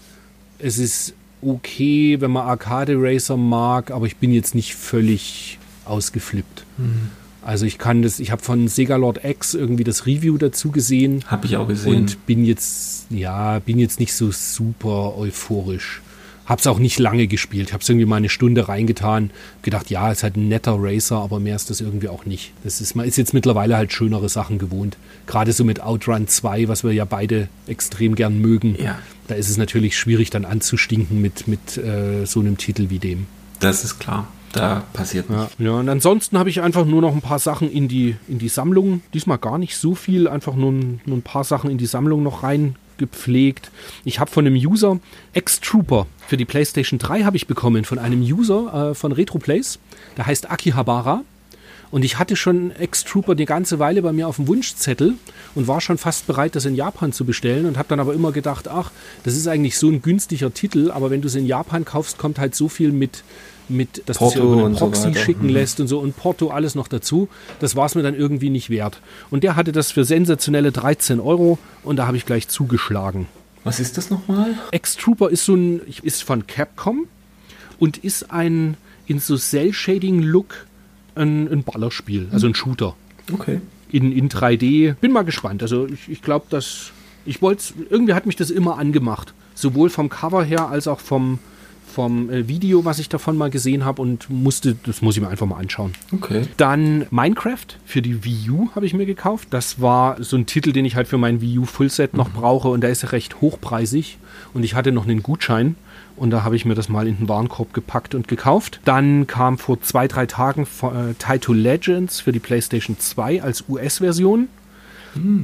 Es 0.58 0.78
ist 0.78 1.14
okay, 1.42 2.20
wenn 2.20 2.30
man 2.30 2.46
Arcade 2.46 2.94
Racer 2.96 3.36
mag, 3.36 3.90
aber 3.90 4.06
ich 4.06 4.16
bin 4.16 4.32
jetzt 4.32 4.54
nicht 4.54 4.74
völlig 4.74 5.58
ausgeflippt. 5.84 6.64
Hm. 6.76 7.10
Also 7.42 7.64
ich 7.64 7.78
kann 7.78 8.02
das, 8.02 8.20
ich 8.20 8.30
habe 8.30 8.42
von 8.42 8.68
Sega 8.68 8.96
Lord 8.96 9.24
X 9.24 9.54
irgendwie 9.54 9.82
das 9.84 10.04
Review 10.06 10.36
dazu 10.36 10.70
gesehen 10.70 11.24
Habe 11.26 11.46
ich 11.46 11.56
auch 11.56 11.66
gesehen. 11.66 11.96
und 11.96 12.26
bin 12.26 12.44
jetzt, 12.44 13.06
ja, 13.10 13.58
bin 13.60 13.78
jetzt 13.78 13.98
nicht 13.98 14.12
so 14.12 14.30
super 14.30 15.16
euphorisch. 15.16 16.02
Hab's 16.50 16.66
auch 16.66 16.78
nicht 16.78 16.98
lange 16.98 17.26
gespielt. 17.28 17.68
Ich 17.68 17.72
hab's 17.72 17.88
irgendwie 17.88 18.06
mal 18.06 18.16
eine 18.16 18.28
Stunde 18.28 18.68
reingetan. 18.68 19.30
Gedacht, 19.62 19.88
ja, 19.88 20.10
ist 20.10 20.22
halt 20.24 20.36
ein 20.36 20.48
netter 20.48 20.74
Racer, 20.78 21.16
aber 21.18 21.38
mehr 21.40 21.54
ist 21.56 21.70
das 21.70 21.80
irgendwie 21.80 22.08
auch 22.08 22.26
nicht. 22.26 22.52
Das 22.64 22.80
ist, 22.80 22.94
man 22.96 23.06
ist 23.06 23.16
jetzt 23.16 23.32
mittlerweile 23.32 23.76
halt 23.76 23.92
schönere 23.92 24.28
Sachen 24.28 24.58
gewohnt. 24.58 24.96
Gerade 25.26 25.52
so 25.52 25.64
mit 25.64 25.80
Outrun 25.82 26.26
2, 26.26 26.68
was 26.68 26.82
wir 26.84 26.92
ja 26.92 27.04
beide 27.04 27.48
extrem 27.68 28.14
gern 28.16 28.40
mögen. 28.40 28.76
Ja. 28.82 28.98
Da 29.28 29.36
ist 29.36 29.48
es 29.48 29.56
natürlich 29.58 29.96
schwierig 29.96 30.30
dann 30.30 30.44
anzustinken 30.44 31.20
mit, 31.22 31.46
mit 31.46 31.78
äh, 31.78 32.26
so 32.26 32.40
einem 32.40 32.56
Titel 32.58 32.90
wie 32.90 32.98
dem. 32.98 33.26
das 33.60 33.84
ist 33.84 33.98
klar. 34.00 34.26
Da 34.52 34.82
passiert 34.94 35.26
Ja, 35.30 35.42
nicht. 35.44 35.60
ja 35.60 35.70
und 35.74 35.88
ansonsten 35.88 36.36
habe 36.36 36.50
ich 36.50 36.60
einfach 36.60 36.84
nur 36.84 37.00
noch 37.00 37.14
ein 37.14 37.20
paar 37.20 37.38
Sachen 37.38 37.70
in 37.70 37.86
die, 37.86 38.16
in 38.26 38.40
die 38.40 38.48
Sammlung. 38.48 39.00
Diesmal 39.14 39.38
gar 39.38 39.58
nicht 39.58 39.76
so 39.76 39.94
viel, 39.94 40.26
einfach 40.26 40.56
nur, 40.56 40.72
ein- 40.72 41.00
nur 41.06 41.18
ein 41.18 41.22
paar 41.22 41.44
Sachen 41.44 41.70
in 41.70 41.78
die 41.78 41.86
Sammlung 41.86 42.24
noch 42.24 42.42
reingepflegt. 43.00 43.70
Ich 44.04 44.20
habe 44.20 44.30
von 44.30 44.46
einem 44.46 44.54
User 44.54 44.98
X-Trooper 45.32 46.06
für 46.26 46.36
die 46.36 46.44
PlayStation 46.44 46.98
3 46.98 47.22
habe 47.22 47.36
ich 47.36 47.46
bekommen, 47.46 47.84
von 47.84 47.98
einem 47.98 48.20
User 48.20 48.90
äh, 48.90 48.94
von 48.94 49.12
RetroPlays. 49.12 49.78
Der 50.16 50.26
heißt 50.26 50.50
Akihabara. 50.50 51.22
Und 51.90 52.04
ich 52.04 52.18
hatte 52.18 52.36
schon 52.36 52.72
X-Trooper 52.78 53.34
die 53.34 53.46
ganze 53.46 53.78
Weile 53.78 54.02
bei 54.02 54.12
mir 54.12 54.28
auf 54.28 54.36
dem 54.36 54.46
Wunschzettel 54.46 55.14
und 55.54 55.66
war 55.66 55.80
schon 55.80 55.98
fast 55.98 56.26
bereit, 56.26 56.54
das 56.54 56.64
in 56.64 56.76
Japan 56.76 57.12
zu 57.12 57.24
bestellen 57.24 57.66
und 57.66 57.76
habe 57.76 57.88
dann 57.88 57.98
aber 57.98 58.14
immer 58.14 58.30
gedacht, 58.30 58.68
ach, 58.68 58.92
das 59.24 59.36
ist 59.36 59.48
eigentlich 59.48 59.76
so 59.76 59.88
ein 59.88 60.00
günstiger 60.00 60.54
Titel, 60.54 60.90
aber 60.92 61.10
wenn 61.10 61.20
du 61.20 61.26
es 61.26 61.34
in 61.34 61.46
Japan 61.46 61.84
kaufst, 61.84 62.16
kommt 62.18 62.38
halt 62.38 62.54
so 62.54 62.68
viel 62.68 62.92
mit, 62.92 63.24
mit 63.68 64.02
dass 64.06 64.18
du 64.18 64.26
es 64.26 64.36
über 64.36 64.64
einen 64.64 64.74
so 64.74 64.84
Proxy 64.84 65.08
weiter. 65.08 65.18
schicken 65.18 65.46
Mhm. 65.48 65.52
lässt 65.52 65.80
und 65.80 65.88
so 65.88 65.98
und 65.98 66.16
Porto 66.16 66.50
alles 66.50 66.76
noch 66.76 66.86
dazu. 66.86 67.28
Das 67.58 67.74
war 67.74 67.86
es 67.86 67.96
mir 67.96 68.02
dann 68.02 68.14
irgendwie 68.14 68.50
nicht 68.50 68.70
wert. 68.70 69.00
Und 69.30 69.42
der 69.42 69.56
hatte 69.56 69.72
das 69.72 69.90
für 69.90 70.04
sensationelle 70.04 70.70
13 70.70 71.18
Euro 71.18 71.58
und 71.82 71.96
da 71.96 72.06
habe 72.06 72.16
ich 72.16 72.24
gleich 72.24 72.46
zugeschlagen. 72.46 73.26
Was 73.64 73.80
ist 73.80 73.98
das 73.98 74.10
nochmal? 74.10 74.54
X-Trooper 74.70 75.28
ist 75.28 75.44
so 75.44 75.54
ein, 75.54 75.80
ist 76.02 76.22
von 76.22 76.46
Capcom 76.46 77.06
und 77.80 77.98
ist 77.98 78.30
ein 78.30 78.76
in 79.06 79.18
so 79.18 79.36
Cell-Shading-Look 79.36 80.66
ein, 81.20 81.48
ein 81.50 81.62
Ballerspiel, 81.62 82.28
also 82.32 82.46
ein 82.46 82.54
Shooter 82.54 82.94
Okay. 83.32 83.60
in, 83.92 84.10
in 84.12 84.28
3D. 84.28 84.94
Bin 84.94 85.12
mal 85.12 85.22
gespannt. 85.22 85.62
Also 85.62 85.86
ich, 85.86 86.08
ich 86.08 86.22
glaube, 86.22 86.46
dass 86.50 86.90
ich 87.26 87.42
wollte 87.42 87.62
irgendwie 87.90 88.14
hat 88.14 88.26
mich 88.26 88.36
das 88.36 88.50
immer 88.50 88.78
angemacht, 88.78 89.34
sowohl 89.54 89.90
vom 89.90 90.08
Cover 90.08 90.42
her 90.42 90.68
als 90.68 90.88
auch 90.88 91.00
vom 91.00 91.38
vom 91.90 92.30
äh, 92.30 92.46
Video, 92.46 92.84
was 92.84 93.00
ich 93.00 93.08
davon 93.08 93.36
mal 93.36 93.50
gesehen 93.50 93.84
habe 93.84 94.00
und 94.00 94.30
musste, 94.30 94.76
das 94.86 95.02
muss 95.02 95.16
ich 95.16 95.22
mir 95.22 95.28
einfach 95.28 95.46
mal 95.46 95.58
anschauen. 95.58 95.92
Okay. 96.12 96.42
Dann 96.56 97.06
Minecraft 97.10 97.66
für 97.84 98.00
die 98.00 98.24
Wii 98.24 98.50
U 98.50 98.68
habe 98.76 98.86
ich 98.86 98.94
mir 98.94 99.06
gekauft. 99.06 99.48
Das 99.50 99.80
war 99.80 100.22
so 100.22 100.36
ein 100.36 100.46
Titel, 100.46 100.70
den 100.72 100.84
ich 100.84 100.94
halt 100.94 101.08
für 101.08 101.18
mein 101.18 101.40
Wii 101.40 101.58
U 101.58 101.64
Fullset 101.64 102.14
noch 102.14 102.30
brauche 102.30 102.68
und 102.68 102.82
der 102.82 102.90
ist 102.90 103.10
recht 103.12 103.40
hochpreisig 103.40 104.18
und 104.54 104.62
ich 104.62 104.74
hatte 104.74 104.92
noch 104.92 105.04
einen 105.04 105.22
Gutschein 105.22 105.74
und 106.20 106.28
da 106.28 106.44
habe 106.44 106.54
ich 106.54 106.66
mir 106.66 106.74
das 106.74 106.90
mal 106.90 107.08
in 107.08 107.16
den 107.16 107.28
Warenkorb 107.30 107.72
gepackt 107.72 108.14
und 108.14 108.28
gekauft. 108.28 108.78
Dann 108.84 109.26
kam 109.26 109.56
vor 109.56 109.80
zwei, 109.80 110.06
drei 110.06 110.26
Tagen 110.26 110.64
äh, 110.82 111.14
Taito 111.18 111.54
Legends 111.54 112.20
für 112.20 112.30
die 112.30 112.40
PlayStation 112.40 112.98
2 112.98 113.42
als 113.42 113.64
US-Version. 113.70 114.48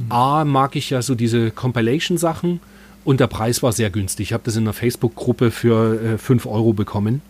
A 0.09 0.45
mag 0.45 0.75
ich 0.75 0.91
ja 0.91 1.01
so 1.01 1.15
diese 1.15 1.49
Compilation-Sachen 1.49 2.59
und 3.03 3.19
der 3.19 3.25
Preis 3.25 3.63
war 3.63 3.71
sehr 3.73 3.89
günstig. 3.89 4.27
Ich 4.27 4.33
habe 4.33 4.43
das 4.45 4.55
in 4.55 4.65
einer 4.65 4.73
Facebook-Gruppe 4.73 5.49
für 5.49 6.13
äh, 6.13 6.17
5 6.19 6.45
Euro 6.45 6.73
bekommen. 6.73 7.23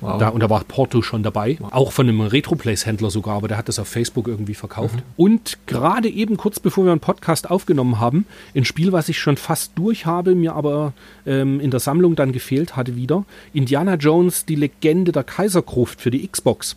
Wow. 0.00 0.18
Da, 0.18 0.28
und 0.28 0.40
da 0.40 0.48
war 0.48 0.64
Porto 0.64 1.02
schon 1.02 1.22
dabei. 1.22 1.58
Auch 1.70 1.92
von 1.92 2.08
einem 2.08 2.20
Retroplace-Händler 2.20 3.10
sogar, 3.10 3.36
aber 3.36 3.48
der 3.48 3.58
hat 3.58 3.68
das 3.68 3.78
auf 3.78 3.88
Facebook 3.88 4.28
irgendwie 4.28 4.54
verkauft. 4.54 4.96
Und 5.16 5.58
gerade 5.66 6.08
eben 6.08 6.36
kurz 6.36 6.58
bevor 6.60 6.84
wir 6.84 6.92
einen 6.92 7.00
Podcast 7.00 7.50
aufgenommen 7.50 8.00
haben, 8.00 8.26
ein 8.54 8.64
Spiel, 8.64 8.92
was 8.92 9.08
ich 9.08 9.18
schon 9.18 9.36
fast 9.36 9.72
durch 9.76 10.06
habe, 10.06 10.34
mir 10.34 10.54
aber 10.54 10.92
ähm, 11.26 11.60
in 11.60 11.70
der 11.70 11.80
Sammlung 11.80 12.16
dann 12.16 12.32
gefehlt 12.32 12.76
hatte 12.76 12.96
wieder. 12.96 13.24
Indiana 13.52 13.94
Jones, 13.94 14.46
die 14.46 14.56
Legende 14.56 15.12
der 15.12 15.24
Kaisergruft 15.24 16.00
für 16.00 16.10
die 16.10 16.26
Xbox. 16.26 16.76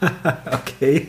okay. 0.46 1.08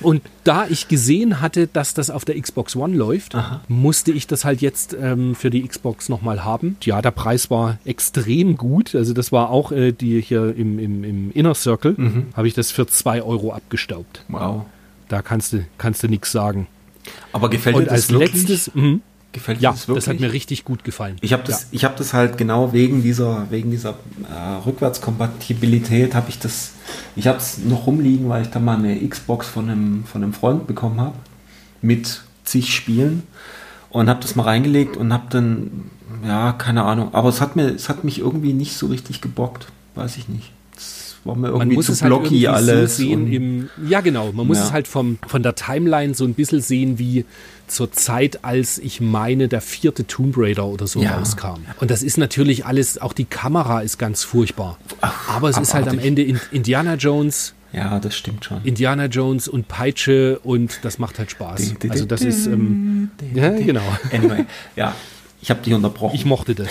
Und 0.00 0.22
da 0.44 0.66
ich 0.68 0.88
gesehen 0.88 1.40
hatte, 1.40 1.66
dass 1.66 1.94
das 1.94 2.10
auf 2.10 2.24
der 2.24 2.40
Xbox 2.40 2.76
One 2.76 2.94
läuft, 2.96 3.36
musste 3.68 4.12
ich 4.12 4.26
das 4.26 4.44
halt 4.44 4.60
jetzt 4.60 4.96
ähm, 5.00 5.34
für 5.34 5.50
die 5.50 5.66
Xbox 5.66 6.08
nochmal 6.08 6.44
haben. 6.44 6.76
Ja, 6.82 7.00
der 7.02 7.10
Preis 7.10 7.50
war 7.50 7.78
extrem 7.84 8.56
gut. 8.56 8.94
Also 8.94 9.12
das 9.12 9.32
war 9.32 9.50
auch 9.50 9.72
die 9.72 9.92
die 9.92 10.20
hier 10.20 10.54
im, 10.56 10.78
im, 10.78 11.04
im 11.04 11.30
Inner 11.32 11.54
Circle, 11.54 11.96
habe 12.34 12.48
ich 12.48 12.54
das 12.54 12.70
für 12.70 12.86
2 12.86 13.22
Euro 13.22 13.52
abgestaubt. 13.52 14.24
Wow. 14.28 14.66
Da 15.08 15.22
kannst 15.22 15.52
du, 15.52 15.64
kannst 15.78 16.02
du 16.02 16.08
nichts 16.08 16.32
sagen. 16.32 16.66
Aber 17.32 17.50
gefällt 17.50 17.76
Und 17.76 17.84
dir 17.86 17.92
als 17.92 18.08
das 18.08 18.18
wirklich? 18.18 18.48
letztes, 18.48 18.74
mhm, 18.74 19.02
gefällt 19.36 19.58
dir 19.60 19.64
ja, 19.64 19.70
das 19.70 19.86
wirklich? 19.86 20.04
das 20.04 20.12
hat 20.14 20.20
mir 20.20 20.32
richtig 20.32 20.64
gut 20.64 20.82
gefallen. 20.82 21.16
Ich 21.20 21.32
habe 21.32 21.44
das, 21.46 21.68
ich 21.70 21.84
hab 21.84 21.96
das 21.96 22.12
halt 22.12 22.36
genau 22.36 22.72
wegen 22.72 23.02
dieser, 23.02 23.46
wegen 23.50 23.70
dieser 23.70 23.90
äh, 24.28 24.66
Rückwärtskompatibilität 24.66 26.14
habe 26.14 26.28
ich 26.28 26.38
das, 26.38 26.72
ich 27.14 27.26
habe 27.26 27.38
es 27.38 27.58
noch 27.58 27.86
rumliegen, 27.86 28.28
weil 28.28 28.42
ich 28.42 28.48
da 28.48 28.58
mal 28.58 28.76
eine 28.78 28.96
Xbox 29.08 29.46
von 29.48 29.68
einem, 29.70 30.04
von 30.04 30.22
einem 30.22 30.32
Freund 30.32 30.66
bekommen 30.66 31.00
habe 31.00 31.14
mit 31.82 32.22
zig 32.44 32.74
Spielen 32.74 33.22
und 33.90 34.08
habe 34.08 34.20
das 34.20 34.34
mal 34.36 34.44
reingelegt 34.44 34.96
und 34.96 35.12
habe 35.12 35.24
dann, 35.30 35.90
ja, 36.26 36.52
keine 36.52 36.82
Ahnung, 36.84 37.10
aber 37.12 37.28
es 37.28 37.40
hat 37.40 37.56
mir, 37.56 37.68
es 37.74 37.88
hat 37.88 38.04
mich 38.04 38.18
irgendwie 38.18 38.52
nicht 38.52 38.76
so 38.76 38.86
richtig 38.86 39.20
gebockt, 39.20 39.66
weiß 39.94 40.16
ich 40.16 40.28
nicht. 40.28 40.52
War 41.24 41.34
mir 41.34 41.48
man 41.50 41.52
irgendwie 41.62 41.76
muss 41.76 41.86
zu 41.86 41.92
es 41.92 42.02
halt 42.02 42.10
blocky 42.10 42.26
irgendwie 42.44 42.48
alles. 42.48 42.96
so 42.96 43.02
sehen 43.02 43.32
im, 43.32 43.68
ja 43.88 44.00
genau, 44.00 44.30
man 44.30 44.46
muss 44.46 44.58
Ja. 44.58 44.64
es 44.66 44.72
halt 44.72 44.86
vom, 44.86 45.18
von 45.26 45.42
der 45.42 45.56
Timeline 45.56 46.14
so 46.14 46.24
ein 46.24 46.34
bisschen 46.34 46.60
sehen 46.60 47.00
wie 47.00 47.24
zur 47.68 47.92
Zeit, 47.92 48.44
als 48.44 48.78
ich 48.78 49.00
meine, 49.00 49.48
der 49.48 49.60
vierte 49.60 50.06
Tomb 50.06 50.34
Raider 50.38 50.66
oder 50.66 50.86
so 50.86 51.00
Ja. 51.02 51.16
rauskam. 51.18 51.60
Und 51.80 51.90
das 51.90 52.02
ist 52.02 52.16
natürlich 52.18 52.64
alles, 52.66 52.98
auch 52.98 53.12
die 53.12 53.24
Kamera 53.24 53.80
ist 53.80 53.98
ganz 53.98 54.22
furchtbar. 54.24 54.78
Aber 55.28 55.48
es 55.50 55.58
ist 55.58 55.74
halt 55.74 55.84
am 55.84 55.98
abartig. 55.98 56.06
Ende 56.08 56.22
in, 56.22 56.40
Indiana 56.52 56.94
Jones, 56.94 57.54
ja, 57.72 57.98
das 57.98 58.16
stimmt 58.16 58.44
schon. 58.44 58.62
Indiana 58.64 59.06
Jones 59.06 59.48
und 59.48 59.68
Peitsche 59.68 60.38
und 60.44 60.78
das 60.82 60.98
macht 60.98 61.18
halt 61.18 61.30
Spaß. 61.30 61.74
Also 61.88 62.04
das 62.06 62.22
ist, 62.22 62.46
ähm, 62.46 63.10
ja 63.34 63.50
genau. 63.50 63.82
Anyway, 64.12 64.46
ja, 64.76 64.94
ich 65.42 65.50
habe 65.50 65.60
dich 65.62 65.74
unterbrochen. 65.74 66.14
Ich 66.14 66.24
mochte 66.24 66.54
das. 66.54 66.68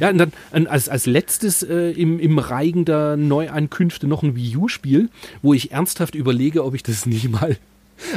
ja, 0.00 0.10
und 0.10 0.18
dann 0.18 0.32
als, 0.66 0.88
als 0.88 1.06
letztes 1.06 1.62
äh, 1.62 1.90
im, 1.92 2.18
im 2.18 2.38
Reigen 2.38 2.84
der 2.84 3.16
Neuankünfte 3.16 4.06
noch 4.08 4.22
ein 4.24 4.34
Wii 4.34 4.56
U-Spiel, 4.56 5.10
wo 5.42 5.54
ich 5.54 5.70
ernsthaft 5.70 6.14
überlege, 6.16 6.64
ob 6.64 6.74
ich 6.74 6.82
das 6.82 7.06
nicht 7.06 7.28
mal 7.30 7.56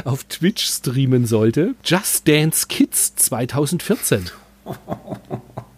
auf 0.04 0.24
Twitch 0.24 0.64
streamen 0.64 1.26
sollte. 1.26 1.74
Just 1.84 2.26
Dance 2.28 2.66
Kids 2.68 3.14
2014. 3.16 4.24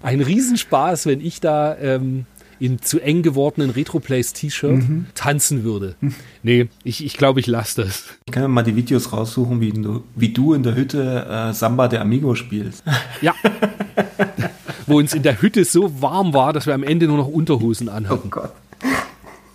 Ein 0.03 0.21
Riesenspaß, 0.21 1.07
wenn 1.07 1.21
ich 1.21 1.41
da 1.41 1.77
ähm, 1.77 2.27
in 2.59 2.81
zu 2.81 3.01
eng 3.01 3.23
gewordenen 3.23 3.71
Retroplays-T-Shirt 3.71 4.83
tanzen 5.15 5.65
würde. 5.65 5.97
Nee, 6.43 6.69
ich, 6.85 7.05
ich 7.05 7.17
glaube, 7.17 7.41
ich 7.41 7.47
lasse 7.47 7.83
das. 7.83 8.05
Ich 8.27 8.33
kann 8.33 8.43
ja 8.43 8.49
mal 8.49 8.63
die 8.63 8.77
Videos 8.77 9.13
raussuchen, 9.13 9.61
wie 9.61 9.73
du, 9.73 10.05
wie 10.15 10.31
du 10.31 10.55
in 10.55 10.63
der 10.63 10.75
Hütte 10.75 11.27
äh, 11.29 11.53
Samba 11.53 11.89
der 11.89 12.01
Amigo 12.01 12.35
spielst. 12.35 12.83
Ja. 13.21 13.35
Wo 14.87 14.99
uns 14.99 15.15
in 15.15 15.25
der 15.25 15.43
Hütte 15.43 15.65
so 15.65 16.01
warm 16.01 16.33
war, 16.33 16.53
dass 16.53 16.67
wir 16.67 16.75
am 16.75 16.85
Ende 16.85 17.09
nur 17.09 17.17
noch 17.17 17.27
Unterhosen 17.27 17.89
anhatten. 17.89 18.31
Gott. 18.31 18.53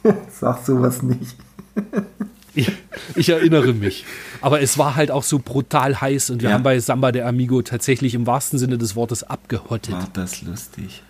Sag 0.29 0.65
sowas 0.65 1.01
nicht. 1.01 1.35
Ich, 3.15 3.29
erinnere 3.29 3.73
mich. 3.73 4.05
Aber 4.41 4.61
es 4.61 4.77
war 4.77 4.95
halt 4.95 5.09
auch 5.11 5.23
so 5.23 5.39
brutal 5.39 6.01
heiß 6.01 6.29
und 6.31 6.41
wir 6.41 6.49
Ja. 6.49 6.55
haben 6.55 6.63
bei 6.63 6.79
Samba 6.79 7.11
de 7.11 7.21
Amigo 7.21 7.61
tatsächlich 7.61 8.13
im 8.13 8.27
wahrsten 8.27 8.59
Sinne 8.59 8.77
des 8.77 8.95
Wortes 8.95 9.23
abgehottet. 9.23 9.93
War 9.93 10.09
das 10.13 10.41
lustig. 10.41 11.01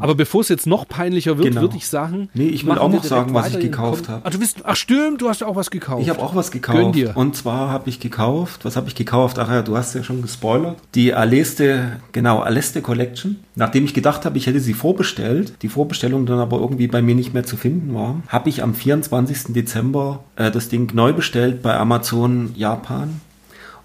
Aber 0.00 0.14
bevor 0.14 0.40
es 0.42 0.48
jetzt 0.48 0.66
noch 0.66 0.86
peinlicher 0.88 1.38
wird, 1.38 1.48
Genau. 1.48 1.62
würde 1.62 1.76
ich 1.76 1.86
sagen. 1.88 2.28
Nee, 2.34 2.48
ich 2.48 2.66
will 2.66 2.78
auch 2.78 2.88
noch 2.90 3.04
sagen, 3.04 3.34
was 3.34 3.50
ich 3.50 3.60
gekauft 3.60 4.08
habe. 4.08 4.22
Ach, 4.24 4.32
ach 4.64 4.76
stimmt, 4.76 5.20
du 5.22 5.28
hast 5.28 5.42
auch 5.42 5.56
was 5.56 5.70
gekauft. 5.70 6.02
ich 6.02 6.08
habe 6.10 6.20
auch 6.20 6.34
was 6.34 6.50
Gönn 6.50 6.60
gekauft. 6.62 6.94
dir. 6.94 7.16
Und 7.16 7.36
zwar 7.36 7.70
habe 7.70 7.88
ich 7.88 8.00
gekauft, 8.00 8.64
was 8.64 8.76
habe 8.76 8.88
ich 8.88 8.94
gekauft? 8.94 9.38
Ach 9.38 9.48
ja, 9.50 9.62
du 9.62 9.76
hast 9.76 9.94
ja 9.94 10.02
schon 10.02 10.22
gespoilert. 10.22 10.76
Die 10.94 11.14
Aleste, 11.14 12.00
genau, 12.12 12.40
Aleste 12.40 12.82
Collection. 12.82 13.36
Nachdem 13.54 13.84
ich 13.84 13.94
gedacht 13.94 14.24
habe, 14.24 14.38
ich 14.38 14.46
hätte 14.46 14.60
sie 14.60 14.74
vorbestellt, 14.74 15.54
die 15.62 15.68
Vorbestellung 15.68 16.26
dann 16.26 16.38
aber 16.38 16.58
irgendwie 16.58 16.86
bei 16.86 17.02
mir 17.02 17.14
nicht 17.14 17.34
mehr 17.34 17.44
zu 17.44 17.56
finden 17.56 17.94
war, 17.94 18.16
habe 18.28 18.48
ich 18.48 18.62
am 18.62 18.74
24. 18.74 19.52
Dezember 19.54 20.24
äh, 20.36 20.50
das 20.50 20.68
Ding 20.68 20.94
neu 20.94 21.12
bestellt 21.12 21.62
bei 21.62 21.76
Amazon 21.76 22.52
Japan. 22.56 23.20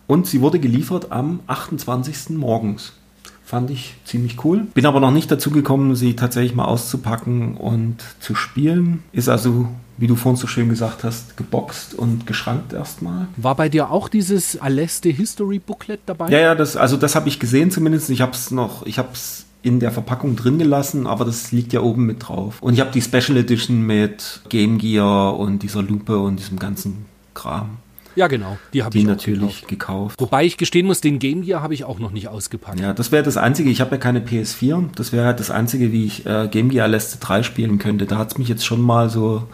Und 0.08 0.26
sie 0.26 0.40
wurde 0.42 0.60
geliefert 0.60 1.12
am 1.12 1.42
28. 1.48 2.30
morgens. 2.38 2.94
Fand 3.48 3.72
ich 3.72 3.95
ziemlich 4.04 4.43
cool. 4.43 4.68
Bin 4.74 4.86
aber 4.86 5.00
noch 5.00 5.12
nicht 5.12 5.32
dazu 5.32 5.52
gekommen, 5.52 5.95
sie 5.95 6.18
tatsächlich 6.18 6.54
mal 6.54 6.66
auszupacken 6.66 7.56
und 7.56 7.95
zu 8.20 8.36
spielen. 8.36 9.04
Ist 9.14 9.30
also 9.30 9.70
wie 9.98 10.08
du 10.08 10.18
vorhin 10.18 10.36
so 10.36 10.48
schön 10.48 10.68
gesagt 10.68 11.06
hast, 11.06 11.38
geboxt 11.38 11.93
und 11.93 12.28
geschrankt 12.28 12.74
erstmal. 12.74 13.28
War 13.38 13.56
bei 13.56 13.70
dir 13.70 13.89
auch 13.89 14.10
dieses 14.10 14.60
Aleste 14.60 15.08
History 15.10 15.60
Booklet 15.60 16.02
dabei? 16.06 16.30
Ja, 16.30 16.39
ja, 16.39 16.56
das, 16.56 16.76
also 16.76 16.98
das 16.98 17.16
habe 17.16 17.30
ich 17.30 17.39
gesehen 17.39 17.72
zumindest. 17.72 18.10
Ich 18.10 18.20
habe 18.20 18.34
es 18.34 18.52
noch, 18.52 18.86
ich 18.86 19.00
habe 19.00 19.10
es 19.14 19.45
in 19.64 19.80
der 19.80 19.91
Verpackung 19.91 20.36
drin 20.36 20.60
gelassen, 20.60 21.08
aber 21.08 21.24
das 21.24 21.54
liegt 21.54 21.72
ja 21.72 21.80
oben 21.80 22.06
mit 22.06 22.28
drauf. 22.28 22.62
Und 22.62 22.74
ich 22.74 22.82
habe 22.82 22.91
die 22.91 23.02
Special 23.02 23.38
Edition 23.38 23.82
mit 23.82 24.41
Game 24.50 24.78
Gear 24.78 25.39
und 25.39 25.64
dieser 25.64 25.82
Lupe 25.84 26.20
und 26.20 26.38
diesem 26.38 26.60
ganzen 26.60 27.06
Kram. 27.34 27.78
Ja, 28.18 28.26
genau. 28.26 28.57
Die 28.74 28.82
habe 28.84 28.97
ich 28.97 29.05
natürlich 29.05 29.68
gekauft. 29.68 29.68
gekauft. 29.68 30.22
Wobei 30.22 30.43
ich 30.43 30.57
gestehen 30.57 30.88
muss, 30.88 31.01
den 31.01 31.20
Game 31.20 31.43
Gear 31.43 31.61
habe 31.61 31.76
ich 31.76 31.84
auch 31.84 31.99
noch 31.99 32.11
nicht 32.11 32.30
ausgepackt. 32.30 32.80
Ja, 32.80 32.93
das 32.93 33.11
wäre 33.11 33.22
das 33.22 33.38
Einzige. 33.38 33.70
Ich 33.70 33.80
habe 33.80 33.91
ja 33.91 33.97
keine 33.97 34.22
PS4. 34.22 34.89
Das 34.95 35.13
wäre 35.13 35.28
halt 35.28 35.39
das 35.39 35.51
Einzige, 35.51 35.91
wie 35.91 36.05
ich 36.05 36.26
äh, 36.26 36.47
Game 36.47 36.70
Gear 36.70 36.88
Leste 36.88 37.20
3 37.20 37.43
spielen 37.43 37.78
könnte. 37.78 38.07
Da 38.07 38.18
hat 38.18 38.32
es 38.32 38.38
mich 38.39 38.47
jetzt 38.47 38.65
schon 38.65 38.82
mal 38.82 39.11
so 39.11 39.47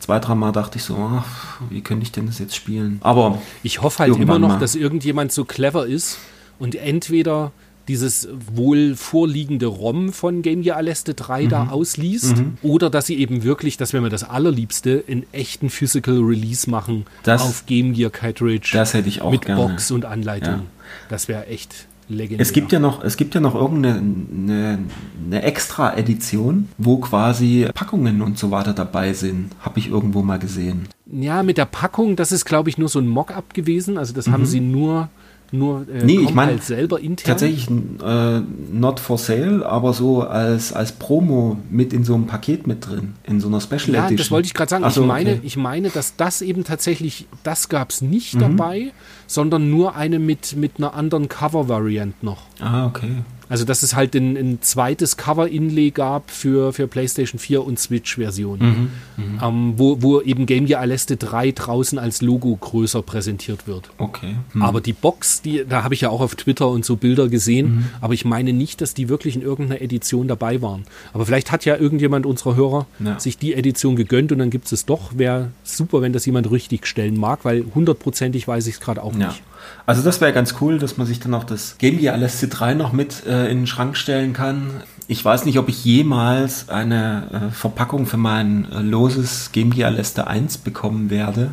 zwei, 0.00 0.18
dreimal 0.18 0.52
dachte 0.52 0.76
ich 0.76 0.84
so, 0.84 0.96
ach, 0.96 1.60
wie 1.70 1.80
könnte 1.80 2.02
ich 2.02 2.12
denn 2.12 2.26
das 2.26 2.38
jetzt 2.38 2.54
spielen? 2.54 2.98
Aber 3.02 3.40
ich 3.62 3.80
hoffe 3.80 4.00
halt 4.00 4.16
immer 4.16 4.38
noch, 4.38 4.48
mal. 4.48 4.58
dass 4.58 4.74
irgendjemand 4.74 5.32
so 5.32 5.46
clever 5.46 5.86
ist 5.86 6.18
und 6.58 6.74
entweder 6.74 7.52
dieses 7.90 8.28
wohl 8.54 8.94
vorliegende 8.94 9.66
ROM 9.66 10.12
von 10.12 10.42
Game 10.42 10.62
Gear 10.62 10.76
Aleste 10.76 11.14
3 11.14 11.44
mhm. 11.44 11.48
da 11.48 11.68
ausliest. 11.70 12.36
Mhm. 12.36 12.56
Oder 12.62 12.88
dass 12.88 13.06
sie 13.06 13.18
eben 13.18 13.42
wirklich, 13.42 13.76
das 13.76 13.92
wäre 13.92 14.00
mir 14.00 14.10
das 14.10 14.22
Allerliebste, 14.22 14.90
in 14.90 15.26
echten 15.32 15.70
Physical 15.70 16.20
Release 16.20 16.70
machen 16.70 17.04
das, 17.24 17.42
auf 17.42 17.66
Game 17.66 17.92
Gear 17.92 18.10
Cartridge. 18.10 18.70
Das 18.74 18.94
hätte 18.94 19.08
ich 19.08 19.22
auch 19.22 19.32
Mit 19.32 19.44
gerne. 19.44 19.60
Box 19.60 19.90
und 19.90 20.04
Anleitung. 20.04 20.54
Ja. 20.54 20.62
Das 21.08 21.26
wäre 21.26 21.48
echt 21.48 21.88
legendär. 22.08 22.40
Es 22.40 22.52
gibt 22.52 22.70
ja 22.70 22.78
noch, 22.78 23.02
es 23.02 23.16
gibt 23.16 23.34
ja 23.34 23.40
noch 23.40 23.56
irgendeine 23.56 23.96
eine, 23.98 24.78
eine 25.26 25.42
Extra-Edition, 25.42 26.68
wo 26.78 26.98
quasi 26.98 27.68
Packungen 27.74 28.22
und 28.22 28.38
so 28.38 28.52
weiter 28.52 28.72
dabei 28.72 29.14
sind. 29.14 29.50
Habe 29.58 29.80
ich 29.80 29.88
irgendwo 29.88 30.22
mal 30.22 30.38
gesehen. 30.38 30.88
Ja, 31.10 31.42
mit 31.42 31.58
der 31.58 31.64
Packung, 31.64 32.14
das 32.14 32.30
ist, 32.30 32.44
glaube 32.44 32.70
ich, 32.70 32.78
nur 32.78 32.88
so 32.88 33.00
ein 33.00 33.08
Mock-up 33.08 33.52
gewesen. 33.52 33.98
Also 33.98 34.14
das 34.14 34.28
mhm. 34.28 34.32
haben 34.32 34.46
sie 34.46 34.60
nur 34.60 35.08
nur 35.52 35.86
äh, 35.88 36.04
nee, 36.04 36.18
ich 36.18 36.34
meine 36.34 36.52
halt 36.52 36.64
selber 36.64 37.00
intern? 37.00 37.32
Tatsächlich 37.32 37.68
äh, 37.68 38.40
not 38.72 39.00
for 39.00 39.18
sale, 39.18 39.66
aber 39.66 39.92
so 39.92 40.22
als, 40.22 40.72
als 40.72 40.92
Promo 40.92 41.58
mit 41.70 41.92
in 41.92 42.04
so 42.04 42.14
einem 42.14 42.26
Paket 42.26 42.66
mit 42.66 42.86
drin, 42.86 43.14
in 43.24 43.40
so 43.40 43.48
einer 43.48 43.60
Special 43.60 43.80
ja, 43.94 44.06
Edition. 44.06 44.10
Ja, 44.10 44.16
das 44.16 44.30
wollte 44.30 44.46
ich 44.46 44.54
gerade 44.54 44.70
sagen. 44.70 44.90
So, 44.90 45.02
ich, 45.02 45.06
meine, 45.06 45.30
okay. 45.32 45.40
ich 45.42 45.56
meine, 45.56 45.90
dass 45.90 46.16
das 46.16 46.42
eben 46.42 46.64
tatsächlich, 46.64 47.26
das 47.42 47.68
gab 47.68 47.90
es 47.90 48.00
nicht 48.02 48.34
mhm. 48.34 48.40
dabei, 48.40 48.92
sondern 49.26 49.70
nur 49.70 49.96
eine 49.96 50.18
mit, 50.18 50.56
mit 50.56 50.72
einer 50.78 50.94
anderen 50.94 51.28
Cover-Variant 51.28 52.22
noch. 52.22 52.42
Ah, 52.60 52.86
okay. 52.86 53.22
Also, 53.50 53.66
dass 53.66 53.82
es 53.82 53.94
halt 53.94 54.14
ein, 54.14 54.36
ein 54.36 54.62
zweites 54.62 55.18
Cover-Inlay 55.18 55.90
gab 55.90 56.30
für, 56.30 56.72
für 56.72 56.86
PlayStation 56.86 57.38
4 57.38 57.64
und 57.64 57.78
Switch-Version. 57.78 58.58
Mhm, 58.58 58.90
mhm, 59.22 59.40
ähm, 59.42 59.74
wo, 59.76 60.00
wo 60.00 60.20
eben 60.22 60.46
Game 60.46 60.64
Gear 60.64 60.80
Aleste 60.80 61.18
3 61.18 61.52
draußen 61.52 61.98
als 61.98 62.22
Logo 62.22 62.56
größer 62.56 63.02
präsentiert 63.02 63.66
wird. 63.66 63.90
Okay. 63.98 64.36
Mhm. 64.54 64.62
Aber 64.62 64.80
die 64.80 64.94
Box, 64.94 65.42
die, 65.42 65.64
da 65.68 65.84
habe 65.84 65.92
ich 65.92 66.00
ja 66.00 66.08
auch 66.08 66.22
auf 66.22 66.34
Twitter 66.34 66.68
und 66.68 66.84
so 66.86 66.96
Bilder 66.96 67.28
gesehen, 67.28 67.66
mhm. 67.66 67.84
aber 68.00 68.14
ich 68.14 68.24
meine 68.24 68.54
nicht, 68.54 68.80
dass 68.80 68.94
die 68.94 69.10
wirklich 69.10 69.36
in 69.36 69.42
irgendeiner 69.42 69.82
Edition 69.82 70.26
dabei 70.26 70.62
waren. 70.62 70.84
Aber 71.12 71.26
vielleicht 71.26 71.52
hat 71.52 71.66
ja 71.66 71.76
irgendjemand 71.76 72.24
unserer 72.24 72.56
Hörer 72.56 72.86
ja. 72.98 73.20
sich 73.20 73.36
die 73.36 73.52
Edition 73.52 73.96
gegönnt 73.96 74.32
und 74.32 74.38
dann 74.38 74.50
gibt 74.50 74.66
es 74.66 74.80
es 74.80 74.86
doch. 74.86 75.16
Wäre 75.16 75.50
super, 75.62 76.02
wenn 76.02 76.12
das 76.12 76.26
jemand 76.26 76.50
richtig 76.50 76.86
stellen 76.86 77.18
mag, 77.18 77.44
weil 77.44 77.64
hundertprozentig 77.74 78.46
weiß 78.48 78.66
ich 78.66 78.74
es 78.74 78.80
gerade 78.80 79.02
auch 79.02 79.14
ja. 79.16 79.28
nicht. 79.28 79.42
Also 79.86 80.02
das 80.02 80.20
wäre 80.20 80.32
ganz 80.32 80.54
cool, 80.60 80.78
dass 80.78 80.96
man 80.96 81.06
sich 81.06 81.20
dann 81.20 81.34
auch 81.34 81.44
das 81.44 81.76
Game 81.78 81.98
Gear 81.98 82.14
Aleste 82.14 82.48
3 82.48 82.74
noch 82.74 82.92
mit 82.92 83.26
äh, 83.26 83.50
in 83.50 83.58
den 83.58 83.66
Schrank 83.66 83.96
stellen 83.96 84.32
kann. 84.32 84.82
Ich 85.08 85.24
weiß 85.24 85.44
nicht, 85.44 85.58
ob 85.58 85.68
ich 85.68 85.84
jemals 85.84 86.68
eine 86.68 87.48
äh, 87.50 87.52
Verpackung 87.52 88.06
für 88.06 88.16
mein 88.16 88.70
äh, 88.70 88.80
loses 88.80 89.50
Game 89.52 89.70
Gear 89.70 89.90
Aleste 89.90 90.26
1 90.26 90.58
bekommen 90.58 91.10
werde. 91.10 91.50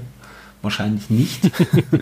Wahrscheinlich 0.62 1.10
nicht. 1.10 1.52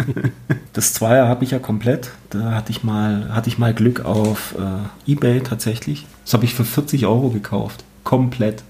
das 0.73 0.93
Zweier 0.93 1.27
habe 1.27 1.43
ich 1.43 1.51
ja 1.51 1.59
komplett. 1.59 2.11
Da 2.29 2.51
hatte 2.51 2.71
ich 2.71 2.83
mal, 2.83 3.29
hatte 3.33 3.49
ich 3.49 3.57
mal 3.57 3.73
Glück 3.73 4.03
auf 4.03 4.55
äh, 4.57 5.11
Ebay 5.11 5.41
tatsächlich. 5.41 6.05
Das 6.23 6.33
habe 6.33 6.45
ich 6.45 6.55
für 6.55 6.65
40 6.65 7.05
Euro 7.05 7.29
gekauft. 7.29 7.83
Komplett. 8.03 8.63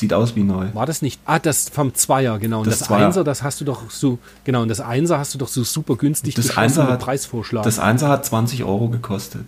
Sieht 0.00 0.14
aus 0.14 0.34
wie 0.34 0.44
neu. 0.44 0.68
War 0.72 0.86
das 0.86 1.02
nicht? 1.02 1.20
Ah, 1.26 1.38
das 1.38 1.68
vom 1.68 1.92
Zweier, 1.92 2.38
genau. 2.38 2.60
Und 2.60 2.66
das, 2.66 2.78
das 2.78 2.90
Einser, 2.90 3.22
das 3.22 3.42
hast 3.42 3.60
du 3.60 3.66
doch 3.66 3.90
so, 3.90 4.18
genau, 4.44 4.62
und 4.62 4.68
das 4.68 4.80
Einser 4.80 5.18
hast 5.18 5.34
du 5.34 5.38
doch 5.38 5.48
so 5.48 5.62
super 5.62 5.94
günstig 5.96 6.34
das 6.36 6.56
Einser 6.56 6.88
hat, 6.88 7.00
Preisvorschlag. 7.00 7.64
Das 7.64 7.78
Einser 7.78 8.08
hat 8.08 8.24
20 8.24 8.64
Euro 8.64 8.88
gekostet. 8.88 9.42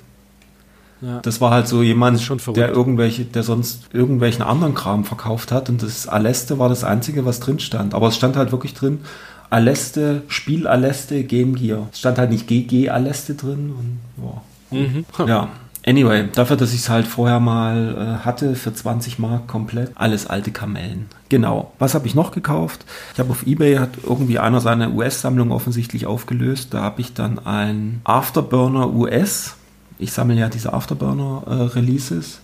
Ja. 1.01 1.21
Das 1.21 1.41
war 1.41 1.53
halt 1.53 1.69
so 1.69 1.83
jemand, 1.83 2.21
der 2.55 2.69
irgendwelche, 2.69 3.25
der 3.25 3.45
sonst 3.45 3.85
irgendwelchen 3.95 4.43
anderen 4.43 4.75
Kram 4.75 5.07
verkauft 5.07 5.53
hat 5.53 5.71
und 5.71 5.83
das 5.83 6.07
Aleste 6.07 6.59
war 6.59 6.69
das 6.69 6.85
einzige, 6.85 7.25
was 7.25 7.41
drin 7.41 7.59
stand. 7.59 7.95
Aber 7.95 8.09
es 8.09 8.17
stand 8.17 8.37
halt 8.37 8.53
wirklich 8.53 8.75
drin, 8.75 9.01
Aleste, 9.49 10.21
Spiel 10.29 10.67
Aleste, 10.67 11.25
Game 11.25 11.55
Gear. 11.55 11.89
Es 11.93 12.01
stand 12.01 12.19
halt 12.19 12.29
nicht 12.31 12.47
GG 12.47 12.91
Aleste 12.91 13.37
drin 13.37 13.73
und 13.75 14.01
boah. 14.23 14.43
Mhm. 14.71 15.07
Ja. 15.27 15.49
Anyway, 15.85 16.28
dafür, 16.33 16.57
dass 16.57 16.72
ich 16.72 16.80
es 16.80 16.89
halt 16.89 17.09
vorher 17.09 17.41
mal 17.41 18.18
äh, 18.20 18.24
hatte 18.24 18.55
für 18.55 18.72
20 18.72 19.18
Mark 19.18 19.49
komplett, 19.49 19.91
alles 19.97 20.28
alte 20.28 20.53
Kamellen. 20.53 21.07
Genau. 21.28 21.72
Was 21.80 21.95
habe 21.95 22.07
ich 22.07 22.14
noch 22.14 22.30
gekauft? 22.30 22.85
Ich 23.14 23.18
habe 23.18 23.30
auf 23.30 23.47
eBay 23.47 23.76
hat 23.76 23.91
irgendwie 24.05 24.39
einer 24.39 24.61
seine 24.61 24.91
US-Sammlung 24.91 25.51
offensichtlich 25.51 26.07
aufgelöst. 26.07 26.72
Da 26.72 26.83
habe 26.83 27.01
ich 27.01 27.14
dann 27.14 27.41
ein 27.45 28.01
Afterburner 28.05 28.93
US. 28.93 29.57
Ich 29.99 30.12
sammle 30.12 30.37
ja 30.37 30.49
diese 30.49 30.72
Afterburner-Releases. 30.72 32.35
Äh, 32.37 32.39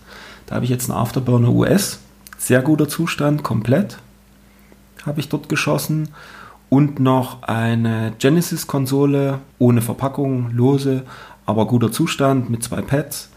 da 0.47 0.55
habe 0.55 0.65
ich 0.65 0.71
jetzt 0.71 0.89
ein 0.89 0.93
Afterburner 0.93 1.49
US. 1.49 1.99
Sehr 2.37 2.61
guter 2.61 2.89
Zustand, 2.89 3.43
komplett. 3.43 3.99
Habe 5.05 5.21
ich 5.21 5.29
dort 5.29 5.47
geschossen. 5.47 6.09
Und 6.67 6.99
noch 6.99 7.43
eine 7.43 8.13
Genesis-Konsole 8.19 9.39
ohne 9.57 9.81
Verpackung, 9.81 10.51
lose 10.51 11.03
aber 11.49 11.65
guter 11.65 11.91
Zustand 11.91 12.51
mit 12.51 12.63
zwei 12.63 12.81
Pads. 12.81 13.28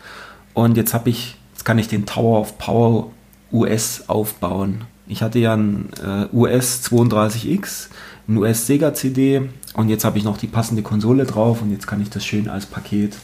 Und 0.54 0.76
jetzt 0.76 0.94
habe 0.94 1.10
ich, 1.10 1.36
jetzt 1.52 1.64
kann 1.64 1.78
ich 1.78 1.88
den 1.88 2.06
Tower 2.06 2.40
of 2.40 2.58
Power 2.58 3.10
US 3.52 4.04
aufbauen. 4.08 4.84
Ich 5.06 5.22
hatte 5.22 5.38
ja 5.38 5.54
ein 5.54 5.88
äh, 6.02 6.34
US 6.34 6.82
32X, 6.84 7.88
ein 8.28 8.36
US 8.38 8.66
Sega 8.66 8.94
CD 8.94 9.48
und 9.74 9.88
jetzt 9.88 10.04
habe 10.04 10.18
ich 10.18 10.24
noch 10.24 10.38
die 10.38 10.46
passende 10.46 10.82
Konsole 10.82 11.24
drauf 11.24 11.60
und 11.62 11.70
jetzt 11.70 11.86
kann 11.86 12.00
ich 12.00 12.10
das 12.10 12.24
schön 12.24 12.48
als 12.48 12.66
Paket 12.66 13.16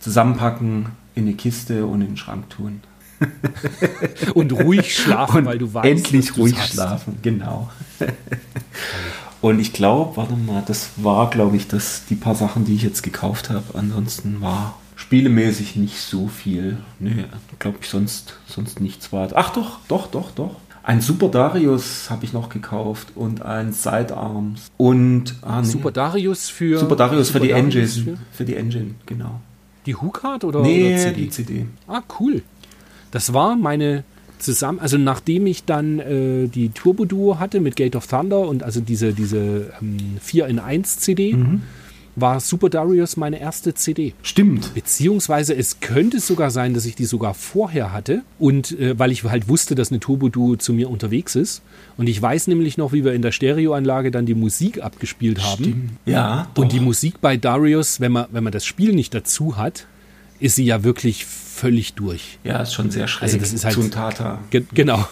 zusammenpacken, 0.00 0.86
in 1.14 1.26
eine 1.26 1.34
Kiste 1.34 1.86
und 1.86 2.00
in 2.00 2.08
den 2.08 2.16
Schrank 2.16 2.48
tun. 2.50 2.80
und 4.34 4.52
ruhig 4.52 4.96
schlafen, 4.96 5.40
und 5.40 5.44
weil 5.44 5.58
du 5.58 5.72
weißt, 5.72 5.86
endlich 5.86 6.36
ruhig 6.38 6.58
hast. 6.58 6.72
schlafen, 6.72 7.18
genau. 7.22 7.70
Und 9.42 9.58
ich 9.58 9.72
glaube, 9.72 10.18
warte 10.18 10.36
mal, 10.36 10.62
das 10.66 10.90
war, 10.96 11.30
glaube 11.30 11.56
ich, 11.56 11.66
das, 11.66 12.04
die 12.10 12.14
paar 12.14 12.34
Sachen, 12.34 12.66
die 12.66 12.74
ich 12.74 12.82
jetzt 12.82 13.02
gekauft 13.02 13.48
habe. 13.48 13.64
Ansonsten 13.72 14.42
war 14.42 14.78
spielemäßig 15.00 15.76
nicht 15.76 15.98
so 15.98 16.28
viel. 16.28 16.76
Nee, 16.98 17.24
glaube 17.58 17.78
ich, 17.80 17.88
sonst, 17.88 18.36
sonst 18.46 18.80
nichts 18.80 19.12
war. 19.12 19.28
Ach 19.34 19.50
doch, 19.50 19.78
doch, 19.88 20.08
doch, 20.08 20.30
doch. 20.32 20.56
Ein 20.82 21.00
Super 21.00 21.28
Darius 21.28 22.10
habe 22.10 22.24
ich 22.24 22.32
noch 22.32 22.48
gekauft 22.48 23.08
und 23.14 23.42
ein 23.42 23.72
Sidearms 23.72 24.70
und 24.76 25.34
ah, 25.42 25.60
nee. 25.60 25.66
Super 25.66 25.90
Darius 25.90 26.48
für 26.48 26.78
Super 26.78 26.96
Darius 26.96 27.28
Super 27.28 27.40
für 27.40 27.46
die 27.46 27.52
Engine 27.52 27.86
für? 27.86 28.18
für? 28.32 28.44
die 28.44 28.56
Engine 28.56 28.94
genau. 29.06 29.40
Die 29.86 29.94
Hookard 29.94 30.44
oder, 30.44 30.60
nee, 30.60 30.88
oder 30.88 30.98
CD? 30.98 31.20
die 31.22 31.30
CD. 31.30 31.66
Ah 31.86 32.02
cool. 32.18 32.42
Das 33.10 33.32
war 33.32 33.56
meine 33.56 34.04
zusammen, 34.38 34.80
also 34.80 34.96
nachdem 34.96 35.46
ich 35.46 35.64
dann 35.64 35.98
äh, 35.98 36.46
die 36.48 36.70
Turbo 36.70 37.04
Duo 37.04 37.38
hatte 37.38 37.60
mit 37.60 37.76
Gate 37.76 37.96
of 37.96 38.06
Thunder 38.06 38.40
und 38.40 38.62
also 38.62 38.80
diese, 38.80 39.12
diese 39.12 39.72
ähm, 39.80 39.98
4 40.20 40.46
in 40.46 40.58
1 40.58 40.98
CD, 40.98 41.34
mhm. 41.34 41.62
War 42.20 42.40
Super 42.40 42.70
Darius 42.70 43.16
meine 43.16 43.40
erste 43.40 43.74
CD. 43.74 44.14
Stimmt. 44.22 44.74
Beziehungsweise 44.74 45.54
es 45.54 45.80
könnte 45.80 46.20
sogar 46.20 46.50
sein, 46.50 46.74
dass 46.74 46.84
ich 46.84 46.94
die 46.94 47.04
sogar 47.04 47.34
vorher 47.34 47.92
hatte 47.92 48.22
und 48.38 48.78
äh, 48.78 48.98
weil 48.98 49.12
ich 49.12 49.24
halt 49.24 49.48
wusste, 49.48 49.74
dass 49.74 49.90
eine 49.90 50.00
Turbo 50.00 50.28
Duo 50.28 50.56
zu 50.56 50.72
mir 50.72 50.90
unterwegs 50.90 51.34
ist. 51.36 51.62
Und 51.96 52.08
ich 52.08 52.20
weiß 52.20 52.46
nämlich 52.46 52.78
noch, 52.78 52.92
wie 52.92 53.04
wir 53.04 53.12
in 53.12 53.22
der 53.22 53.32
Stereoanlage 53.32 54.10
dann 54.10 54.26
die 54.26 54.34
Musik 54.34 54.82
abgespielt 54.82 55.42
haben. 55.42 55.64
Stimmt. 55.64 55.90
Ja. 56.06 56.48
Doch. 56.54 56.62
Und 56.62 56.72
die 56.72 56.80
Musik 56.80 57.20
bei 57.20 57.36
Darius, 57.36 58.00
wenn 58.00 58.12
man, 58.12 58.26
wenn 58.30 58.44
man 58.44 58.52
das 58.52 58.64
Spiel 58.64 58.94
nicht 58.94 59.14
dazu 59.14 59.56
hat, 59.56 59.86
ist 60.40 60.56
sie 60.56 60.64
ja 60.64 60.82
wirklich 60.82 61.26
völlig 61.26 61.94
durch. 61.94 62.38
Ja, 62.44 62.62
ist 62.62 62.72
schon 62.72 62.90
sehr 62.90 63.06
schräg. 63.06 63.24
Also 63.24 63.38
das 63.38 63.52
ist 63.52 63.64
halt, 63.64 63.74
Zum 63.74 63.90
Tata. 63.90 64.38
Ge 64.50 64.64
genau. 64.72 65.06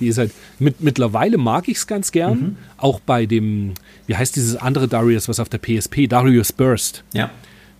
Die 0.00 0.08
ist 0.08 0.18
halt, 0.18 0.32
mit, 0.58 0.80
mittlerweile 0.80 1.38
mag 1.38 1.68
ich 1.68 1.78
es 1.78 1.86
ganz 1.86 2.12
gern. 2.12 2.38
Mhm. 2.38 2.56
Auch 2.76 3.00
bei 3.00 3.26
dem, 3.26 3.74
wie 4.06 4.16
heißt 4.16 4.36
dieses 4.36 4.56
andere 4.56 4.88
Darius, 4.88 5.28
was 5.28 5.40
auf 5.40 5.48
der 5.48 5.58
PSP, 5.58 6.06
Darius 6.08 6.52
Burst. 6.52 7.04
Ja. 7.12 7.30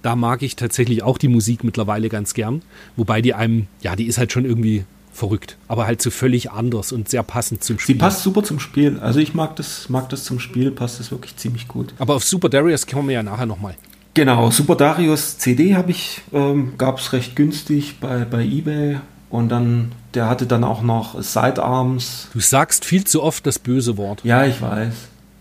Da 0.03 0.17
mag 0.17 0.43
ich 0.43 0.57
tatsächlich 0.57 1.03
auch 1.03 1.19
die 1.19 1.29
Musik 1.29 1.65
mittlerweile 1.65 2.09
ganz 2.09 2.35
gern. 2.35 2.63
Wobei 2.97 3.23
die 3.23 3.35
einem, 3.35 3.69
ja, 3.81 3.97
die 3.97 4.05
ist 4.07 4.19
halt 4.19 4.33
schon 4.33 4.45
irgendwie 4.45 4.85
verrückt, 5.15 5.57
aber 5.69 5.87
halt 5.87 6.03
so 6.03 6.11
völlig 6.11 6.51
anders 6.51 6.93
und 6.93 7.09
sehr 7.09 7.23
passend 7.23 7.63
zum 7.63 7.79
Spiel. 7.79 7.95
Sie 7.95 7.99
passt 7.99 8.23
super 8.23 8.43
zum 8.43 8.59
Spiel. 8.59 8.99
Also 8.99 9.21
ich 9.21 9.33
mag 9.33 9.57
das, 9.57 9.89
mag 9.89 10.09
das 10.09 10.25
zum 10.25 10.41
Spiel, 10.41 10.71
passt 10.71 11.01
das 11.01 11.11
wirklich 11.11 11.37
ziemlich 11.37 11.69
gut. 11.69 11.95
Aber 11.99 12.17
auf 12.17 12.25
Super 12.25 12.49
Darius 12.49 12.87
kommen 12.87 13.09
wir 13.09 13.15
ja 13.15 13.23
nachher 13.23 13.47
nochmal. 13.47 13.77
Genau, 14.15 14.51
Super 14.51 14.77
Darius 14.77 15.39
CD 15.39 15.75
habe 15.75 15.91
ich, 15.91 16.21
ähm, 16.33 16.75
gab 16.79 16.99
es 16.99 17.13
recht 17.13 17.37
günstig 17.37 18.01
bei, 18.01 18.25
bei 18.25 18.45
eBay 18.45 19.01
Und 19.35 19.49
dann, 19.49 19.91
der 20.15 20.29
hatte 20.29 20.47
dann 20.47 20.63
auch 20.63 20.83
noch 20.83 21.21
Sidearms. 21.21 22.29
Du 22.33 22.39
sagst 22.39 22.85
viel 22.85 23.03
zu 23.03 23.21
oft 23.21 23.45
das 23.45 23.59
böse 23.59 23.97
Wort. 23.97 24.21
Ja, 24.23 24.45
ich 24.45 24.63
weiß. 24.63 24.95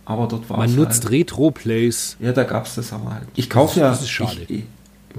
Aber 0.05 0.27
dort 0.27 0.49
war 0.49 0.57
Man 0.57 0.73
nutzt 0.73 1.03
halt. 1.03 1.13
Retro-Plays. 1.13 2.17
Ja, 2.19 2.31
da 2.31 2.43
gab 2.43 2.65
es 2.65 2.73
das 2.73 2.91
aber 2.91 3.13
halt. 3.13 3.27
Ich 3.35 3.51
kaufe 3.51 3.79
ja. 3.79 3.89
Das 3.89 4.01
ist 4.01 4.09
schade. 4.09 4.47
Ich, 4.47 4.63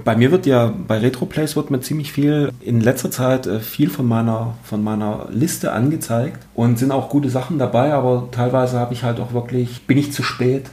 bei 0.03 0.17
mir 0.17 0.29
wird 0.29 0.45
ja, 0.45 0.73
bei 0.89 0.97
Retro-Plays 0.97 1.55
wird 1.55 1.71
mir 1.71 1.79
ziemlich 1.79 2.11
viel, 2.11 2.51
in 2.59 2.81
letzter 2.81 3.09
Zeit 3.11 3.47
äh, 3.47 3.61
viel 3.61 3.89
von 3.89 4.09
meiner, 4.09 4.57
von 4.65 4.83
meiner 4.83 5.29
Liste 5.31 5.71
angezeigt 5.71 6.45
und 6.53 6.77
sind 6.77 6.91
auch 6.91 7.07
gute 7.07 7.29
Sachen 7.29 7.57
dabei, 7.57 7.93
aber 7.93 8.27
teilweise 8.31 8.77
habe 8.77 8.93
ich 8.93 9.03
halt 9.03 9.21
auch 9.21 9.31
wirklich, 9.31 9.83
bin 9.87 9.97
ich 9.97 10.11
zu 10.11 10.21
spät 10.21 10.65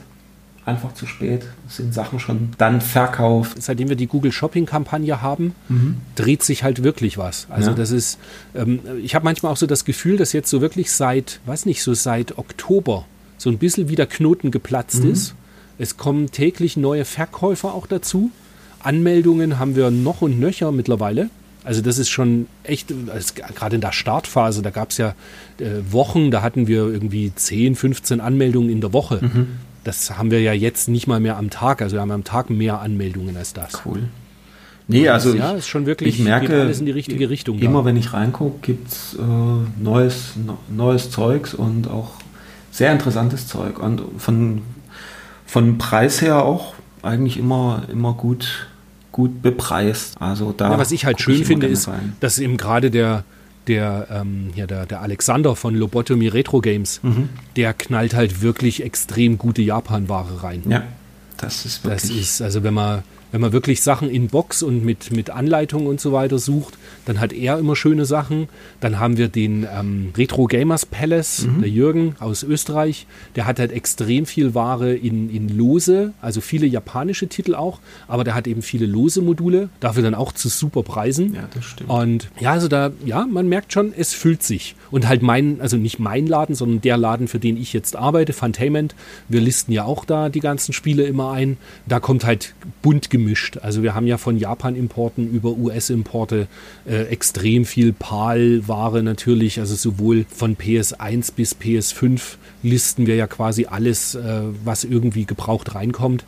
einfach 0.65 0.93
zu 0.93 1.05
spät. 1.05 1.45
Sind 1.75 1.93
Sachen 1.93 2.19
schon 2.19 2.51
dann 2.57 2.81
verkauft. 2.81 3.61
Seitdem 3.61 3.89
wir 3.89 3.95
die 3.95 4.07
Google 4.07 4.31
Shopping 4.31 4.65
Kampagne 4.65 5.21
haben, 5.21 5.55
mhm. 5.69 5.97
dreht 6.15 6.43
sich 6.43 6.63
halt 6.63 6.83
wirklich 6.83 7.17
was. 7.17 7.47
Also 7.49 7.71
ja. 7.71 7.75
das 7.75 7.91
ist, 7.91 8.19
ähm, 8.53 8.79
ich 9.01 9.15
habe 9.15 9.25
manchmal 9.25 9.51
auch 9.51 9.57
so 9.57 9.65
das 9.65 9.83
Gefühl, 9.85 10.17
dass 10.17 10.33
jetzt 10.33 10.49
so 10.49 10.61
wirklich 10.61 10.91
seit, 10.91 11.39
weiß 11.45 11.65
nicht, 11.65 11.81
so 11.81 11.93
seit 11.93 12.37
Oktober 12.37 13.05
so 13.37 13.49
ein 13.49 13.57
bisschen 13.57 13.89
wieder 13.89 14.05
Knoten 14.05 14.51
geplatzt 14.51 15.03
mhm. 15.03 15.11
ist. 15.11 15.35
Es 15.77 15.97
kommen 15.97 16.31
täglich 16.31 16.77
neue 16.77 17.05
Verkäufer 17.05 17.73
auch 17.73 17.87
dazu. 17.87 18.31
Anmeldungen 18.79 19.59
haben 19.59 19.75
wir 19.75 19.89
noch 19.89 20.21
und 20.21 20.39
nöcher 20.39 20.71
mittlerweile. 20.71 21.29
Also 21.63 21.81
das 21.81 21.97
ist 21.97 22.09
schon 22.09 22.47
echt, 22.63 22.93
also 23.11 23.33
gerade 23.55 23.75
in 23.75 23.81
der 23.81 23.93
Startphase, 23.93 24.61
da 24.61 24.69
gab 24.69 24.91
es 24.91 24.97
ja 24.97 25.15
äh, 25.59 25.79
Wochen, 25.89 26.29
da 26.29 26.41
hatten 26.41 26.67
wir 26.67 26.87
irgendwie 26.87 27.31
10, 27.33 27.75
15 27.75 28.19
Anmeldungen 28.19 28.69
in 28.69 28.81
der 28.81 28.93
Woche. 28.93 29.19
Mhm. 29.21 29.47
Das 29.83 30.17
haben 30.17 30.31
wir 30.31 30.41
ja 30.41 30.53
jetzt 30.53 30.87
nicht 30.87 31.07
mal 31.07 31.19
mehr 31.19 31.37
am 31.37 31.49
Tag. 31.49 31.81
Also 31.81 31.95
wir 31.95 32.01
haben 32.01 32.11
am 32.11 32.23
Tag 32.23 32.49
mehr 32.49 32.79
Anmeldungen 32.79 33.35
als 33.35 33.53
das. 33.53 33.81
Cool. 33.85 34.09
Nee, 34.87 35.07
also 35.07 35.33
ja, 35.33 35.51
ist 35.51 35.67
schon 35.67 35.85
wirklich, 35.85 36.19
ich 36.19 36.23
merke, 36.23 36.61
alles 36.61 36.79
in 36.79 36.85
die 36.85 36.91
richtige 36.91 37.29
Richtung. 37.29 37.59
Immer 37.59 37.79
da. 37.79 37.85
wenn 37.85 37.97
ich 37.97 38.13
reingucke, 38.13 38.59
gibt 38.61 38.89
es 38.89 39.13
äh, 39.15 39.81
neues, 39.81 40.33
neues 40.69 41.09
Zeugs 41.09 41.53
und 41.53 41.87
auch 41.87 42.11
sehr 42.71 42.91
interessantes 42.91 43.47
Zeug. 43.47 43.79
Und 43.79 44.01
von, 44.17 44.61
von 45.45 45.77
Preis 45.77 46.21
her 46.21 46.43
auch 46.43 46.73
eigentlich 47.01 47.37
immer, 47.37 47.83
immer 47.91 48.13
gut, 48.13 48.67
gut 49.11 49.41
bepreist. 49.41 50.15
Also 50.19 50.51
da 50.51 50.71
ja, 50.71 50.77
was 50.77 50.91
ich 50.91 51.05
halt 51.05 51.21
schön 51.21 51.41
ich 51.41 51.47
finde, 51.47 51.67
ist, 51.67 51.87
rein. 51.87 52.15
dass 52.19 52.39
eben 52.39 52.57
gerade 52.57 52.91
der, 52.91 53.23
der, 53.67 54.07
ähm, 54.11 54.49
ja, 54.55 54.67
der, 54.67 54.85
der 54.85 55.01
Alexander 55.01 55.55
von 55.55 55.75
Lobotomy 55.75 56.27
Retro 56.27 56.61
Games, 56.61 56.99
mhm. 57.03 57.29
der 57.55 57.73
knallt 57.73 58.13
halt 58.13 58.41
wirklich 58.41 58.83
extrem 58.83 59.37
gute 59.37 59.61
Japan-Ware 59.61 60.43
rein. 60.43 60.63
Ja, 60.67 60.83
das 61.37 61.65
ist 61.65 61.83
wirklich. 61.83 62.01
Das 62.01 62.09
ist, 62.09 62.41
also 62.41 62.63
wenn 62.63 62.73
man 62.73 63.03
wenn 63.33 63.41
man 63.41 63.51
wirklich 63.51 63.81
Sachen 63.81 64.11
in 64.11 64.27
Box 64.27 64.61
und 64.61 64.85
mit, 64.85 65.11
mit 65.11 65.31
Anleitung 65.31 65.87
und 65.87 65.99
so 65.99 66.11
weiter 66.11 66.37
sucht, 66.37 66.77
dann 67.05 67.19
hat 67.19 67.33
er 67.33 67.57
immer 67.59 67.75
schöne 67.75 68.05
Sachen. 68.05 68.47
Dann 68.79 68.99
haben 68.99 69.17
wir 69.17 69.27
den 69.27 69.67
ähm, 69.71 70.13
Retro 70.15 70.45
Gamers 70.45 70.85
Palace, 70.85 71.45
mhm. 71.45 71.61
der 71.61 71.69
Jürgen 71.69 72.15
aus 72.19 72.43
Österreich. 72.43 73.07
Der 73.35 73.45
hat 73.45 73.59
halt 73.59 73.71
extrem 73.71 74.25
viel 74.25 74.53
Ware 74.53 74.93
in, 74.93 75.29
in 75.29 75.49
Lose, 75.49 76.13
also 76.21 76.41
viele 76.41 76.65
japanische 76.65 77.27
Titel 77.27 77.55
auch, 77.55 77.79
aber 78.07 78.23
der 78.23 78.35
hat 78.35 78.47
eben 78.47 78.61
viele 78.61 78.85
lose 78.85 79.21
Module, 79.21 79.69
dafür 79.79 80.03
dann 80.03 80.15
auch 80.15 80.31
zu 80.31 80.49
super 80.49 80.83
Preisen. 80.83 81.33
Ja, 81.33 81.47
das 81.53 81.65
stimmt. 81.65 81.89
Und 81.89 82.29
ja, 82.39 82.51
also 82.51 82.67
da, 82.67 82.91
ja, 83.05 83.25
man 83.25 83.47
merkt 83.47 83.73
schon, 83.73 83.93
es 83.95 84.13
füllt 84.13 84.43
sich. 84.43 84.75
Und 84.91 85.07
halt 85.07 85.21
mein, 85.21 85.59
also 85.59 85.77
nicht 85.77 85.99
mein 85.99 86.27
Laden, 86.27 86.55
sondern 86.55 86.81
der 86.81 86.97
Laden, 86.97 87.27
für 87.27 87.39
den 87.39 87.57
ich 87.57 87.73
jetzt 87.73 87.95
arbeite, 87.95 88.33
Funtainment. 88.33 88.95
Wir 89.27 89.41
listen 89.41 89.71
ja 89.71 89.85
auch 89.85 90.05
da 90.05 90.29
die 90.29 90.39
ganzen 90.39 90.73
Spiele 90.73 91.03
immer 91.03 91.31
ein. 91.31 91.57
Da 91.87 91.99
kommt 91.99 92.25
halt 92.25 92.53
bunt 92.81 93.09
gemischt. 93.09 93.57
Also 93.57 93.83
wir 93.83 93.95
haben 93.95 94.07
ja 94.07 94.17
von 94.17 94.37
Japan-Importen 94.37 95.29
über 95.31 95.51
US-Importe 95.57 96.47
äh, 96.85 96.92
extrem 97.01 97.65
viel 97.65 97.93
PAL-Ware 97.93 99.03
natürlich, 99.03 99.59
also 99.59 99.75
sowohl 99.75 100.25
von 100.33 100.55
PS1 100.55 101.33
bis 101.35 101.55
PS5 101.55 102.21
listen 102.63 103.07
wir 103.07 103.15
ja 103.15 103.27
quasi 103.27 103.65
alles, 103.65 104.15
äh, 104.15 104.41
was 104.63 104.83
irgendwie 104.83 105.25
gebraucht 105.25 105.75
reinkommt. 105.75 106.25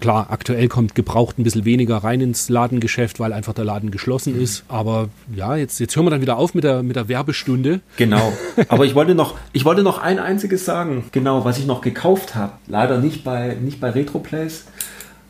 Klar, 0.00 0.28
aktuell 0.30 0.68
kommt 0.68 0.94
gebraucht 0.94 1.38
ein 1.38 1.42
bisschen 1.42 1.64
weniger 1.64 1.96
rein 1.96 2.20
ins 2.20 2.48
Ladengeschäft, 2.48 3.18
weil 3.18 3.32
einfach 3.32 3.52
der 3.52 3.64
Laden 3.64 3.90
geschlossen 3.90 4.36
mhm. 4.36 4.42
ist. 4.42 4.62
Aber 4.68 5.08
ja, 5.34 5.56
jetzt, 5.56 5.80
jetzt 5.80 5.96
hören 5.96 6.06
wir 6.06 6.10
dann 6.10 6.20
wieder 6.20 6.36
auf 6.36 6.54
mit 6.54 6.62
der, 6.62 6.84
mit 6.84 6.94
der 6.94 7.08
Werbestunde. 7.08 7.80
Genau. 7.96 8.32
Aber 8.68 8.84
ich 8.84 8.94
wollte 8.94 9.16
noch, 9.16 9.34
ich 9.52 9.64
wollte 9.64 9.82
noch 9.82 9.98
ein 9.98 10.20
einziges 10.20 10.64
sagen. 10.64 11.04
Genau, 11.10 11.44
was 11.44 11.58
ich 11.58 11.66
noch 11.66 11.80
gekauft 11.80 12.36
habe. 12.36 12.52
Leider 12.68 12.98
nicht 12.98 13.24
bei, 13.24 13.56
nicht 13.60 13.80
bei 13.80 13.90
Retroplays 13.90 14.66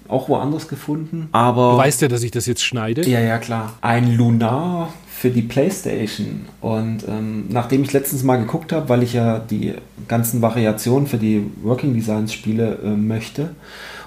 auch 0.08 0.28
woanders 0.28 0.68
gefunden. 0.68 1.28
Aber 1.32 1.72
du 1.72 1.78
weißt 1.78 2.02
ja, 2.02 2.08
dass 2.08 2.22
ich 2.22 2.30
das 2.30 2.46
jetzt 2.46 2.64
schneide. 2.64 3.08
Ja, 3.08 3.20
ja, 3.20 3.38
klar. 3.38 3.74
Ein 3.80 4.16
Lunar 4.16 4.92
für 5.18 5.30
die 5.30 5.42
PlayStation. 5.42 6.46
Und 6.60 7.06
ähm, 7.08 7.46
nachdem 7.48 7.82
ich 7.82 7.92
letztens 7.92 8.22
mal 8.22 8.36
geguckt 8.36 8.72
habe, 8.72 8.88
weil 8.88 9.02
ich 9.02 9.14
ja 9.14 9.40
die 9.40 9.74
ganzen 10.06 10.42
Variationen 10.42 11.08
für 11.08 11.18
die 11.18 11.44
Working 11.62 11.92
Designs 11.94 12.32
Spiele 12.32 12.78
äh, 12.84 12.88
möchte 12.90 13.50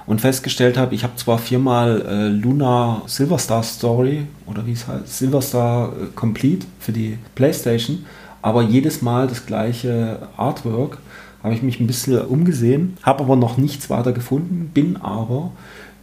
und 0.06 0.22
festgestellt 0.22 0.78
habe, 0.78 0.96
ich 0.96 1.04
habe 1.04 1.18
zwar 1.18 1.38
viermal 1.38 2.02
äh, 2.08 2.28
Lunar 2.30 3.04
Silverstar 3.08 3.62
Story 3.64 4.26
oder 4.48 4.66
wie 4.66 4.72
es 4.72 4.88
heißt, 4.88 5.18
Silverstar 5.18 5.90
äh, 5.90 6.06
Complete 6.16 6.66
für 6.80 6.94
die 6.94 7.18
PlayStation, 7.36 8.06
aber 8.42 8.62
jedes 8.64 9.02
Mal 9.02 9.28
das 9.28 9.46
gleiche 9.46 10.30
Artwork 10.38 10.98
habe 11.44 11.54
ich 11.54 11.62
mich 11.62 11.80
ein 11.80 11.88
bisschen 11.88 12.22
umgesehen, 12.22 12.98
habe 13.04 13.24
aber 13.24 13.36
noch 13.36 13.58
nichts 13.58 13.90
weiter 13.90 14.14
gefunden, 14.14 14.72
bin 14.74 14.98
aber 14.98 15.52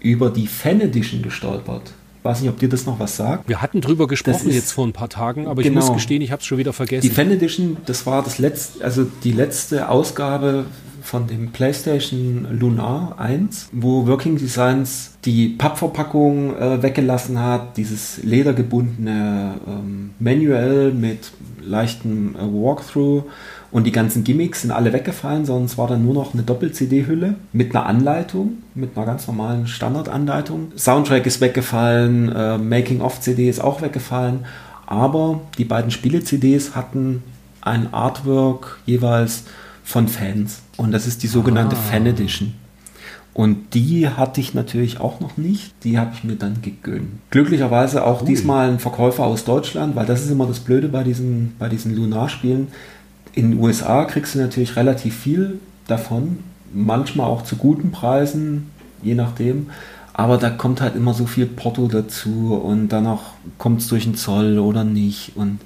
über 0.00 0.30
die 0.30 0.46
Fan 0.46 0.80
Edition 0.80 1.22
gestolpert. 1.22 1.92
Ich 2.18 2.24
weiß 2.24 2.40
nicht, 2.40 2.50
ob 2.50 2.58
dir 2.58 2.68
das 2.68 2.84
noch 2.84 2.98
was 2.98 3.16
sagt. 3.16 3.48
Wir 3.48 3.62
hatten 3.62 3.80
drüber 3.80 4.06
gesprochen 4.06 4.50
jetzt 4.50 4.72
vor 4.72 4.86
ein 4.86 4.92
paar 4.92 5.08
Tagen, 5.08 5.46
aber 5.46 5.62
genau. 5.62 5.80
ich 5.80 5.86
muss 5.86 5.94
gestehen, 5.94 6.20
ich 6.20 6.32
habe 6.32 6.40
es 6.40 6.46
schon 6.46 6.58
wieder 6.58 6.72
vergessen. 6.72 7.08
Die 7.08 7.14
Fan 7.14 7.30
Edition, 7.30 7.76
das 7.86 8.06
war 8.06 8.22
das 8.22 8.38
letzte, 8.38 8.84
also 8.84 9.06
die 9.24 9.32
letzte 9.32 9.88
Ausgabe 9.88 10.66
von 11.08 11.26
dem 11.26 11.52
PlayStation 11.52 12.46
Lunar 12.50 13.18
1, 13.18 13.70
wo 13.72 14.06
Working 14.06 14.36
Designs 14.36 15.16
die 15.24 15.48
Pappverpackung 15.48 16.54
äh, 16.56 16.82
weggelassen 16.82 17.40
hat, 17.40 17.78
dieses 17.78 18.22
ledergebundene 18.22 19.54
ähm, 19.66 20.10
Manual 20.18 20.92
mit 20.92 21.30
leichtem 21.62 22.36
äh, 22.36 22.40
Walkthrough 22.40 23.24
und 23.70 23.84
die 23.84 23.92
ganzen 23.92 24.24
Gimmicks 24.24 24.62
sind 24.62 24.70
alle 24.70 24.92
weggefallen, 24.92 25.44
sondern 25.44 25.66
es 25.66 25.76
war 25.76 25.88
dann 25.88 26.02
nur 26.02 26.14
noch 26.14 26.32
eine 26.32 26.42
Doppel-CD-Hülle 26.42 27.34
mit 27.52 27.74
einer 27.74 27.86
Anleitung, 27.86 28.58
mit 28.74 28.96
einer 28.96 29.04
ganz 29.04 29.26
normalen 29.26 29.66
Standardanleitung. 29.66 30.72
Soundtrack 30.76 31.26
ist 31.26 31.40
weggefallen, 31.40 32.32
äh, 32.32 32.56
Making-of-CD 32.56 33.48
ist 33.48 33.60
auch 33.60 33.82
weggefallen, 33.82 34.46
aber 34.86 35.42
die 35.58 35.64
beiden 35.64 35.90
Spiele-CDs 35.90 36.74
hatten 36.74 37.22
ein 37.60 37.92
Artwork 37.92 38.78
jeweils 38.86 39.44
von 39.84 40.08
Fans. 40.08 40.62
Und 40.78 40.92
das 40.92 41.06
ist 41.06 41.22
die 41.22 41.26
sogenannte 41.26 41.76
ah. 41.76 41.90
Fan 41.90 42.06
Edition. 42.06 42.54
Und 43.34 43.74
die 43.74 44.08
hatte 44.08 44.40
ich 44.40 44.54
natürlich 44.54 44.98
auch 44.98 45.20
noch 45.20 45.36
nicht. 45.36 45.72
Die 45.84 45.98
habe 45.98 46.10
ich 46.12 46.24
mir 46.24 46.34
dann 46.34 46.60
gegönnt. 46.60 47.10
Glücklicherweise 47.30 48.04
auch 48.04 48.22
cool. 48.22 48.26
diesmal 48.26 48.68
ein 48.68 48.80
Verkäufer 48.80 49.24
aus 49.24 49.44
Deutschland, 49.44 49.94
weil 49.94 50.06
das 50.06 50.24
ist 50.24 50.30
immer 50.30 50.46
das 50.46 50.58
Blöde 50.58 50.88
bei 50.88 51.04
diesen, 51.04 51.54
bei 51.58 51.68
diesen 51.68 51.94
Lunar-Spielen 51.94 52.68
in 53.38 53.52
den 53.52 53.60
USA 53.60 54.04
kriegst 54.04 54.34
du 54.34 54.40
natürlich 54.40 54.74
relativ 54.74 55.16
viel 55.16 55.60
davon, 55.86 56.38
manchmal 56.74 57.28
auch 57.28 57.44
zu 57.44 57.56
guten 57.56 57.92
Preisen, 57.92 58.70
je 59.02 59.14
nachdem. 59.14 59.68
Aber 60.12 60.36
da 60.36 60.50
kommt 60.50 60.80
halt 60.80 60.96
immer 60.96 61.14
so 61.14 61.26
viel 61.26 61.46
Porto 61.46 61.86
dazu 61.86 62.60
und 62.62 62.88
danach 62.88 63.20
kommt 63.56 63.80
es 63.80 63.86
durch 63.86 64.04
den 64.04 64.16
Zoll 64.16 64.58
oder 64.58 64.82
nicht 64.82 65.36
und 65.36 65.60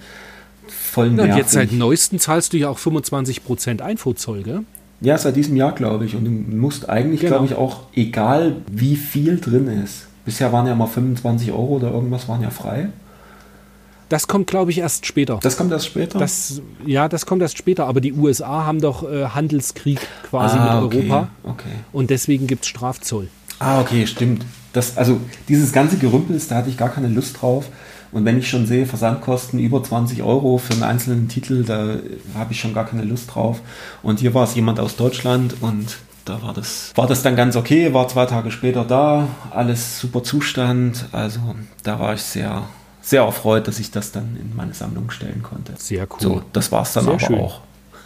voll 0.68 1.08
nervig. 1.10 1.28
Ja, 1.28 1.34
und 1.34 1.38
jetzt 1.38 1.52
seit 1.52 1.72
neuestem 1.72 2.18
zahlst 2.18 2.52
du 2.52 2.58
ja 2.58 2.68
auch 2.68 2.78
25% 2.78 3.80
Einfuhrzoll, 3.80 4.42
gell? 4.42 4.60
Ja, 5.00 5.16
seit 5.16 5.36
diesem 5.36 5.56
Jahr, 5.56 5.72
glaube 5.72 6.04
ich. 6.04 6.14
Und 6.14 6.26
du 6.26 6.30
musst 6.30 6.90
eigentlich, 6.90 7.22
genau. 7.22 7.38
glaube 7.38 7.46
ich, 7.46 7.54
auch, 7.54 7.84
egal 7.94 8.56
wie 8.70 8.96
viel 8.96 9.40
drin 9.40 9.66
ist, 9.82 10.06
bisher 10.26 10.52
waren 10.52 10.66
ja 10.66 10.74
mal 10.74 10.86
25 10.86 11.50
Euro 11.50 11.76
oder 11.76 11.90
irgendwas, 11.90 12.28
waren 12.28 12.42
ja 12.42 12.50
frei. 12.50 12.90
Das 14.12 14.28
kommt, 14.28 14.46
glaube 14.46 14.70
ich, 14.70 14.76
erst 14.76 15.06
später. 15.06 15.38
Das 15.42 15.56
kommt 15.56 15.72
erst 15.72 15.86
später? 15.86 16.18
Das, 16.18 16.60
ja, 16.84 17.08
das 17.08 17.24
kommt 17.24 17.40
erst 17.40 17.56
später. 17.56 17.86
Aber 17.86 18.02
die 18.02 18.12
USA 18.12 18.66
haben 18.66 18.78
doch 18.78 19.10
äh, 19.10 19.24
Handelskrieg 19.24 20.00
quasi 20.28 20.58
ah, 20.58 20.82
mit 20.82 20.94
Europa. 20.94 21.28
Okay. 21.42 21.70
Und 21.94 22.10
deswegen 22.10 22.46
gibt 22.46 22.64
es 22.64 22.68
Strafzoll. 22.68 23.28
Ah, 23.58 23.80
okay, 23.80 24.06
stimmt. 24.06 24.44
Das, 24.74 24.98
also 24.98 25.18
dieses 25.48 25.72
ganze 25.72 25.96
Gerümpel, 25.96 26.38
da 26.46 26.56
hatte 26.56 26.68
ich 26.68 26.76
gar 26.76 26.90
keine 26.90 27.08
Lust 27.08 27.40
drauf. 27.40 27.70
Und 28.12 28.26
wenn 28.26 28.36
ich 28.36 28.50
schon 28.50 28.66
sehe, 28.66 28.84
Versandkosten 28.84 29.58
über 29.58 29.82
20 29.82 30.22
Euro 30.22 30.58
für 30.58 30.74
einen 30.74 30.82
einzelnen 30.82 31.28
Titel, 31.28 31.64
da 31.64 31.96
habe 32.34 32.52
ich 32.52 32.60
schon 32.60 32.74
gar 32.74 32.84
keine 32.84 33.04
Lust 33.04 33.34
drauf. 33.34 33.62
Und 34.02 34.20
hier 34.20 34.34
war 34.34 34.44
es 34.44 34.54
jemand 34.54 34.78
aus 34.78 34.96
Deutschland 34.96 35.56
und 35.62 35.96
da 36.26 36.42
war 36.42 36.52
das, 36.52 36.92
war 36.96 37.06
das 37.06 37.22
dann 37.22 37.34
ganz 37.34 37.56
okay, 37.56 37.94
war 37.94 38.08
zwei 38.08 38.26
Tage 38.26 38.50
später 38.50 38.84
da, 38.84 39.26
alles 39.50 39.98
super 39.98 40.22
Zustand. 40.22 41.06
Also 41.12 41.40
da 41.82 41.98
war 41.98 42.12
ich 42.12 42.22
sehr, 42.22 42.64
sehr 43.02 43.22
erfreut, 43.22 43.68
dass 43.68 43.78
ich 43.80 43.90
das 43.90 44.12
dann 44.12 44.36
in 44.40 44.56
meine 44.56 44.72
Sammlung 44.72 45.10
stellen 45.10 45.42
konnte. 45.42 45.74
Sehr 45.76 46.06
cool. 46.12 46.20
So, 46.20 46.42
das 46.52 46.72
war 46.72 46.82
es 46.82 46.92
dann 46.92 47.04
sehr 47.04 47.12
aber 47.14 47.20
schön. 47.20 47.38
auch. 47.38 47.60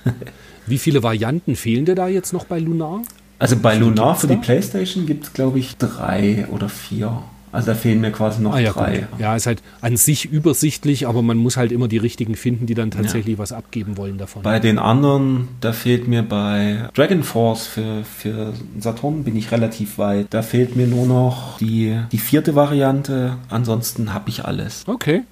Wie 0.67 0.79
viele 0.79 1.03
Varianten 1.03 1.55
fehlen 1.55 1.85
dir 1.85 1.95
da 1.95 2.09
jetzt 2.09 2.33
noch 2.33 2.45
bei 2.45 2.59
Lunar? 2.59 3.03
Also 3.39 3.57
bei 3.57 3.77
Lunar 3.77 4.17
für 4.17 4.27
die 4.27 4.37
PlayStation 4.37 5.07
gibt 5.07 5.25
es, 5.25 5.33
glaube 5.33 5.59
ich, 5.59 5.77
drei 5.77 6.47
oder 6.51 6.69
vier. 6.69 7.23
Also 7.57 7.73
da 7.73 7.75
fehlen 7.75 8.01
mir 8.01 8.13
quasi 8.13 8.41
noch 8.43 8.55
Ah, 8.55 8.59
ja, 8.61 8.73
drei. 8.73 8.99
gut. 9.11 9.21
ja, 9.21 9.35
ist 9.35 9.47
halt 9.47 9.63
an 9.81 9.97
sich 9.97 10.27
übersichtlich, 10.27 11.07
aber 11.09 11.23
man 11.23 11.37
muss 11.37 11.57
halt 11.57 11.73
immer 11.73 11.89
die 11.89 11.99
richtigen 11.99 12.37
finden, 12.37 12.67
die 12.67 12.75
dann 12.75 12.91
tatsächlich 12.91 13.39
was 13.39 13.53
abgeben 13.53 13.97
wollen 13.97 14.19
davon. 14.19 14.43
Bei 14.43 14.61
den 14.61 14.79
anderen, 14.79 15.49
da 15.61 15.73
fehlt 15.73 16.07
mir 16.07 16.23
bei 16.23 16.89
Dragon 16.95 17.23
Force 17.23 17.67
für, 17.67 18.05
für 18.05 18.53
Saturn 18.79 19.25
bin 19.25 19.37
ich 19.37 19.51
relativ 19.51 19.99
weit. 19.99 20.27
Da 20.31 20.43
fehlt 20.43 20.77
mir 20.77 20.87
nur 20.87 21.07
noch 21.07 21.59
die, 21.59 21.99
die 22.13 22.19
vierte 22.19 22.55
Variante. 22.55 23.37
Ansonsten 23.49 24.13
habe 24.15 24.29
ich 24.29 24.45
alles. 24.45 24.85
Okay. 24.87 25.23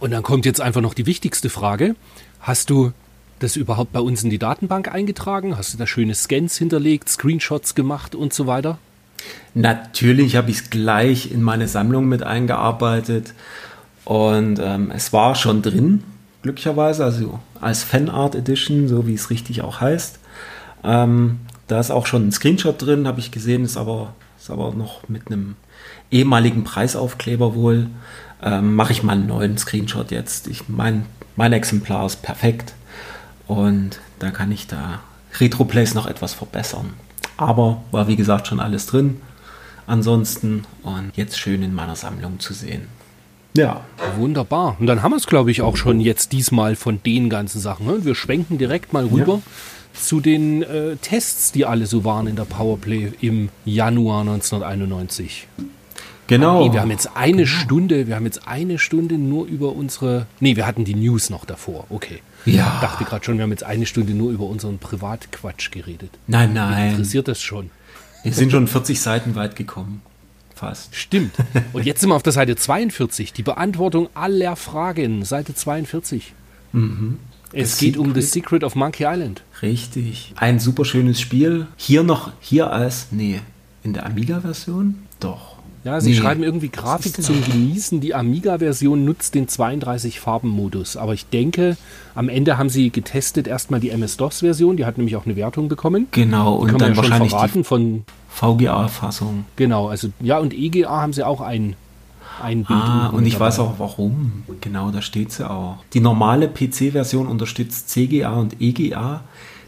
Und 0.00 0.10
dann 0.10 0.22
kommt 0.22 0.44
jetzt 0.46 0.60
einfach 0.60 0.80
noch 0.80 0.94
die 0.94 1.06
wichtigste 1.06 1.48
Frage. 1.48 1.94
Hast 2.40 2.70
du 2.70 2.92
das 3.38 3.56
überhaupt 3.56 3.92
bei 3.92 4.00
uns 4.00 4.24
in 4.24 4.30
die 4.30 4.38
Datenbank 4.38 4.92
eingetragen? 4.92 5.56
Hast 5.56 5.74
du 5.74 5.78
da 5.78 5.86
schöne 5.86 6.14
Scans 6.14 6.56
hinterlegt, 6.58 7.08
Screenshots 7.08 7.74
gemacht 7.74 8.14
und 8.14 8.32
so 8.32 8.46
weiter? 8.46 8.78
Natürlich 9.54 10.36
habe 10.36 10.50
ich 10.50 10.58
es 10.58 10.70
gleich 10.70 11.30
in 11.30 11.42
meine 11.42 11.68
Sammlung 11.68 12.06
mit 12.06 12.22
eingearbeitet 12.22 13.34
und 14.04 14.58
ähm, 14.58 14.90
es 14.94 15.12
war 15.12 15.34
schon 15.34 15.62
drin, 15.62 16.02
glücklicherweise, 16.42 17.04
also 17.04 17.38
als 17.60 17.84
Fanart 17.84 18.34
Edition, 18.34 18.88
so 18.88 19.06
wie 19.06 19.14
es 19.14 19.30
richtig 19.30 19.62
auch 19.62 19.80
heißt. 19.80 20.18
Ähm, 20.84 21.40
da 21.68 21.78
ist 21.78 21.90
auch 21.90 22.06
schon 22.06 22.28
ein 22.28 22.32
Screenshot 22.32 22.80
drin, 22.80 23.06
habe 23.06 23.20
ich 23.20 23.30
gesehen, 23.30 23.64
ist 23.64 23.76
aber, 23.76 24.14
ist 24.38 24.50
aber 24.50 24.72
noch 24.72 25.08
mit 25.08 25.28
einem 25.28 25.54
ehemaligen 26.10 26.64
Preisaufkleber 26.64 27.54
wohl. 27.54 27.88
Ähm, 28.42 28.74
Mache 28.74 28.92
ich 28.92 29.02
mal 29.02 29.12
einen 29.12 29.26
neuen 29.26 29.56
Screenshot 29.58 30.10
jetzt. 30.10 30.48
Ich, 30.48 30.68
mein, 30.68 31.06
mein 31.36 31.52
Exemplar 31.52 32.06
ist 32.06 32.22
perfekt 32.22 32.74
und 33.46 34.00
da 34.18 34.30
kann 34.30 34.50
ich 34.50 34.66
da 34.66 35.00
Retroplays 35.38 35.94
noch 35.94 36.06
etwas 36.06 36.34
verbessern. 36.34 36.94
Aber 37.46 37.82
war 37.90 38.08
wie 38.08 38.16
gesagt 38.16 38.46
schon 38.46 38.60
alles 38.60 38.86
drin. 38.86 39.20
Ansonsten 39.86 40.64
und 40.82 41.12
jetzt 41.14 41.38
schön 41.38 41.62
in 41.62 41.74
meiner 41.74 41.96
Sammlung 41.96 42.38
zu 42.40 42.54
sehen. 42.54 42.86
Ja. 43.54 43.82
Wunderbar. 44.16 44.76
Und 44.80 44.86
dann 44.86 45.02
haben 45.02 45.12
wir 45.12 45.16
es, 45.16 45.26
glaube 45.26 45.50
ich, 45.50 45.60
auch 45.60 45.76
schon 45.76 46.00
jetzt 46.00 46.32
diesmal 46.32 46.76
von 46.76 47.02
den 47.04 47.28
ganzen 47.28 47.60
Sachen. 47.60 47.86
ne? 47.86 47.94
Und 47.94 48.04
wir 48.04 48.14
schwenken 48.14 48.58
direkt 48.58 48.92
mal 48.92 49.04
rüber 49.06 49.42
zu 49.92 50.20
den 50.20 50.62
äh, 50.62 50.96
Tests, 50.96 51.52
die 51.52 51.66
alle 51.66 51.86
so 51.86 52.04
waren 52.04 52.26
in 52.26 52.36
der 52.36 52.44
Powerplay 52.44 53.12
im 53.20 53.50
Januar 53.64 54.22
1991. 54.22 55.48
Genau. 56.26 56.64
Nee, 56.66 56.72
wir 56.72 56.80
haben 56.80 56.90
jetzt 56.90 57.16
eine 57.16 57.46
Stunde, 57.46 58.06
wir 58.06 58.16
haben 58.16 58.24
jetzt 58.24 58.46
eine 58.46 58.78
Stunde 58.78 59.18
nur 59.18 59.46
über 59.46 59.72
unsere. 59.72 60.26
Nee, 60.40 60.56
wir 60.56 60.66
hatten 60.66 60.84
die 60.84 60.94
News 60.94 61.30
noch 61.30 61.44
davor. 61.44 61.86
Okay. 61.90 62.20
Ja. 62.44 62.72
Ich 62.76 62.80
dachte 62.80 63.04
gerade 63.04 63.24
schon, 63.24 63.36
wir 63.36 63.44
haben 63.44 63.50
jetzt 63.50 63.64
eine 63.64 63.86
Stunde 63.86 64.14
nur 64.14 64.30
über 64.32 64.44
unseren 64.46 64.78
Privatquatsch 64.78 65.70
geredet. 65.70 66.10
Nein, 66.26 66.50
Mich 66.50 66.56
nein. 66.56 66.90
Interessiert 66.90 67.28
das 67.28 67.40
schon? 67.40 67.70
Wir 68.22 68.32
sind 68.32 68.50
schon 68.52 68.66
40 68.68 69.00
Seiten 69.00 69.34
weit 69.34 69.56
gekommen. 69.56 70.02
Fast. 70.54 70.94
Stimmt. 70.94 71.34
Und 71.72 71.84
jetzt 71.84 72.00
sind 72.00 72.10
wir 72.10 72.14
auf 72.14 72.22
der 72.22 72.32
Seite 72.32 72.54
42. 72.54 73.32
Die 73.32 73.42
Beantwortung 73.42 74.08
aller 74.14 74.54
Fragen. 74.54 75.24
Seite 75.24 75.54
42. 75.54 76.34
Es 77.52 77.78
The 77.78 77.86
geht 77.86 77.96
um 77.96 78.14
The 78.14 78.22
Secret. 78.22 78.32
Secret 78.32 78.64
of 78.64 78.74
Monkey 78.76 79.04
Island. 79.04 79.42
Richtig. 79.60 80.32
Ein 80.36 80.60
super 80.60 80.84
schönes 80.84 81.20
Spiel. 81.20 81.66
Hier 81.76 82.02
noch, 82.04 82.32
hier 82.40 82.72
als, 82.72 83.08
nee, 83.10 83.40
in 83.82 83.92
der 83.92 84.06
Amiga-Version? 84.06 84.94
Doch. 85.20 85.51
Ja, 85.84 86.00
sie 86.00 86.10
Nee. 86.10 86.16
schreiben 86.16 86.42
irgendwie 86.44 86.68
Grafik 86.68 87.20
zum 87.22 87.42
Genießen. 87.44 88.00
Die 88.00 88.14
Amiga-Version 88.14 89.04
nutzt 89.04 89.34
den 89.34 89.48
32-Farben-Modus. 89.48 90.96
Aber 90.96 91.14
ich 91.14 91.26
denke, 91.26 91.76
am 92.14 92.28
Ende 92.28 92.56
haben 92.58 92.68
sie 92.68 92.90
getestet 92.90 93.46
erstmal 93.48 93.80
die 93.80 93.90
MS-DOS-Version. 93.90 94.76
Die 94.76 94.84
hat 94.84 94.96
nämlich 94.98 95.16
auch 95.16 95.26
eine 95.26 95.34
Wertung 95.36 95.68
bekommen. 95.68 96.06
Genau, 96.12 96.64
Die 96.64 96.72
und 96.72 96.80
dann 96.80 96.90
ja 96.92 96.96
wahrscheinlich 96.96 97.30
verraten 97.30 97.64
von, 97.64 98.04
die 98.06 98.12
VGA-Fassung. 98.28 99.44
genau, 99.56 99.88
also 99.88 100.08
ja, 100.20 100.38
und 100.38 100.54
EGA 100.54 100.88
haben 100.88 101.12
sie 101.12 101.24
auch 101.24 101.40
ein, 101.40 101.74
ein 102.40 102.64
Bild. 102.64 102.78
Ah, 102.80 103.08
und 103.08 103.26
ich 103.26 103.34
dabei. 103.34 103.46
weiß 103.46 103.58
auch 103.58 103.74
warum. 103.78 104.44
Genau, 104.60 104.90
da 104.90 105.02
steht 105.02 105.32
sie 105.32 105.48
auch. 105.48 105.76
Die 105.92 106.00
normale 106.00 106.48
PC-Version 106.48 107.26
unterstützt 107.26 107.90
CGA 107.90 108.32
und 108.34 108.60
EGA. 108.60 109.22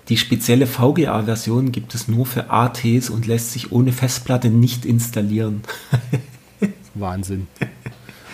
Die 0.09 0.16
spezielle 0.18 0.66
VGA-Version 0.66 1.72
gibt 1.72 1.94
es 1.94 2.09
nur 2.09 2.26
für 2.26 2.50
ATs 2.50 3.09
und 3.09 3.26
lässt 3.26 3.52
sich 3.52 3.72
ohne 3.72 3.92
Festplatte 3.92 4.50
nicht 4.50 4.84
installieren. 4.84 5.62
Wahnsinn. 6.94 7.46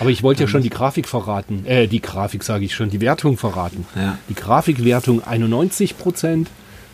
Aber 0.00 0.10
ich 0.10 0.22
wollte 0.22 0.42
ja 0.42 0.48
schon 0.48 0.62
die 0.62 0.70
Grafik 0.70 1.06
verraten. 1.06 1.64
Äh, 1.66 1.86
die 1.86 2.00
Grafik 2.00 2.42
sage 2.42 2.64
ich 2.64 2.74
schon, 2.74 2.90
die 2.90 3.00
Wertung 3.00 3.36
verraten. 3.36 3.86
Ja. 3.94 4.18
Die 4.28 4.34
Grafikwertung 4.34 5.22
91%, 5.22 6.46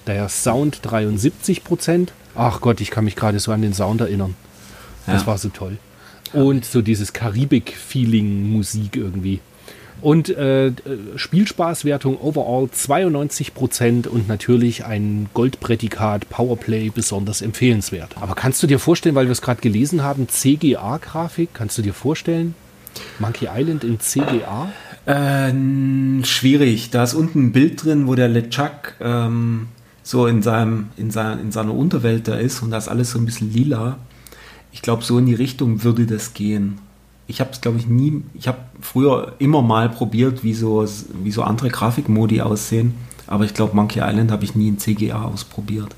der 0.06 0.28
Sound 0.28 0.80
73%. 0.84 2.08
Ach 2.34 2.60
Gott, 2.60 2.80
ich 2.80 2.90
kann 2.90 3.04
mich 3.04 3.16
gerade 3.16 3.38
so 3.40 3.52
an 3.52 3.62
den 3.62 3.72
Sound 3.72 4.00
erinnern. 4.02 4.34
Das 5.06 5.22
Ja. 5.22 5.26
war 5.28 5.38
so 5.38 5.48
toll. 5.48 5.78
Und 6.32 6.64
so 6.64 6.82
dieses 6.82 7.12
Karibik-Feeling-Musik 7.12 8.96
irgendwie. 8.96 9.40
Und 10.06 10.28
äh, 10.28 10.70
Spielspaßwertung 11.16 12.20
overall 12.20 12.66
92% 12.66 14.06
und 14.06 14.28
natürlich 14.28 14.84
ein 14.84 15.26
Goldprädikat 15.34 16.28
Powerplay 16.28 16.90
besonders 16.90 17.42
empfehlenswert. 17.42 18.14
Aber 18.20 18.36
kannst 18.36 18.62
du 18.62 18.68
dir 18.68 18.78
vorstellen, 18.78 19.16
weil 19.16 19.26
wir 19.26 19.32
es 19.32 19.42
gerade 19.42 19.60
gelesen 19.60 20.04
haben, 20.04 20.28
CGA-Grafik, 20.28 21.48
kannst 21.54 21.76
du 21.78 21.82
dir 21.82 21.92
vorstellen? 21.92 22.54
Monkey 23.18 23.48
Island 23.52 23.82
in 23.82 23.98
CGA? 23.98 24.70
Äh, 25.06 26.24
schwierig. 26.24 26.90
Da 26.90 27.02
ist 27.02 27.14
unten 27.14 27.46
ein 27.46 27.50
Bild 27.52 27.82
drin, 27.82 28.06
wo 28.06 28.14
der 28.14 28.28
LeChuck 28.28 28.94
ähm, 29.00 29.66
so 30.04 30.28
in, 30.28 30.40
seinem, 30.40 30.90
in, 30.96 31.10
seiner, 31.10 31.40
in 31.40 31.50
seiner 31.50 31.74
Unterwelt 31.74 32.28
da 32.28 32.36
ist 32.36 32.62
und 32.62 32.70
da 32.70 32.78
ist 32.78 32.86
alles 32.86 33.10
so 33.10 33.18
ein 33.18 33.24
bisschen 33.24 33.52
lila. 33.52 33.98
Ich 34.70 34.82
glaube, 34.82 35.02
so 35.02 35.18
in 35.18 35.26
die 35.26 35.34
Richtung 35.34 35.82
würde 35.82 36.06
das 36.06 36.32
gehen. 36.32 36.78
Ich 37.28 37.40
habe 37.40 37.50
es, 37.52 37.60
glaube 37.60 37.78
ich, 37.78 37.86
nie. 37.86 38.22
Ich 38.34 38.46
habe 38.48 38.58
früher 38.80 39.34
immer 39.38 39.62
mal 39.62 39.88
probiert, 39.88 40.44
wie 40.44 40.54
so, 40.54 40.86
wie 41.22 41.30
so 41.32 41.42
andere 41.42 41.68
Grafikmodi 41.70 42.40
aussehen. 42.40 42.94
Aber 43.26 43.44
ich 43.44 43.54
glaube, 43.54 43.74
Monkey 43.74 44.00
Island 44.00 44.30
habe 44.30 44.44
ich 44.44 44.54
nie 44.54 44.68
in 44.68 44.78
CGA 44.78 45.24
ausprobiert. 45.24 45.88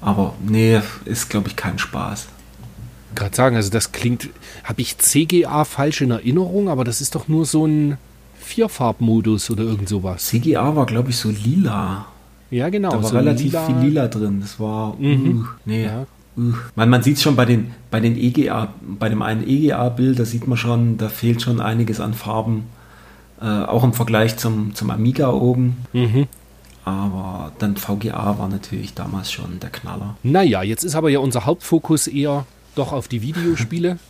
Aber 0.00 0.34
nee, 0.46 0.80
ist, 1.06 1.28
glaube 1.30 1.48
ich, 1.48 1.56
kein 1.56 1.78
Spaß. 1.78 2.26
Gerade 3.16 3.34
sagen, 3.34 3.56
also 3.56 3.70
das 3.70 3.90
klingt, 3.92 4.28
habe 4.64 4.80
ich 4.80 4.98
CGA 4.98 5.64
falsch 5.64 6.00
in 6.02 6.10
Erinnerung, 6.10 6.68
aber 6.68 6.84
das 6.84 7.00
ist 7.00 7.14
doch 7.14 7.26
nur 7.28 7.46
so 7.46 7.66
ein 7.66 7.96
Vierfarbmodus 8.38 9.50
oder 9.50 9.64
irgend 9.64 9.88
sowas. 9.88 10.26
CGA 10.26 10.76
war, 10.76 10.86
glaube 10.86 11.10
ich, 11.10 11.16
so 11.16 11.30
lila. 11.30 12.06
Ja, 12.50 12.68
genau. 12.68 12.90
Da 12.90 13.02
war 13.02 13.10
so 13.10 13.16
relativ 13.16 13.52
lila- 13.52 13.66
viel 13.66 13.76
Lila 13.88 14.06
drin. 14.08 14.40
Das 14.40 14.60
war. 14.60 14.94
Mhm. 14.98 15.40
Uh, 15.40 15.44
nee. 15.64 15.84
Ja. 15.86 16.06
Man, 16.36 16.90
man 16.90 17.02
sieht 17.02 17.20
schon 17.20 17.36
bei 17.36 17.44
den, 17.44 17.72
bei 17.90 18.00
den 18.00 18.16
EGA, 18.16 18.74
bei 18.80 19.08
dem 19.08 19.22
einen 19.22 19.46
EGA-Bild, 19.46 20.18
da 20.18 20.24
sieht 20.24 20.48
man 20.48 20.58
schon, 20.58 20.96
da 20.96 21.08
fehlt 21.08 21.42
schon 21.42 21.60
einiges 21.60 22.00
an 22.00 22.14
Farben. 22.14 22.64
Äh, 23.40 23.46
auch 23.46 23.84
im 23.84 23.92
Vergleich 23.92 24.36
zum, 24.36 24.74
zum 24.74 24.90
Amiga 24.90 25.30
oben. 25.30 25.76
Mhm. 25.92 26.26
Aber 26.84 27.52
dann 27.58 27.76
VGA 27.76 28.38
war 28.38 28.48
natürlich 28.48 28.94
damals 28.94 29.32
schon 29.32 29.60
der 29.60 29.70
Knaller. 29.70 30.16
Naja, 30.22 30.62
jetzt 30.62 30.84
ist 30.84 30.94
aber 30.94 31.08
ja 31.08 31.18
unser 31.18 31.46
Hauptfokus 31.46 32.06
eher 32.06 32.46
doch 32.74 32.92
auf 32.92 33.08
die 33.08 33.22
Videospiele. 33.22 33.98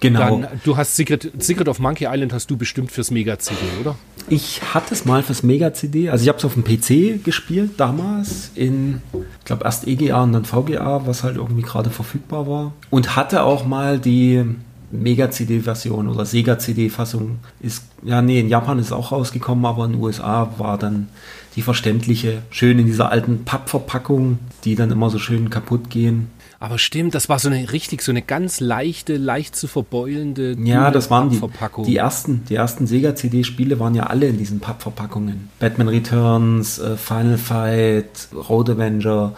Genau. 0.00 0.40
Dann, 0.40 0.48
du 0.64 0.76
hast 0.76 0.96
Secret, 0.96 1.30
Secret 1.38 1.68
of 1.68 1.78
Monkey 1.78 2.06
Island 2.06 2.32
hast 2.32 2.50
du 2.50 2.56
bestimmt 2.56 2.92
fürs 2.92 3.10
Mega-CD, 3.10 3.60
oder? 3.80 3.96
Ich 4.28 4.60
hatte 4.74 4.92
es 4.92 5.04
mal 5.04 5.22
fürs 5.22 5.42
Mega-CD, 5.42 6.10
also 6.10 6.22
ich 6.22 6.28
habe 6.28 6.38
es 6.38 6.44
auf 6.44 6.54
dem 6.54 6.64
PC 6.64 7.24
gespielt 7.24 7.72
damals 7.78 8.50
in, 8.54 9.00
ich 9.12 9.44
glaube 9.44 9.64
erst 9.64 9.86
EGA 9.86 10.22
und 10.22 10.32
dann 10.32 10.44
VGA, 10.44 11.06
was 11.06 11.22
halt 11.22 11.36
irgendwie 11.36 11.62
gerade 11.62 11.90
verfügbar 11.90 12.46
war. 12.46 12.72
Und 12.90 13.16
hatte 13.16 13.42
auch 13.42 13.64
mal 13.64 13.98
die 13.98 14.44
Mega-CD-Version 14.90 16.08
oder 16.08 16.24
Sega-CD-Fassung. 16.24 17.38
Ist, 17.60 17.84
ja, 18.02 18.22
nee, 18.22 18.40
in 18.40 18.48
Japan 18.48 18.78
ist 18.78 18.86
es 18.86 18.92
auch 18.92 19.12
rausgekommen, 19.12 19.64
aber 19.66 19.84
in 19.86 19.92
den 19.92 20.00
USA 20.02 20.52
war 20.58 20.78
dann 20.78 21.08
die 21.56 21.62
verständliche, 21.62 22.42
schön 22.50 22.78
in 22.78 22.86
dieser 22.86 23.10
alten 23.10 23.44
Pappverpackung, 23.44 24.38
die 24.64 24.74
dann 24.74 24.90
immer 24.90 25.10
so 25.10 25.18
schön 25.18 25.50
kaputt 25.50 25.90
gehen. 25.90 26.28
Aber 26.64 26.78
stimmt, 26.78 27.14
das 27.14 27.28
war 27.28 27.38
so 27.38 27.50
eine 27.50 27.72
richtig, 27.72 28.00
so 28.00 28.10
eine 28.10 28.22
ganz 28.22 28.58
leichte, 28.58 29.18
leicht 29.18 29.54
zu 29.54 29.66
verbeulende 29.66 30.52
Ja, 30.52 30.84
dünne 30.84 30.92
das 30.92 31.10
waren 31.10 31.28
die, 31.28 31.36
Verpackung. 31.36 31.84
die 31.84 31.98
ersten, 31.98 32.42
die 32.48 32.54
ersten 32.54 32.86
Sega-CD-Spiele 32.86 33.78
waren 33.78 33.94
ja 33.94 34.04
alle 34.04 34.28
in 34.28 34.38
diesen 34.38 34.60
Pappverpackungen. 34.60 35.50
Batman 35.58 35.88
Returns, 35.88 36.78
äh, 36.78 36.96
Final 36.96 37.36
Fight, 37.36 38.28
Road 38.48 38.70
Avenger, 38.70 39.34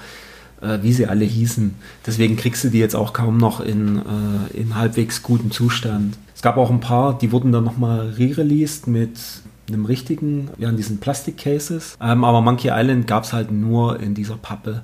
äh, 0.60 0.78
wie 0.82 0.92
sie 0.92 1.08
alle 1.08 1.24
hießen. 1.24 1.74
Deswegen 2.06 2.36
kriegst 2.36 2.62
du 2.62 2.68
die 2.68 2.78
jetzt 2.78 2.94
auch 2.94 3.12
kaum 3.12 3.38
noch 3.38 3.58
in, 3.58 3.98
äh, 3.98 4.56
in 4.56 4.76
halbwegs 4.76 5.24
gutem 5.24 5.50
Zustand. 5.50 6.16
Es 6.32 6.42
gab 6.42 6.56
auch 6.56 6.70
ein 6.70 6.78
paar, 6.78 7.18
die 7.18 7.32
wurden 7.32 7.50
dann 7.50 7.64
nochmal 7.64 8.10
re-released 8.10 8.86
mit 8.86 9.18
einem 9.66 9.84
richtigen, 9.84 10.50
ja, 10.58 10.68
in 10.68 10.76
diesen 10.76 10.98
Plastikcases. 10.98 11.96
Ähm, 12.00 12.22
aber 12.22 12.40
Monkey 12.40 12.70
Island 12.72 13.08
gab 13.08 13.24
es 13.24 13.32
halt 13.32 13.50
nur 13.50 13.98
in 13.98 14.14
dieser 14.14 14.36
Pappe. 14.36 14.82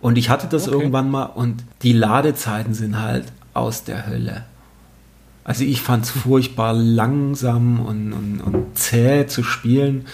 Und 0.00 0.16
ich 0.16 0.30
hatte 0.30 0.46
das 0.46 0.68
Okay. 0.68 0.76
irgendwann 0.76 1.10
mal 1.10 1.24
und 1.24 1.64
die 1.82 1.92
Ladezeiten 1.92 2.74
sind 2.74 3.00
halt 3.00 3.24
aus 3.54 3.84
der 3.84 4.06
Hölle. 4.06 4.44
Also 5.44 5.64
ich 5.64 5.80
fand 5.80 6.04
es 6.04 6.10
furchtbar 6.10 6.72
langsam 6.72 7.80
und, 7.80 8.12
und, 8.12 8.40
und 8.40 8.78
zäh 8.78 9.26
zu 9.26 9.42
spielen. 9.42 10.04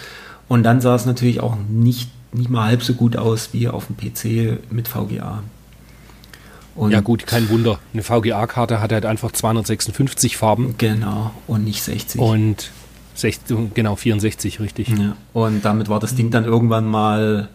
Und 0.47 0.63
dann 0.63 0.81
sah 0.81 0.95
es 0.95 1.05
natürlich 1.05 1.41
auch 1.41 1.57
nicht, 1.69 2.09
nicht 2.33 2.49
mal 2.49 2.65
halb 2.65 2.83
so 2.83 2.93
gut 2.93 3.17
aus 3.17 3.49
wie 3.51 3.67
auf 3.67 3.87
dem 3.87 3.97
PC 3.97 4.71
mit 4.71 4.87
VGA. 4.87 5.43
Und 6.75 6.91
ja 6.91 6.99
gut, 7.01 7.25
kein 7.25 7.49
Wunder. 7.49 7.79
Eine 7.93 8.03
VGA-Karte 8.03 8.81
hat 8.81 8.91
halt 8.91 9.05
einfach 9.05 9.31
256 9.31 10.35
Farben. 10.37 10.75
Genau, 10.77 11.31
und 11.47 11.63
nicht 11.63 11.81
60. 11.83 12.19
Und 12.19 12.71
60, 13.15 13.73
genau, 13.73 13.95
64, 13.95 14.59
richtig. 14.59 14.89
Ja. 14.89 15.15
Und 15.33 15.63
damit 15.63 15.87
war 15.89 15.99
das 15.99 16.15
Ding 16.15 16.31
dann 16.31 16.43
irgendwann 16.43 16.85
mal, 16.85 17.49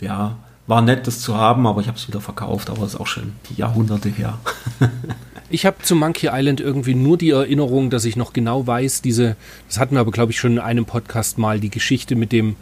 ja, 0.00 0.36
war 0.66 0.82
nett, 0.82 1.06
das 1.06 1.20
zu 1.20 1.36
haben, 1.36 1.66
aber 1.66 1.80
ich 1.80 1.86
habe 1.86 1.96
es 1.96 2.08
wieder 2.08 2.20
verkauft, 2.20 2.70
aber 2.70 2.84
ist 2.84 2.98
auch 2.98 3.06
schon 3.06 3.32
die 3.48 3.54
Jahrhunderte 3.54 4.08
her. 4.08 4.38
ich 5.50 5.64
habe 5.64 5.82
zu 5.82 5.94
Monkey 5.94 6.28
Island 6.32 6.60
irgendwie 6.60 6.94
nur 6.94 7.16
die 7.16 7.30
Erinnerung, 7.30 7.90
dass 7.90 8.04
ich 8.04 8.16
noch 8.16 8.32
genau 8.32 8.66
weiß, 8.66 9.02
diese, 9.02 9.36
das 9.68 9.78
hatten 9.78 9.94
wir 9.94 10.00
aber, 10.00 10.10
glaube 10.10 10.32
ich, 10.32 10.40
schon 10.40 10.52
in 10.52 10.58
einem 10.58 10.84
Podcast 10.84 11.38
mal, 11.38 11.60
die 11.60 11.70
Geschichte 11.70 12.16
mit 12.16 12.32
dem, 12.32 12.56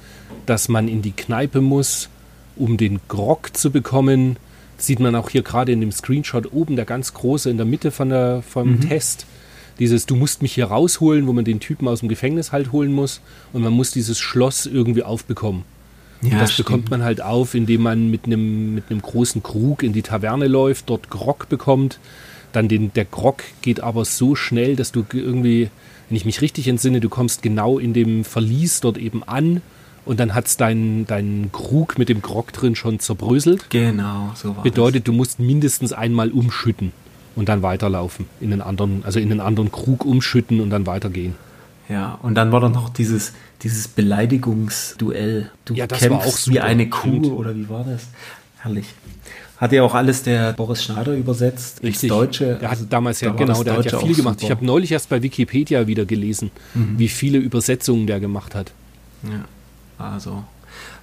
dass 0.44 0.68
man 0.68 0.88
in 0.88 1.00
die 1.00 1.12
Kneipe 1.12 1.62
muss, 1.62 2.10
um 2.56 2.76
den 2.76 3.00
Grog 3.08 3.56
zu 3.56 3.70
bekommen. 3.70 4.36
Das 4.76 4.86
sieht 4.86 5.00
man 5.00 5.14
auch 5.14 5.30
hier 5.30 5.42
gerade 5.42 5.72
in 5.72 5.80
dem 5.80 5.92
Screenshot 5.92 6.52
oben, 6.52 6.76
der 6.76 6.84
ganz 6.84 7.14
große 7.14 7.48
in 7.48 7.56
der 7.56 7.66
Mitte 7.66 7.90
von 7.90 8.10
der, 8.10 8.42
vom 8.42 8.72
mhm. 8.72 8.88
Test. 8.88 9.26
Dieses, 9.78 10.06
du 10.06 10.14
musst 10.14 10.42
mich 10.42 10.52
hier 10.52 10.66
rausholen, 10.66 11.26
wo 11.26 11.32
man 11.32 11.44
den 11.44 11.58
Typen 11.58 11.88
aus 11.88 12.00
dem 12.00 12.08
Gefängnis 12.08 12.52
halt 12.52 12.70
holen 12.70 12.92
muss 12.92 13.20
und 13.52 13.62
man 13.62 13.72
muss 13.72 13.90
dieses 13.90 14.20
Schloss 14.20 14.66
irgendwie 14.66 15.02
aufbekommen. 15.02 15.64
Ja, 16.22 16.38
das 16.38 16.52
stimmt. 16.52 16.68
bekommt 16.68 16.90
man 16.90 17.02
halt 17.02 17.20
auf, 17.20 17.54
indem 17.54 17.82
man 17.82 18.10
mit 18.10 18.24
einem 18.24 18.76
mit 18.76 19.02
großen 19.02 19.42
Krug 19.42 19.82
in 19.82 19.92
die 19.92 20.02
Taverne 20.02 20.46
läuft, 20.46 20.88
dort 20.88 21.10
Grog 21.10 21.48
bekommt. 21.48 21.98
Dann 22.52 22.68
den, 22.68 22.92
der 22.94 23.04
Grog 23.04 23.42
geht 23.62 23.80
aber 23.80 24.04
so 24.04 24.34
schnell, 24.34 24.76
dass 24.76 24.92
du 24.92 25.04
irgendwie, 25.12 25.70
wenn 26.08 26.16
ich 26.16 26.24
mich 26.24 26.40
richtig 26.40 26.68
entsinne, 26.68 27.00
du 27.00 27.08
kommst 27.08 27.42
genau 27.42 27.78
in 27.78 27.92
dem 27.92 28.24
Verlies 28.24 28.80
dort 28.80 28.96
eben 28.96 29.22
an 29.24 29.60
und 30.04 30.20
dann 30.20 30.34
hat 30.34 30.46
es 30.46 30.56
deinen 30.56 31.06
dein 31.06 31.50
Krug 31.52 31.98
mit 31.98 32.08
dem 32.08 32.22
Grog 32.22 32.52
drin 32.52 32.76
schon 32.76 33.00
zerbröselt. 33.00 33.66
Genau, 33.70 34.32
so 34.34 34.56
war 34.56 34.62
Bedeutet, 34.62 35.02
das. 35.02 35.04
du 35.04 35.12
musst 35.12 35.40
mindestens 35.40 35.92
einmal 35.92 36.30
umschütten 36.30 36.92
und 37.36 37.48
dann 37.48 37.62
weiterlaufen. 37.62 38.26
In 38.40 38.50
den 38.50 38.60
anderen, 38.60 39.02
also 39.04 39.18
in 39.18 39.30
den 39.30 39.40
anderen 39.40 39.72
Krug 39.72 40.04
umschütten 40.04 40.60
und 40.60 40.70
dann 40.70 40.86
weitergehen. 40.86 41.34
Ja, 41.88 42.18
und 42.22 42.34
dann 42.34 42.52
war 42.52 42.60
da 42.60 42.68
noch 42.68 42.88
dieses, 42.88 43.32
dieses 43.64 43.88
Beleidigungsduell. 43.88 45.50
Du 45.64 45.74
ja, 45.74 45.86
kämpfst 45.86 46.50
wie 46.50 46.60
eine 46.60 46.88
Kuh 46.88 47.32
oder 47.32 47.56
wie 47.56 47.68
war 47.68 47.84
das? 47.84 48.02
Herrlich. 48.58 48.86
Hat 49.56 49.72
ja 49.72 49.82
auch 49.82 49.94
alles 49.94 50.22
der 50.22 50.52
Boris 50.52 50.84
Schneider 50.84 51.14
übersetzt 51.14 51.82
Richtig. 51.82 52.04
ins 52.04 52.08
Deutsche. 52.10 52.58
Der 52.60 52.70
hatte 52.70 52.84
damals 52.84 53.20
ja, 53.20 53.30
da 53.30 53.36
genau, 53.36 53.62
der 53.64 53.78
hat 53.78 53.90
ja 53.90 53.98
viel 53.98 54.14
gemacht. 54.14 54.40
Super. 54.40 54.46
Ich 54.46 54.50
habe 54.50 54.66
neulich 54.66 54.92
erst 54.92 55.08
bei 55.08 55.22
Wikipedia 55.22 55.86
wieder 55.86 56.04
gelesen, 56.04 56.50
mhm. 56.74 56.98
wie 56.98 57.08
viele 57.08 57.38
Übersetzungen 57.38 58.06
der 58.06 58.20
gemacht 58.20 58.54
hat. 58.54 58.72
Ja, 59.22 59.44
also 60.04 60.44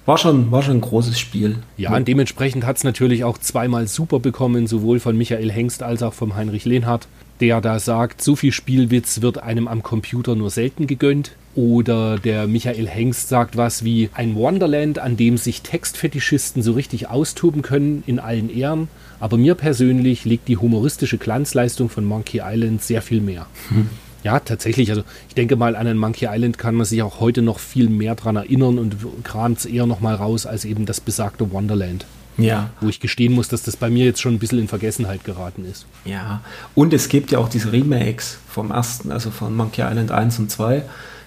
war 0.06 0.18
schon, 0.18 0.50
war 0.52 0.62
schon 0.62 0.76
ein 0.76 0.80
großes 0.80 1.18
Spiel. 1.18 1.58
Ja, 1.76 1.96
und 1.96 2.06
dementsprechend 2.06 2.64
hat 2.66 2.76
es 2.76 2.84
natürlich 2.84 3.24
auch 3.24 3.38
zweimal 3.38 3.88
super 3.88 4.20
bekommen, 4.20 4.66
sowohl 4.66 5.00
von 5.00 5.16
Michael 5.16 5.50
Hengst 5.50 5.82
als 5.82 6.02
auch 6.02 6.12
von 6.14 6.36
Heinrich 6.36 6.64
Lehnhardt 6.64 7.08
der 7.42 7.60
da 7.60 7.80
sagt, 7.80 8.22
so 8.22 8.36
viel 8.36 8.52
Spielwitz 8.52 9.20
wird 9.20 9.42
einem 9.42 9.66
am 9.66 9.82
Computer 9.82 10.36
nur 10.36 10.48
selten 10.48 10.86
gegönnt. 10.86 11.32
Oder 11.54 12.18
der 12.18 12.46
Michael 12.46 12.88
Hengst 12.88 13.28
sagt 13.28 13.56
was 13.56 13.84
wie 13.84 14.08
ein 14.14 14.34
Wonderland, 14.34 14.98
an 14.98 15.16
dem 15.16 15.36
sich 15.36 15.60
Textfetischisten 15.60 16.62
so 16.62 16.72
richtig 16.72 17.08
austoben 17.08 17.60
können, 17.60 18.02
in 18.06 18.18
allen 18.18 18.48
Ehren. 18.48 18.88
Aber 19.20 19.36
mir 19.36 19.54
persönlich 19.54 20.24
liegt 20.24 20.48
die 20.48 20.56
humoristische 20.56 21.18
Glanzleistung 21.18 21.90
von 21.90 22.04
Monkey 22.04 22.40
Island 22.42 22.82
sehr 22.82 23.02
viel 23.02 23.20
mehr. 23.20 23.46
Hm. 23.68 23.88
Ja, 24.24 24.38
tatsächlich. 24.40 24.90
Also 24.90 25.02
ich 25.28 25.34
denke 25.34 25.56
mal, 25.56 25.76
an 25.76 25.86
ein 25.86 25.98
Monkey 25.98 26.26
Island 26.30 26.56
kann 26.56 26.74
man 26.74 26.86
sich 26.86 27.02
auch 27.02 27.20
heute 27.20 27.42
noch 27.42 27.58
viel 27.58 27.88
mehr 27.88 28.14
dran 28.14 28.36
erinnern 28.36 28.78
und 28.78 28.96
kramt 29.24 29.58
es 29.58 29.66
eher 29.66 29.86
nochmal 29.86 30.14
raus 30.14 30.46
als 30.46 30.64
eben 30.64 30.86
das 30.86 31.00
besagte 31.00 31.50
Wonderland. 31.52 32.06
Ja. 32.38 32.70
Wo 32.80 32.88
ich 32.88 33.00
gestehen 33.00 33.34
muss, 33.34 33.48
dass 33.48 33.62
das 33.62 33.76
bei 33.76 33.90
mir 33.90 34.06
jetzt 34.06 34.20
schon 34.22 34.34
ein 34.34 34.38
bisschen 34.38 34.60
in 34.60 34.68
Vergessenheit 34.68 35.24
geraten 35.24 35.66
ist. 35.70 35.86
Ja. 36.04 36.40
Und 36.74 36.94
es 36.94 37.08
gibt 37.08 37.30
ja 37.30 37.38
auch 37.38 37.48
diese 37.48 37.72
Remakes 37.72 38.38
vom 38.48 38.70
ersten, 38.70 39.12
also 39.12 39.30
von 39.30 39.54
Monkey 39.54 39.82
Island 39.82 40.12
1 40.12 40.38
und 40.38 40.50
2 40.50 40.82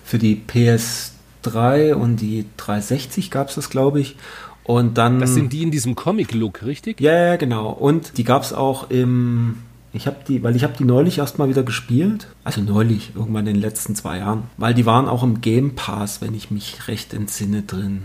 für 0.06 0.20
die 0.20 0.42
PS3 0.48 1.94
und 1.94 2.18
die 2.18 2.46
360 2.58 3.32
gab 3.32 3.50
es 3.50 3.56
das, 3.56 3.70
glaube 3.70 4.00
ich. 4.00 4.16
Und 4.64 4.98
dann. 4.98 5.20
Das 5.20 5.34
sind 5.34 5.52
die 5.52 5.64
in 5.64 5.72
diesem 5.72 5.96
Comic-Look, 5.96 6.64
richtig? 6.64 7.02
Ja, 7.02 7.14
ja, 7.14 7.36
genau. 7.36 7.70
Und 7.70 8.18
die 8.18 8.24
gab 8.24 8.44
es 8.44 8.54
auch 8.54 8.90
im. 8.90 9.58
Ich 9.94 10.08
habe 10.08 10.18
die, 10.28 10.44
weil 10.44 10.56
ich 10.56 10.64
habe 10.64 10.74
die 10.78 10.84
neulich 10.84 11.20
erst 11.20 11.40
mal 11.40 11.48
wieder 11.48 11.64
gespielt. 11.64 12.28
Also 12.44 12.62
neulich, 12.62 13.12
irgendwann 13.16 13.48
in 13.48 13.54
den 13.54 13.62
letzten 13.62 13.96
zwei 13.96 14.18
Jahren. 14.18 14.44
Weil 14.58 14.74
die 14.74 14.86
waren 14.86 15.08
auch 15.08 15.24
im 15.24 15.40
Game 15.40 15.76
Pass, 15.76 16.22
wenn 16.22 16.34
ich 16.34 16.52
mich 16.52 16.88
recht 16.88 17.14
entsinne, 17.14 17.62
drin. 17.62 18.02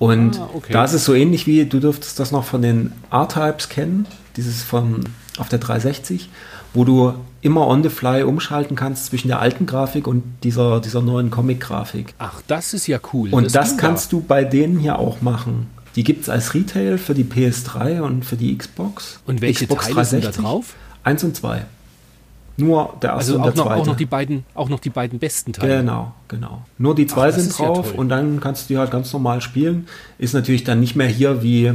Und 0.00 0.40
ah, 0.40 0.50
okay. 0.52 0.72
da 0.72 0.84
ist 0.84 0.94
es 0.94 1.04
so 1.04 1.14
ähnlich 1.14 1.46
wie, 1.46 1.64
du 1.64 1.78
dürftest 1.78 2.18
das 2.18 2.32
noch 2.32 2.42
von 2.42 2.60
den 2.60 2.92
R-Types 3.12 3.68
kennen, 3.68 4.06
dieses 4.36 4.64
von 4.64 5.04
auf 5.38 5.48
der 5.48 5.60
360, 5.60 6.28
wo 6.74 6.84
du 6.84 7.14
immer 7.42 7.66
on 7.66 7.82
the 7.82 7.88
fly 7.88 8.22
umschalten 8.22 8.76
kannst 8.76 9.06
zwischen 9.06 9.28
der 9.28 9.40
alten 9.40 9.66
Grafik 9.66 10.06
und 10.06 10.22
dieser, 10.44 10.80
dieser 10.80 11.02
neuen 11.02 11.30
Comic-Grafik. 11.30 12.14
Ach, 12.18 12.40
das 12.46 12.72
ist 12.72 12.86
ja 12.86 12.98
cool. 13.12 13.30
Und 13.30 13.46
das, 13.46 13.52
das 13.52 13.76
kannst 13.76 14.12
du 14.12 14.20
bei 14.20 14.44
denen 14.44 14.78
hier 14.78 14.98
auch 14.98 15.20
machen. 15.20 15.68
Die 15.96 16.04
gibt 16.04 16.22
es 16.22 16.28
als 16.28 16.54
Retail 16.54 16.96
für 16.96 17.14
die 17.14 17.24
PS3 17.24 18.00
und 18.00 18.24
für 18.24 18.36
die 18.36 18.56
Xbox. 18.56 19.20
Und 19.26 19.42
welche 19.42 19.66
Xbox 19.66 19.86
Teile 19.86 19.96
360, 19.96 20.24
sind 20.34 20.44
da 20.44 20.48
drauf? 20.48 20.74
Eins 21.04 21.24
und 21.24 21.36
zwei. 21.36 21.66
Nur 22.56 22.94
der 23.02 23.10
erste 23.10 23.32
also 23.32 23.36
und 23.36 23.44
der 23.44 23.54
noch, 23.54 23.66
zweite. 23.66 23.80
Auch 23.80 23.86
noch, 23.86 23.96
die 23.96 24.06
beiden, 24.06 24.44
auch 24.54 24.68
noch 24.68 24.80
die 24.80 24.90
beiden 24.90 25.18
besten 25.18 25.52
Teile. 25.52 25.78
Genau, 25.78 26.14
genau. 26.28 26.62
Nur 26.78 26.94
die 26.94 27.06
zwei 27.06 27.28
Ach, 27.30 27.32
sind 27.32 27.58
drauf 27.58 27.92
ja 27.92 27.98
und 27.98 28.08
dann 28.08 28.40
kannst 28.40 28.68
du 28.68 28.74
die 28.74 28.78
halt 28.78 28.90
ganz 28.90 29.12
normal 29.12 29.40
spielen. 29.40 29.88
Ist 30.18 30.34
natürlich 30.34 30.62
dann 30.62 30.78
nicht 30.78 30.94
mehr 30.94 31.08
hier 31.08 31.42
wie, 31.42 31.72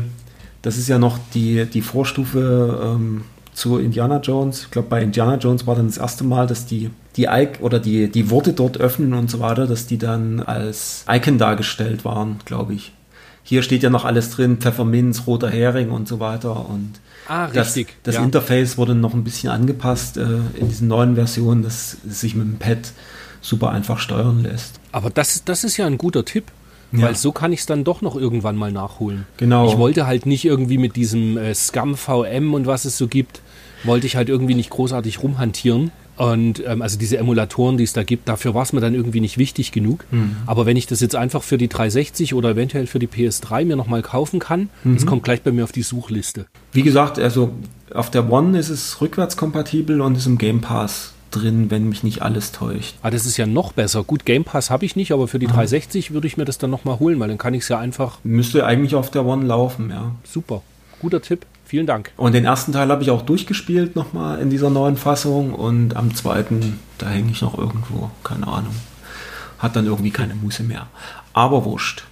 das 0.62 0.78
ist 0.78 0.88
ja 0.88 0.98
noch 0.98 1.20
die, 1.34 1.66
die 1.66 1.82
Vorstufe 1.82 2.96
ähm, 2.96 3.24
zu 3.58 3.80
Indiana 3.80 4.20
Jones. 4.20 4.66
Ich 4.66 4.72
glaube, 4.72 4.88
bei 4.88 5.02
Indiana 5.02 5.36
Jones 5.38 5.66
war 5.66 5.76
dann 5.76 5.88
das 5.88 5.98
erste 5.98 6.24
Mal, 6.24 6.46
dass 6.46 6.68
die, 6.68 6.92
die 7.16 7.24
Ike 7.24 7.62
oder 7.62 7.80
die, 7.80 8.08
die 8.08 8.30
Worte 8.30 8.54
dort 8.54 8.78
öffnen 8.78 9.16
und 9.16 9.32
so 9.32 9.40
weiter, 9.40 9.66
dass 9.66 9.88
die 9.88 9.98
dann 9.98 10.42
als 10.42 11.04
Icon 11.10 11.40
dargestellt 11.40 12.06
waren, 12.06 12.38
glaube 12.46 12.76
ich. 12.76 12.94
Hier 13.42 13.64
steht 13.64 13.82
ja 13.82 13.90
noch 13.90 14.06
alles 14.06 14.30
drin, 14.30 14.58
Pfefferminz, 14.58 15.26
roter 15.26 15.50
Hering 15.50 15.90
und 15.90 16.08
so 16.08 16.20
weiter 16.20 16.70
und 16.70 17.00
Ah, 17.28 17.46
richtig. 17.46 17.88
Das, 18.04 18.14
das 18.14 18.16
ja. 18.16 18.24
Interface 18.24 18.78
wurde 18.78 18.94
noch 18.94 19.14
ein 19.14 19.24
bisschen 19.24 19.50
angepasst 19.50 20.18
äh, 20.18 20.22
in 20.54 20.70
diesen 20.70 20.88
neuen 20.88 21.16
Versionen, 21.16 21.64
dass 21.64 21.98
es 22.08 22.22
sich 22.22 22.36
mit 22.36 22.46
dem 22.46 22.58
Pad 22.58 22.94
super 23.42 23.72
einfach 23.72 24.00
steuern 24.00 24.44
lässt. 24.44 24.80
Aber 24.92 25.10
das, 25.10 25.44
das 25.44 25.64
ist 25.64 25.78
ja 25.78 25.88
ein 25.88 25.98
guter 25.98 26.24
Tipp. 26.24 26.46
Ja. 26.94 27.08
Weil 27.08 27.16
so 27.16 27.34
kann 27.34 27.52
ich 27.52 27.60
es 27.60 27.66
dann 27.66 27.84
doch 27.84 28.02
noch 28.02 28.16
irgendwann 28.16 28.56
mal 28.56 28.72
nachholen. 28.72 29.26
Genau. 29.36 29.68
Ich 29.70 29.78
wollte 29.78 30.08
halt 30.08 30.26
nicht 30.26 30.46
irgendwie 30.46 30.78
mit 30.78 30.96
diesem 30.96 31.38
äh, 31.38 31.54
Scum 31.54 31.98
VM 31.98 32.54
und 32.54 32.66
was 32.66 32.86
es 32.86 32.98
so 32.98 33.10
gibt, 33.10 33.42
wollte 33.84 34.08
ich 34.08 34.16
halt 34.16 34.30
irgendwie 34.30 34.56
nicht 34.56 34.70
großartig 34.70 35.22
rumhantieren. 35.24 35.92
Und 36.18 36.64
ähm, 36.66 36.82
also 36.82 36.98
diese 36.98 37.18
Emulatoren, 37.18 37.78
die 37.78 37.84
es 37.84 37.94
da 37.94 38.04
gibt, 38.04 38.28
dafür 38.28 38.56
war 38.56 38.64
es 38.64 38.74
mir 38.74 38.82
dann 38.82 38.96
irgendwie 38.96 39.22
nicht 39.22 39.38
wichtig 39.38 39.72
genug. 39.72 40.06
Mhm. 40.10 40.38
Aber 40.48 40.66
wenn 40.66 40.76
ich 40.76 40.88
das 40.88 41.00
jetzt 41.00 41.16
einfach 41.16 41.44
für 41.44 41.60
die 41.60 41.68
360 41.68 42.34
oder 42.34 42.52
eventuell 42.52 42.88
für 42.88 42.98
die 42.98 43.08
PS3 43.08 43.66
mir 43.66 43.76
nochmal 43.76 44.02
kaufen 44.02 44.40
kann, 44.40 44.70
mhm. 44.84 44.96
das 44.96 45.06
kommt 45.06 45.24
gleich 45.24 45.44
bei 45.44 45.52
mir 45.52 45.64
auf 45.64 45.72
die 45.72 45.84
Suchliste. 45.84 46.48
Wie 46.74 46.82
gesagt, 46.82 47.20
also 47.20 47.52
auf 47.94 48.10
der 48.10 48.32
One 48.32 48.58
ist 48.58 48.70
es 48.70 49.00
rückwärtskompatibel 49.00 50.02
und 50.02 50.18
ist 50.18 50.26
im 50.26 50.40
Game 50.40 50.60
Pass 50.60 51.14
drin, 51.30 51.70
wenn 51.70 51.88
mich 51.90 52.04
nicht 52.04 52.22
alles 52.22 52.52
täuscht. 52.52 52.96
Ah, 53.04 53.12
das 53.12 53.26
ist 53.26 53.38
ja 53.38 53.46
noch 53.46 53.74
besser. 53.74 54.04
Gut, 54.04 54.26
Game 54.26 54.44
Pass 54.44 54.70
habe 54.70 54.86
ich 54.86 54.96
nicht, 54.96 55.12
aber 55.12 55.28
für 55.28 55.40
die 55.40 55.48
360 55.48 56.12
würde 56.12 56.26
ich 56.26 56.38
mir 56.38 56.46
das 56.46 56.58
dann 56.58 56.70
nochmal 56.70 57.00
holen, 57.00 57.20
weil 57.20 57.28
dann 57.28 57.38
kann 57.38 57.54
ich 57.54 57.64
es 57.64 57.70
ja 57.70 57.78
einfach. 57.78 58.20
Müsste 58.24 58.66
eigentlich 58.66 58.96
auf 58.96 59.12
der 59.12 59.26
One 59.26 59.46
laufen, 59.46 59.90
ja. 59.90 60.16
Super. 60.24 60.62
Guter 61.00 61.22
Tipp. 61.22 61.46
Vielen 61.68 61.86
Dank. 61.86 62.14
Und 62.16 62.34
den 62.34 62.46
ersten 62.46 62.72
Teil 62.72 62.88
habe 62.88 63.04
ich 63.04 63.12
auch 63.12 63.24
durchgespielt 63.24 63.98
nochmal 63.98 64.40
in 64.40 64.50
dieser 64.50 64.70
neuen 64.70 64.96
Fassung 64.96 65.54
und 65.54 65.98
am 65.98 66.16
zweiten, 66.16 66.80
da 66.98 67.10
hänge 67.10 67.30
ich 67.32 67.42
noch 67.42 67.58
irgendwo, 67.58 68.10
keine 68.24 68.48
Ahnung. 68.48 68.74
Hat 69.60 69.76
dann 69.76 69.86
irgendwie 69.86 70.12
keine 70.12 70.34
Muße 70.34 70.64
mehr. 70.64 70.88
Aber 71.34 71.66
wurscht. 71.66 72.06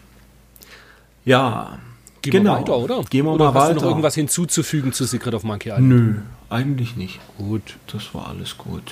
Ja. 1.24 1.80
Gehen 2.22 2.34
genau. 2.34 2.56
wir 2.56 2.60
weiter, 2.60 2.78
oder? 2.78 3.04
Gehen 3.10 3.24
wir 3.24 3.32
oder 3.32 3.46
mal 3.46 3.54
hast 3.54 3.70
weiter. 3.70 3.74
du 3.76 3.80
noch 3.80 3.92
irgendwas 3.92 4.16
hinzuzufügen 4.16 4.92
zu 4.92 5.06
Secret 5.06 5.34
of 5.34 5.44
Monkey 5.44 5.70
Island? 5.70 5.88
Nö, 5.88 6.16
eigentlich 6.50 6.98
nicht. 6.98 7.22
Gut, 7.38 7.78
das 7.94 8.14
war 8.14 8.28
alles 8.28 8.58
gut. 8.58 8.92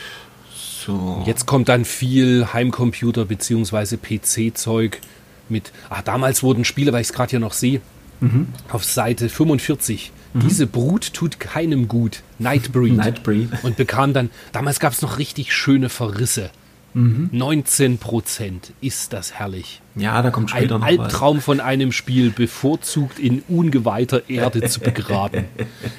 So. 0.86 1.24
Jetzt 1.26 1.45
kommt 1.45 1.68
dann 1.68 1.84
viel 1.84 2.53
Heimcomputer 2.53 3.26
bzw. 3.26 3.97
PC-Zeug 3.97 5.01
mit. 5.49 5.74
Ah, 5.89 6.01
damals 6.01 6.41
wurden 6.41 6.64
Spiele, 6.64 6.93
weil 6.93 7.01
ich 7.01 7.07
es 7.07 7.14
gerade 7.14 7.32
hier 7.32 7.41
noch 7.41 7.53
sehe, 7.53 7.82
mhm. 8.22 8.47
auf 8.72 8.86
Seite 8.86 9.28
45 9.28 10.14
Mhm. 10.34 10.48
Diese 10.48 10.68
Brut 10.68 11.14
tut 11.14 11.40
keinem 11.40 11.88
gut. 11.88 12.22
Nightbreed. 12.40 12.96
Nightbreed. 12.96 13.50
Und 13.64 13.78
bekam 13.78 14.14
dann, 14.14 14.30
damals 14.52 14.80
gab 14.80 14.94
es 14.94 15.02
noch 15.02 15.18
richtig 15.18 15.54
schöne 15.54 15.90
Verrisse. 15.90 16.50
Mhm. 16.96 17.30
19 17.32 17.98
Prozent. 17.98 18.72
Ist 18.82 19.14
das 19.14 19.34
herrlich. 19.34 19.82
Ja, 19.96 20.22
da 20.22 20.30
kommt 20.30 20.52
später 20.52 20.76
Ein 20.76 20.82
noch 20.82 20.88
Albtraum 20.88 21.38
was. 21.38 21.46
von 21.46 21.60
einem 21.60 21.92
Spiel, 21.92 22.30
bevorzugt 22.30 23.18
in 23.20 23.44
ungeweihter 23.48 24.30
Erde 24.30 24.64
zu 24.70 24.80
begraben. 24.82 25.46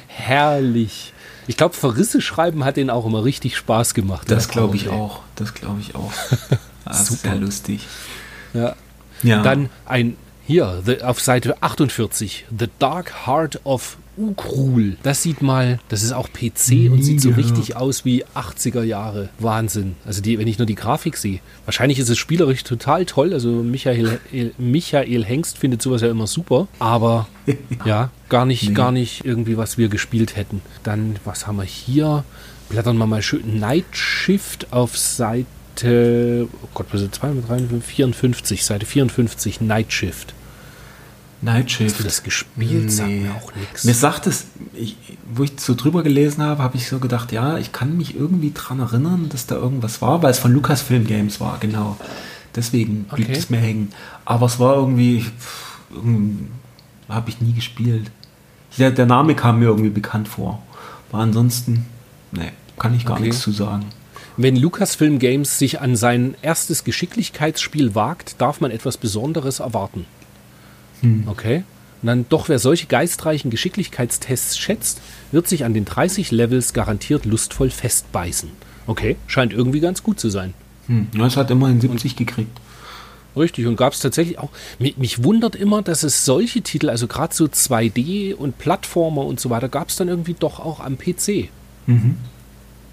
herrlich. 0.06 1.12
Ich 1.46 1.56
glaube, 1.56 1.74
Verrisse 1.74 2.20
schreiben 2.20 2.64
hat 2.64 2.76
denen 2.76 2.90
auch 2.90 3.04
immer 3.06 3.24
richtig 3.24 3.56
Spaß 3.56 3.94
gemacht. 3.94 4.30
Das 4.30 4.48
glaube 4.48 4.76
ich 4.76 4.88
auch. 4.88 5.20
Das 5.36 5.52
glaube 5.52 5.80
ich 5.80 5.96
auch. 5.96 6.12
Super. 6.92 7.34
lustig. 7.34 7.80
Ja. 8.52 8.76
ja. 9.24 9.42
Dann 9.42 9.68
ein 9.84 10.16
hier, 10.46 10.80
the, 10.86 11.02
auf 11.02 11.20
Seite 11.20 11.60
48, 11.60 12.46
The 12.56 12.68
Dark 12.78 13.26
Heart 13.26 13.62
of 13.64 13.96
Ukrul. 14.16 14.96
Das 15.02 15.22
sieht 15.22 15.42
mal, 15.42 15.78
das 15.88 16.02
ist 16.02 16.12
auch 16.12 16.28
PC 16.32 16.90
und 16.90 17.02
sieht 17.02 17.20
so 17.20 17.30
richtig 17.30 17.76
aus 17.76 18.04
wie 18.04 18.24
80er 18.24 18.82
Jahre. 18.82 19.28
Wahnsinn. 19.38 19.96
Also 20.04 20.22
die, 20.22 20.38
wenn 20.38 20.46
ich 20.46 20.58
nur 20.58 20.66
die 20.66 20.74
Grafik 20.74 21.16
sehe. 21.16 21.40
Wahrscheinlich 21.64 21.98
ist 21.98 22.08
es 22.08 22.18
spielerisch 22.18 22.64
total 22.64 23.04
toll. 23.04 23.32
Also 23.32 23.50
Michael, 23.50 24.20
Michael 24.58 25.24
Hengst 25.24 25.58
findet 25.58 25.82
sowas 25.82 26.02
ja 26.02 26.10
immer 26.10 26.26
super. 26.26 26.68
Aber 26.78 27.28
ja, 27.84 28.10
gar 28.28 28.46
nicht, 28.46 28.68
nee. 28.68 28.74
gar 28.74 28.92
nicht 28.92 29.24
irgendwie, 29.24 29.56
was 29.56 29.78
wir 29.78 29.88
gespielt 29.88 30.36
hätten. 30.36 30.62
Dann, 30.82 31.16
was 31.24 31.46
haben 31.46 31.56
wir 31.56 31.64
hier? 31.64 32.24
Blättern 32.68 32.96
wir 32.96 33.06
mal 33.06 33.22
schön. 33.22 33.58
Night 33.58 33.84
Shift 33.92 34.72
auf 34.72 34.96
Seite, 34.96 36.48
oh 36.62 36.68
Gott, 36.74 36.86
was 36.92 37.02
ist 37.02 37.14
2, 37.16 37.32
3, 37.46 37.80
54, 37.80 38.64
Seite 38.64 38.86
54, 38.86 39.60
Night 39.60 39.92
Shift. 39.92 40.34
Night 41.44 41.70
Shift. 41.70 41.90
Hast 41.90 42.00
du 42.00 42.04
das 42.04 42.22
gespielt? 42.22 42.84
Nee. 42.84 42.88
Sagt 42.88 43.10
mir 43.10 43.34
auch 43.34 43.54
nichts. 43.54 43.84
Mir 43.84 43.94
sagt 43.94 44.26
es, 44.26 44.46
ich, 44.72 44.96
wo 45.32 45.44
ich 45.44 45.52
so 45.58 45.74
drüber 45.74 46.02
gelesen 46.02 46.42
habe, 46.42 46.62
habe 46.62 46.76
ich 46.76 46.88
so 46.88 46.98
gedacht, 46.98 47.32
ja, 47.32 47.58
ich 47.58 47.72
kann 47.72 47.96
mich 47.96 48.16
irgendwie 48.16 48.52
dran 48.52 48.80
erinnern, 48.80 49.28
dass 49.28 49.46
da 49.46 49.54
irgendwas 49.54 50.00
war, 50.02 50.22
weil 50.22 50.30
es 50.30 50.38
von 50.38 50.52
Lucasfilm 50.52 51.06
Games 51.06 51.40
war, 51.40 51.58
genau. 51.60 51.98
Deswegen 52.56 53.04
blieb 53.04 53.28
okay. 53.28 53.38
es 53.38 53.50
mir 53.50 53.58
hängen. 53.58 53.92
Aber 54.24 54.46
es 54.46 54.58
war 54.58 54.76
irgendwie, 54.76 55.26
irgendwie 55.90 56.48
habe 57.08 57.30
ich 57.30 57.40
nie 57.40 57.52
gespielt. 57.52 58.10
Der, 58.78 58.90
der, 58.90 59.06
Name 59.06 59.34
kam 59.34 59.58
mir 59.58 59.66
irgendwie 59.66 59.90
bekannt 59.90 60.28
vor. 60.28 60.62
Aber 61.10 61.22
ansonsten, 61.22 61.86
nee, 62.32 62.52
kann 62.78 62.94
ich 62.94 63.04
gar 63.04 63.16
okay. 63.16 63.26
nichts 63.26 63.40
zu 63.40 63.52
sagen. 63.52 63.86
Wenn 64.36 64.56
Lucasfilm 64.56 65.20
Games 65.20 65.58
sich 65.58 65.80
an 65.80 65.94
sein 65.94 66.34
erstes 66.42 66.82
Geschicklichkeitsspiel 66.82 67.94
wagt, 67.94 68.40
darf 68.40 68.60
man 68.60 68.72
etwas 68.72 68.96
Besonderes 68.96 69.60
erwarten. 69.60 70.06
Hm. 71.04 71.24
Okay. 71.26 71.64
Und 72.02 72.08
dann 72.08 72.26
doch, 72.28 72.48
wer 72.48 72.58
solche 72.58 72.86
geistreichen 72.86 73.50
Geschicklichkeitstests 73.50 74.58
schätzt, 74.58 75.00
wird 75.32 75.48
sich 75.48 75.64
an 75.64 75.72
den 75.72 75.84
30 75.84 76.32
Levels 76.32 76.72
garantiert 76.72 77.24
lustvoll 77.24 77.70
festbeißen. 77.70 78.50
Okay, 78.86 79.16
scheint 79.26 79.52
irgendwie 79.52 79.80
ganz 79.80 80.02
gut 80.02 80.20
zu 80.20 80.28
sein. 80.28 80.52
Hm. 80.86 81.08
Ja, 81.14 81.26
es 81.26 81.36
hat 81.36 81.50
immerhin 81.50 81.80
70 81.80 82.12
und, 82.12 82.16
gekriegt. 82.18 82.60
Richtig, 83.36 83.66
und 83.66 83.76
gab 83.76 83.92
es 83.94 84.00
tatsächlich 84.00 84.38
auch. 84.38 84.50
Mich, 84.78 84.96
mich, 84.96 85.24
wundert 85.24 85.56
immer, 85.56 85.82
dass 85.82 86.02
es 86.02 86.24
solche 86.24 86.60
Titel, 86.60 86.90
also 86.90 87.06
gerade 87.06 87.34
so 87.34 87.46
2D 87.46 88.34
und 88.34 88.58
Plattformer 88.58 89.24
und 89.24 89.40
so 89.40 89.50
weiter, 89.50 89.68
gab 89.68 89.88
es 89.88 89.96
dann 89.96 90.08
irgendwie 90.08 90.36
doch 90.38 90.60
auch 90.60 90.80
am 90.80 90.98
PC. 90.98 91.48
Mhm. 91.86 92.16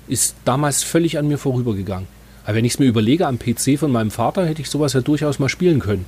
Ist 0.07 0.36
damals 0.45 0.84
völlig 0.84 1.18
an 1.18 1.28
mir 1.28 1.38
vorübergegangen. 1.38 2.07
Aber 2.43 2.55
wenn 2.55 2.66
ich 2.66 2.74
es 2.74 2.80
mir 2.80 2.86
überlege, 2.86 3.28
am 3.28 3.38
PC 3.38 3.78
von 3.78 3.91
meinem 3.91 4.09
Vater 4.09 4.45
hätte 4.47 4.62
ich 4.62 4.70
sowas 4.70 4.93
ja 4.93 5.01
durchaus 5.01 5.38
mal 5.38 5.49
spielen 5.49 5.80
können. 5.80 6.05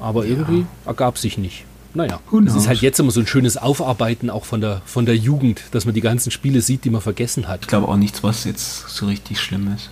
Aber 0.00 0.24
ja. 0.24 0.30
irgendwie 0.30 0.66
ergab 0.86 1.18
sich 1.18 1.38
nicht. 1.38 1.64
Naja, 1.92 2.20
es 2.46 2.54
ist 2.54 2.68
halt 2.68 2.80
jetzt 2.82 3.00
immer 3.00 3.10
so 3.10 3.20
ein 3.20 3.26
schönes 3.26 3.56
Aufarbeiten 3.56 4.30
auch 4.30 4.44
von 4.44 4.60
der, 4.60 4.80
von 4.84 5.06
der 5.06 5.16
Jugend, 5.16 5.62
dass 5.72 5.86
man 5.86 5.94
die 5.94 6.00
ganzen 6.00 6.30
Spiele 6.30 6.60
sieht, 6.60 6.84
die 6.84 6.90
man 6.90 7.00
vergessen 7.00 7.48
hat. 7.48 7.62
Ich 7.62 7.66
glaube 7.66 7.88
auch 7.88 7.96
nichts, 7.96 8.22
was 8.22 8.44
jetzt 8.44 8.88
so 8.88 9.06
richtig 9.06 9.40
schlimm 9.40 9.72
ist. 9.74 9.90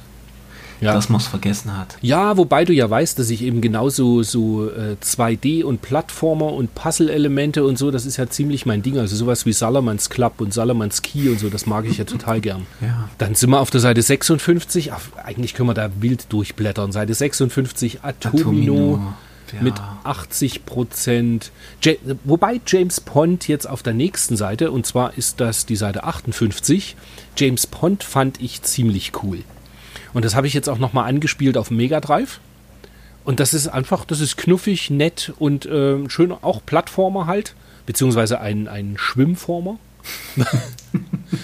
Ja. 0.81 0.93
Dass 0.95 1.09
man 1.09 1.21
es 1.21 1.27
vergessen 1.27 1.77
hat. 1.77 1.97
Ja, 2.03 2.37
wobei 2.37 2.65
du 2.65 2.73
ja 2.73 2.89
weißt, 2.89 3.19
dass 3.19 3.31
ich 3.31 3.43
eben 3.43 3.61
genauso 3.61 4.23
so 4.23 4.71
äh, 4.71 4.97
2D 5.03 5.65
und 5.65 5.83
Plattformer 5.83 6.53
und 6.53 6.73
Puzzle-Elemente 6.77 7.65
und 7.65 7.77
so, 7.77 7.91
das 7.91 8.07
ist 8.07 8.17
ja 8.17 8.29
ziemlich 8.29 8.65
mein 8.65 8.83
Ding. 8.83 8.97
Also 8.97 9.17
sowas 9.17 9.45
wie 9.45 9.53
Salamans 9.53 10.09
Club 10.09 10.41
und 10.41 10.55
Salamans 10.55 11.03
Key 11.03 11.31
und 11.31 11.41
so, 11.41 11.49
das 11.49 11.67
mag 11.67 11.85
ich 11.85 11.99
ja 11.99 12.05
total 12.05 12.41
gern. 12.41 12.67
Ja. 12.81 13.09
Dann 13.19 13.35
sind 13.35 13.51
wir 13.51 13.59
auf 13.59 13.71
der 13.71 13.81
Seite 13.81 14.01
56. 14.03 14.93
Ach, 14.93 15.01
eigentlich 15.25 15.55
können 15.55 15.69
wir 15.69 15.75
da 15.75 15.91
wild 15.99 16.33
durchblättern. 16.33 16.93
Seite 16.93 17.13
56, 17.13 18.05
Atomino. 18.05 18.41
Atomino 18.41 19.15
ja. 19.53 19.63
mit 19.63 19.75
80 20.05 20.67
Prozent. 20.67 21.51
Wobei 22.25 22.61
James 22.67 23.01
Pond 23.01 23.49
jetzt 23.49 23.67
auf 23.67 23.83
der 23.83 23.95
nächsten 23.95 24.37
Seite, 24.37 24.71
und 24.71 24.87
zwar 24.87 25.17
ist 25.17 25.41
das 25.41 25.67
die 25.67 25.77
Seite 25.77 26.05
58, 26.05 26.97
James 27.37 27.67
Pond 27.67 28.05
fand 28.05 28.41
ich 28.41 28.63
ziemlich 28.63 29.13
cool. 29.23 29.45
Und 30.15 30.25
das 30.25 30.35
habe 30.35 30.47
ich 30.47 30.55
jetzt 30.55 30.69
auch 30.69 30.79
nochmal 30.79 31.09
angespielt 31.09 31.57
auf 31.57 31.71
Mega 31.71 32.01
Drive. 32.01 32.41
Und 33.25 33.41
das 33.41 33.53
ist 33.53 33.69
einfach, 33.69 34.05
das 34.05 34.21
ist 34.21 34.37
knuffig, 34.37 34.91
nett 34.91 35.33
und 35.39 35.67
äh, 35.67 36.09
schön 36.09 36.33
auch 36.33 36.65
Plattformer 36.65 37.27
halt, 37.27 37.55
beziehungsweise 37.85 38.41
ein, 38.41 38.69
ein 38.69 38.95
Schwimmformer. 38.97 39.79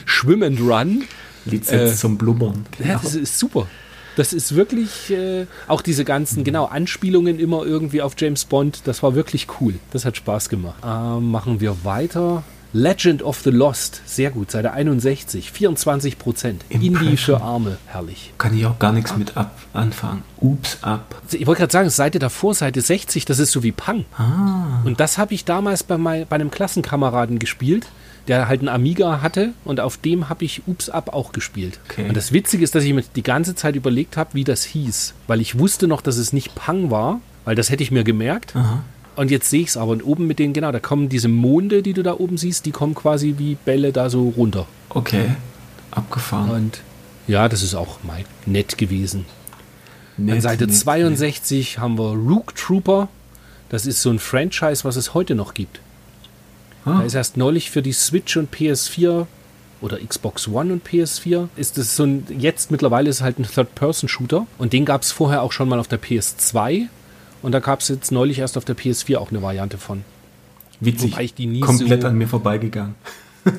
Schwimm 0.07 0.43
and 0.43 0.61
Run. 0.61 1.05
Lizenz 1.45 1.93
äh, 1.93 1.97
zum 1.97 2.17
Blubbern. 2.17 2.65
Ja, 2.83 2.99
das 3.03 3.15
ist 3.15 3.39
super. 3.39 3.69
Das 4.17 4.33
ist 4.33 4.55
wirklich, 4.55 5.11
äh, 5.11 5.47
auch 5.67 5.83
diese 5.83 6.05
ganzen, 6.05 6.45
genau, 6.45 6.67
Anspielungen 6.67 7.39
immer 7.39 7.65
irgendwie 7.65 8.03
auf 8.03 8.15
James 8.17 8.45
Bond, 8.45 8.83
das 8.85 9.03
war 9.03 9.15
wirklich 9.15 9.47
cool. 9.61 9.75
Das 9.91 10.05
hat 10.05 10.17
Spaß 10.17 10.49
gemacht. 10.49 10.77
Ähm, 10.85 11.31
machen 11.31 11.61
wir 11.61 11.85
weiter. 11.85 12.45
Legend 12.77 13.23
of 13.23 13.41
the 13.43 13.51
Lost, 13.51 14.03
sehr 14.05 14.33
gut, 14.33 14.51
Seite 14.51 14.73
61, 14.73 15.53
24 15.53 16.19
Prozent. 16.19 16.65
Indie 16.69 17.17
für 17.17 17.41
Arme, 17.41 17.79
herrlich. 17.87 18.33
Kann 18.37 18.59
ich 18.59 18.67
auch 18.67 18.81
gar 18.81 18.91
nichts 18.91 19.17
mit 19.17 19.37
ab 19.37 19.57
anfangen. 19.73 20.25
Ups, 20.41 20.79
ab. 20.83 21.15
Ich 21.31 21.47
wollte 21.47 21.61
gerade 21.61 21.73
sagen, 21.73 21.89
Seite 21.89 22.19
davor, 22.19 22.53
Seite 22.53 22.81
60, 22.81 23.27
das 23.27 23.39
ist 23.39 23.53
so 23.53 23.63
wie 23.63 23.71
Pang. 23.71 24.05
Ah. 24.19 24.81
Und 24.83 24.99
das 24.99 25.19
habe 25.19 25.35
ich 25.35 25.45
damals 25.45 25.85
bei, 25.85 25.97
mein, 25.97 26.27
bei 26.27 26.35
einem 26.35 26.51
Klassenkameraden 26.51 27.39
gespielt 27.39 27.87
der 28.27 28.49
halt 28.49 28.61
einen 28.61 28.71
Amiga 28.71 29.21
hatte 29.21 29.53
und 29.67 29.81
auf 29.81 29.99
dem 29.99 30.31
habe 30.31 30.47
ich 30.47 30.63
Ups 30.67 30.89
Up 30.89 31.13
auch 31.13 31.33
gespielt. 31.33 31.79
Okay. 31.91 32.09
Und 32.09 32.17
das 32.17 32.33
Witzige 32.33 32.65
ist, 32.65 32.75
dass 32.75 32.83
ich 32.83 32.95
mir 32.95 33.05
die 33.15 33.23
ganze 33.23 33.55
Zeit 33.55 33.77
überlegt 33.77 34.17
habe, 34.17 34.31
wie 34.33 34.45
das 34.45 34.65
hieß, 34.65 35.13
weil 35.27 35.43
ich 35.43 35.59
wusste 35.59 35.87
noch, 35.89 36.01
dass 36.01 36.17
es 36.17 36.33
nicht 36.33 36.55
Pang 36.55 36.91
war, 36.91 37.21
weil 37.45 37.55
das 37.55 37.69
hätte 37.71 37.83
ich 37.83 37.91
mir 37.91 38.03
gemerkt. 38.03 38.57
Aha. 38.57 38.83
Und 39.17 39.31
jetzt 39.31 39.51
sehe 39.51 39.63
ich 39.63 39.69
es 39.69 39.77
aber. 39.77 39.93
Und 39.93 40.03
oben 40.03 40.27
mit 40.27 40.39
denen, 40.39 40.53
genau, 40.53 40.73
da 40.73 40.81
kommen 40.81 41.09
diese 41.09 41.29
Monde, 41.29 41.83
die 41.83 41.93
du 41.93 42.03
da 42.03 42.15
oben 42.15 42.37
siehst, 42.37 42.67
die 42.67 42.73
kommen 42.73 42.95
quasi 42.95 43.35
wie 43.39 43.55
Bälle 43.55 43.93
da 43.93 44.11
so 44.11 44.29
runter. 44.31 44.67
Okay, 44.91 45.31
abgefahren. 45.91 46.51
Und 46.51 46.81
ja, 47.27 47.49
das 47.49 47.63
ist 47.63 47.75
auch 47.75 48.03
mal 48.03 48.25
nett 48.47 48.77
gewesen. 48.79 49.25
Nett, 50.17 50.37
An 50.37 50.41
Seite 50.41 50.67
nett, 50.67 50.77
62 50.77 51.75
nett. 51.75 51.83
haben 51.83 51.99
wir 51.99 52.13
Rook 52.13 52.55
Trooper. 52.55 53.09
Das 53.69 53.87
ist 53.87 54.03
so 54.03 54.11
ein 54.11 54.19
Franchise, 54.19 54.85
was 54.85 54.97
es 54.97 55.15
heute 55.15 55.35
noch 55.35 55.55
gibt. 55.55 55.81
Ah. 56.85 56.99
Da 56.99 57.03
ist 57.03 57.15
erst 57.15 57.37
neulich 57.37 57.71
für 57.71 57.83
die 57.83 57.93
Switch 57.93 58.37
und 58.37 58.55
PS4 58.55 59.27
oder 59.81 59.99
Xbox 59.99 60.49
One 60.49 60.73
und 60.73 60.87
PS4 60.87 61.49
ist 61.57 61.79
es 61.79 61.97
so 61.97 62.05
ein, 62.05 62.27
jetzt 62.39 62.71
mittlerweile 62.71 63.11
ist 63.11 63.17
es 63.17 63.23
halt 63.23 63.39
ein 63.39 63.45
Third-Person-Shooter 63.45 64.47
und 64.59 64.73
den 64.73 64.85
gab 64.85 65.03
es 65.03 65.13
vorher 65.13 65.43
auch 65.43 65.53
schon 65.53 65.69
mal 65.69 65.79
auf 65.79 65.89
der 65.89 66.01
PS2 66.01 66.87
und 67.45 67.53
da 67.53 67.61
gab 67.61 67.81
es 67.81 67.89
jetzt 67.89 68.11
neulich 68.11 68.39
erst 68.39 68.57
auf 68.57 68.65
der 68.65 68.77
PS4 68.77 69.19
auch 69.19 69.31
eine 69.31 69.43
Variante 69.43 69.77
von. 69.79 70.03
Witzig. 70.81 71.13
Wobei 71.13 71.25
ich 71.25 71.35
die 71.35 71.47
nie 71.47 71.61
Komplett 71.61 72.03
so 72.03 72.09
an 72.09 72.17
mir 72.17 72.29
vorbeigegangen. 72.29 72.95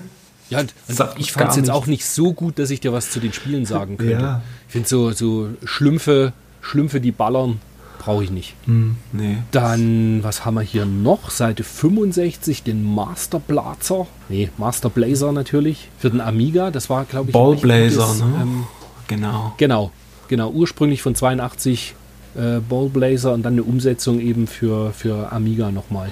Ja, 0.48 0.60
und, 0.60 0.76
ich 1.18 1.32
fand 1.32 1.50
es 1.50 1.56
jetzt 1.56 1.72
auch 1.72 1.88
nicht 1.88 2.06
so 2.06 2.32
gut, 2.32 2.60
dass 2.60 2.70
ich 2.70 2.80
dir 2.80 2.94
was 2.94 3.10
zu 3.10 3.20
den 3.20 3.34
Spielen 3.34 3.66
sagen 3.66 3.98
könnte. 3.98 4.14
Ja. 4.14 4.42
Ich 4.68 4.74
finde 4.74 4.88
so, 4.88 5.12
so 5.12 5.50
Schlümpfe, 5.64 6.34
Schlümpfe, 6.62 7.02
die 7.02 7.12
ballern, 7.12 7.60
brauche 7.98 8.24
ich 8.24 8.30
nicht. 8.30 8.54
Hm, 8.66 8.96
nee. 9.12 9.38
Dann, 9.50 10.24
was 10.24 10.46
haben 10.46 10.54
wir 10.54 10.62
hier 10.62 10.86
noch? 10.86 11.32
Seite 11.32 11.64
65, 11.64 12.62
den 12.62 12.84
Master 12.84 13.40
Blazer. 13.40 14.06
Nee, 14.30 14.52
Master 14.58 14.92
Blazer 14.92 15.32
natürlich. 15.32 15.90
Für 15.98 16.12
den 16.12 16.22
Amiga. 16.22 16.70
Das 16.70 16.92
war, 16.92 17.06
glaube 17.06 17.30
ich, 17.30 17.34
Ball 17.34 17.56
Blazer, 17.56 18.14
ne? 18.14 18.42
Ähm, 18.44 18.68
genau. 19.08 19.56
Genau. 19.58 19.92
Genau. 20.28 20.52
Ursprünglich 20.52 21.02
von 21.02 21.16
82 21.16 21.96
äh, 22.36 22.60
Ball 22.60 22.90
Blazer 22.90 23.34
und 23.34 23.44
dann 23.44 23.54
eine 23.54 23.64
Umsetzung 23.64 24.20
eben 24.20 24.48
für, 24.48 24.92
für 24.94 25.32
Amiga 25.32 25.72
nochmal. 25.72 26.12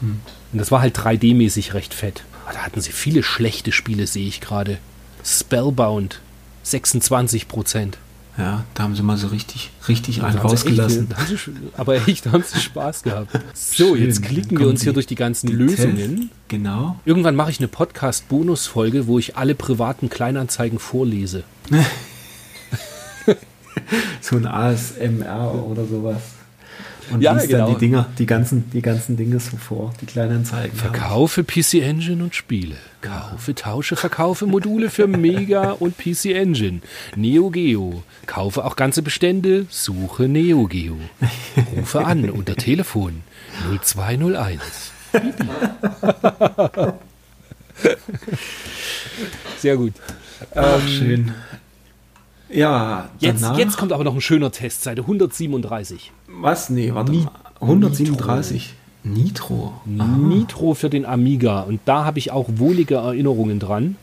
Hm. 0.00 0.20
Und 0.52 0.58
das 0.58 0.70
war 0.70 0.80
halt 0.80 0.98
3D-mäßig 0.98 1.74
recht 1.74 1.94
fett. 1.94 2.24
Aber 2.44 2.54
da 2.54 2.60
hatten 2.60 2.80
sie 2.80 2.92
viele 2.92 3.22
schlechte 3.22 3.72
Spiele, 3.72 4.06
sehe 4.06 4.26
ich 4.26 4.40
gerade. 4.40 4.78
Spellbound, 5.24 6.20
26 6.62 7.48
Prozent. 7.48 7.98
Ja, 8.38 8.64
da 8.74 8.84
haben 8.84 8.94
sie 8.94 9.02
mal 9.02 9.16
so 9.16 9.26
richtig, 9.26 9.70
richtig 9.88 10.22
einen 10.22 10.38
rausgelassen. 10.38 11.08
Echt, 11.10 11.50
aber 11.76 11.96
echt 12.06 12.26
haben 12.26 12.44
sie 12.46 12.60
Spaß 12.60 13.02
gehabt. 13.02 13.32
So, 13.54 13.96
Schön, 13.96 14.04
jetzt 14.04 14.22
klicken 14.22 14.58
wir 14.58 14.68
uns 14.68 14.82
hier 14.82 14.92
durch 14.92 15.06
die 15.06 15.16
ganzen 15.16 15.48
die 15.48 15.54
Lösungen. 15.54 16.16
Test, 16.16 16.28
genau. 16.46 17.00
Irgendwann 17.04 17.34
mache 17.34 17.50
ich 17.50 17.58
eine 17.58 17.66
Podcast-Bonus-Folge, 17.66 19.08
wo 19.08 19.18
ich 19.18 19.36
alle 19.36 19.56
privaten 19.56 20.08
Kleinanzeigen 20.08 20.78
vorlese. 20.78 21.42
so 24.20 24.36
ein 24.36 24.46
ASMR 24.46 25.54
oder 25.54 25.84
sowas. 25.84 26.22
Und 27.10 27.22
ja, 27.22 27.32
liest 27.32 27.48
genau. 27.48 27.66
dann 27.66 27.74
die 27.74 27.80
Dinger, 27.80 28.06
die 28.18 28.26
ganzen, 28.26 28.70
die 28.70 28.82
ganzen 28.82 29.16
Dinge 29.16 29.40
so 29.40 29.56
vor, 29.56 29.94
die 30.00 30.06
Kleinanzeigen. 30.06 30.76
Verkaufe 30.76 31.42
PC 31.42 31.74
Engine 31.74 32.22
und 32.22 32.34
Spiele. 32.34 32.76
Kaufe, 33.00 33.54
tausche, 33.54 33.96
verkaufe 33.96 34.46
Module 34.46 34.90
für 34.90 35.06
Mega 35.06 35.72
und 35.72 35.96
PC 35.96 36.26
Engine. 36.26 36.80
Neo 37.16 37.48
Geo. 37.50 38.02
Kaufe 38.26 38.64
auch 38.64 38.76
ganze 38.76 39.00
Bestände. 39.02 39.66
Suche 39.70 40.28
Neo 40.28 40.66
Geo. 40.66 40.98
Rufe 41.76 42.04
an 42.04 42.28
unter 42.28 42.56
Telefon 42.56 43.22
0201. 43.82 44.92
Sehr 49.58 49.76
gut. 49.76 49.94
Ach, 50.54 50.80
ähm, 50.80 50.88
schön. 50.88 51.32
Ja, 52.50 53.08
jetzt, 53.18 53.44
jetzt 53.56 53.76
kommt 53.76 53.92
aber 53.92 54.04
noch 54.04 54.14
ein 54.14 54.20
schöner 54.20 54.50
Test, 54.50 54.82
Seite 54.82 55.02
137. 55.02 56.12
Was? 56.28 56.70
Nee, 56.70 56.94
warte 56.94 57.12
mal. 57.12 57.30
137. 57.60 58.74
Nitro. 59.04 59.72
Nitro 59.86 60.74
für 60.74 60.90
den 60.90 61.04
Amiga. 61.04 61.60
Und 61.62 61.80
da 61.84 62.04
habe 62.04 62.18
ich 62.18 62.30
auch 62.30 62.46
wohlige 62.56 62.96
Erinnerungen 62.96 63.58
dran, 63.58 63.96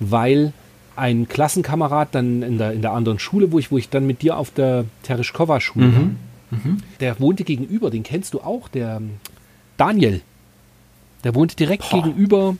weil 0.00 0.52
ein 0.96 1.28
Klassenkamerad 1.28 2.14
dann 2.14 2.42
in 2.42 2.58
der, 2.58 2.72
in 2.72 2.82
der 2.82 2.92
anderen 2.92 3.18
Schule, 3.18 3.50
wo 3.52 3.58
ich, 3.58 3.70
wo 3.70 3.78
ich 3.78 3.88
dann 3.88 4.06
mit 4.06 4.22
dir 4.22 4.36
auf 4.36 4.50
der 4.50 4.84
Tereshkova-Schule 5.04 5.86
Mhm. 5.86 6.16
war, 6.50 6.76
der 7.00 7.18
wohnte 7.18 7.44
gegenüber, 7.44 7.90
den 7.90 8.02
kennst 8.02 8.34
du 8.34 8.40
auch, 8.40 8.68
der 8.68 9.00
Daniel. 9.78 10.20
Der 11.24 11.34
wohnte 11.34 11.56
direkt 11.56 11.88
Boah. 11.88 12.02
gegenüber. 12.02 12.56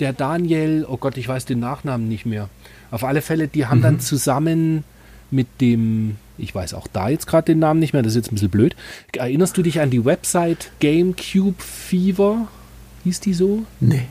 Der 0.00 0.12
Daniel, 0.12 0.84
oh 0.88 0.96
Gott, 0.96 1.16
ich 1.16 1.28
weiß 1.28 1.44
den 1.44 1.60
Nachnamen 1.60 2.08
nicht 2.08 2.26
mehr. 2.26 2.48
Auf 2.90 3.04
alle 3.04 3.20
Fälle, 3.22 3.48
die 3.48 3.66
haben 3.66 3.78
Mhm. 3.78 3.82
dann 3.82 4.00
zusammen 4.00 4.84
mit 5.30 5.46
dem, 5.60 6.16
ich 6.38 6.54
weiß 6.54 6.72
auch 6.74 6.86
da 6.86 7.08
jetzt 7.10 7.26
gerade 7.26 7.46
den 7.46 7.58
Namen 7.58 7.80
nicht 7.80 7.92
mehr, 7.92 8.02
das 8.02 8.12
ist 8.12 8.16
jetzt 8.16 8.32
ein 8.32 8.36
bisschen 8.36 8.50
blöd. 8.50 8.74
Erinnerst 9.16 9.56
du 9.56 9.62
dich 9.62 9.80
an 9.80 9.90
die 9.90 10.04
Website 10.04 10.70
GameCube 10.80 11.60
Fever? 11.62 12.48
Hieß 13.04 13.20
die 13.20 13.34
so? 13.34 13.64
Nee. 13.80 14.06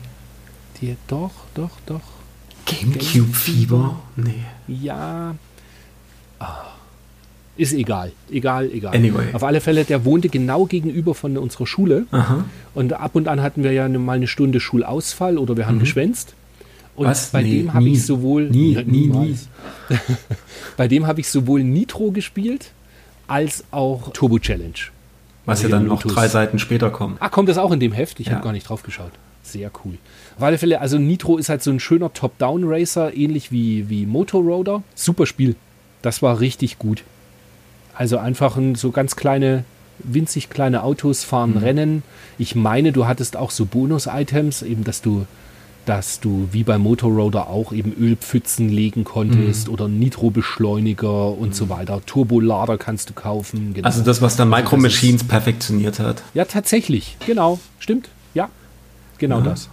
Die, 0.80 0.96
doch, 1.08 1.32
doch, 1.54 1.70
doch. 1.86 2.00
Gamecube 2.66 3.34
Fieber? 3.34 3.98
Nee. 4.16 4.44
Ja. 4.68 5.34
Ah. 6.38 6.64
Ist 7.56 7.72
egal. 7.72 8.12
Egal, 8.30 8.70
egal. 8.70 8.94
Anyway. 8.94 9.32
Auf 9.32 9.42
alle 9.42 9.60
Fälle, 9.60 9.84
der 9.84 10.04
wohnte 10.04 10.28
genau 10.28 10.66
gegenüber 10.66 11.14
von 11.16 11.36
unserer 11.38 11.66
Schule. 11.66 12.06
Aha. 12.12 12.44
Und 12.74 12.92
ab 12.92 13.16
und 13.16 13.26
an 13.26 13.42
hatten 13.42 13.64
wir 13.64 13.72
ja 13.72 13.88
ne- 13.88 13.98
mal 13.98 14.16
eine 14.16 14.28
Stunde 14.28 14.60
Schulausfall 14.60 15.38
oder 15.38 15.56
wir 15.56 15.66
haben 15.66 15.80
geschwänzt. 15.80 16.34
Und. 16.98 17.06
Was? 17.06 17.30
bei 17.30 17.42
Nee, 17.42 17.62
dem 17.62 17.74
habe 17.74 17.84
nie. 17.84 17.92
ich 17.92 18.04
sowohl 18.04 18.50
Nie, 18.50 18.72
Ja, 18.74 18.82
nie, 18.82 19.06
niemals. 19.06 19.48
bei 20.76 20.88
dem 20.88 21.06
habe 21.06 21.20
ich 21.20 21.28
sowohl 21.28 21.62
Nitro 21.64 22.10
gespielt 22.10 22.72
als 23.26 23.64
auch 23.70 24.12
Turbo 24.12 24.38
Challenge. 24.38 24.74
Was 25.46 25.62
ja 25.62 25.66
Also 25.66 25.76
dann 25.76 25.86
noch 25.86 26.02
drei 26.02 26.28
Seiten 26.28 26.58
später 26.58 26.90
kommt. 26.90 27.16
Ah, 27.20 27.28
kommt 27.28 27.48
das 27.48 27.58
auch 27.58 27.72
in 27.72 27.80
dem 27.80 27.92
Heft? 27.92 28.20
Ich 28.20 28.26
Ja. 28.26 28.34
habe 28.34 28.44
gar 28.44 28.52
nicht 28.52 28.68
drauf 28.68 28.82
geschaut. 28.82 29.12
Sehr 29.42 29.70
cool. 29.84 29.94
Auf 30.36 30.42
alle 30.42 30.58
Fälle, 30.58 30.80
also 30.80 30.98
Nitro 30.98 31.38
ist 31.38 31.48
halt 31.48 31.62
so 31.62 31.70
ein 31.70 31.80
schöner 31.80 32.12
Top-Down-Racer, 32.12 33.16
ähnlich 33.16 33.50
wie, 33.50 33.88
wie 33.88 34.04
Motorroader. 34.04 34.82
Super 34.94 35.24
Spiel. 35.24 35.56
Das 36.02 36.20
war 36.20 36.40
richtig 36.40 36.78
gut. 36.78 37.02
Also 37.94 38.18
einfach 38.18 38.56
ein, 38.56 38.74
so 38.74 38.90
ganz 38.90 39.16
kleine, 39.16 39.64
winzig 39.98 40.50
kleine 40.50 40.82
Autos 40.82 41.24
fahren 41.24 41.52
Mhm. 41.52 41.56
Rennen. 41.58 42.02
Ich 42.38 42.54
meine, 42.54 42.92
du 42.92 43.06
hattest 43.06 43.36
auch 43.36 43.50
so 43.50 43.64
Bonus-Items, 43.64 44.62
eben 44.62 44.84
dass 44.84 45.00
du, 45.00 45.26
dass 45.88 46.20
du 46.20 46.48
wie 46.52 46.64
bei 46.64 46.76
Motorroader 46.78 47.48
auch 47.48 47.72
eben 47.72 47.94
Ölpfützen 47.98 48.68
legen 48.68 49.04
konntest 49.04 49.68
Mhm. 49.68 49.72
oder 49.74 49.88
Nitro-Beschleuniger 49.88 51.30
und 51.38 51.54
so 51.54 51.68
weiter. 51.68 52.00
Turbolader 52.04 52.78
kannst 52.78 53.10
du 53.10 53.14
kaufen. 53.14 53.74
Genau. 53.74 53.86
Also 53.86 54.02
das, 54.02 54.20
was 54.22 54.36
dann 54.36 54.48
Micro 54.48 54.76
Also 54.76 54.76
ist- 54.76 54.82
Machines 54.82 55.24
perfektioniert 55.24 55.98
hat. 55.98 56.22
Ja, 56.34 56.44
tatsächlich. 56.44 57.16
Genau. 57.26 57.58
Stimmt. 57.78 58.08
Ja. 58.34 58.48
Genau 59.18 59.38
Ja. 59.38 59.44
das. 59.44 59.68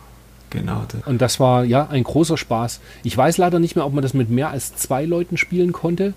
Genau. 0.52 0.84
das. 0.88 1.06
Und 1.06 1.22
das 1.22 1.40
war 1.40 1.66
ja 1.66 1.88
ein 1.88 2.04
großer 2.04 2.38
Spaß. 2.38 2.80
Ich 3.04 3.18
weiß 3.18 3.38
leider 3.38 3.60
nicht 3.60 3.76
mehr, 3.76 3.86
ob 3.86 3.94
man 3.94 4.02
das 4.02 4.14
mit 4.14 4.30
mehr 4.30 4.50
als 4.52 4.76
zwei 4.76 5.04
Leuten 5.06 5.38
spielen 5.38 5.74
konnte. 5.74 6.14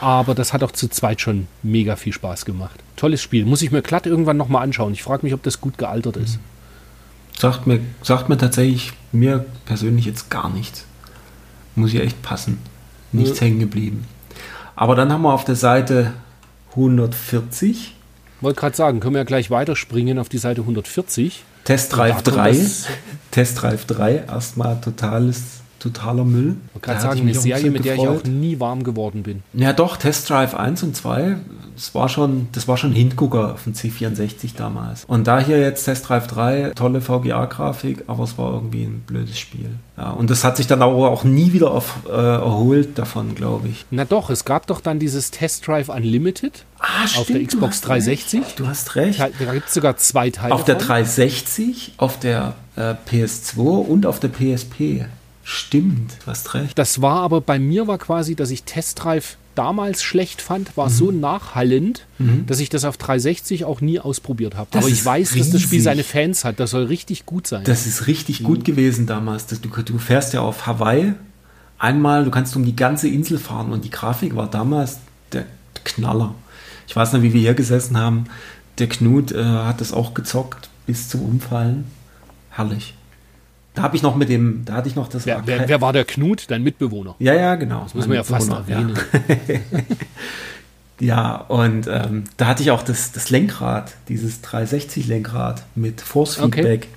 Aber 0.00 0.34
das 0.34 0.52
hat 0.52 0.62
auch 0.62 0.72
zu 0.72 0.88
zweit 0.88 1.20
schon 1.20 1.46
mega 1.62 1.96
viel 1.96 2.12
Spaß 2.12 2.44
gemacht. 2.44 2.80
Tolles 2.96 3.22
Spiel. 3.22 3.44
Muss 3.44 3.62
ich 3.62 3.70
mir 3.70 3.82
glatt 3.82 4.06
irgendwann 4.06 4.36
nochmal 4.36 4.62
anschauen. 4.62 4.92
Ich 4.92 5.02
frage 5.02 5.24
mich, 5.24 5.34
ob 5.34 5.42
das 5.42 5.60
gut 5.60 5.78
gealtert 5.78 6.16
ist. 6.16 6.38
Sagt 7.38 7.66
mir, 7.66 7.80
sagt 8.02 8.28
mir 8.28 8.38
tatsächlich 8.38 8.92
mir 9.12 9.44
persönlich 9.64 10.04
jetzt 10.06 10.30
gar 10.30 10.48
nichts. 10.50 10.84
Muss 11.74 11.92
ich 11.92 12.00
echt 12.00 12.22
passen. 12.22 12.58
Nichts 13.12 13.40
hängen 13.40 13.58
geblieben. 13.60 14.06
Aber 14.76 14.94
dann 14.94 15.12
haben 15.12 15.22
wir 15.22 15.32
auf 15.32 15.44
der 15.44 15.56
Seite 15.56 16.12
140 16.70 17.94
Wollte 18.40 18.60
gerade 18.60 18.76
sagen, 18.76 19.00
können 19.00 19.14
wir 19.14 19.20
ja 19.20 19.24
gleich 19.24 19.50
weiterspringen 19.50 20.18
auf 20.18 20.28
die 20.28 20.38
Seite 20.38 20.60
140. 20.62 21.44
Test 21.64 21.92
Und 21.92 21.98
da 21.98 22.04
Drive 22.04 22.14
kommt 22.24 22.36
3. 22.36 22.48
das- 22.50 22.86
Test 23.30 23.62
Drive 23.62 23.84
3. 23.86 24.16
Erstmal 24.28 24.80
totales, 24.80 25.42
totaler 25.84 26.24
Müll. 26.24 26.56
Gerade 26.80 26.98
hatte 26.98 27.08
sagen, 27.08 27.28
ich 27.28 27.34
eine 27.36 27.42
Serie, 27.42 27.70
mit 27.70 27.84
der 27.84 27.94
ich 27.94 28.08
auch 28.08 28.24
nie 28.24 28.58
warm 28.58 28.82
geworden 28.82 29.22
bin. 29.22 29.42
Ja, 29.52 29.72
doch, 29.72 29.96
Test 29.96 30.30
Drive 30.30 30.54
1 30.54 30.82
und 30.82 30.96
2, 30.96 31.36
das 31.76 31.94
war 31.94 32.08
schon, 32.08 32.48
das 32.52 32.66
war 32.68 32.76
schon 32.76 32.92
Hingucker 32.92 33.54
auf 33.54 33.64
dem 33.64 33.74
C64 33.74 34.56
damals. 34.56 35.04
Und 35.04 35.26
da 35.26 35.40
hier 35.40 35.60
jetzt 35.60 35.84
Test 35.84 36.08
Drive 36.08 36.26
3, 36.26 36.72
tolle 36.74 37.00
VGA-Grafik, 37.00 38.04
aber 38.06 38.24
es 38.24 38.38
war 38.38 38.52
irgendwie 38.54 38.84
ein 38.84 39.02
blödes 39.06 39.38
Spiel. 39.38 39.70
Ja, 39.96 40.10
und 40.10 40.30
das 40.30 40.42
hat 40.42 40.56
sich 40.56 40.66
dann 40.66 40.82
aber 40.82 41.10
auch 41.10 41.24
nie 41.24 41.52
wieder 41.52 41.70
auf, 41.70 41.98
äh, 42.08 42.10
erholt 42.10 42.98
davon, 42.98 43.34
glaube 43.34 43.68
ich. 43.68 43.84
Na 43.90 44.04
doch, 44.04 44.30
es 44.30 44.44
gab 44.44 44.66
doch 44.66 44.80
dann 44.80 44.98
dieses 44.98 45.30
Test 45.30 45.66
Drive 45.66 45.88
Unlimited 45.88 46.64
Ah, 46.78 47.04
auf 47.18 47.26
der 47.26 47.44
Xbox 47.44 47.80
360. 47.80 48.56
Du 48.56 48.66
hast 48.66 48.94
recht. 48.96 49.18
Da, 49.18 49.28
da 49.38 49.54
gibt 49.54 49.68
es 49.68 49.74
sogar 49.74 49.96
zwei 49.96 50.30
Teile. 50.30 50.54
Auf 50.54 50.64
der 50.64 50.78
von. 50.78 50.88
360, 50.88 51.94
auf 51.96 52.18
der 52.18 52.54
äh, 52.76 52.94
PS2 53.08 53.58
und 53.58 54.06
auf 54.06 54.20
der 54.20 54.28
PSP. 54.28 55.06
Stimmt, 55.44 56.16
du 56.24 56.26
hast 56.30 56.54
recht. 56.54 56.78
Das 56.78 57.02
war 57.02 57.20
aber 57.20 57.40
bei 57.40 57.58
mir 57.58 57.86
war 57.86 57.98
quasi, 57.98 58.34
dass 58.34 58.50
ich 58.50 58.64
Test 58.64 59.04
Drive 59.04 59.36
damals 59.54 60.02
schlecht 60.02 60.40
fand, 60.40 60.76
war 60.76 60.90
so 60.90 61.10
nachhallend, 61.12 62.06
dass 62.46 62.58
ich 62.58 62.70
das 62.70 62.84
auf 62.84 62.96
360 62.96 63.64
auch 63.64 63.80
nie 63.80 64.00
ausprobiert 64.00 64.56
habe. 64.56 64.76
Aber 64.76 64.88
ich 64.88 65.04
weiß, 65.04 65.36
dass 65.36 65.50
das 65.50 65.60
Spiel 65.60 65.76
riesig. 65.76 65.84
seine 65.84 66.02
Fans 66.02 66.44
hat. 66.44 66.58
Das 66.58 66.70
soll 66.70 66.84
richtig 66.84 67.24
gut 67.26 67.46
sein. 67.46 67.62
Das 67.64 67.86
ist 67.86 68.06
richtig 68.06 68.42
gut 68.42 68.64
gewesen 68.64 69.06
damals. 69.06 69.46
Du, 69.46 69.56
du 69.58 69.98
fährst 69.98 70.32
ja 70.32 70.40
auf 70.40 70.66
Hawaii 70.66 71.14
einmal, 71.78 72.24
du 72.24 72.30
kannst 72.30 72.56
um 72.56 72.64
die 72.64 72.74
ganze 72.74 73.08
Insel 73.08 73.38
fahren 73.38 73.70
und 73.72 73.84
die 73.84 73.90
Grafik 73.90 74.34
war 74.34 74.50
damals 74.50 74.98
der 75.32 75.44
Knaller. 75.84 76.34
Ich 76.88 76.96
weiß 76.96 77.12
noch, 77.12 77.22
wie 77.22 77.32
wir 77.32 77.40
hier 77.40 77.54
gesessen 77.54 77.96
haben. 77.96 78.24
Der 78.78 78.88
Knut 78.88 79.32
äh, 79.32 79.44
hat 79.44 79.80
das 79.80 79.92
auch 79.92 80.14
gezockt 80.14 80.68
bis 80.86 81.08
zum 81.08 81.22
Umfallen. 81.22 81.84
Herrlich. 82.50 82.94
Da 83.74 83.82
habe 83.82 83.96
ich 83.96 84.02
noch 84.02 84.14
mit 84.14 84.28
dem, 84.28 84.64
da 84.64 84.74
hatte 84.74 84.88
ich 84.88 84.94
noch 84.94 85.08
das. 85.08 85.26
wer, 85.26 85.42
wer, 85.46 85.68
wer 85.68 85.80
war 85.80 85.92
der 85.92 86.04
Knut? 86.04 86.50
Dein 86.50 86.62
Mitbewohner. 86.62 87.16
ja, 87.18 87.34
ja, 87.34 87.54
genau. 87.56 87.82
Das 87.82 87.94
Muss 87.94 88.06
man 88.06 88.16
ja 88.16 88.24
fast 88.24 88.50
erwähnen. 88.50 88.94
Ja, 91.00 91.36
und 91.48 91.88
ähm, 91.88 92.24
da 92.36 92.46
hatte 92.46 92.62
ich 92.62 92.70
auch 92.70 92.82
das, 92.82 93.12
das 93.12 93.30
Lenkrad, 93.30 93.94
dieses 94.08 94.42
360-Lenkrad 94.44 95.64
mit 95.74 96.00
Force-Feedback 96.00 96.88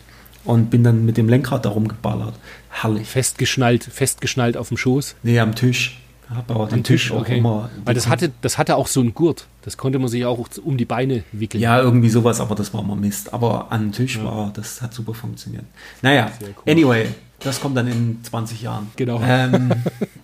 und 0.45 0.69
bin 0.69 0.83
dann 0.83 1.05
mit 1.05 1.17
dem 1.17 1.27
Lenkrad 1.27 1.65
darum 1.65 1.87
geballert. 1.87 2.35
Herrlich. 2.69 3.07
Festgeschnallt, 3.07 3.83
festgeschnallt 3.83 4.55
auf 4.55 4.67
dem 4.67 4.77
Schoß. 4.77 5.15
Nee, 5.23 5.39
am 5.39 5.55
Tisch. 5.55 5.99
Aber 6.29 6.65
den 6.67 6.79
Am 6.79 6.83
Tisch, 6.83 7.11
auch 7.11 7.21
okay. 7.21 7.37
immer. 7.37 7.69
Weil 7.85 7.95
das 7.95 8.07
hatte, 8.07 8.31
das 8.41 8.57
hatte 8.57 8.75
auch 8.75 8.87
so 8.87 8.99
einen 8.99 9.13
Gurt. 9.13 9.47
Das 9.61 9.77
konnte 9.77 9.97
man 9.99 10.09
sich 10.09 10.25
auch 10.25 10.47
um 10.63 10.77
die 10.77 10.85
Beine 10.85 11.23
wickeln. 11.31 11.61
Ja, 11.61 11.79
irgendwie 11.79 12.09
sowas, 12.09 12.41
aber 12.41 12.55
das 12.55 12.73
war 12.73 12.83
mal 12.83 12.95
Mist. 12.95 13.33
Aber 13.33 13.71
an 13.71 13.83
den 13.87 13.91
Tisch 13.93 14.21
war, 14.21 14.51
das 14.53 14.81
hat 14.81 14.93
super 14.93 15.13
funktioniert. 15.13 15.63
Naja, 16.01 16.29
cool. 16.41 16.53
anyway, 16.71 17.07
das 17.39 17.61
kommt 17.61 17.77
dann 17.77 17.87
in 17.87 18.19
20 18.23 18.61
Jahren. 18.61 18.91
Genau. 18.97 19.21
Ähm, 19.23 19.71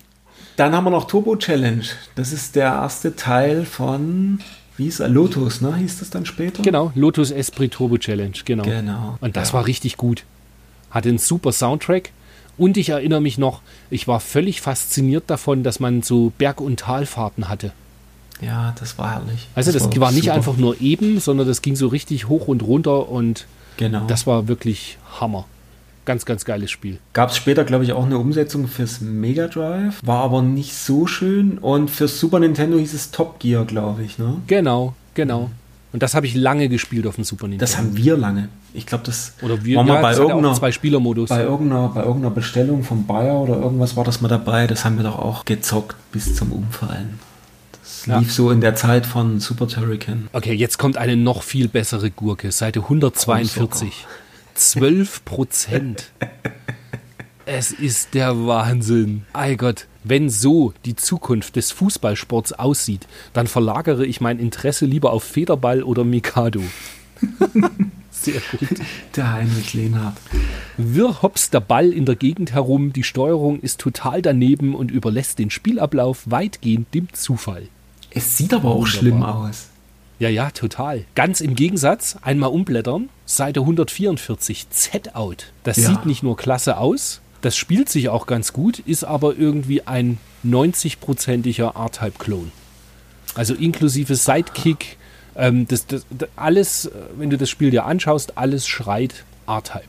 dann 0.57 0.75
haben 0.75 0.83
wir 0.83 0.91
noch 0.91 1.05
Turbo 1.07 1.35
Challenge. 1.37 1.83
Das 2.15 2.33
ist 2.33 2.55
der 2.55 2.65
erste 2.73 3.15
Teil 3.15 3.65
von, 3.65 4.39
wie 4.77 4.83
hieß 4.85 4.99
er? 5.01 5.09
Lotus, 5.09 5.61
ne? 5.61 5.75
Hieß 5.75 5.99
das 5.99 6.09
dann 6.09 6.25
später? 6.25 6.63
Genau, 6.63 6.91
Lotus 6.95 7.31
Esprit 7.31 7.71
Turbo 7.71 7.97
Challenge, 7.97 8.35
genau. 8.43 8.63
Genau. 8.63 9.17
Und 9.21 9.37
das 9.37 9.49
Ja. 9.49 9.53
war 9.55 9.67
richtig 9.67 9.97
gut. 9.97 10.25
Hatte 10.91 11.09
einen 11.09 11.17
super 11.17 11.51
Soundtrack. 11.51 12.11
Und 12.57 12.77
ich 12.77 12.89
erinnere 12.89 13.21
mich 13.21 13.37
noch, 13.37 13.61
ich 13.89 14.07
war 14.07 14.19
völlig 14.19 14.61
fasziniert 14.61 15.23
davon, 15.27 15.63
dass 15.63 15.79
man 15.79 16.01
so 16.01 16.31
Berg- 16.37 16.61
und 16.61 16.79
Talfahrten 16.79 17.49
hatte. 17.49 17.71
Ja, 18.41 18.75
das 18.79 18.97
war 18.97 19.11
herrlich. 19.11 19.47
Also 19.55 19.71
das, 19.71 19.83
war, 19.99 20.11
nicht 20.11 20.25
super. 20.25 20.35
einfach 20.35 20.57
nur 20.57 20.79
eben, 20.81 21.19
sondern 21.19 21.47
das 21.47 21.61
ging 21.61 21.75
so 21.75 21.87
richtig 21.87 22.27
hoch 22.27 22.47
und 22.47 22.61
runter 22.63 23.09
und 23.09 23.45
Genau. 23.77 24.05
das 24.07 24.27
war 24.27 24.47
wirklich 24.47 24.97
Hammer. 25.19 25.45
Ganz, 26.05 26.25
ganz 26.25 26.43
geiles 26.43 26.69
Spiel. 26.69 26.99
Gab 27.13 27.29
es 27.29 27.37
später, 27.37 27.63
glaube 27.63 27.85
ich, 27.85 27.93
auch 27.93 28.05
eine 28.05 28.17
Umsetzung 28.17 28.67
fürs 28.67 28.99
Mega 28.99 29.47
Drive. 29.47 30.01
War 30.03 30.21
aber 30.23 30.41
nicht 30.41 30.75
so 30.75 31.07
schön. 31.07 31.57
Und 31.57 31.89
fürs 31.89 32.19
Super 32.19 32.39
Nintendo 32.39 32.77
hieß 32.77 32.93
es 32.93 33.11
Top 33.11 33.39
Gear, 33.39 33.63
glaube 33.63 34.03
ich. 34.03 34.17
Ne? 34.19 34.41
Genau, 34.47 34.95
genau. 35.13 35.49
Und 35.93 36.01
das 36.03 36.15
habe 36.15 36.25
ich 36.25 36.33
lange 36.35 36.69
gespielt 36.69 37.05
auf 37.07 37.15
dem 37.15 37.23
Super 37.23 37.47
Nintendo. 37.47 37.63
Das 37.63 37.77
haben 37.77 37.95
wir 37.95 38.17
lange. 38.17 38.49
Ich 38.73 38.85
glaube, 38.87 39.03
das 39.05 39.33
Oder 39.43 39.63
wir 39.63 39.77
war 39.77 39.83
mal 39.83 39.95
ja, 39.95 40.01
bei 40.01 40.13
irgendeiner, 40.13 40.53
zwei 40.55 40.71
Spielermodus. 40.71 41.29
bei, 41.29 41.43
irgendeiner, 41.43 41.89
bei 41.89 42.01
irgendeiner 42.01 42.33
Bestellung 42.33 42.83
vom 42.83 43.05
Bayer 43.05 43.35
oder 43.35 43.55
irgendwas 43.57 43.95
war 43.95 44.03
das 44.03 44.19
mal 44.19 44.27
dabei. 44.27 44.65
Das 44.67 44.83
haben 44.85 44.97
wir 44.97 45.03
doch 45.03 45.19
auch 45.19 45.45
gezockt 45.45 45.95
bis 46.11 46.35
zum 46.35 46.51
Umfallen. 46.51 47.19
Das 47.83 48.05
Ja. 48.07 48.17
lief 48.17 48.33
so 48.33 48.49
in 48.49 48.59
der 48.59 48.75
Zeit 48.75 49.05
von 49.05 49.39
Super 49.39 49.67
Turrican. 49.67 50.29
Okay, 50.33 50.53
jetzt 50.53 50.79
kommt 50.79 50.97
eine 50.97 51.15
noch 51.15 51.43
viel 51.43 51.67
bessere 51.67 52.09
Gurke. 52.09 52.51
Seite 52.51 52.79
142. 52.81 54.05
12 54.55 55.23
Prozent. 55.25 56.11
Es 57.45 57.71
ist 57.71 58.13
der 58.13 58.45
Wahnsinn. 58.47 59.23
Ei 59.33 59.55
Gott, 59.55 59.87
wenn 60.03 60.29
so 60.29 60.73
die 60.85 60.95
Zukunft 60.95 61.55
des 61.57 61.71
Fußballsports 61.71 62.53
aussieht, 62.53 63.07
dann 63.33 63.47
verlagere 63.47 64.05
ich 64.05 64.21
mein 64.21 64.39
Interesse 64.39 64.85
lieber 64.85 65.11
auf 65.11 65.23
Federball 65.23 65.83
oder 65.83 66.03
Mikado. 66.05 66.61
Sehr 68.11 68.41
gut. 68.51 68.79
Der 69.15 69.33
Heinrich 69.33 69.73
Lehnhardt. 69.73 70.15
Wirr 70.77 71.21
hopst 71.21 71.53
der 71.53 71.59
Ball 71.59 71.91
in 71.91 72.05
der 72.05 72.15
Gegend 72.15 72.53
herum, 72.53 72.93
die 72.93 73.03
Steuerung 73.03 73.59
ist 73.59 73.79
total 73.81 74.21
daneben 74.21 74.73
und 74.75 74.91
überlässt 74.91 75.39
den 75.39 75.49
Spielablauf 75.49 76.23
weitgehend 76.25 76.93
dem 76.93 77.11
Zufall. 77.13 77.67
Es 78.11 78.37
sieht 78.37 78.53
aber 78.53 78.69
auch 78.69 78.75
Wunderbar. 78.75 78.87
schlimm 78.87 79.23
aus. 79.23 79.67
Ja, 80.19 80.29
ja, 80.29 80.51
total. 80.51 81.03
Ganz 81.15 81.41
im 81.41 81.55
Gegensatz, 81.55 82.17
einmal 82.21 82.51
umblättern, 82.51 83.09
Seite 83.25 83.61
144, 83.61 84.69
Z-Out. 84.69 85.51
Das 85.63 85.77
Ja. 85.77 85.89
sieht 85.89 86.05
nicht 86.05 86.23
nur 86.23 86.37
klasse 86.37 86.77
aus, 86.77 87.19
das 87.43 87.55
spielt 87.55 87.89
sich 87.89 88.09
auch 88.09 88.25
ganz 88.25 88.51
gut, 88.53 88.79
ist 88.79 89.03
aber 89.03 89.37
irgendwie 89.37 89.85
ein 89.85 90.17
90-prozentiger 90.45 91.75
R-Type-Klon. 91.75 92.51
Also 93.35 93.53
inklusive 93.53 94.15
Sidekick, 94.15 94.97
ähm, 95.35 95.67
das, 95.67 95.85
das, 95.87 96.05
das, 96.09 96.29
alles, 96.35 96.85
äh, 96.85 96.91
wenn 97.17 97.29
du 97.29 97.37
das 97.37 97.49
Spiel 97.49 97.71
dir 97.71 97.85
anschaust, 97.85 98.37
alles 98.37 98.67
schreit 98.67 99.23
R-Type. 99.47 99.83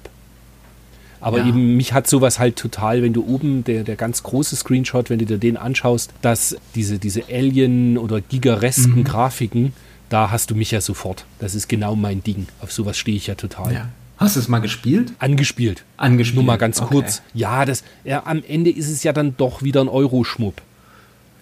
Aber 1.20 1.38
Ja. 1.38 1.46
eben, 1.48 1.76
mich 1.76 1.92
hat 1.92 2.06
sowas 2.06 2.38
halt 2.38 2.56
total, 2.56 3.02
wenn 3.02 3.12
du 3.12 3.24
oben, 3.26 3.64
der, 3.64 3.82
der 3.84 3.96
ganz 3.96 4.22
große 4.22 4.56
Screenshot, 4.56 5.08
wenn 5.08 5.18
du 5.18 5.24
dir 5.26 5.38
den 5.38 5.56
anschaust, 5.56 6.10
dass 6.22 6.56
diese, 6.74 6.98
diese 6.98 7.24
Alien- 7.30 7.96
oder 7.98 8.20
gigaresken 8.20 8.96
Mhm. 9.00 9.04
Grafiken, 9.04 9.72
da 10.10 10.30
hast 10.30 10.50
du 10.50 10.54
mich 10.54 10.70
ja 10.70 10.80
sofort. 10.80 11.24
Das 11.38 11.54
ist 11.54 11.68
genau 11.68 11.96
mein 11.96 12.22
Ding. 12.22 12.46
Auf 12.60 12.72
sowas 12.72 12.96
stehe 12.98 13.16
ich 13.16 13.26
ja 13.26 13.34
total. 13.36 13.72
Ja. 13.72 13.88
Hast 14.16 14.36
du 14.36 14.40
es 14.40 14.48
mal 14.48 14.60
gespielt? 14.60 15.12
Angespielt. 15.18 15.84
Angespielt. 15.96 16.36
Nur 16.36 16.44
mal 16.44 16.56
ganz 16.56 16.80
Okay. 16.80 16.92
kurz. 16.92 17.22
Ja, 17.34 17.64
das, 17.64 17.82
ja, 18.04 18.22
am 18.26 18.42
Ende 18.46 18.70
ist 18.70 18.88
es 18.88 19.02
ja 19.02 19.12
dann 19.12 19.36
doch 19.36 19.62
wieder 19.62 19.80
ein 19.80 19.88
Euroschmupp 19.88 20.60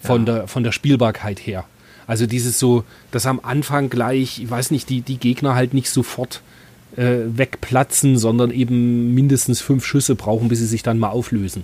von, 0.01 0.25
der, 0.25 0.47
von 0.47 0.63
der 0.63 0.71
Spielbarkeit 0.71 1.39
her. 1.39 1.65
Also 2.07 2.25
dieses 2.25 2.59
so, 2.59 2.83
dass 3.11 3.25
am 3.25 3.39
Anfang 3.43 3.89
gleich, 3.89 4.39
ich 4.41 4.49
weiß 4.49 4.71
nicht, 4.71 4.89
die, 4.89 5.01
die 5.01 5.17
Gegner 5.17 5.55
halt 5.55 5.73
nicht 5.73 5.89
sofort 5.89 6.41
äh, 6.97 7.19
wegplatzen, 7.27 8.17
sondern 8.17 8.51
eben 8.51 9.13
mindestens 9.13 9.61
fünf 9.61 9.85
Schüsse 9.85 10.15
brauchen, 10.15 10.49
bis 10.49 10.59
sie 10.59 10.65
sich 10.65 10.83
dann 10.83 10.99
mal 10.99 11.09
auflösen. 11.09 11.63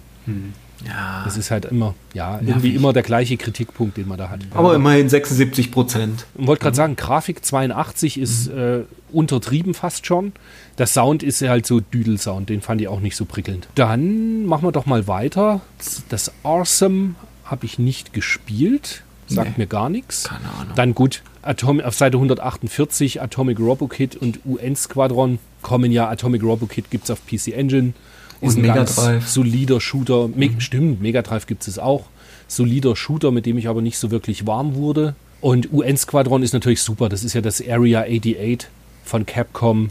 Ja. 0.87 1.23
Das 1.25 1.35
ist 1.37 1.51
halt 1.51 1.65
immer, 1.65 1.93
ja, 2.13 2.39
irgendwie 2.41 2.73
immer 2.73 2.93
der 2.93 3.03
gleiche 3.03 3.35
Kritikpunkt, 3.37 3.97
den 3.97 4.07
man 4.07 4.17
da 4.17 4.29
hat. 4.29 4.39
aber 4.53 4.75
immerhin 4.75 5.09
76 5.09 5.71
Prozent. 5.71 6.25
Ich 6.37 6.47
wollte 6.47 6.63
gerade 6.63 6.75
sagen, 6.75 6.95
Grafik 6.95 7.43
82 7.43 8.17
ist 8.17 8.47
äh, 8.47 8.81
untertrieben 9.11 9.73
fast 9.73 10.05
schon. 10.05 10.31
Der 10.77 10.87
Sound 10.87 11.21
ist 11.23 11.41
ja 11.41 11.49
halt 11.49 11.65
so 11.65 11.81
Düdelsound, 11.81 12.49
den 12.49 12.61
fand 12.61 12.79
ich 12.79 12.87
auch 12.87 13.01
nicht 13.01 13.15
so 13.17 13.25
prickelnd. 13.25 13.67
Dann 13.75 14.45
machen 14.45 14.63
wir 14.63 14.71
doch 14.71 14.85
mal 14.85 15.07
weiter. 15.07 15.59
Das 16.07 16.31
Awesome 16.43 17.15
habe 17.43 17.65
ich 17.65 17.77
nicht 17.79 18.13
gespielt, 18.13 19.03
sagt 19.27 19.57
Nee. 19.57 19.63
mir 19.63 19.67
gar 19.67 19.89
nichts. 19.89 20.23
Keine 20.25 20.45
Ahnung. 20.59 20.73
Dann 20.75 20.95
gut, 20.95 21.23
Atom 21.41 21.81
auf 21.81 21.95
Seite 21.95 22.17
148 22.17 23.21
Atomic 23.21 23.59
Robokit 23.59 24.15
und 24.15 24.39
UN 24.45 24.75
Squadron 24.75 25.39
kommen 25.61 25.91
ja. 25.91 26.07
Atomic 26.09 26.43
Robokit 26.43 26.89
gibt 26.89 27.03
es 27.05 27.11
auf 27.11 27.19
PC 27.25 27.49
Engine. 27.49 27.93
Und 28.41 28.57
ein 28.57 28.61
Mega 28.61 28.83
Drive. 28.85 29.27
solider 29.27 29.81
Shooter. 29.81 30.29
Me 30.29 30.49
Stimmt, 30.59 31.01
Mega 31.01 31.21
Drive 31.21 31.45
gibt 31.47 31.67
es 31.67 31.77
auch. 31.79 32.05
Solider 32.47 32.95
Shooter, 32.95 33.31
mit 33.31 33.45
dem 33.45 33.57
ich 33.57 33.67
aber 33.67 33.81
nicht 33.81 33.97
so 33.97 34.11
wirklich 34.11 34.47
warm 34.47 34.75
wurde. 34.75 35.15
Und 35.41 35.71
UN 35.71 35.97
Squadron 35.97 36.43
ist 36.43 36.53
natürlich 36.53 36.81
super. 36.81 37.09
Das 37.09 37.23
ist 37.23 37.33
ja 37.33 37.41
das 37.41 37.61
Area 37.65 38.01
88 38.01 38.67
von 39.03 39.25
Capcom, 39.25 39.89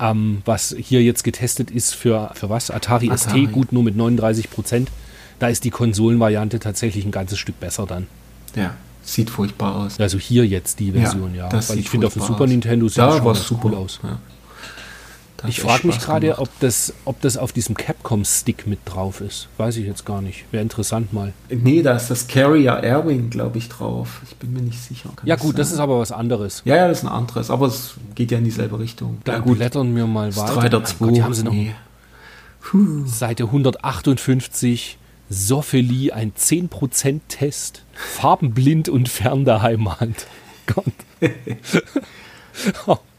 ähm, 0.00 0.42
was 0.44 0.74
hier 0.78 1.02
jetzt 1.02 1.22
getestet 1.24 1.70
ist 1.70 1.94
für, 1.94 2.30
für 2.34 2.48
was? 2.48 2.70
Atari, 2.70 3.10
Atari. 3.10 3.44
ST, 3.46 3.52
gut 3.52 3.72
nur 3.72 3.82
mit 3.82 3.96
39 3.96 4.50
Prozent. 4.50 4.90
Da 5.38 5.48
ist 5.48 5.64
die 5.64 5.70
Konsolenvariante 5.70 6.58
tatsächlich 6.58 7.04
ein 7.04 7.10
ganzes 7.10 7.38
Stück 7.38 7.60
besser 7.60 7.86
dann. 7.86 8.06
Ja. 8.56 8.74
Sieht 9.02 9.30
furchtbar 9.30 9.76
aus. 9.76 9.98
Also 9.98 10.18
hier 10.18 10.46
jetzt 10.46 10.78
die 10.78 10.92
Version, 10.92 11.34
ja. 11.34 11.48
sieht 11.62 11.78
ich 11.78 11.88
finde, 11.88 12.06
auf 12.06 12.12
dem 12.12 12.22
Super 12.22 12.44
aus. 12.44 12.50
Nintendo 12.50 12.88
sieht 12.88 12.98
Da 12.98 13.18
das 13.18 13.44
schon 13.46 13.56
super. 13.56 13.68
cool 13.70 13.74
aus. 13.74 14.00
Ja. 14.02 14.18
Da 15.40 15.48
Ich 15.48 15.60
frage 15.60 15.86
mich 15.86 15.98
gerade, 15.98 16.38
ob 16.38 16.48
das, 16.60 16.92
ob 17.06 17.20
das 17.22 17.38
auf 17.38 17.52
diesem 17.52 17.74
Capcom-Stick 17.74 18.66
mit 18.66 18.80
drauf 18.84 19.22
ist. 19.22 19.48
Weiß 19.56 19.78
ich 19.78 19.86
jetzt 19.86 20.04
gar 20.04 20.20
nicht. 20.20 20.44
Wäre 20.50 20.62
interessant 20.62 21.14
mal. 21.14 21.32
Nee, 21.48 21.82
da 21.82 21.96
ist 21.96 22.10
das 22.10 22.28
Carrier 22.28 22.82
Airwing, 22.82 23.30
glaube 23.30 23.56
ich, 23.56 23.70
drauf. 23.70 24.20
Ich 24.28 24.36
bin 24.36 24.52
mir 24.52 24.60
nicht 24.60 24.78
sicher. 24.78 25.08
Kann 25.16 25.26
Ja 25.26 25.36
gut, 25.36 25.58
das 25.58 25.68
sein? 25.68 25.76
ist 25.76 25.80
aber 25.80 25.98
was 25.98 26.12
anderes. 26.12 26.60
Ja, 26.66 26.76
ja, 26.76 26.88
das 26.88 26.98
ist 26.98 27.04
ein 27.04 27.12
anderes, 27.12 27.48
aber 27.48 27.68
es 27.68 27.94
geht 28.14 28.30
ja 28.30 28.38
in 28.38 28.44
dieselbe 28.44 28.78
Richtung. 28.78 29.22
Dann 29.24 29.46
ja, 29.46 29.52
blättern 29.52 29.96
wir 29.96 30.06
mal 30.06 30.36
weiter. 30.36 30.52
Strider 30.52 30.78
Mein 30.80 30.86
2. 30.86 31.04
Gott, 31.06 31.16
die 31.16 31.22
haben 31.22 31.34
sie 31.34 31.44
noch 31.44 31.52
nee. 31.52 31.74
Seite 33.06 33.44
158. 33.44 34.98
Sophelie, 35.30 36.12
ein 36.12 36.32
10%-Test. 36.34 37.84
Farbenblind 37.94 38.88
und 38.90 39.08
fern 39.08 39.46
der 39.46 39.62
Heimat. 39.62 40.26
Gott. 40.66 40.84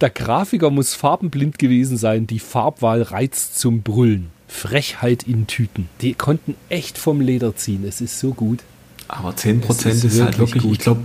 Der 0.00 0.10
Grafiker 0.10 0.70
muss 0.70 0.94
farbenblind 0.94 1.58
gewesen 1.58 1.96
sein. 1.96 2.26
Die 2.26 2.38
Farbwahl 2.38 3.02
reizt 3.02 3.58
zum 3.58 3.82
Brüllen. 3.82 4.30
Frechheit 4.48 5.24
in 5.24 5.46
Tüten. 5.46 5.88
Die 6.00 6.14
konnten 6.14 6.54
echt 6.68 6.96
vom 6.98 7.20
Leder 7.20 7.56
ziehen. 7.56 7.84
Es 7.86 8.00
ist 8.00 8.18
so 8.20 8.32
gut. 8.32 8.60
Aber 9.08 9.30
10% 9.30 9.68
Es 9.68 9.84
ist, 9.84 10.04
ist 10.04 10.20
halt 10.20 10.38
wirklich 10.38 10.54
wirklich, 10.54 10.62
gut. 10.62 10.72
ich 10.72 10.78
glaube, 10.78 11.02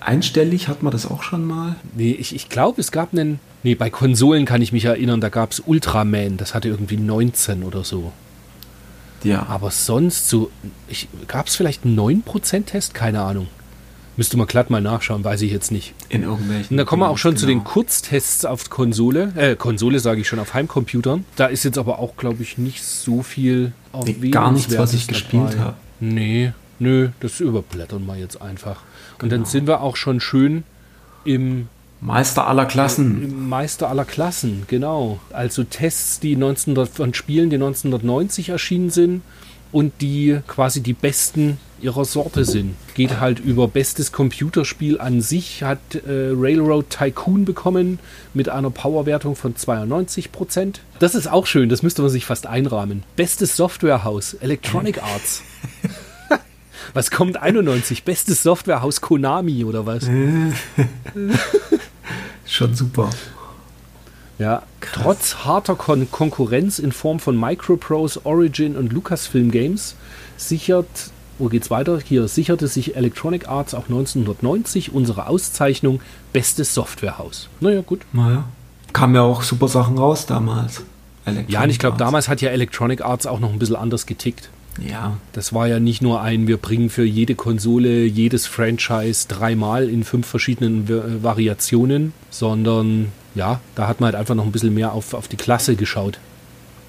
einstellig 0.00 0.68
hat 0.68 0.82
man 0.82 0.90
das 0.92 1.06
auch 1.10 1.22
schon 1.22 1.44
mal. 1.44 1.76
Nee, 1.94 2.12
ich, 2.12 2.34
ich 2.34 2.48
glaube, 2.48 2.80
es 2.80 2.92
gab 2.92 3.12
einen. 3.12 3.38
Nee, 3.62 3.74
bei 3.74 3.88
Konsolen 3.90 4.44
kann 4.44 4.60
ich 4.60 4.72
mich 4.72 4.84
erinnern, 4.84 5.20
da 5.20 5.28
gab 5.30 5.52
es 5.52 5.60
Ultraman. 5.60 6.36
Das 6.36 6.54
hatte 6.54 6.68
irgendwie 6.68 6.96
19 6.98 7.62
oder 7.62 7.84
so. 7.84 8.12
Ja, 9.22 9.46
Aber 9.48 9.70
sonst 9.70 10.28
so. 10.28 10.50
Gab 11.28 11.46
es 11.46 11.56
vielleicht 11.56 11.84
einen 11.86 11.98
9%-Test? 11.98 12.92
Keine 12.92 13.22
Ahnung. 13.22 13.46
Müsste 14.16 14.36
man 14.36 14.46
glatt 14.46 14.70
mal 14.70 14.80
nachschauen, 14.80 15.24
weiß 15.24 15.42
ich 15.42 15.50
jetzt 15.50 15.72
nicht. 15.72 15.94
in 16.08 16.22
irgendwelchen. 16.22 16.70
Und 16.70 16.76
da 16.76 16.84
kommen 16.84 17.02
wir 17.02 17.08
auch 17.08 17.18
schon 17.18 17.36
zu 17.36 17.46
den 17.46 17.58
genau. 17.58 17.70
Kurztests 17.70 18.44
auf 18.44 18.70
Konsole. 18.70 19.32
Äh, 19.36 19.56
Konsole 19.56 19.98
sage 19.98 20.20
ich 20.20 20.28
schon, 20.28 20.38
auf 20.38 20.54
Heimcomputern. 20.54 21.24
Da 21.36 21.46
ist 21.46 21.64
jetzt 21.64 21.78
aber 21.78 21.98
auch, 21.98 22.16
glaube 22.16 22.42
ich, 22.42 22.58
nicht 22.58 22.82
so 22.82 23.22
viel 23.22 23.72
Nee, 24.04 24.30
gar 24.30 24.52
nichts, 24.52 24.76
was 24.78 24.94
ich 24.94 25.08
gespielt 25.08 25.58
habe. 25.58 25.74
Nee, 26.00 26.52
nö, 26.78 27.08
das 27.20 27.40
überblättern 27.40 28.06
wir 28.06 28.16
jetzt 28.16 28.40
einfach. 28.40 28.82
Und 29.20 29.30
dann 29.30 29.44
sind 29.44 29.66
wir 29.66 29.80
auch 29.80 29.96
schon 29.96 30.20
schön 30.20 30.64
im 31.24 31.68
Meister 32.00 32.46
aller 32.46 32.66
Klassen. 32.66 33.22
im 33.22 33.48
Meister 33.48 33.88
aller 33.88 34.04
Klassen, 34.04 34.64
genau. 34.68 35.20
Also 35.32 35.64
Tests, 35.64 36.20
die 36.20 36.34
1900 36.34 36.88
von 36.88 37.14
Spielen, 37.14 37.50
die 37.50 37.56
1990 37.56 38.50
erschienen 38.50 38.90
sind 38.90 39.22
und 39.72 39.92
die 40.00 40.40
quasi 40.46 40.82
die 40.82 40.92
besten 40.92 41.58
ihrer 41.84 42.04
Sorte 42.04 42.44
sind. 42.44 42.74
Geht 42.94 43.20
halt 43.20 43.38
über 43.38 43.68
bestes 43.68 44.10
Computerspiel 44.10 44.98
an 44.98 45.20
sich, 45.20 45.62
hat 45.62 45.78
äh, 45.94 46.30
Railroad 46.32 46.90
Tycoon 46.90 47.44
bekommen 47.44 47.98
mit 48.32 48.48
einer 48.48 48.70
Powerwertung 48.70 49.36
von 49.36 49.54
92%. 49.54 50.76
Das 50.98 51.14
ist 51.14 51.28
auch 51.28 51.46
schön, 51.46 51.68
das 51.68 51.82
müsste 51.82 52.02
man 52.02 52.10
sich 52.10 52.24
fast 52.24 52.46
einrahmen. 52.46 53.04
Bestes 53.16 53.56
Softwarehaus, 53.56 54.34
Electronic 54.34 55.02
Arts. 55.02 55.42
Was 56.94 57.10
kommt 57.10 57.40
91? 57.40 58.04
Bestes 58.04 58.42
Softwarehaus 58.42 59.00
Konami 59.00 59.64
oder 59.64 59.86
was? 59.86 60.04
Schon 62.46 62.74
super. 62.74 63.10
Ja, 64.38 64.62
trotz 64.80 65.36
harter 65.44 65.76
Kon 65.76 66.10
Konkurrenz 66.10 66.78
in 66.78 66.92
Form 66.92 67.20
von 67.20 67.38
Microprose, 67.38 68.20
Origin 68.24 68.76
und 68.76 68.92
Lucasfilm 68.92 69.50
Games 69.50 69.94
sichert, 70.36 70.86
wo 71.38 71.48
geht's 71.48 71.70
weiter? 71.70 71.98
Hier 72.04 72.28
sicherte 72.28 72.68
sich 72.68 72.96
Electronic 72.96 73.48
Arts 73.48 73.74
auch 73.74 73.84
1990 73.88 74.92
unsere 74.92 75.26
Auszeichnung 75.28 76.00
Bestes 76.32 76.74
Softwarehaus. 76.74 77.48
Naja, 77.60 77.80
gut. 77.82 78.02
Naja. 78.12 78.44
Kamen 78.92 79.14
ja 79.16 79.22
auch 79.22 79.42
super 79.42 79.68
Sachen 79.68 79.98
raus 79.98 80.26
damals. 80.26 80.82
Ja, 81.48 81.62
und 81.62 81.70
ich 81.70 81.78
glaube, 81.78 81.96
damals 81.96 82.28
hat 82.28 82.40
ja 82.42 82.50
Electronic 82.50 83.00
Arts 83.02 83.26
auch 83.26 83.40
noch 83.40 83.50
ein 83.52 83.58
bisschen 83.58 83.76
anders 83.76 84.04
getickt. 84.06 84.50
Ja. 84.80 85.16
Das 85.32 85.52
war 85.54 85.66
ja 85.68 85.80
nicht 85.80 86.02
nur 86.02 86.20
ein, 86.20 86.46
wir 86.48 86.56
bringen 86.58 86.90
für 86.90 87.04
jede 87.04 87.34
Konsole 87.34 88.04
jedes 88.04 88.46
Franchise 88.46 89.26
dreimal 89.28 89.88
in 89.88 90.04
fünf 90.04 90.26
verschiedenen 90.26 90.88
Va- 90.88 91.02
Variationen, 91.22 92.12
sondern 92.30 93.12
ja, 93.34 93.60
da 93.74 93.86
hat 93.88 94.00
man 94.00 94.08
halt 94.08 94.16
einfach 94.16 94.34
noch 94.34 94.44
ein 94.44 94.52
bisschen 94.52 94.74
mehr 94.74 94.92
auf, 94.92 95.14
auf 95.14 95.28
die 95.28 95.36
Klasse 95.36 95.76
geschaut. 95.76 96.18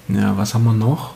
Ja, 0.08 0.36
was 0.36 0.52
haben 0.54 0.64
wir 0.64 0.72
noch? 0.72 1.14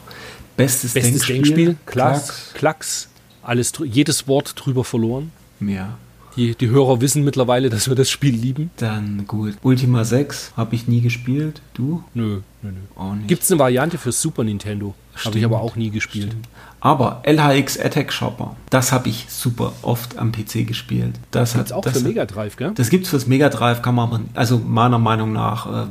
Bestes, 0.56 0.94
Bestes 0.94 1.12
Denkspiel. 1.26 1.34
Denkspiel, 1.36 1.76
Klacks, 1.86 2.50
Klacks. 2.54 3.08
Alles, 3.42 3.72
jedes 3.84 4.28
Wort 4.28 4.54
drüber 4.56 4.84
verloren. 4.84 5.32
Ja. 5.60 5.98
Die, 6.36 6.54
die 6.54 6.68
Hörer 6.68 7.00
wissen 7.00 7.24
mittlerweile, 7.24 7.70
dass 7.70 7.88
wir 7.88 7.96
das 7.96 8.08
Spiel 8.08 8.34
lieben. 8.34 8.70
Dann 8.76 9.26
gut. 9.26 9.54
Ultima 9.62 10.04
6 10.04 10.52
habe 10.56 10.74
ich 10.74 10.86
nie 10.86 11.00
gespielt. 11.00 11.60
Du? 11.74 12.04
Nö, 12.14 12.40
nö, 12.62 12.70
nö. 12.70 12.78
Auch 12.96 13.14
nicht. 13.14 13.28
Gibt 13.28 13.42
es 13.42 13.50
eine 13.50 13.58
Variante 13.58 13.98
für 13.98 14.12
Super 14.12 14.44
Nintendo? 14.44 14.94
Habe 15.12 15.18
ich 15.18 15.30
Stimmt, 15.30 15.44
aber 15.46 15.60
auch 15.60 15.76
nie 15.76 15.90
gespielt. 15.90 16.34
Aber 16.80 17.22
LHX 17.26 17.78
Attack 17.78 18.12
Shopper, 18.12 18.56
das 18.70 18.90
habe 18.92 19.08
ich 19.08 19.26
super 19.28 19.72
oft 19.82 20.16
am 20.16 20.32
PC 20.32 20.66
gespielt. 20.66 21.14
Das 21.30 21.52
Gibt's 21.52 21.72
hat 21.72 21.76
auch 21.76 21.82
das 21.82 21.98
für 21.98 22.08
Mega 22.08 22.24
Drive, 22.24 22.56
gell? 22.56 22.72
Das 22.74 22.88
gibt's 22.88 23.10
fürs 23.10 23.26
Mega 23.26 23.50
Drive, 23.50 23.82
kann 23.82 23.96
man 23.96 24.08
aber, 24.08 24.20
also 24.34 24.58
meiner 24.58 24.98
Meinung 24.98 25.32
nach 25.32 25.84
äh, 25.84 25.86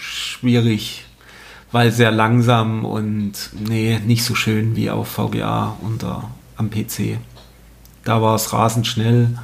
schwierig, 0.00 1.06
weil 1.72 1.92
sehr 1.92 2.10
langsam 2.10 2.84
und 2.84 3.32
nee, 3.58 3.98
nicht 4.04 4.22
so 4.22 4.34
schön 4.34 4.76
wie 4.76 4.90
auf 4.90 5.08
VGA 5.08 5.76
unter 5.80 6.28
am 6.58 6.70
PC. 6.70 7.18
Da 8.04 8.20
war 8.20 8.34
es 8.34 8.52
rasend 8.52 8.86
schnell 8.86 9.38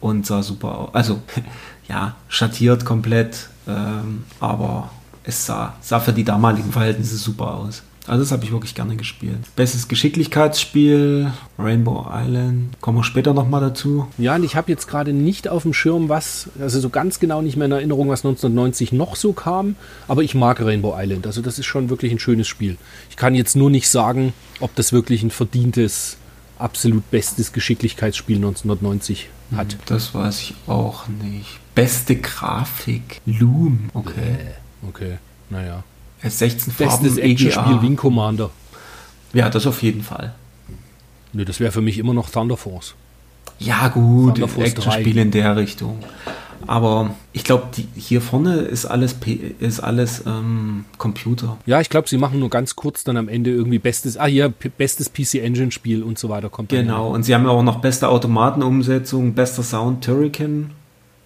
und 0.00 0.26
sah 0.26 0.42
super 0.42 0.78
aus. 0.78 0.94
Also 0.94 1.20
ja, 1.88 2.16
schattiert 2.28 2.84
komplett, 2.84 3.48
ähm, 3.68 4.24
aber 4.40 4.90
es 5.22 5.46
sah, 5.46 5.74
sah 5.80 6.00
für 6.00 6.12
die 6.12 6.24
damaligen 6.24 6.72
Verhältnisse 6.72 7.16
super 7.16 7.54
aus. 7.54 7.82
Also 8.06 8.22
das 8.22 8.32
habe 8.32 8.44
ich 8.44 8.52
wirklich 8.52 8.74
gerne 8.74 8.96
gespielt. 8.96 9.38
Bestes 9.56 9.88
Geschicklichkeitsspiel, 9.88 11.32
Rainbow 11.58 12.06
Island. 12.12 12.78
Kommen 12.82 12.98
wir 12.98 13.04
später 13.04 13.32
nochmal 13.32 13.62
dazu. 13.62 14.06
Ja, 14.18 14.34
und 14.34 14.44
ich 14.44 14.56
habe 14.56 14.70
jetzt 14.70 14.88
gerade 14.88 15.14
nicht 15.14 15.48
auf 15.48 15.62
dem 15.62 15.72
Schirm, 15.72 16.10
was, 16.10 16.50
also 16.60 16.80
so 16.80 16.90
ganz 16.90 17.18
genau 17.18 17.40
nicht 17.40 17.56
mehr 17.56 17.64
in 17.64 17.72
Erinnerung, 17.72 18.10
was 18.10 18.20
1990 18.20 18.92
noch 18.92 19.16
so 19.16 19.32
kam, 19.32 19.76
aber 20.06 20.22
ich 20.22 20.34
mag 20.34 20.60
Rainbow 20.60 20.94
Island. 20.98 21.26
Also 21.26 21.40
das 21.40 21.58
ist 21.58 21.64
schon 21.64 21.88
wirklich 21.88 22.12
ein 22.12 22.18
schönes 22.18 22.46
Spiel. 22.46 22.76
Ich 23.08 23.16
kann 23.16 23.34
jetzt 23.34 23.56
nur 23.56 23.70
nicht 23.70 23.88
sagen, 23.88 24.34
ob 24.60 24.74
das 24.74 24.92
wirklich 24.92 25.22
ein 25.22 25.30
verdientes, 25.30 26.18
absolut 26.58 27.10
bestes 27.10 27.52
Geschicklichkeitsspiel 27.52 28.36
1990 28.36 29.28
hat. 29.56 29.76
Das 29.86 30.14
weiß 30.14 30.40
ich 30.42 30.54
auch 30.66 31.08
nicht. 31.08 31.58
Beste 31.74 32.16
Grafik, 32.16 33.20
Loom. 33.26 33.90
Okay. 33.94 34.38
Okay, 34.88 35.18
naja. 35.50 35.82
16 36.22 36.72
Farben 36.72 37.02
Bestes 37.02 37.18
Actionspiel 37.18 37.82
Wing 37.82 37.96
Commander. 37.96 38.50
Ja, 39.32 39.50
das 39.50 39.66
auf 39.66 39.82
jeden 39.82 40.02
Fall. 40.02 40.34
Nö, 41.32 41.44
das 41.44 41.60
wäre 41.60 41.72
für 41.72 41.82
mich 41.82 41.98
immer 41.98 42.14
noch 42.14 42.30
Thunder 42.30 42.56
Force. 42.56 42.94
Ja, 43.58 43.88
gut, 43.88 44.38
Actionspiel 44.38 45.14
3. 45.14 45.22
in 45.22 45.30
der 45.30 45.56
Richtung. 45.56 45.98
Aber 46.66 47.14
ich 47.32 47.44
glaube, 47.44 47.64
hier 47.94 48.20
vorne 48.20 48.56
ist 48.56 48.86
alles, 48.86 49.14
P 49.14 49.54
ist 49.58 49.80
alles 49.80 50.22
ähm, 50.26 50.84
Computer. 50.98 51.56
Ja, 51.66 51.80
ich 51.80 51.90
glaube, 51.90 52.08
sie 52.08 52.16
machen 52.18 52.40
nur 52.40 52.50
ganz 52.50 52.76
kurz 52.76 53.04
dann 53.04 53.16
am 53.16 53.28
Ende 53.28 53.50
irgendwie 53.50 53.78
bestes, 53.78 54.16
ah 54.16 54.26
hier, 54.26 54.48
bestes 54.48 55.10
PC 55.12 55.36
Engine 55.42 55.70
Spiel 55.72 56.02
und 56.02 56.18
so 56.18 56.28
weiter 56.28 56.48
kommt 56.50 56.70
Genau, 56.70 57.08
und 57.10 57.22
sie 57.24 57.34
haben 57.34 57.44
ja 57.44 57.50
auch 57.50 57.62
noch 57.62 57.80
beste 57.80 58.08
Automatenumsetzung, 58.08 59.34
bester 59.34 59.62
Sound, 59.62 60.04
Turrican. 60.04 60.70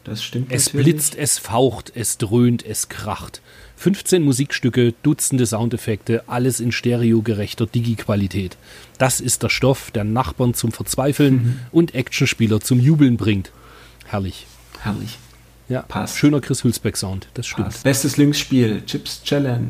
Das 0.04 0.22
stimmt 0.22 0.50
Es 0.50 0.66
natürlich. 0.66 0.86
blitzt, 0.86 1.14
es 1.16 1.38
faucht, 1.38 1.92
es 1.94 2.16
dröhnt, 2.18 2.64
es 2.64 2.88
kracht. 2.88 3.42
15 3.76 4.22
Musikstücke, 4.24 4.94
Dutzende 5.02 5.46
Soundeffekte, 5.46 6.24
alles 6.28 6.58
in 6.60 6.72
stereogerechter 6.72 7.66
Digi-Qualität. 7.66 8.56
Das 8.98 9.20
ist 9.20 9.42
der 9.42 9.50
Stoff, 9.50 9.90
der 9.92 10.04
Nachbarn 10.04 10.54
zum 10.54 10.72
Verzweifeln 10.72 11.34
Mhm. 11.34 11.56
und 11.70 11.94
Actionspieler 11.94 12.60
zum 12.60 12.80
Jubeln 12.80 13.16
bringt. 13.16 13.52
Herrlich. 14.06 14.46
Herrlich. 14.80 15.18
Ja, 15.68 15.82
Passt. 15.82 16.16
schöner 16.16 16.40
Chris 16.40 16.64
Hülsbeck-Sound, 16.64 17.28
das 17.34 17.46
stimmt. 17.46 17.68
Passt. 17.68 17.84
Bestes 17.84 18.16
Linksspiel, 18.16 18.82
Chips 18.86 19.22
Challenge. 19.22 19.68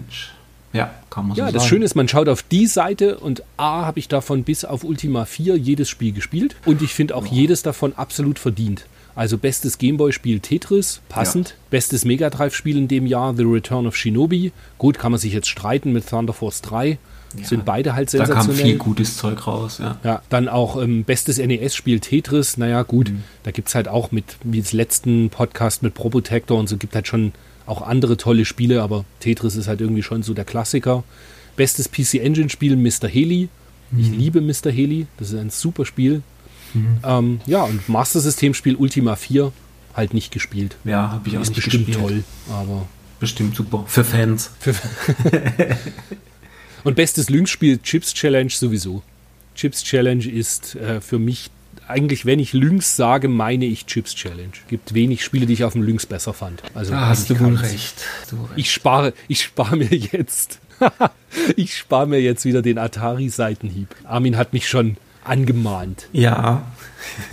Ja, 0.72 0.90
kann 1.10 1.26
man 1.28 1.34
so 1.36 1.40
Ja, 1.40 1.46
sagen. 1.46 1.54
das 1.54 1.66
Schöne 1.66 1.84
ist, 1.84 1.94
man 1.96 2.08
schaut 2.08 2.28
auf 2.28 2.42
die 2.42 2.66
Seite 2.66 3.18
und 3.18 3.42
A, 3.56 3.86
habe 3.86 3.98
ich 3.98 4.06
davon 4.08 4.44
bis 4.44 4.64
auf 4.64 4.84
Ultima 4.84 5.24
4 5.24 5.56
jedes 5.56 5.88
Spiel 5.88 6.12
gespielt 6.12 6.56
und 6.66 6.82
ich 6.82 6.92
finde 6.92 7.16
auch 7.16 7.26
jedes 7.26 7.62
davon 7.62 7.94
absolut 7.94 8.38
verdient. 8.38 8.84
Also 9.16 9.36
bestes 9.38 9.78
Gameboy-Spiel 9.78 10.38
Tetris, 10.40 11.00
passend. 11.08 11.56
Bestes 11.70 12.04
Mega 12.04 12.30
Drive-Spiel 12.30 12.76
in 12.76 12.86
dem 12.86 13.06
Jahr 13.06 13.34
The 13.34 13.42
Return 13.42 13.86
of 13.88 13.96
Shinobi. 13.96 14.52
Gut, 14.76 14.98
kann 14.98 15.10
man 15.10 15.18
sich 15.20 15.32
jetzt 15.32 15.48
streiten 15.48 15.92
mit 15.92 16.06
Thunder 16.08 16.32
Force 16.32 16.62
3. 16.62 16.98
Sind 17.42 17.64
beide 17.64 17.94
halt 17.94 18.12
Da 18.14 18.18
kam 18.18 18.26
sensationell. 18.26 18.64
viel 18.64 18.76
gutes 18.78 19.16
Zeug 19.16 19.46
raus, 19.46 19.78
ja. 19.78 19.98
Ja, 20.02 20.22
dann 20.30 20.48
auch 20.48 20.80
ähm, 20.82 21.04
bestes 21.04 21.38
NES-Spiel 21.38 22.00
Tetris. 22.00 22.56
Naja, 22.56 22.82
gut, 22.82 23.10
Mhm. 23.10 23.22
da 23.42 23.50
gibt 23.50 23.68
es 23.68 23.74
halt 23.74 23.86
auch 23.88 24.10
mit, 24.12 24.24
wie 24.44 24.60
das 24.60 24.72
letzten 24.72 25.28
Podcast 25.30 25.82
mit 25.82 25.94
Probotector 25.94 26.58
und 26.58 26.68
so, 26.68 26.76
gibt 26.78 26.94
halt 26.94 27.06
schon 27.06 27.32
auch 27.66 27.82
andere 27.82 28.16
tolle 28.16 28.44
Spiele, 28.46 28.82
aber 28.82 29.04
Tetris 29.20 29.56
ist 29.56 29.68
halt 29.68 29.80
irgendwie 29.82 30.02
schon 30.02 30.22
so 30.22 30.32
der 30.32 30.46
Klassiker. 30.46 31.04
Bestes 31.56 31.90
PC 31.90 32.14
Engine-Spiel 32.24 32.76
Mr. 32.76 33.08
Heli. 33.08 33.48
Mhm. 33.90 34.00
Ich 34.00 34.08
liebe 34.10 34.40
Mr. 34.40 34.70
Heli, 34.70 35.06
das 35.18 35.30
ist 35.32 35.38
ein 35.38 35.50
super 35.50 35.84
Spiel. 35.84 36.22
Ähm, 37.04 37.40
ja, 37.46 37.62
und 37.64 37.88
Master 37.88 38.20
System-Spiel 38.20 38.76
Ultima 38.76 39.16
4 39.16 39.52
halt 39.94 40.14
nicht 40.14 40.32
gespielt. 40.32 40.76
Ja, 40.84 41.10
habe 41.10 41.28
ich 41.28 41.36
auch 41.36 41.42
ist 41.42 41.48
nicht 41.48 41.56
bestimmt 41.64 41.86
gespielt. 41.86 42.06
toll, 42.08 42.24
aber 42.54 42.86
Bestimmt 43.20 43.56
super. 43.56 43.84
Für 43.88 44.04
Fans. 44.04 44.50
Und 46.84 46.96
bestes 46.96 47.28
Lynx-Spiel 47.30 47.78
Chips 47.78 48.14
Challenge 48.14 48.50
sowieso. 48.50 49.02
Chips 49.54 49.82
Challenge 49.82 50.24
ist 50.26 50.76
äh, 50.76 51.00
für 51.00 51.18
mich 51.18 51.50
eigentlich, 51.88 52.26
wenn 52.26 52.38
ich 52.38 52.52
Lynx 52.52 52.96
sage, 52.96 53.28
meine 53.28 53.64
ich 53.64 53.86
Chips 53.86 54.14
Challenge. 54.14 54.52
Gibt 54.68 54.92
wenig 54.94 55.24
Spiele, 55.24 55.46
die 55.46 55.54
ich 55.54 55.64
auf 55.64 55.72
dem 55.72 55.82
Lynx 55.82 56.06
besser 56.06 56.34
fand. 56.34 56.62
Also 56.74 56.92
Da 56.92 57.06
hast 57.08 57.30
du 57.30 57.40
wohl 57.40 57.54
recht. 57.54 57.94
Du. 58.30 58.48
Ich 58.56 58.70
spare, 58.70 59.14
ich 59.26 59.42
spare 59.42 59.76
mir 59.76 59.88
jetzt, 59.94 60.60
ich 61.56 61.76
spare 61.76 62.06
mir 62.06 62.20
jetzt 62.20 62.44
wieder 62.44 62.60
den 62.62 62.78
Atari-Seitenhieb. 62.78 63.88
Armin 64.04 64.36
hat 64.36 64.52
mich 64.52 64.68
schon 64.68 64.96
angemahnt. 65.24 66.08
Ja. 66.12 66.70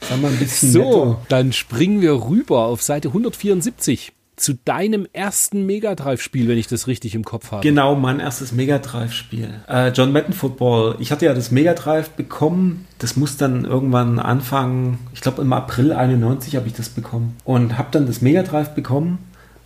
Sag 0.00 0.20
mal 0.20 0.30
ein 0.30 0.38
bisschen 0.38 0.70
So, 0.72 0.80
netter. 1.04 1.26
dann 1.28 1.52
springen 1.52 2.00
wir 2.00 2.12
rüber 2.14 2.64
auf 2.66 2.82
Seite 2.82 3.08
174 3.08 4.12
zu 4.36 4.54
deinem 4.54 5.06
ersten 5.12 5.64
Mega 5.64 5.94
Drive-Spiel, 5.94 6.48
wenn 6.48 6.58
ich 6.58 6.66
das 6.66 6.86
richtig 6.86 7.14
im 7.14 7.24
Kopf 7.24 7.52
habe. 7.52 7.62
Genau, 7.62 7.94
mein 7.94 8.20
erstes 8.20 8.52
Mega 8.52 8.78
Drive-Spiel. 8.78 9.48
Äh, 9.68 9.88
John 9.90 10.12
Madden 10.12 10.32
Football. 10.32 10.96
Ich 10.98 11.12
hatte 11.12 11.26
ja 11.26 11.34
das 11.34 11.50
Mega 11.50 11.74
Drive 11.74 12.10
bekommen. 12.10 12.86
Das 12.98 13.16
muss 13.16 13.36
dann 13.36 13.64
irgendwann 13.64 14.18
anfangen. 14.18 14.98
Ich 15.12 15.20
glaube, 15.20 15.42
im 15.42 15.52
April 15.52 15.92
91 15.92 16.56
habe 16.56 16.66
ich 16.66 16.74
das 16.74 16.88
bekommen. 16.88 17.36
Und 17.44 17.78
habe 17.78 17.88
dann 17.92 18.06
das 18.06 18.22
Mega 18.22 18.42
Drive 18.42 18.74
bekommen. 18.74 19.18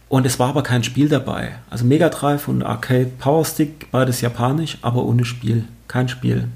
Und 0.08 0.26
es 0.26 0.38
war 0.38 0.48
aber 0.48 0.62
kein 0.62 0.84
Spiel 0.84 1.08
dabei. 1.08 1.52
Also 1.70 1.84
Mega 1.84 2.08
Drive 2.08 2.48
und 2.48 2.62
Arcade 2.62 3.10
Power 3.18 3.44
Stick, 3.44 3.90
beides 3.90 4.20
japanisch, 4.20 4.78
aber 4.82 5.04
ohne 5.04 5.24
Spiel. 5.24 5.64
Kein 5.86 6.08
Spiel. 6.08 6.48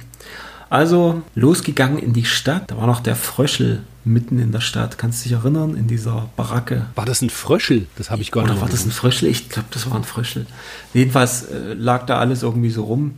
Also 0.71 1.23
losgegangen 1.35 1.99
in 1.99 2.15
die 2.15 2.25
Stadt. 2.25 2.71
Da 2.71 2.79
war 2.79 2.87
noch 2.87 3.01
der 3.01 3.17
Fröschel 3.17 3.83
mitten 4.05 4.39
in 4.39 4.53
der 4.53 4.61
Stadt. 4.61 4.99
Kannst 4.99 5.25
du 5.25 5.29
dich 5.29 5.39
erinnern? 5.39 5.77
In 5.77 5.87
dieser 5.87 6.29
Baracke. 6.37 6.87
War 6.95 7.05
das 7.05 7.23
ein 7.23 7.31
Fröschel? 7.31 7.87
Das 7.97 8.11
habe 8.11 8.23
ich 8.23 8.33
gar 8.33 8.45
Oder 8.45 8.55
nicht. 8.55 8.63
war 8.63 8.69
das 8.69 8.85
ein 8.85 8.91
Fröschel? 8.91 9.29
Ich 9.29 9.49
glaube, 9.49 9.69
das 9.71 9.89
war 9.91 9.97
ein 9.97 10.05
Fröschel. 10.05 10.47
Jedenfalls 10.95 11.45
äh, 11.45 11.75
lag 11.75 12.07
da 12.07 12.19
alles 12.19 12.43
irgendwie 12.43 12.71
so 12.71 12.85
rum. 12.85 13.15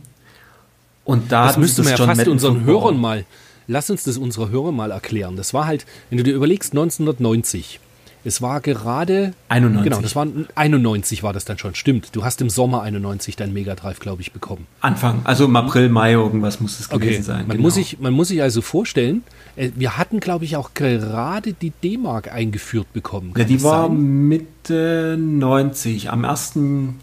Und 1.03 1.31
da 1.31 1.47
Das 1.47 1.57
müssten 1.57 1.83
wir 1.83 1.91
ja 1.91 1.97
John 1.97 2.07
fast 2.07 2.17
Madden 2.19 2.31
unseren. 2.31 2.63
Hörern 2.65 2.97
mal, 2.99 3.25
lass 3.67 3.89
uns 3.89 4.03
das 4.03 4.17
unsere 4.17 4.49
Hörer 4.49 4.71
mal 4.71 4.91
erklären. 4.91 5.35
Das 5.35 5.53
war 5.53 5.65
halt, 5.65 5.85
wenn 6.09 6.17
du 6.17 6.23
dir 6.23 6.33
überlegst, 6.33 6.73
1990. 6.73 7.79
Es 8.25 8.41
war 8.41 8.59
gerade 8.59 9.33
91. 9.49 9.83
Genau, 9.83 10.01
das 10.01 10.15
war 10.15 10.25
91 10.55 11.21
war 11.21 11.31
das 11.31 11.45
dann 11.45 11.59
schon. 11.59 11.75
Stimmt. 11.75 12.15
Du 12.15 12.25
hast 12.25 12.41
im 12.41 12.49
Sommer 12.49 12.81
91 12.81 13.35
dein 13.35 13.53
Mega 13.53 13.75
Drive, 13.75 13.99
glaube 13.99 14.23
ich, 14.23 14.31
bekommen. 14.31 14.65
Anfang, 14.81 15.21
also 15.25 15.45
im 15.45 15.55
April, 15.55 15.89
Mai 15.89 16.13
irgendwas 16.13 16.59
muss 16.59 16.79
es 16.79 16.89
gewesen 16.89 17.21
sein. 17.21 17.41
Man, 17.47 17.57
genau. 17.57 17.61
muss 17.61 17.75
sich, 17.75 17.99
man 17.99 18.13
muss 18.13 18.29
sich 18.29 18.41
also 18.41 18.63
vorstellen, 18.63 19.23
äh, 19.55 19.69
wir 19.75 19.97
hatten, 19.97 20.19
glaube 20.19 20.43
ich, 20.43 20.57
auch 20.57 20.73
gerade 20.73 21.53
die 21.53 21.69
D-Mark 21.69 22.33
eingeführt 22.33 22.91
bekommen. 22.93 23.33
ja, 23.35 23.43
Kann 23.43 23.47
die 23.47 23.53
das 23.57 23.63
war 23.63 23.87
sein? 23.89 24.27
Mitte 24.27 25.17
90. 25.19 26.09
Am 26.09 26.25
1. 26.25 26.53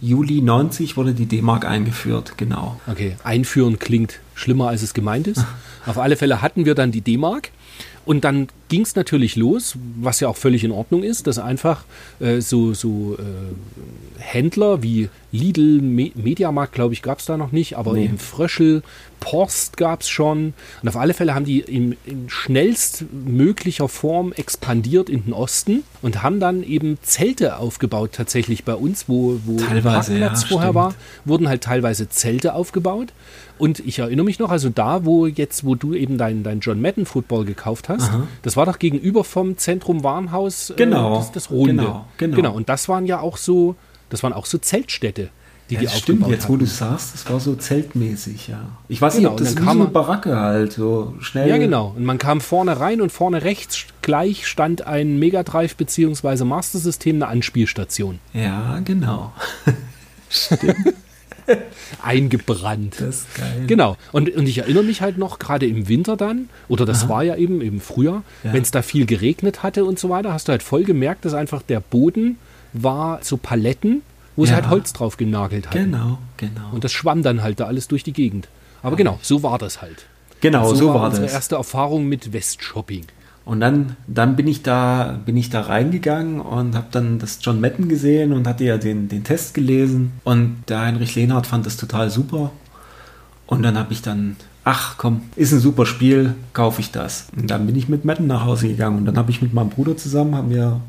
Juli 0.00 0.42
90 0.42 0.96
wurde 0.96 1.14
die 1.14 1.26
D-Mark 1.26 1.64
eingeführt, 1.64 2.34
genau. 2.36 2.80
Okay, 2.90 3.16
einführen 3.22 3.78
klingt 3.78 4.18
schlimmer, 4.34 4.68
als 4.68 4.82
es 4.82 4.92
gemeint 4.92 5.28
ist. 5.28 5.44
Auf 5.86 5.98
alle 5.98 6.16
Fälle 6.16 6.42
hatten 6.42 6.64
wir 6.64 6.74
dann 6.74 6.90
die 6.90 7.00
D-Mark. 7.00 7.50
Und 8.04 8.24
dann 8.24 8.48
ging 8.68 8.82
es 8.82 8.96
natürlich 8.96 9.36
los, 9.36 9.76
was 10.00 10.20
ja 10.20 10.28
auch 10.28 10.36
völlig 10.36 10.64
in 10.64 10.72
Ordnung 10.72 11.02
ist, 11.02 11.26
dass 11.26 11.38
einfach 11.38 11.84
äh, 12.20 12.40
so, 12.40 12.74
so 12.74 13.16
äh, 13.18 13.22
Händler 14.18 14.82
wie 14.82 15.08
Lidl, 15.30 15.80
Me 15.80 16.10
Mediamarkt, 16.14 16.72
glaube 16.74 16.94
ich, 16.94 17.02
gab 17.02 17.20
es 17.20 17.26
da 17.26 17.36
noch 17.36 17.52
nicht, 17.52 17.76
aber 17.76 17.92
Nee. 17.94 18.04
eben 18.04 18.18
Fröschel, 18.18 18.82
Post 19.20 19.76
gab 19.76 20.00
es 20.00 20.08
schon. 20.08 20.52
Und 20.82 20.88
auf 20.88 20.96
alle 20.96 21.14
Fälle 21.14 21.34
haben 21.34 21.44
die 21.44 21.60
in, 21.60 21.96
in 22.04 22.28
schnellstmöglicher 22.28 23.88
Form 23.88 24.32
expandiert 24.32 25.08
in 25.08 25.24
den 25.24 25.32
Osten 25.32 25.84
und 26.02 26.22
haben 26.22 26.40
dann 26.40 26.62
eben 26.62 26.98
Zelte 27.02 27.58
aufgebaut, 27.58 28.10
tatsächlich 28.12 28.64
bei 28.64 28.74
uns, 28.74 29.08
wo, 29.08 29.38
wo 29.44 29.56
Teilweise, 29.58 30.12
Parkplatz 30.18 30.42
ja, 30.42 30.48
vorher 30.48 30.70
stimmt. 30.70 30.74
war 30.74 30.94
wurden 31.24 31.48
halt 31.48 31.62
teilweise 31.62 32.08
Zelte 32.08 32.54
aufgebaut. 32.54 33.12
Und 33.58 33.78
ich 33.80 33.98
erinnere 34.00 34.24
mich 34.24 34.38
noch, 34.38 34.50
also 34.50 34.68
da, 34.68 35.04
wo 35.04 35.26
jetzt, 35.26 35.64
wo 35.64 35.74
du 35.74 35.94
eben 35.94 36.18
dein, 36.18 36.42
dein 36.42 36.60
John 36.60 36.80
Madden 36.80 37.06
Football 37.06 37.44
gekauft 37.44 37.88
hast, 37.88 38.10
das 38.42 38.56
war 38.56 38.66
doch 38.66 38.78
gegenüber 38.78 39.22
vom 39.24 39.56
Zentrum 39.56 40.02
Warenhaus 40.02 40.70
äh, 40.70 40.74
Genau, 40.74 41.16
das, 41.18 41.32
das 41.32 41.50
Runde. 41.50 41.74
genau, 41.74 42.04
genau. 42.16 42.36
genau. 42.36 42.52
Und 42.54 42.68
das 42.68 42.88
waren 42.88 43.06
ja 43.06 43.20
auch 43.20 43.36
so, 43.36 43.76
das 44.10 44.22
waren 44.22 44.32
auch 44.32 44.46
so 44.46 44.58
Zeltstädte, 44.58 45.28
die 45.70 45.74
Ja, 45.74 45.80
die 45.80 45.86
das 45.86 45.98
stimmt, 45.98 46.26
jetzt 46.28 46.48
wo 46.48 46.54
hatten. 46.54 46.64
du 46.64 46.66
sagst, 46.66 47.14
das 47.14 47.30
war 47.30 47.38
so 47.38 47.54
zeltmäßig, 47.54 48.48
ja. 48.48 48.60
Ich 48.88 49.00
weiß 49.00 49.16
Genau, 49.16 49.30
nicht, 49.30 49.40
das 49.42 49.54
kam 49.54 49.78
so 49.78 49.82
eine 49.84 49.90
Baracke 49.90 50.36
halt, 50.36 50.72
so 50.72 51.14
schnell. 51.20 51.48
Ja, 51.48 51.56
genau. 51.56 51.92
Und 51.96 52.04
man 52.04 52.18
kam 52.18 52.40
vorne 52.40 52.80
rein 52.80 53.00
und 53.00 53.12
vorne 53.12 53.44
rechts 53.44 53.84
gleich 54.02 54.46
stand 54.48 54.86
ein 54.86 55.18
Mega 55.18 55.44
Drive 55.44 55.76
bzw. 55.76 56.44
Master 56.44 56.78
System, 56.80 57.16
eine 57.16 57.28
Anspielstation. 57.28 58.18
Ja, 58.34 58.80
genau. 58.84 59.32
Eingebrannt. 62.02 62.96
Das 63.00 63.16
ist 63.20 63.34
geil. 63.36 63.64
Genau. 63.66 63.96
Und, 64.12 64.30
und 64.34 64.46
ich 64.48 64.58
erinnere 64.58 64.84
mich 64.84 65.00
halt 65.02 65.18
noch, 65.18 65.38
gerade 65.38 65.66
im 65.66 65.88
Winter 65.88 66.16
dann, 66.16 66.48
oder 66.68 66.84
das 66.84 67.08
war 67.08 67.22
ja 67.22 67.36
eben 67.36 67.60
im 67.60 67.80
Frühjahr, 67.80 68.22
Ja. 68.44 68.52
wenn 68.52 68.62
es 68.62 68.70
da 68.70 68.82
viel 68.82 69.06
geregnet 69.06 69.62
hatte 69.62 69.84
und 69.84 69.98
so 69.98 70.08
weiter, 70.08 70.32
hast 70.32 70.48
du 70.48 70.52
halt 70.52 70.62
voll 70.62 70.84
gemerkt, 70.84 71.24
dass 71.24 71.34
einfach 71.34 71.62
der 71.62 71.80
Boden 71.80 72.38
war 72.72 73.20
so 73.22 73.36
Paletten, 73.36 74.02
wo 74.36 74.44
sie 74.44 74.50
Ja. 74.50 74.56
halt 74.56 74.70
Holz 74.70 74.92
drauf 74.92 75.16
genagelt 75.16 75.66
hatten. 75.68 75.90
Genau, 75.90 76.18
genau. 76.36 76.70
Und 76.72 76.84
das 76.84 76.92
schwamm 76.92 77.22
dann 77.22 77.42
halt 77.42 77.60
da 77.60 77.66
alles 77.66 77.88
durch 77.88 78.02
die 78.02 78.12
Gegend. 78.12 78.48
Aber 78.82 78.96
genau, 78.96 79.18
so 79.22 79.42
war 79.42 79.58
das 79.58 79.80
halt. 79.82 80.06
genau, 80.40 80.68
so, 80.70 80.74
so, 80.74 80.88
war, 80.88 80.94
war 80.96 81.06
unsere 81.08 81.24
das. 81.26 81.34
erste 81.34 81.54
Erfahrung 81.56 82.06
mit 82.08 82.32
Westshopping. 82.32 83.04
Und 83.44 83.60
dann, 83.60 83.96
dann 84.06 84.36
bin 84.36 84.46
ich 84.46 84.62
da, 84.62 85.18
bin 85.24 85.36
ich 85.36 85.50
da 85.50 85.62
reingegangen 85.62 86.40
und 86.40 86.76
habe 86.76 86.86
dann 86.92 87.18
das 87.18 87.38
John 87.42 87.60
Madden 87.60 87.88
gesehen 87.88 88.32
und 88.32 88.46
hatte 88.46 88.64
ja 88.64 88.78
den, 88.78 89.08
den 89.08 89.24
Test 89.24 89.54
gelesen. 89.54 90.12
Und 90.22 90.62
der 90.68 90.80
Heinrich 90.80 91.14
Lehnhardt 91.14 91.46
fand 91.46 91.66
das 91.66 91.76
total 91.76 92.10
super. 92.10 92.52
Und 93.46 93.62
dann 93.62 93.76
habe 93.76 93.92
ich 93.92 94.00
dann, 94.00 94.36
ach 94.64 94.96
komm, 94.96 95.22
ist 95.34 95.52
ein 95.52 95.60
super 95.60 95.86
Spiel, 95.86 96.34
kaufe 96.52 96.80
ich 96.80 96.92
das. 96.92 97.26
Und 97.36 97.50
dann 97.50 97.66
bin 97.66 97.76
ich 97.76 97.88
mit 97.88 98.04
Madden 98.04 98.28
nach 98.28 98.46
Hause 98.46 98.68
gegangen 98.68 98.98
und 98.98 99.04
dann 99.06 99.18
habe 99.18 99.30
ich 99.30 99.42
mit 99.42 99.52
meinem 99.52 99.70
Bruder 99.70 99.96
zusammen, 99.96 100.36
haben 100.36 100.50
wir 100.50 100.80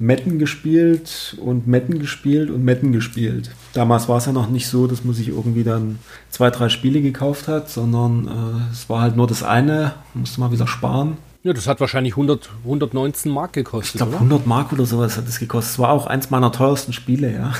Metten 0.00 0.38
gespielt 0.38 1.36
und 1.40 1.66
Metten 1.66 1.98
gespielt 1.98 2.50
und 2.50 2.64
Metten 2.64 2.90
gespielt. 2.92 3.50
Damals 3.74 4.08
war 4.08 4.16
es 4.16 4.26
ja 4.26 4.32
noch 4.32 4.48
nicht 4.48 4.66
so, 4.66 4.86
dass 4.86 5.04
man 5.04 5.14
sich 5.14 5.28
irgendwie 5.28 5.62
dann 5.62 5.98
zwei, 6.30 6.50
drei 6.50 6.70
Spiele 6.70 7.02
gekauft 7.02 7.48
hat, 7.48 7.70
sondern 7.70 8.26
äh, 8.26 8.72
es 8.72 8.88
war 8.88 9.02
halt 9.02 9.16
nur 9.16 9.26
das 9.26 9.42
eine, 9.42 9.92
musste 10.14 10.40
mal 10.40 10.52
wieder 10.52 10.66
sparen. 10.66 11.18
Ja, 11.42 11.54
das 11.54 11.66
hat 11.66 11.80
wahrscheinlich 11.80 12.14
100, 12.14 12.50
119 12.64 13.32
Mark 13.32 13.54
gekostet. 13.54 13.94
Ich 13.94 13.98
glaube, 13.98 14.14
100 14.14 14.46
Mark 14.46 14.72
oder 14.72 14.84
sowas 14.84 15.16
hat 15.16 15.26
es 15.26 15.38
gekostet. 15.38 15.72
Es 15.72 15.78
war 15.78 15.90
auch 15.90 16.06
eins 16.06 16.30
meiner 16.30 16.52
teuersten 16.52 16.92
Spiele, 16.92 17.32
ja. 17.32 17.52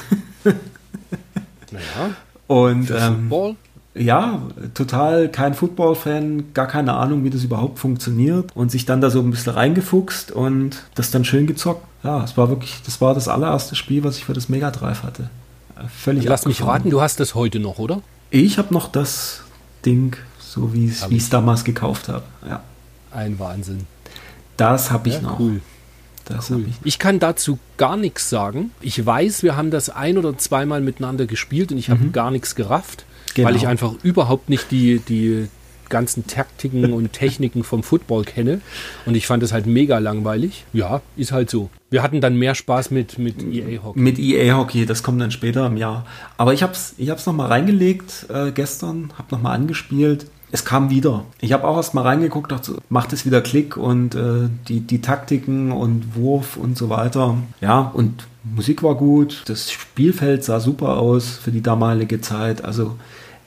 Naja. 1.72 2.14
Und 2.46 2.90
Ähm, 2.90 3.56
ja, 3.94 4.42
total 4.74 5.28
kein 5.30 5.54
Football-Fan, 5.54 6.52
gar 6.52 6.66
keine 6.66 6.94
Ahnung, 6.94 7.24
wie 7.24 7.30
das 7.30 7.42
überhaupt 7.44 7.78
funktioniert 7.78 8.50
und 8.54 8.70
sich 8.70 8.86
dann 8.86 9.00
da 9.00 9.10
so 9.10 9.20
ein 9.20 9.30
bisschen 9.30 9.52
reingefuchst 9.52 10.30
und 10.32 10.84
das 10.94 11.10
dann 11.10 11.24
schön 11.24 11.46
gezockt. 11.46 11.84
Ja, 12.02 12.22
es 12.24 12.36
war 12.36 12.48
wirklich, 12.48 12.82
das 12.84 13.00
war 13.00 13.14
das 13.14 13.28
allererste 13.28 13.76
Spiel, 13.76 14.04
was 14.04 14.16
ich 14.16 14.24
für 14.24 14.32
das 14.32 14.48
Mega 14.48 14.70
Drive 14.70 15.02
hatte. 15.02 15.30
Äh, 15.76 15.88
Völlig 15.88 16.24
Lass 16.24 16.46
mich 16.46 16.62
raten, 16.62 16.90
du 16.90 17.00
hast 17.00 17.20
das 17.20 17.34
heute 17.34 17.60
noch, 17.60 17.78
oder? 17.78 18.00
Ich 18.30 18.58
habe 18.58 18.72
noch 18.72 18.90
das 18.90 19.42
Ding, 19.84 20.16
so 20.38 20.72
wie 20.72 20.86
ich. 20.86 21.02
es 21.02 21.30
damals 21.30 21.64
gekauft 21.64 22.08
habe. 22.08 22.22
Ja, 22.48 22.62
Ein 23.12 23.38
Wahnsinn. 23.38 23.86
das 24.56 24.90
habe 24.90 25.08
ich 25.08 25.16
Ja, 25.16 25.20
noch. 25.22 25.40
cool. 25.40 25.60
Das 26.26 26.50
Cool. 26.50 26.64
ich. 26.68 26.74
Ich 26.84 26.98
kann 26.98 27.18
dazu 27.18 27.58
gar 27.76 27.96
nichts 27.96 28.28
sagen. 28.30 28.70
Ich 28.80 29.04
weiß, 29.04 29.42
wir 29.42 29.56
haben 29.56 29.70
das 29.70 29.90
ein 29.90 30.16
oder 30.18 30.36
zweimal 30.38 30.80
miteinander 30.80 31.26
gespielt 31.26 31.72
und 31.72 31.78
ich 31.78 31.90
habe 31.90 32.06
gar 32.10 32.30
nichts 32.30 32.54
gerafft, 32.54 33.04
Genau. 33.34 33.48
weil 33.48 33.56
ich 33.56 33.66
einfach 33.66 33.94
überhaupt 34.02 34.48
nicht 34.48 34.70
die, 34.70 34.98
die 35.00 35.48
ganzen 35.88 36.28
Taktiken 36.28 36.92
und 36.92 37.12
Techniken 37.14 37.64
vom 37.64 37.82
Football 37.82 38.24
kenne. 38.24 38.60
Und 39.06 39.16
ich 39.16 39.26
fand 39.26 39.42
es 39.42 39.52
halt 39.52 39.66
mega 39.66 39.98
langweilig. 39.98 40.64
Ja, 40.72 41.00
ist 41.16 41.32
halt 41.32 41.50
so. 41.50 41.68
Wir 41.90 42.02
hatten 42.04 42.20
dann 42.20 42.36
mehr 42.36 42.54
Spaß 42.54 42.92
mit, 42.92 43.18
mit 43.18 43.42
EA 43.42 43.82
Hockey. 43.82 43.98
Mit 43.98 44.18
EA 44.20 44.56
Hockey, 44.56 44.86
das 44.86 45.02
kommt 45.02 45.20
dann 45.20 45.32
später 45.32 45.66
im 45.66 45.76
Jahr. 45.76 46.06
Aber 46.36 46.52
ich 46.54 46.62
habe 46.62 46.74
es 46.74 46.94
ich 46.96 47.10
hab's 47.10 47.26
nochmal 47.26 47.48
reingelegt 47.48 48.26
äh, 48.32 48.52
gestern, 48.52 49.10
habe 49.18 49.34
nochmal 49.34 49.56
angespielt. 49.56 50.26
Es 50.52 50.64
kam 50.64 50.90
wieder. 50.90 51.24
Ich 51.40 51.52
habe 51.52 51.66
auch 51.66 51.76
erst 51.76 51.94
mal 51.94 52.02
reingeguckt, 52.02 52.50
dachte, 52.50 52.76
macht 52.88 53.12
es 53.12 53.24
wieder 53.24 53.40
Klick 53.40 53.76
und 53.76 54.14
äh, 54.14 54.48
die, 54.68 54.80
die 54.80 55.00
Taktiken 55.00 55.72
und 55.72 56.16
Wurf 56.16 56.56
und 56.56 56.76
so 56.76 56.88
weiter. 56.88 57.36
Ja, 57.60 57.90
und 57.94 58.26
Musik 58.42 58.82
war 58.82 58.94
gut, 58.94 59.42
das 59.46 59.70
Spielfeld 59.70 60.44
sah 60.44 60.60
super 60.60 60.96
aus 60.96 61.28
für 61.28 61.50
die 61.50 61.60
damalige 61.60 62.20
Zeit. 62.20 62.64
Also 62.64 62.96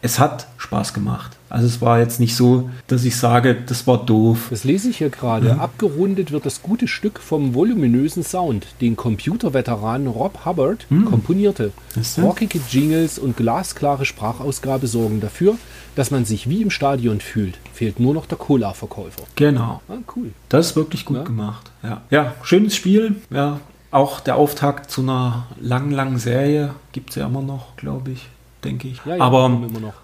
es 0.04 0.20
hat 0.20 0.48
Spaß 0.58 0.94
gemacht. 0.94 1.32
Also 1.50 1.66
es 1.66 1.82
war 1.82 2.00
jetzt 2.00 2.20
nicht 2.20 2.36
so, 2.36 2.70
dass 2.88 3.06
ich 3.06 3.16
sage, 3.16 3.56
das 3.66 3.88
war 3.88 4.06
doof. 4.06 4.48
Das 4.50 4.64
lese 4.64 4.90
ich 4.90 4.98
hier 4.98 5.10
gerade. 5.10 5.60
Abgerundet 5.60 6.32
wird 6.32 6.46
das 6.46 6.62
gute 6.62 6.88
Stück 6.88 7.20
vom 7.20 7.54
voluminösen 7.54 8.24
Sound, 8.24 8.68
den 8.82 8.98
Computerveteran 8.98 10.08
Rob 10.08 10.46
Hubbard 10.46 10.88
komponierte. 11.06 11.72
Siehst 11.96 12.18
du? 12.18 12.24
Rockige 12.24 12.60
Jingles 12.70 13.18
und 13.18 13.38
glasklare 13.38 14.04
Sprachausgabe 14.04 14.88
sorgen 14.88 15.22
dafür, 15.22 15.56
dass 15.96 16.12
man 16.12 16.26
sich 16.26 16.50
wie 16.50 16.62
im 16.62 16.70
Stadion 16.72 17.22
fühlt. 17.22 17.58
Fehlt 17.74 18.00
nur 18.00 18.14
noch 18.14 18.26
der 18.26 18.38
Cola-Verkäufer. 18.38 19.24
Genau. 19.36 19.82
Ah, 19.88 19.94
cool. 20.16 20.32
Das 20.50 20.68
ist 20.68 20.76
wirklich 20.76 21.06
gut 21.06 21.18
Ja. 21.18 21.24
gemacht. 21.24 21.72
Ja. 21.84 22.02
ja, 22.10 22.34
schönes 22.44 22.76
Spiel. 22.76 23.16
Ja, 23.30 23.60
auch 23.92 24.20
der 24.20 24.36
Auftakt 24.38 24.90
zu 24.90 25.02
einer 25.02 25.46
langen, 25.62 25.92
langen 25.92 26.18
Serie 26.18 26.74
gibt 26.94 27.12
es 27.12 27.16
ja 27.18 27.28
immer 27.28 27.42
noch, 27.44 27.76
glaube 27.78 28.12
ich, 28.12 28.28
denke 28.64 28.88
ich. 28.88 29.00
Ja, 29.06 29.18
ja, 29.18 29.24
Aber 29.24 29.50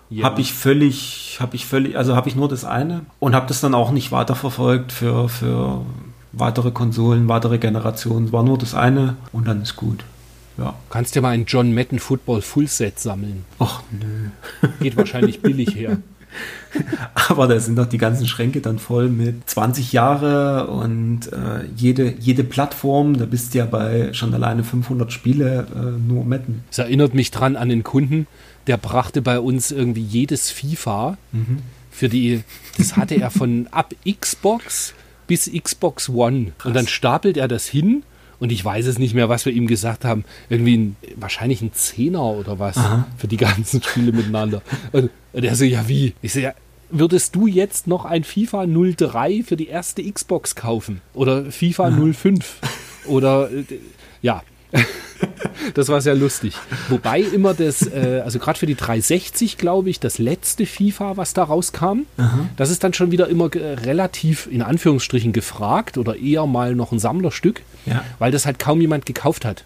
jährlich. 0.09 0.23
habe 0.25 0.41
ich 0.41 0.53
völlig, 0.53 1.37
habe 1.39 1.55
ich 1.55 1.65
völlig, 1.65 1.97
also 1.97 2.15
habe 2.15 2.29
ich 2.29 2.35
nur 2.35 2.47
das 2.49 2.65
eine 2.65 3.01
und 3.19 3.33
habe 3.33 3.47
das 3.47 3.61
dann 3.61 3.73
auch 3.73 3.89
nicht 3.91 4.11
weiterverfolgt 4.11 4.91
für, 4.91 5.27
für 5.27 5.81
weitere 6.33 6.69
Konsolen, 6.69 7.27
weitere 7.27 7.57
Generationen. 7.57 8.31
War 8.31 8.43
nur 8.43 8.59
das 8.59 8.75
eine 8.75 9.15
und 9.31 9.47
dann 9.47 9.63
ist 9.63 9.75
gut. 9.75 10.03
Ja. 10.59 10.75
Kannst 10.89 11.15
dir 11.15 11.21
mal 11.21 11.29
ein 11.29 11.45
John 11.45 11.73
Madden 11.73 11.99
Football 11.99 12.41
Fullset 12.41 12.99
sammeln. 12.99 13.45
Ach 13.59 13.81
nö. 13.91 14.29
Geht 14.79 14.97
wahrscheinlich 14.97 15.41
billig 15.41 15.75
her. 15.75 15.97
Aber 17.29 17.47
da 17.47 17.59
sind 17.59 17.77
doch 17.77 17.87
die 17.87 17.97
ganzen 17.97 18.27
Schränke 18.27 18.61
dann 18.61 18.77
voll 18.77 19.09
mit 19.09 19.49
20 19.49 19.93
Jahre 19.93 20.67
und 20.67 21.31
äh, 21.33 21.65
jede, 21.75 22.13
jede 22.19 22.43
Plattform, 22.43 23.17
da 23.17 23.25
bist 23.25 23.53
du 23.53 23.59
ja 23.59 23.65
bei 23.65 24.13
schon 24.13 24.33
alleine 24.33 24.63
500 24.63 25.11
Spiele 25.11 25.65
äh, 25.73 26.07
nur 26.07 26.25
Metten. 26.25 26.63
Es 26.69 26.77
erinnert 26.77 27.15
mich 27.15 27.31
dran 27.31 27.55
an 27.55 27.69
den 27.69 27.83
Kunden, 27.83 28.27
der 28.67 28.77
brachte 28.77 29.23
bei 29.23 29.39
uns 29.39 29.71
irgendwie 29.71 30.03
jedes 30.03 30.51
FIFA 30.51 31.17
für 31.99 32.07
die, 32.07 32.43
das 32.77 32.95
hatte 32.95 33.15
er 33.15 33.29
von 33.29 33.67
ab 33.71 33.93
Xbox 34.09 34.93
bis 35.27 35.51
Xbox 35.51 36.07
One. 36.07 36.53
Und 36.63 36.75
dann 36.75 36.87
stapelt 36.87 37.35
er 37.35 37.47
das 37.47 37.67
hin 37.67 38.03
und 38.39 38.51
ich 38.51 38.63
weiß 38.63 38.85
es 38.85 38.99
nicht 38.99 39.13
mehr, 39.13 39.29
was 39.29 39.45
wir 39.45 39.53
ihm 39.53 39.67
gesagt 39.67 40.05
haben. 40.05 40.23
Irgendwie 40.49 40.77
ein, 40.77 40.95
wahrscheinlich 41.15 41.61
ein 41.61 41.73
Zehner 41.73 42.23
oder 42.23 42.59
was 42.59 42.77
für 43.17 43.27
die 43.27 43.37
ganzen 43.37 43.81
Spiele 43.83 44.11
miteinander. 44.11 44.61
Und, 44.91 45.09
und 45.33 45.43
er 45.43 45.55
so, 45.55 45.65
ja 45.65 45.87
wie? 45.87 46.13
Ich 46.21 46.33
so, 46.33 46.39
ja, 46.39 46.53
würdest 46.89 47.35
du 47.35 47.47
jetzt 47.47 47.87
noch 47.87 48.05
ein 48.05 48.23
FIFA 48.23 48.65
03 48.65 49.43
für 49.43 49.55
die 49.55 49.67
erste 49.67 50.09
Xbox 50.09 50.55
kaufen? 50.55 51.01
Oder 51.13 51.51
FIFA 51.51 51.91
05? 52.13 52.59
Oder, 53.07 53.51
äh, 53.51 53.63
ja. 54.21 54.43
Das 55.73 55.89
war 55.89 55.99
sehr 56.01 56.15
lustig. 56.15 56.55
Wobei 56.87 57.19
immer 57.19 57.53
das, 57.53 57.85
äh, 57.85 58.21
also 58.23 58.39
gerade 58.39 58.57
für 58.57 58.65
die 58.65 58.75
360, 58.75 59.57
glaube 59.57 59.89
ich, 59.89 59.99
das 59.99 60.17
letzte 60.17 60.65
FIFA, 60.65 61.17
was 61.17 61.33
da 61.33 61.43
rauskam, 61.43 62.03
das 62.55 62.69
ist 62.71 62.83
dann 62.83 62.93
schon 62.93 63.11
wieder 63.11 63.27
immer 63.27 63.49
relativ 63.53 64.47
in 64.49 64.61
Anführungsstrichen 64.61 65.33
gefragt 65.33 65.97
oder 65.97 66.15
eher 66.15 66.45
mal 66.45 66.73
noch 66.75 66.91
ein 66.93 66.99
Sammlerstück, 66.99 67.61
Ja. 67.85 68.03
weil 68.17 68.31
das 68.31 68.45
halt 68.45 68.57
kaum 68.59 68.79
jemand 68.81 69.05
gekauft 69.05 69.43
hat. 69.45 69.63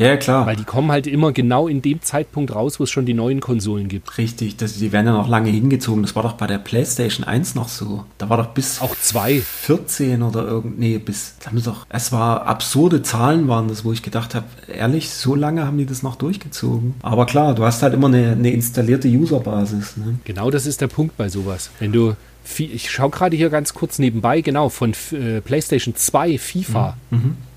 Ja, 0.00 0.16
klar. 0.16 0.46
Weil 0.46 0.56
die 0.56 0.64
kommen 0.64 0.90
halt 0.90 1.06
immer 1.06 1.32
genau 1.32 1.68
in 1.68 1.82
dem 1.82 2.00
Zeitpunkt 2.00 2.54
raus, 2.54 2.80
wo 2.80 2.84
es 2.84 2.90
schon 2.90 3.04
die 3.04 3.12
neuen 3.12 3.40
Konsolen 3.40 3.88
gibt. 3.88 4.16
Richtig, 4.16 4.56
das, 4.56 4.78
die 4.78 4.92
werden 4.92 5.06
ja 5.06 5.12
noch 5.12 5.28
lange 5.28 5.50
hingezogen. 5.50 6.02
Das 6.02 6.16
war 6.16 6.22
doch 6.22 6.32
bei 6.32 6.46
der 6.46 6.56
PlayStation 6.56 7.26
1 7.26 7.54
noch 7.54 7.68
so. 7.68 8.04
Da 8.16 8.30
war 8.30 8.38
doch 8.38 8.46
bis 8.46 8.80
Auch 8.80 8.96
zwei. 8.96 9.40
14 9.40 10.22
oder 10.22 10.46
irgend, 10.46 10.78
nee, 10.78 10.96
bis, 10.96 11.34
da 11.40 11.50
haben 11.50 11.62
doch, 11.62 11.84
es 11.90 12.12
war 12.12 12.46
absurde 12.46 13.02
Zahlen 13.02 13.46
waren 13.48 13.68
das, 13.68 13.84
wo 13.84 13.92
ich 13.92 14.02
gedacht 14.02 14.34
habe, 14.34 14.46
ehrlich, 14.74 15.10
so 15.10 15.34
lange 15.34 15.66
haben 15.66 15.76
die 15.76 15.84
das 15.84 16.02
noch 16.02 16.16
durchgezogen. 16.16 16.94
Aber 17.02 17.26
klar, 17.26 17.54
du 17.54 17.64
hast 17.64 17.82
halt 17.82 17.92
immer 17.92 18.06
eine, 18.06 18.32
eine 18.32 18.50
installierte 18.50 19.08
Userbasis. 19.08 19.98
Ne? 19.98 20.18
Genau 20.24 20.50
das 20.50 20.64
ist 20.64 20.80
der 20.80 20.88
Punkt 20.88 21.18
bei 21.18 21.28
sowas. 21.28 21.70
Wenn 21.78 21.92
du, 21.92 22.16
ich 22.58 22.90
schaue 22.90 23.10
gerade 23.10 23.36
hier 23.36 23.50
ganz 23.50 23.74
kurz 23.74 23.98
nebenbei, 23.98 24.40
genau, 24.40 24.68
von 24.68 24.92
äh, 25.12 25.40
PlayStation 25.40 25.94
2 25.94 26.38
FIFA 26.38 26.96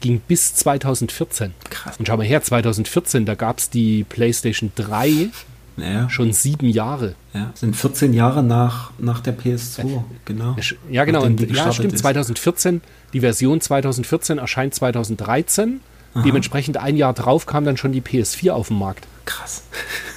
ging 0.02 0.22
bis 0.28 0.56
2014. 0.56 1.54
Krass. 1.70 1.98
Und 1.98 2.08
schau 2.08 2.18
mal 2.18 2.26
her, 2.26 2.42
2014, 2.42 3.26
da 3.26 3.36
gab 3.36 3.60
es 3.60 3.70
die 3.70 4.04
PlayStation 4.04 4.72
3 4.76 5.30
Ja, 5.78 6.10
schon 6.10 6.34
sieben 6.34 6.70
Jahre. 6.70 7.16
ja. 7.34 7.52
sind 7.56 7.76
14 7.76 8.14
Jahre 8.14 8.44
nach, 8.44 8.92
nach 9.00 9.22
der 9.22 9.38
PS2, 9.38 10.04
genau. 10.26 10.56
Ja, 10.90 11.06
genau. 11.06 11.24
Und, 11.24 11.42
ja, 11.50 11.72
stimmt. 11.72 11.94
ist. 11.94 12.02
2014, 12.02 12.82
die 13.14 13.22
Version 13.22 13.60
2014 13.62 14.38
erscheint 14.38 14.76
2013. 14.76 15.82
Dementsprechend 16.24 16.78
ein 16.78 16.96
Jahr 16.96 17.14
drauf 17.14 17.48
kam 17.48 17.66
dann 17.66 17.76
schon 17.76 17.92
die 17.92 18.02
PS4 18.02 18.52
auf 18.52 18.68
den 18.68 18.78
Markt. 18.78 19.08
Krass. 19.26 19.64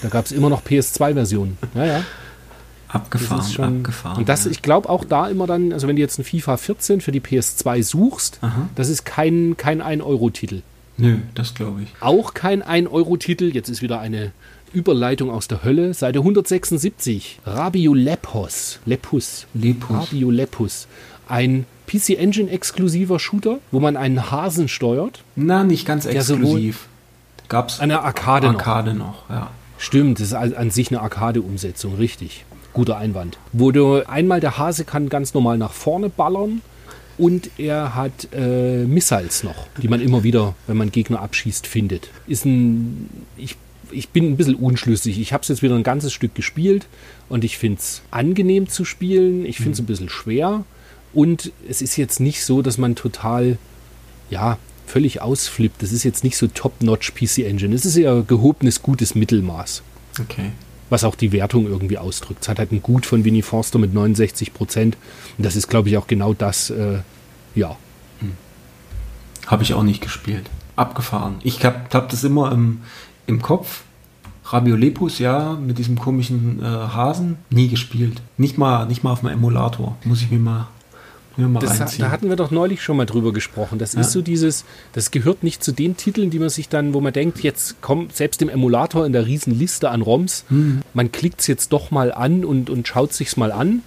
Da 0.02 0.08
gab 0.08 0.26
es 0.26 0.32
immer 0.32 0.50
noch 0.50 0.62
PS2-Versionen. 0.62 1.56
Ja, 1.74 1.86
ja. 1.86 2.04
Abgefahren, 2.96 3.50
schon, 3.50 3.78
abgefahren. 3.78 4.18
Und 4.18 4.28
das, 4.28 4.44
ja. 4.44 4.50
ich 4.50 4.62
glaube 4.62 4.88
auch 4.88 5.04
da 5.04 5.28
immer 5.28 5.46
dann, 5.46 5.72
also 5.72 5.88
wenn 5.88 5.96
du 5.96 6.02
jetzt 6.02 6.18
ein 6.18 6.24
FIFA 6.24 6.56
14 6.56 7.00
für 7.00 7.12
die 7.12 7.20
PS2 7.20 7.82
suchst, 7.82 8.38
Aha. 8.42 8.68
das 8.74 8.88
ist 8.88 9.04
kein, 9.04 9.56
kein 9.56 9.82
1-Euro-Titel. 9.82 10.62
Nö, 10.98 11.18
das 11.34 11.54
glaube 11.54 11.82
ich. 11.82 11.88
Auch 12.00 12.34
kein 12.34 12.62
1-Euro-Titel, 12.62 13.50
jetzt 13.54 13.68
ist 13.68 13.82
wieder 13.82 14.00
eine 14.00 14.32
Überleitung 14.72 15.30
aus 15.30 15.48
der 15.48 15.64
Hölle, 15.64 15.94
Seite 15.94 16.18
176. 16.20 17.40
Rabio 17.46 17.94
Lepos. 17.94 18.78
Lepus. 18.84 19.46
Lepus. 19.54 19.90
Rabio 19.90 20.30
Lepus. 20.30 20.86
Ein 21.28 21.66
PC 21.86 22.10
Engine 22.18 22.50
exklusiver 22.50 23.18
Shooter, 23.18 23.58
wo 23.70 23.80
man 23.80 23.96
einen 23.96 24.30
Hasen 24.30 24.68
steuert. 24.68 25.22
Na, 25.34 25.64
nicht 25.64 25.86
ganz 25.86 26.04
exklusiv. 26.04 26.88
Gab's 27.48 27.80
Eine 27.80 28.02
Arcade, 28.02 28.48
noch. 28.48 28.58
Arcade 28.58 28.94
noch, 28.94 29.30
ja. 29.30 29.50
Stimmt, 29.78 30.18
das 30.18 30.28
ist 30.28 30.34
an 30.34 30.54
an 30.54 30.70
sich 30.70 30.90
eine 30.90 31.00
Arcade-Umsetzung, 31.00 31.96
richtig. 31.96 32.44
Guter 32.76 32.98
Einwand. 32.98 33.38
Wo 33.54 33.72
du 33.72 34.06
einmal 34.06 34.40
der 34.40 34.58
Hase 34.58 34.84
kann 34.84 35.08
ganz 35.08 35.32
normal 35.32 35.56
nach 35.56 35.72
vorne 35.72 36.10
ballern 36.10 36.60
und 37.16 37.48
er 37.56 37.94
hat 37.94 38.28
äh, 38.34 38.84
Missiles 38.84 39.44
noch, 39.44 39.66
die 39.80 39.88
man 39.88 40.02
immer 40.02 40.24
wieder, 40.24 40.54
wenn 40.66 40.76
man 40.76 40.92
Gegner 40.92 41.22
abschießt, 41.22 41.66
findet. 41.66 42.10
Ist 42.26 42.44
ein. 42.44 43.08
Ich, 43.38 43.56
ich 43.90 44.10
bin 44.10 44.26
ein 44.26 44.36
bisschen 44.36 44.56
unschlüssig. 44.56 45.18
Ich 45.18 45.32
habe 45.32 45.40
es 45.40 45.48
jetzt 45.48 45.62
wieder 45.62 45.74
ein 45.74 45.84
ganzes 45.84 46.12
Stück 46.12 46.34
gespielt 46.34 46.86
und 47.30 47.44
ich 47.44 47.56
finde 47.56 47.78
es 47.78 48.02
angenehm 48.10 48.68
zu 48.68 48.84
spielen. 48.84 49.46
Ich 49.46 49.56
finde 49.56 49.72
es 49.72 49.78
ein 49.78 49.86
bisschen 49.86 50.10
schwer. 50.10 50.64
Und 51.14 51.52
es 51.66 51.80
ist 51.80 51.96
jetzt 51.96 52.20
nicht 52.20 52.44
so, 52.44 52.60
dass 52.60 52.76
man 52.76 52.94
total, 52.94 53.56
ja, 54.28 54.58
völlig 54.86 55.22
ausflippt. 55.22 55.82
Das 55.82 55.92
ist 55.92 56.04
jetzt 56.04 56.24
nicht 56.24 56.36
so 56.36 56.46
top-notch 56.46 57.14
PC 57.14 57.38
Engine. 57.38 57.74
Es 57.74 57.86
ist 57.86 57.96
eher 57.96 58.20
gehobenes, 58.20 58.82
gutes 58.82 59.14
Mittelmaß. 59.14 59.82
Okay. 60.20 60.50
Was 60.88 61.04
auch 61.04 61.14
die 61.14 61.32
Wertung 61.32 61.66
irgendwie 61.66 61.98
ausdrückt. 61.98 62.42
Es 62.42 62.48
hat 62.48 62.58
halt 62.58 62.72
ein 62.72 62.82
Gut 62.82 63.06
von 63.06 63.24
Winnie 63.24 63.42
Forster 63.42 63.78
mit 63.78 63.92
69 63.92 64.54
Prozent. 64.54 64.96
Und 65.36 65.44
das 65.44 65.56
ist, 65.56 65.68
glaube 65.68 65.88
ich, 65.88 65.96
auch 65.96 66.06
genau 66.06 66.32
das, 66.32 66.70
äh, 66.70 66.98
ja. 67.54 67.76
Habe 69.46 69.62
ich 69.62 69.74
auch 69.74 69.82
nicht 69.82 70.00
gespielt. 70.00 70.50
Abgefahren. 70.74 71.36
Ich 71.42 71.64
habe 71.64 71.86
hab 71.92 72.08
das 72.08 72.24
immer 72.24 72.52
im, 72.52 72.82
im 73.26 73.40
Kopf. 73.40 73.82
Rabiolepus, 74.44 75.18
ja, 75.18 75.54
mit 75.54 75.78
diesem 75.78 75.98
komischen 75.98 76.62
äh, 76.62 76.64
Hasen, 76.64 77.38
nie 77.50 77.66
gespielt. 77.68 78.22
Nicht 78.36 78.58
mal, 78.58 78.86
nicht 78.86 79.02
mal 79.02 79.10
auf 79.12 79.20
dem 79.20 79.28
Emulator. 79.28 79.96
Muss 80.04 80.22
ich 80.22 80.30
mir 80.30 80.38
mal, 80.38 80.68
mal 81.36 81.60
Das, 81.60 81.96
da 81.98 82.10
hatten 82.10 82.28
wir 82.28 82.36
doch 82.36 82.50
neulich 82.50 82.82
schon 82.82 82.96
mal 82.96 83.06
drüber 83.06 83.32
gesprochen. 83.32 83.78
Das 83.78 83.92
Ja. 83.94 84.00
ist 84.00 84.12
so 84.12 84.22
dieses, 84.22 84.64
das 84.92 85.10
gehört 85.10 85.42
nicht 85.42 85.62
zu 85.62 85.72
den 85.72 85.96
Titeln, 85.96 86.30
die 86.30 86.38
man 86.38 86.48
sich 86.48 86.68
dann, 86.68 86.94
wo 86.94 87.00
man 87.00 87.12
denkt, 87.12 87.40
jetzt 87.42 87.80
kommt 87.82 88.14
selbst 88.16 88.40
im 88.42 88.48
Emulator 88.48 89.04
in 89.06 89.12
der 89.12 89.26
riesen 89.26 89.58
Liste 89.58 89.90
an 89.90 90.02
ROMs, 90.02 90.44
Mhm. 90.48 90.82
man 90.94 91.12
klickt 91.12 91.40
es 91.40 91.46
jetzt 91.46 91.72
doch 91.72 91.90
mal 91.90 92.12
an 92.12 92.44
und, 92.44 92.70
und 92.70 92.86
schaut 92.88 93.12
sich's 93.12 93.36
mal 93.36 93.52
an. 93.52 93.82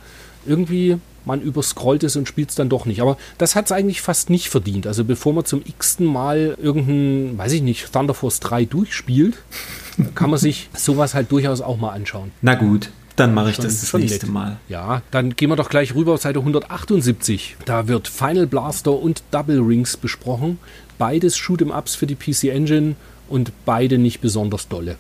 Irgendwie, 0.46 0.98
man 1.26 1.42
überscrollt 1.42 2.04
es 2.04 2.16
und 2.16 2.28
spielt 2.28 2.50
es 2.50 2.56
dann 2.56 2.70
doch 2.70 2.86
nicht. 2.86 3.02
Aber 3.02 3.18
das 3.38 3.56
hat 3.56 3.66
es 3.66 3.72
eigentlich 3.72 4.02
fast 4.02 4.30
nicht 4.30 4.50
verdient. 4.50 4.88
Also 4.88 5.04
bevor 5.04 5.34
man 5.34 5.46
zum 5.46 5.62
x-ten 5.66 6.06
Mal 6.06 6.58
irgendein, 6.62 7.38
weiß 7.38 7.52
ich 7.52 7.62
nicht, 7.62 7.92
Thunder 7.92 8.14
Force 8.14 8.40
3 8.40 8.66
durchspielt, 8.66 9.38
kann 10.16 10.30
man 10.30 10.40
sich 10.40 10.70
sowas 10.76 11.14
halt 11.14 11.32
durchaus 11.32 11.62
auch 11.62 11.78
mal 11.78 11.92
anschauen. 11.92 12.32
Na 12.42 12.56
gut, 12.56 12.90
dann 13.20 13.34
mache 13.34 13.50
ich 13.50 13.56
Schon- 13.58 13.66
das 13.66 13.82
das 13.82 13.94
nächste 13.94 14.26
nett. 14.26 14.34
Mal. 14.34 14.58
Ja, 14.70 15.02
dann 15.12 15.36
gehen 15.36 15.50
wir 15.50 15.56
doch 15.56 15.70
gleich 15.70 15.94
rüber 15.96 16.14
auf 16.14 16.22
Seite 16.22 16.40
178. 16.40 17.58
Da 17.66 17.88
wird 17.88 18.08
Final 18.08 18.48
Blaster 18.48 18.94
und 18.94 19.24
Double 19.32 19.60
Rings 19.60 19.98
besprochen. 19.98 20.60
Beides 20.98 21.38
Shoot'em-Ups 21.38 21.96
für 21.96 22.08
die 22.08 22.16
PC 22.16 22.46
Engine 22.50 22.96
und 23.30 23.52
beide 23.66 23.98
nicht 23.98 24.22
besonders 24.22 24.68
dolle. 24.68 24.96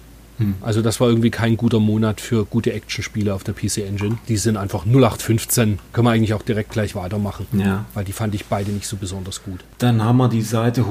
Also 0.62 0.82
das 0.82 1.02
war 1.02 1.10
irgendwie 1.10 1.32
kein 1.32 1.58
guter 1.58 1.82
Monat 1.82 2.22
für 2.22 2.46
gute 2.46 2.72
Actionspiele 2.72 3.34
auf 3.34 3.44
der 3.44 3.52
PC 3.52 3.80
Engine. 3.86 4.18
Die 4.30 4.38
sind 4.38 4.56
einfach 4.56 4.86
0815. 4.86 5.80
Können 5.92 6.08
wir 6.08 6.12
eigentlich 6.12 6.34
auch 6.34 6.44
direkt 6.44 6.72
gleich 6.72 6.96
weitermachen. 6.96 7.46
Ja. 7.52 7.84
Weil 7.94 8.06
die 8.06 8.14
fand 8.14 8.34
ich 8.34 8.46
beide 8.46 8.72
nicht 8.72 8.88
so 8.88 8.96
besonders 8.96 9.44
gut. 9.44 9.60
Dann 9.80 10.02
haben 10.02 10.16
wir 10.16 10.30
die 10.30 10.42
Seite 10.42 10.84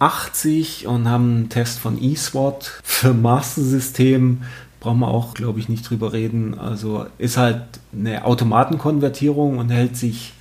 180 0.00 0.86
und 0.86 1.08
haben 1.08 1.30
einen 1.36 1.48
Test 1.50 1.78
von 1.78 2.02
eSWAT 2.02 2.80
für 2.82 3.12
Master 3.12 3.60
System. 3.62 4.42
Brauchen 4.80 5.00
wir 5.00 5.08
auch, 5.08 5.34
glaube 5.34 5.58
ich, 5.58 5.68
nicht 5.68 5.88
drüber 5.88 6.12
reden. 6.12 6.58
Also 6.58 7.06
ist 7.18 7.36
halt 7.36 7.62
eine 7.92 8.24
Automatenkonvertierung 8.24 9.58
und 9.58 9.70
hält 9.70 9.96
sich 9.96 10.32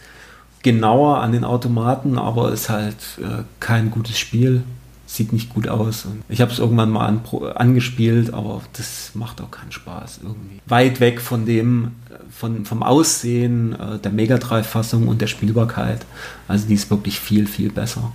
genauer 0.66 1.20
an 1.20 1.32
den 1.32 1.44
Automaten, 1.44 2.18
aber 2.18 2.52
ist 2.52 2.70
halt 2.70 2.98
äh, 3.20 3.44
kein 3.60 3.91
gutes 3.91 4.18
Spiel. 4.18 4.64
Sieht 5.07 5.32
nicht 5.32 5.53
gut 5.53 5.68
aus. 5.68 6.06
Und 6.06 6.24
ich 6.28 6.41
habe 6.41 6.52
es 6.52 6.57
irgendwann 6.57 6.90
mal 6.90 7.06
an, 7.06 7.22
angespielt, 7.53 8.34
aber 8.34 8.62
das 8.74 9.12
macht 9.14 9.40
auch 9.41 9.52
keinen 9.52 9.72
Spaß 9.72 10.22
irgendwie. 10.24 10.60
Weit 10.66 10.99
weg 10.99 11.22
von 11.22 11.45
dem, 11.45 11.91
von, 12.32 12.66
vom 12.66 12.82
Aussehen 12.82 13.74
äh, 13.80 13.99
der 13.99 14.12
Mega 14.12 14.40
Drive-Fassung 14.40 15.07
und 15.07 15.22
der 15.22 15.28
Spielbarkeit. 15.28 16.03
Also 16.48 16.68
die 16.68 16.74
ist 16.74 16.90
wirklich 16.90 17.20
viel, 17.20 17.45
viel 17.45 17.72
besser. 17.72 18.12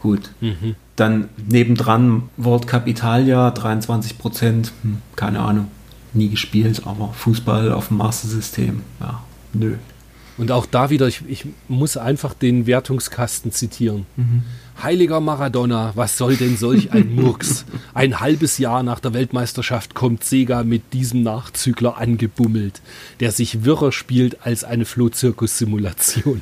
Gut. 0.00 0.30
Dann 0.96 1.28
nebendran 1.48 2.24
World 2.36 2.66
Cup 2.66 2.86
Italia, 2.86 3.50
23 3.50 4.18
Prozent. 4.18 4.72
Hm, 4.82 4.98
keine 5.16 5.40
Ahnung. 5.40 5.68
Nie 6.12 6.28
gespielt, 6.28 6.82
aber 6.84 7.12
Fußball 7.12 7.72
auf 7.72 7.88
dem 7.88 7.96
Master-System. 7.96 8.82
Ja, 9.00 9.22
nö. 9.52 9.74
Und 10.36 10.50
auch 10.50 10.66
da 10.66 10.90
wieder, 10.90 11.06
ich, 11.06 11.22
ich 11.28 11.46
muss 11.68 11.96
einfach 11.96 12.34
den 12.34 12.66
Wertungskasten 12.66 13.52
zitieren. 13.52 14.06
Heiliger 14.82 15.20
Maradona, 15.20 15.92
was 15.94 16.18
soll 16.18 16.36
denn 16.36 16.56
solch 16.56 16.92
ein 16.92 17.14
Murks? 17.14 17.64
Ein 17.94 18.18
halbes 18.18 18.58
Jahr 18.58 18.82
nach 18.82 18.98
der 18.98 19.14
Weltmeisterschaft 19.14 19.94
kommt 19.94 20.24
Sega 20.24 20.64
mit 20.64 20.92
diesem 20.92 21.22
Nachzügler 21.22 21.98
angebummelt, 21.98 22.82
der 23.20 23.30
sich 23.30 23.64
wirrer 23.64 23.92
spielt 23.92 24.44
als 24.44 24.64
eine 24.64 24.84
Flohzirkus-Simulation. 24.84 26.40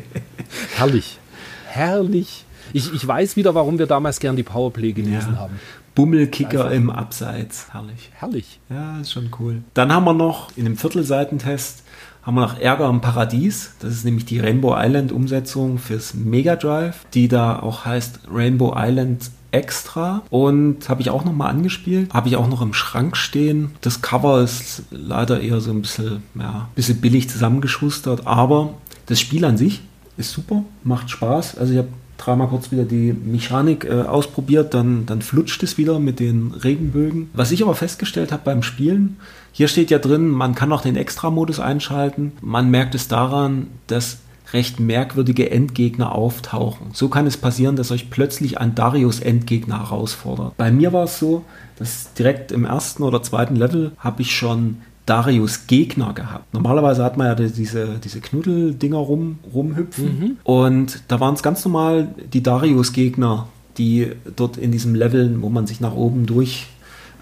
Herrlich. 0.74 1.18
Herrlich. 1.66 2.44
Ich, 2.74 2.92
ich 2.92 3.06
weiß 3.06 3.36
wieder, 3.36 3.54
warum 3.54 3.78
wir 3.78 3.86
damals 3.86 4.18
gern 4.18 4.34
die 4.36 4.42
Powerplay 4.42 4.92
gelesen 4.92 5.32
Ja. 5.34 5.38
haben. 5.38 5.54
Bummelkicker 5.94 6.72
im 6.72 6.90
Abseits. 6.90 7.68
Herrlich. 7.70 8.10
Herrlich. 8.14 8.58
Ja, 8.68 9.00
ist 9.00 9.12
schon 9.12 9.30
cool. 9.38 9.62
Dann 9.74 9.92
haben 9.92 10.04
wir 10.04 10.12
noch 10.12 10.48
in 10.56 10.64
dem 10.64 10.76
Viertelseitentest 10.76 11.84
haben 12.24 12.34
wir 12.36 12.40
noch 12.40 12.58
Ärger 12.58 12.88
im 12.88 13.00
Paradies. 13.00 13.72
Das 13.80 13.92
ist 13.92 14.04
nämlich 14.04 14.24
die 14.24 14.40
Rainbow 14.40 14.74
Island 14.76 15.12
Umsetzung 15.12 15.78
fürs 15.78 16.14
Mega 16.14 16.56
Drive, 16.56 17.04
die 17.14 17.28
da 17.28 17.60
auch 17.60 17.84
heißt 17.84 18.20
Rainbow 18.32 18.74
Island 18.76 19.30
Extra 19.52 20.22
und 20.30 20.88
habe 20.88 21.00
ich 21.02 21.10
auch 21.10 21.24
noch 21.24 21.32
mal 21.32 21.48
angespielt. 21.48 22.12
Habe 22.12 22.28
ich 22.28 22.34
auch 22.36 22.48
noch 22.48 22.60
im 22.60 22.72
Schrank 22.74 23.16
stehen. 23.16 23.70
Das 23.82 24.02
Cover 24.02 24.40
ist 24.42 24.82
leider 24.90 25.40
eher 25.40 25.60
so 25.60 25.70
ein 25.70 25.82
bisschen, 25.82 26.24
ja, 26.34 26.68
bisschen 26.74 27.00
billig 27.00 27.30
zusammengeschustert, 27.30 28.26
aber 28.26 28.74
das 29.06 29.20
Spiel 29.20 29.44
an 29.44 29.56
sich 29.56 29.82
ist 30.16 30.32
super, 30.32 30.64
macht 30.82 31.10
Spaß. 31.10 31.56
Also 31.58 31.72
ich 31.72 31.78
habe 31.78 31.88
dreimal 32.18 32.48
kurz 32.48 32.70
wieder 32.70 32.84
die 32.84 33.12
Mechanik 33.12 33.84
äh, 33.84 34.02
ausprobiert, 34.02 34.74
dann, 34.74 35.06
dann 35.06 35.22
flutscht 35.22 35.62
es 35.62 35.78
wieder 35.78 35.98
mit 35.98 36.20
den 36.20 36.52
Regenbögen. 36.52 37.30
Was 37.32 37.52
ich 37.52 37.62
aber 37.62 37.74
festgestellt 37.74 38.32
habe 38.32 38.42
beim 38.44 38.62
Spielen, 38.62 39.16
hier 39.52 39.68
steht 39.68 39.90
ja 39.90 39.98
drin, 39.98 40.28
man 40.28 40.54
kann 40.54 40.72
auch 40.72 40.80
den 40.80 40.96
Extra-Modus 40.96 41.60
einschalten. 41.60 42.32
Man 42.40 42.70
merkt 42.70 42.94
es 42.94 43.08
daran, 43.08 43.68
dass 43.86 44.18
recht 44.52 44.80
merkwürdige 44.80 45.50
Endgegner 45.50 46.12
auftauchen. 46.12 46.88
So 46.92 47.08
kann 47.08 47.26
es 47.26 47.36
passieren, 47.36 47.76
dass 47.76 47.90
euch 47.90 48.10
plötzlich 48.10 48.58
ein 48.58 48.74
Darius-Endgegner 48.74 49.78
herausfordert. 49.78 50.56
Bei 50.56 50.70
mir 50.70 50.92
war 50.92 51.04
es 51.04 51.18
so, 51.18 51.44
dass 51.76 52.12
direkt 52.14 52.52
im 52.52 52.64
ersten 52.64 53.02
oder 53.02 53.22
zweiten 53.22 53.56
Level 53.56 53.92
habe 53.98 54.22
ich 54.22 54.34
schon 54.34 54.78
Darius 55.06 55.66
Gegner 55.66 56.14
gehabt. 56.14 56.52
Normalerweise 56.54 57.04
hat 57.04 57.16
man 57.16 57.26
ja 57.26 57.34
diese, 57.34 58.00
diese 58.02 58.20
Knuddeldinger 58.20 58.96
rum, 58.96 59.38
rumhüpfen. 59.52 60.38
Und 60.44 61.02
da 61.08 61.20
waren 61.20 61.34
es 61.34 61.42
ganz 61.42 61.64
normal 61.64 62.14
die 62.32 62.42
Darius 62.42 62.92
Gegner, 62.92 63.48
die 63.76 64.12
dort 64.36 64.56
in 64.56 64.72
diesem 64.72 64.94
Level, 64.94 65.42
wo 65.42 65.50
man 65.50 65.66
sich 65.66 65.80
nach 65.80 65.94
oben 65.94 66.26
durch 66.26 66.68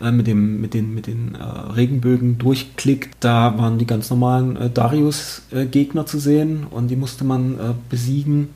äh, 0.00 0.10
mit, 0.10 0.26
dem, 0.26 0.60
mit 0.60 0.74
den, 0.74 0.94
mit 0.94 1.06
den 1.06 1.34
äh, 1.34 1.42
Regenbögen 1.42 2.38
durchklickt, 2.38 3.16
da 3.20 3.58
waren 3.58 3.78
die 3.78 3.86
ganz 3.86 4.10
normalen 4.10 4.56
äh, 4.56 4.70
Darius-Gegner 4.70 6.06
zu 6.06 6.18
sehen 6.18 6.66
und 6.70 6.88
die 6.88 6.96
musste 6.96 7.24
man 7.24 7.54
äh, 7.54 7.74
besiegen. 7.88 8.48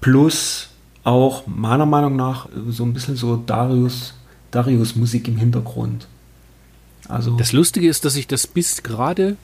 Plus 0.00 0.68
auch 1.04 1.46
meiner 1.46 1.86
Meinung 1.86 2.16
nach 2.16 2.46
äh, 2.46 2.70
so 2.70 2.84
ein 2.84 2.92
bisschen 2.92 3.16
so 3.16 3.36
Darius, 3.36 4.14
Darius-Musik 4.50 5.28
im 5.28 5.36
Hintergrund. 5.36 6.06
Also, 7.08 7.36
Das 7.36 7.52
Lustige 7.52 7.88
ist, 7.88 8.04
dass 8.04 8.16
ich 8.16 8.26
das 8.26 8.46
bis 8.46 8.82
gerade 8.82 9.36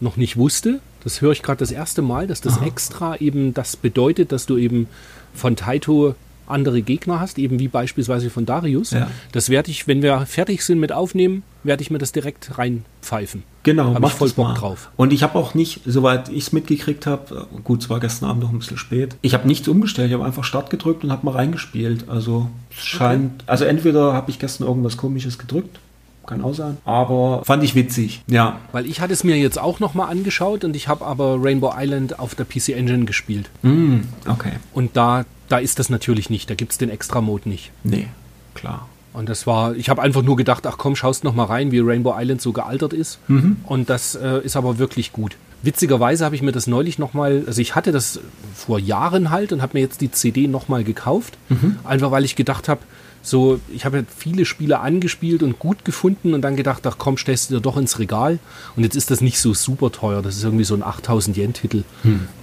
noch 0.00 0.16
nicht 0.16 0.36
wusste. 0.36 0.80
Das 1.04 1.20
höre 1.20 1.32
ich 1.32 1.42
gerade 1.42 1.58
das 1.58 1.70
erste 1.70 2.02
Mal, 2.02 2.26
dass 2.26 2.40
das 2.40 2.58
Aha. 2.58 2.66
extra 2.66 3.16
eben 3.16 3.54
das 3.54 3.76
bedeutet, 3.76 4.32
dass 4.32 4.46
du 4.46 4.56
eben 4.56 4.88
von 5.34 5.54
Taito 5.54 6.14
andere 6.48 6.82
Gegner 6.82 7.18
hast, 7.20 7.38
eben 7.38 7.58
wie 7.58 7.68
beispielsweise 7.68 8.30
von 8.30 8.46
Darius. 8.46 8.92
Ja. 8.92 9.10
Das 9.32 9.48
werde 9.48 9.70
ich, 9.70 9.88
wenn 9.88 10.02
wir 10.02 10.26
fertig 10.26 10.64
sind 10.64 10.78
mit 10.78 10.92
Aufnehmen, 10.92 11.42
werde 11.64 11.82
ich 11.82 11.90
mir 11.90 11.98
das 11.98 12.12
direkt 12.12 12.56
reinpfeifen. 12.56 13.42
Genau, 13.64 13.86
Hab 13.86 13.94
ich 13.94 14.00
mach 14.00 14.10
voll 14.12 14.30
Bock 14.30 14.48
mal. 14.48 14.54
drauf. 14.54 14.90
Und 14.96 15.12
ich 15.12 15.24
habe 15.24 15.36
auch 15.36 15.54
nicht, 15.54 15.80
soweit 15.86 16.28
ich 16.28 16.44
es 16.44 16.52
mitgekriegt 16.52 17.06
habe, 17.06 17.48
gut, 17.64 17.82
es 17.82 17.90
war 17.90 17.98
gestern 17.98 18.28
Abend 18.30 18.44
noch 18.44 18.52
ein 18.52 18.58
bisschen 18.60 18.78
spät, 18.78 19.16
ich 19.22 19.34
habe 19.34 19.46
nichts 19.48 19.66
umgestellt, 19.66 20.08
ich 20.08 20.14
habe 20.14 20.24
einfach 20.24 20.44
Start 20.44 20.70
gedrückt 20.70 21.02
und 21.02 21.10
habe 21.10 21.26
mal 21.26 21.32
reingespielt. 21.32 22.08
Also 22.08 22.48
scheint, 22.70 23.42
also 23.46 23.64
entweder 23.64 24.12
habe 24.12 24.30
ich 24.30 24.38
gestern 24.38 24.68
irgendwas 24.68 24.96
komisches 24.96 25.38
gedrückt, 25.38 25.80
kann 26.26 26.42
auch 26.42 26.54
sein, 26.54 26.76
aber 26.84 27.42
fand 27.44 27.62
ich 27.64 27.74
witzig. 27.74 28.22
Ja, 28.26 28.58
Weil 28.72 28.86
ich 28.86 29.00
hatte 29.00 29.12
es 29.12 29.24
mir 29.24 29.36
jetzt 29.36 29.58
auch 29.58 29.80
nochmal 29.80 30.10
angeschaut 30.10 30.64
und 30.64 30.76
ich 30.76 30.88
habe 30.88 31.04
aber 31.06 31.38
Rainbow 31.42 31.72
Island 31.76 32.18
auf 32.18 32.34
der 32.34 32.44
PC 32.44 32.70
Engine 32.70 33.04
gespielt. 33.04 33.48
mm, 33.62 33.98
okay. 34.28 34.52
Und 34.74 34.96
da, 34.96 35.24
da 35.48 35.58
ist 35.58 35.78
das 35.78 35.88
natürlich 35.90 36.28
nicht. 36.30 36.50
Da 36.50 36.54
gibt 36.54 36.72
es 36.72 36.78
den 36.78 36.90
Extra-Mode 36.90 37.48
nicht. 37.48 37.70
Nee, 37.84 38.08
klar. 38.54 38.88
Und 39.12 39.28
das 39.30 39.46
war, 39.46 39.74
ich 39.74 39.88
habe 39.88 40.02
einfach 40.02 40.22
nur 40.22 40.36
gedacht, 40.36 40.66
ach 40.66 40.76
komm, 40.76 40.94
schaust 40.94 41.24
noch 41.24 41.34
mal 41.34 41.44
rein, 41.44 41.72
wie 41.72 41.78
Rainbow 41.78 42.14
Island 42.18 42.42
so 42.42 42.52
gealtert 42.52 42.92
ist. 42.92 43.18
Und 43.64 43.88
das 43.88 44.14
äh, 44.14 44.40
ist 44.44 44.56
aber 44.56 44.76
wirklich 44.78 45.12
gut. 45.12 45.36
Witzigerweise 45.62 46.24
habe 46.26 46.34
ich 46.34 46.42
mir 46.42 46.52
das 46.52 46.66
neulich 46.66 46.98
noch 46.98 47.14
mal, 47.14 47.42
also 47.46 47.62
ich 47.62 47.74
hatte 47.74 47.90
das 47.92 48.20
vor 48.54 48.78
Jahren 48.78 49.30
halt 49.30 49.52
und 49.52 49.62
habe 49.62 49.72
mir 49.78 49.80
jetzt 49.80 50.02
die 50.02 50.10
CD 50.10 50.48
noch 50.48 50.68
mal 50.68 50.84
gekauft, 50.84 51.38
einfach 51.82 52.10
weil 52.10 52.24
ich 52.26 52.36
gedacht 52.36 52.68
habe, 52.68 52.82
so, 53.26 53.60
ich 53.74 53.84
habe 53.84 54.06
viele 54.16 54.44
Spiele 54.44 54.78
angespielt 54.78 55.42
und 55.42 55.58
gut 55.58 55.84
gefunden 55.84 56.32
und 56.32 56.42
dann 56.42 56.54
gedacht, 56.54 56.86
ach 56.86 56.96
komm, 56.96 57.18
stellst 57.18 57.50
du 57.50 57.56
dir 57.56 57.60
doch 57.60 57.76
ins 57.76 57.98
Regal. 57.98 58.38
Und 58.76 58.84
jetzt 58.84 58.94
ist 58.94 59.10
das 59.10 59.20
nicht 59.20 59.40
so 59.40 59.52
super 59.52 59.90
teuer, 59.90 60.22
das 60.22 60.36
ist 60.36 60.44
irgendwie 60.44 60.64
so 60.64 60.74
ein 60.74 60.84
8000 60.84 61.36
Yen 61.36 61.52
Titel. 61.52 61.82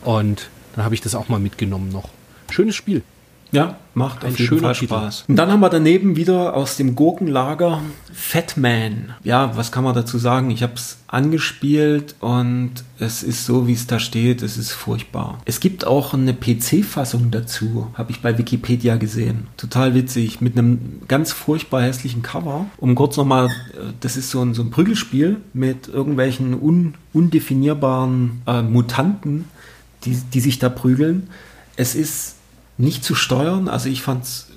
Und 0.03 0.49
dann 0.76 0.84
habe 0.84 0.93
ich 0.93 1.01
das 1.01 1.15
auch 1.15 1.30
mal 1.30 1.39
mitgenommen 1.39 1.89
noch. 1.89 2.10
Schönes 2.51 2.76
Spiel. 2.76 3.01
Ja, 3.53 3.77
macht 3.93 4.23
Ein 4.23 4.31
auf 4.31 4.39
jeden 4.39 4.49
schöner 4.49 4.73
Fall. 4.73 4.75
Spaß. 4.75 5.25
Und 5.27 5.35
dann 5.35 5.51
haben 5.51 5.59
wir 5.59 5.69
daneben 5.69 6.15
wieder 6.15 6.55
aus 6.55 6.75
dem 6.75 6.95
Gurkenlager 6.95 7.81
Fatman. 8.11 9.13
Ja, 9.23 9.55
was 9.55 9.71
kann 9.71 9.84
man 9.84 9.93
dazu 9.93 10.17
sagen? 10.17 10.49
Ich 10.49 10.63
habe 10.63 10.73
es 10.73 10.97
angespielt 11.05 12.15
und 12.19 12.71
es 12.97 13.21
ist 13.21 13.45
so, 13.45 13.67
wie 13.67 13.73
es 13.73 13.85
da 13.85 13.99
steht. 13.99 14.41
Es 14.41 14.57
ist 14.57 14.71
furchtbar. 14.71 15.38
Es 15.45 15.59
gibt 15.59 15.85
auch 15.85 16.15
eine 16.15 16.34
PC-Fassung 16.34 17.30
dazu, 17.30 17.89
habe 17.93 18.11
ich 18.11 18.21
bei 18.21 18.39
Wikipedia 18.39 18.95
gesehen. 18.95 19.45
Total 19.55 19.93
witzig, 19.93 20.41
mit 20.41 20.57
einem 20.57 21.03
ganz 21.07 21.31
furchtbar 21.31 21.84
hässlichen 21.84 22.23
Cover. 22.23 22.65
Um 22.77 22.95
kurz 22.95 23.17
nochmal, 23.17 23.49
äh, 23.49 23.93
das 23.99 24.17
ist 24.17 24.31
so 24.31 24.41
ein, 24.41 24.55
so 24.55 24.63
ein 24.63 24.71
Prügelspiel 24.71 25.38
mit 25.53 25.88
irgendwelchen 25.89 26.59
un, 26.59 26.95
undefinierbaren 27.13 28.41
äh, 28.47 28.63
Mutanten, 28.63 29.45
die, 30.05 30.17
die 30.34 30.39
sich 30.39 30.57
da 30.57 30.69
prügeln. 30.69 31.30
Es 31.75 31.93
ist 31.93 32.38
nicht 32.77 33.03
zu 33.03 33.15
steuern. 33.15 33.67
Also 33.67 33.89
ich 33.89 34.01
fand's 34.01 34.49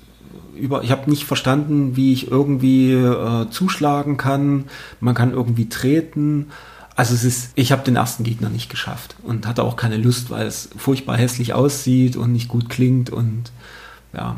über, 0.55 0.83
ich 0.83 0.91
habe 0.91 1.09
nicht 1.09 1.25
verstanden, 1.25 1.95
wie 1.95 2.13
ich 2.13 2.31
irgendwie 2.31 2.91
äh, 2.93 3.49
zuschlagen 3.49 4.17
kann. 4.17 4.65
Man 4.99 5.15
kann 5.15 5.31
irgendwie 5.31 5.69
treten. 5.69 6.47
Also 6.95 7.13
es 7.13 7.23
ist, 7.23 7.51
ich 7.55 7.71
habe 7.71 7.83
den 7.83 7.95
ersten 7.95 8.23
Gegner 8.23 8.49
nicht 8.49 8.69
geschafft 8.69 9.15
und 9.21 9.45
hatte 9.45 9.63
auch 9.63 9.75
keine 9.75 9.97
Lust, 9.97 10.31
weil 10.31 10.47
es 10.47 10.69
furchtbar 10.77 11.15
hässlich 11.15 11.53
aussieht 11.53 12.15
und 12.15 12.31
nicht 12.31 12.47
gut 12.47 12.69
klingt 12.69 13.11
und 13.11 13.51
ja 14.13 14.37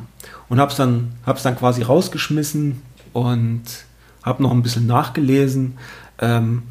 und 0.49 0.59
hab's 0.59 0.75
dann 0.75 1.13
hab's 1.25 1.43
dann 1.43 1.55
quasi 1.55 1.83
rausgeschmissen 1.83 2.81
und 3.13 3.63
habe 4.23 4.43
noch 4.43 4.51
ein 4.51 4.61
bisschen 4.61 4.87
nachgelesen. 4.87 5.77
Ähm, 6.19 6.63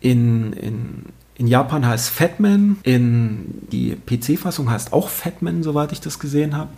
in, 0.00 0.52
in, 0.54 1.04
in 1.36 1.46
Japan 1.46 1.86
heißt 1.86 2.10
Fatman, 2.10 2.78
in 2.82 3.66
die 3.72 3.96
PC-Fassung 3.96 4.70
heißt 4.70 4.92
auch 4.92 5.08
Fatman, 5.08 5.62
soweit 5.62 5.92
ich 5.92 6.00
das 6.00 6.18
gesehen 6.18 6.56
habe. 6.56 6.70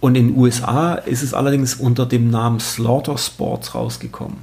Und 0.00 0.14
in 0.14 0.28
den 0.28 0.36
USA 0.38 0.94
ist 0.94 1.22
es 1.22 1.34
allerdings 1.34 1.74
unter 1.74 2.06
dem 2.06 2.30
Namen 2.30 2.58
Slaughter 2.60 3.18
Sports 3.18 3.74
rausgekommen. 3.74 4.38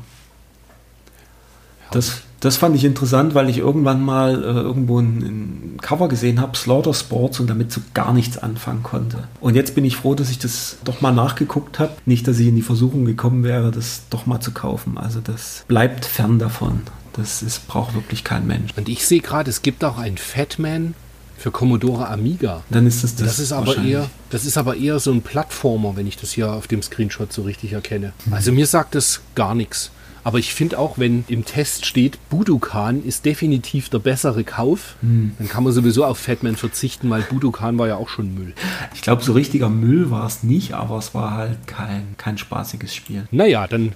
Das, 1.90 2.22
das 2.40 2.58
fand 2.58 2.76
ich 2.76 2.84
interessant, 2.84 3.34
weil 3.34 3.50
ich 3.50 3.58
irgendwann 3.58 4.02
mal 4.02 4.44
äh, 4.44 4.48
irgendwo 4.48 5.00
ein, 5.00 5.18
ein 5.18 5.78
Cover 5.82 6.08
gesehen 6.08 6.40
habe, 6.40 6.56
Slaughter 6.56 6.94
Sports, 6.94 7.40
und 7.40 7.50
damit 7.50 7.72
so 7.72 7.82
gar 7.94 8.14
nichts 8.14 8.38
anfangen 8.38 8.84
konnte. 8.84 9.28
Und 9.42 9.56
jetzt 9.56 9.74
bin 9.74 9.86
ich 9.86 9.96
froh, 9.96 10.14
dass 10.14 10.30
ich 10.30 10.38
das 10.38 10.78
doch 10.84 11.02
mal 11.02 11.14
nachgeguckt 11.14 11.80
habe. 11.80 11.94
Nicht, 12.06 12.28
dass 12.28 12.38
ich 12.38 12.48
in 12.48 12.56
die 12.56 12.62
Versuchung 12.62 13.06
gekommen 13.06 13.44
wäre, 13.44 13.72
das 13.72 14.04
doch 14.10 14.28
mal 14.28 14.42
zu 14.42 14.52
kaufen. 14.52 14.98
Also 14.98 15.22
das 15.22 15.66
bleibt 15.68 16.06
fern 16.06 16.38
davon. 16.38 16.82
Das 17.18 17.42
ist, 17.42 17.68
braucht 17.68 17.94
wirklich 17.96 18.24
kein 18.24 18.48
Mensch. 18.48 18.72
Und 18.78 18.88
ich 18.90 19.06
sehe 19.06 19.22
gerade, 19.22 19.50
es 19.50 19.62
gibt 19.62 19.84
auch 19.84 19.98
ein 19.98 20.18
Fatman 20.18 20.94
für 21.38 21.52
Commodore 21.52 22.08
Amiga. 22.08 22.64
Dann 22.70 22.88
ist 22.88 23.04
es 23.04 23.16
das. 23.16 23.28
Das 23.28 23.40
ist 23.40 23.52
aber 23.52 23.78
eher, 23.78 24.10
das 24.30 24.46
ist 24.46 24.58
aber 24.58 24.76
eher 24.76 25.00
so 25.00 25.12
ein 25.12 25.22
Plattformer, 25.22 25.96
wenn 25.96 26.08
ich 26.08 26.18
das 26.18 26.32
hier 26.32 26.52
auf 26.52 26.68
dem 26.68 26.82
Screenshot 26.82 27.32
so 27.34 27.44
richtig 27.44 27.74
erkenne. 27.74 28.14
Mhm. 28.26 28.34
Also 28.34 28.52
mir 28.52 28.66
sagt 28.68 28.96
das 28.96 29.22
gar 29.36 29.54
nichts. 29.56 29.92
Aber 30.24 30.40
ich 30.40 30.54
finde 30.54 30.78
auch, 30.78 30.98
wenn 30.98 31.24
im 31.30 31.46
Test 31.46 31.86
steht, 31.86 32.18
Budokan 32.30 33.02
ist 33.02 33.24
definitiv 33.24 33.88
der 33.88 34.00
bessere 34.00 34.44
Kauf, 34.44 34.96
Mhm. 35.02 35.32
dann 35.38 35.48
kann 35.48 35.64
man 35.64 35.72
sowieso 35.72 36.04
auf 36.04 36.18
Fatman 36.18 36.58
verzichten, 36.58 37.10
weil 37.10 37.22
Budokan 37.22 37.78
war 37.78 37.88
ja 37.88 37.96
auch 37.96 38.10
schon 38.10 38.36
Müll. 38.36 38.54
Ich 38.94 39.02
glaube, 39.02 39.24
so 39.24 39.32
richtiger 39.32 39.70
Müll 39.70 40.12
war 40.12 40.26
es 40.28 40.44
nicht, 40.44 40.74
aber 40.74 40.98
es 40.98 41.14
war 41.14 41.32
halt 41.32 41.66
kein, 41.66 42.16
kein 42.18 42.38
spaßiges 42.38 42.94
Spiel. 42.94 43.26
Naja, 43.32 43.68
dann 43.68 43.94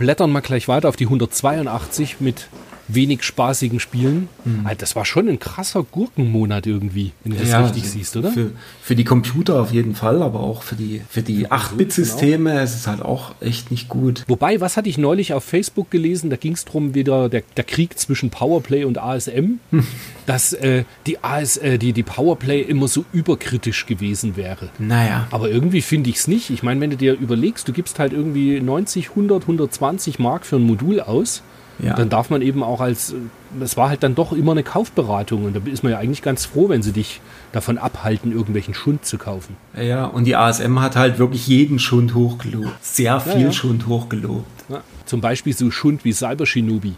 blättern 0.00 0.32
wir 0.32 0.40
gleich 0.40 0.66
weiter 0.66 0.88
auf 0.88 0.96
die 0.96 1.04
182 1.04 2.20
mit 2.20 2.48
wenig 2.94 3.22
spaßigen 3.22 3.80
Spielen. 3.80 4.28
Mhm. 4.44 4.66
Ah, 4.66 4.74
Das 4.74 4.96
war 4.96 5.04
schon 5.04 5.28
ein 5.28 5.38
krasser 5.38 5.82
Gurkenmonat 5.82 6.66
irgendwie, 6.66 7.12
wenn 7.24 7.32
du 7.32 7.38
das 7.44 7.64
richtig 7.64 7.88
siehst, 7.90 8.16
oder? 8.16 8.30
Für, 8.30 8.52
für 8.82 8.94
die 8.94 9.04
Computer 9.04 9.60
auf 9.60 9.72
jeden 9.72 9.94
Fall, 9.94 10.22
aber 10.22 10.40
auch 10.40 10.62
für 10.62 10.76
die, 10.76 11.02
für 11.08 11.22
die 11.22 11.42
Konsole, 11.44 11.62
8-Bit-Systeme 11.62 12.62
ist 12.62 12.74
es 12.74 12.86
halt 12.86 13.02
auch 13.02 13.34
echt 13.40 13.70
nicht 13.70 13.88
gut. 13.88 14.24
Wobei, 14.28 14.60
was 14.60 14.76
hatte 14.76 14.88
ich 14.88 14.98
neulich 14.98 15.34
auf 15.34 15.44
Facebook 15.44 15.90
gelesen? 15.90 16.30
Da 16.30 16.36
ging 16.36 16.52
es 16.52 16.64
darum, 16.64 16.94
wieder 16.94 17.28
der, 17.28 17.42
der 17.56 17.64
Krieg 17.64 17.98
zwischen 17.98 18.30
Powerplay 18.30 18.84
und 18.84 18.98
ASM, 18.98 19.58
dass 20.26 20.52
äh, 20.52 20.84
die, 21.06 21.22
AS, 21.22 21.56
äh, 21.56 21.78
die, 21.78 21.92
die 21.92 22.02
Powerplay 22.02 22.60
immer 22.60 22.88
so 22.88 23.04
überkritisch 23.12 23.86
gewesen 23.86 24.36
wäre. 24.36 24.68
Naja. 24.78 25.26
Aber 25.30 25.50
irgendwie 25.50 25.82
finde 25.82 26.10
ich 26.10 26.16
es 26.16 26.28
nicht. 26.28 26.50
Ich 26.50 26.62
meine, 26.62 26.80
wenn 26.80 26.90
du 26.90 26.96
dir 26.96 27.14
überlegst, 27.14 27.66
du 27.68 27.72
gibst 27.72 27.98
halt 27.98 28.12
irgendwie 28.12 28.60
90, 28.60 29.10
100, 29.10 29.42
120 29.42 30.18
Mark 30.18 30.46
für 30.46 30.56
ein 30.56 30.62
Modul 30.62 31.00
aus, 31.00 31.42
Ja. 31.82 31.94
dann 31.94 32.08
darf 32.08 32.30
man 32.30 32.42
eben 32.42 32.62
auch 32.62 32.80
als, 32.80 33.12
äh, 33.12 33.16
es 33.62 33.76
war 33.76 33.88
halt 33.88 34.02
dann 34.02 34.14
doch 34.14 34.32
immer 34.32 34.52
eine 34.52 34.62
Kaufberatung 34.62 35.44
und 35.44 35.56
da 35.56 35.60
ist 35.70 35.82
man 35.82 35.92
ja 35.92 35.98
eigentlich 35.98 36.22
ganz 36.22 36.44
froh, 36.44 36.68
wenn 36.68 36.82
sie 36.82 36.92
dich 36.92 37.20
davon 37.52 37.78
abhalten, 37.78 38.32
irgendwelchen 38.32 38.74
Schund 38.74 39.04
zu 39.04 39.18
kaufen. 39.18 39.56
Ja, 39.76 40.06
und 40.06 40.24
die 40.24 40.36
ASM 40.36 40.80
hat 40.80 40.96
halt 40.96 41.18
wirklich 41.18 41.46
jeden 41.46 41.78
Schund 41.78 42.14
hochgelobt. 42.14 42.72
Sehr 42.80 43.20
viel 43.20 43.42
ja. 43.42 43.52
Schund 43.52 43.86
hochgelobt. 43.86 44.46
Ja. 44.68 44.82
Zum 45.06 45.20
Beispiel 45.20 45.56
so 45.56 45.70
Schund 45.70 46.04
wie 46.04 46.12
Cyber 46.12 46.46
Shinobi, 46.46 46.94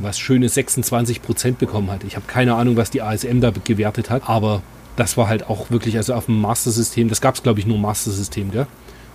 was 0.00 0.18
schöne 0.18 0.46
26% 0.46 1.56
bekommen 1.56 1.90
hat. 1.90 2.04
Ich 2.04 2.16
habe 2.16 2.26
keine 2.26 2.54
Ahnung, 2.54 2.76
was 2.76 2.90
die 2.90 3.02
ASM 3.02 3.40
da 3.40 3.50
gewertet 3.50 4.08
hat, 4.08 4.22
aber 4.28 4.62
das 4.96 5.16
war 5.16 5.28
halt 5.28 5.48
auch 5.50 5.70
wirklich, 5.70 5.96
also 5.96 6.14
auf 6.14 6.26
dem 6.26 6.40
Master-System, 6.40 7.08
das 7.08 7.20
gab 7.20 7.34
es 7.34 7.42
glaube 7.42 7.58
ich 7.60 7.66
nur 7.66 7.78
Master-System, 7.78 8.52
gell? 8.52 8.66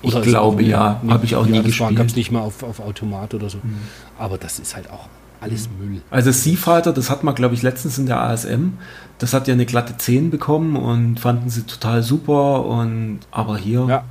Ich 0.01 0.15
ist 0.15 0.23
glaube, 0.23 0.63
ja. 0.63 1.01
Habe 1.07 1.25
ich 1.25 1.35
auch 1.35 1.45
nie 1.45 1.57
das 1.57 1.65
gespielt. 1.65 1.95
gab 1.95 2.07
es 2.07 2.15
nicht 2.15 2.31
mal 2.31 2.41
auf, 2.41 2.63
auf 2.63 2.79
Automat 2.79 3.33
oder 3.33 3.49
so. 3.49 3.59
Aber 4.17 4.37
das 4.37 4.59
ist 4.59 4.75
halt 4.75 4.89
auch 4.89 5.07
alles 5.41 5.69
Müll. 5.79 6.01
Also 6.11 6.31
Sea 6.31 6.57
Fighter, 6.57 6.91
das 6.93 7.09
hat 7.09 7.23
man, 7.23 7.35
glaube 7.35 7.55
ich, 7.55 7.61
letztens 7.61 7.97
in 7.97 8.05
der 8.05 8.21
ASM. 8.21 8.73
Das 9.19 9.33
hat 9.33 9.47
ja 9.47 9.53
eine 9.53 9.65
glatte 9.65 9.97
10 9.97 10.29
bekommen 10.29 10.75
und 10.75 11.19
fanden 11.19 11.49
sie 11.49 11.63
total 11.63 12.03
super. 12.03 12.65
Und 12.65 13.19
aber 13.31 13.57
hier, 13.57 13.85
Ja, 13.87 14.03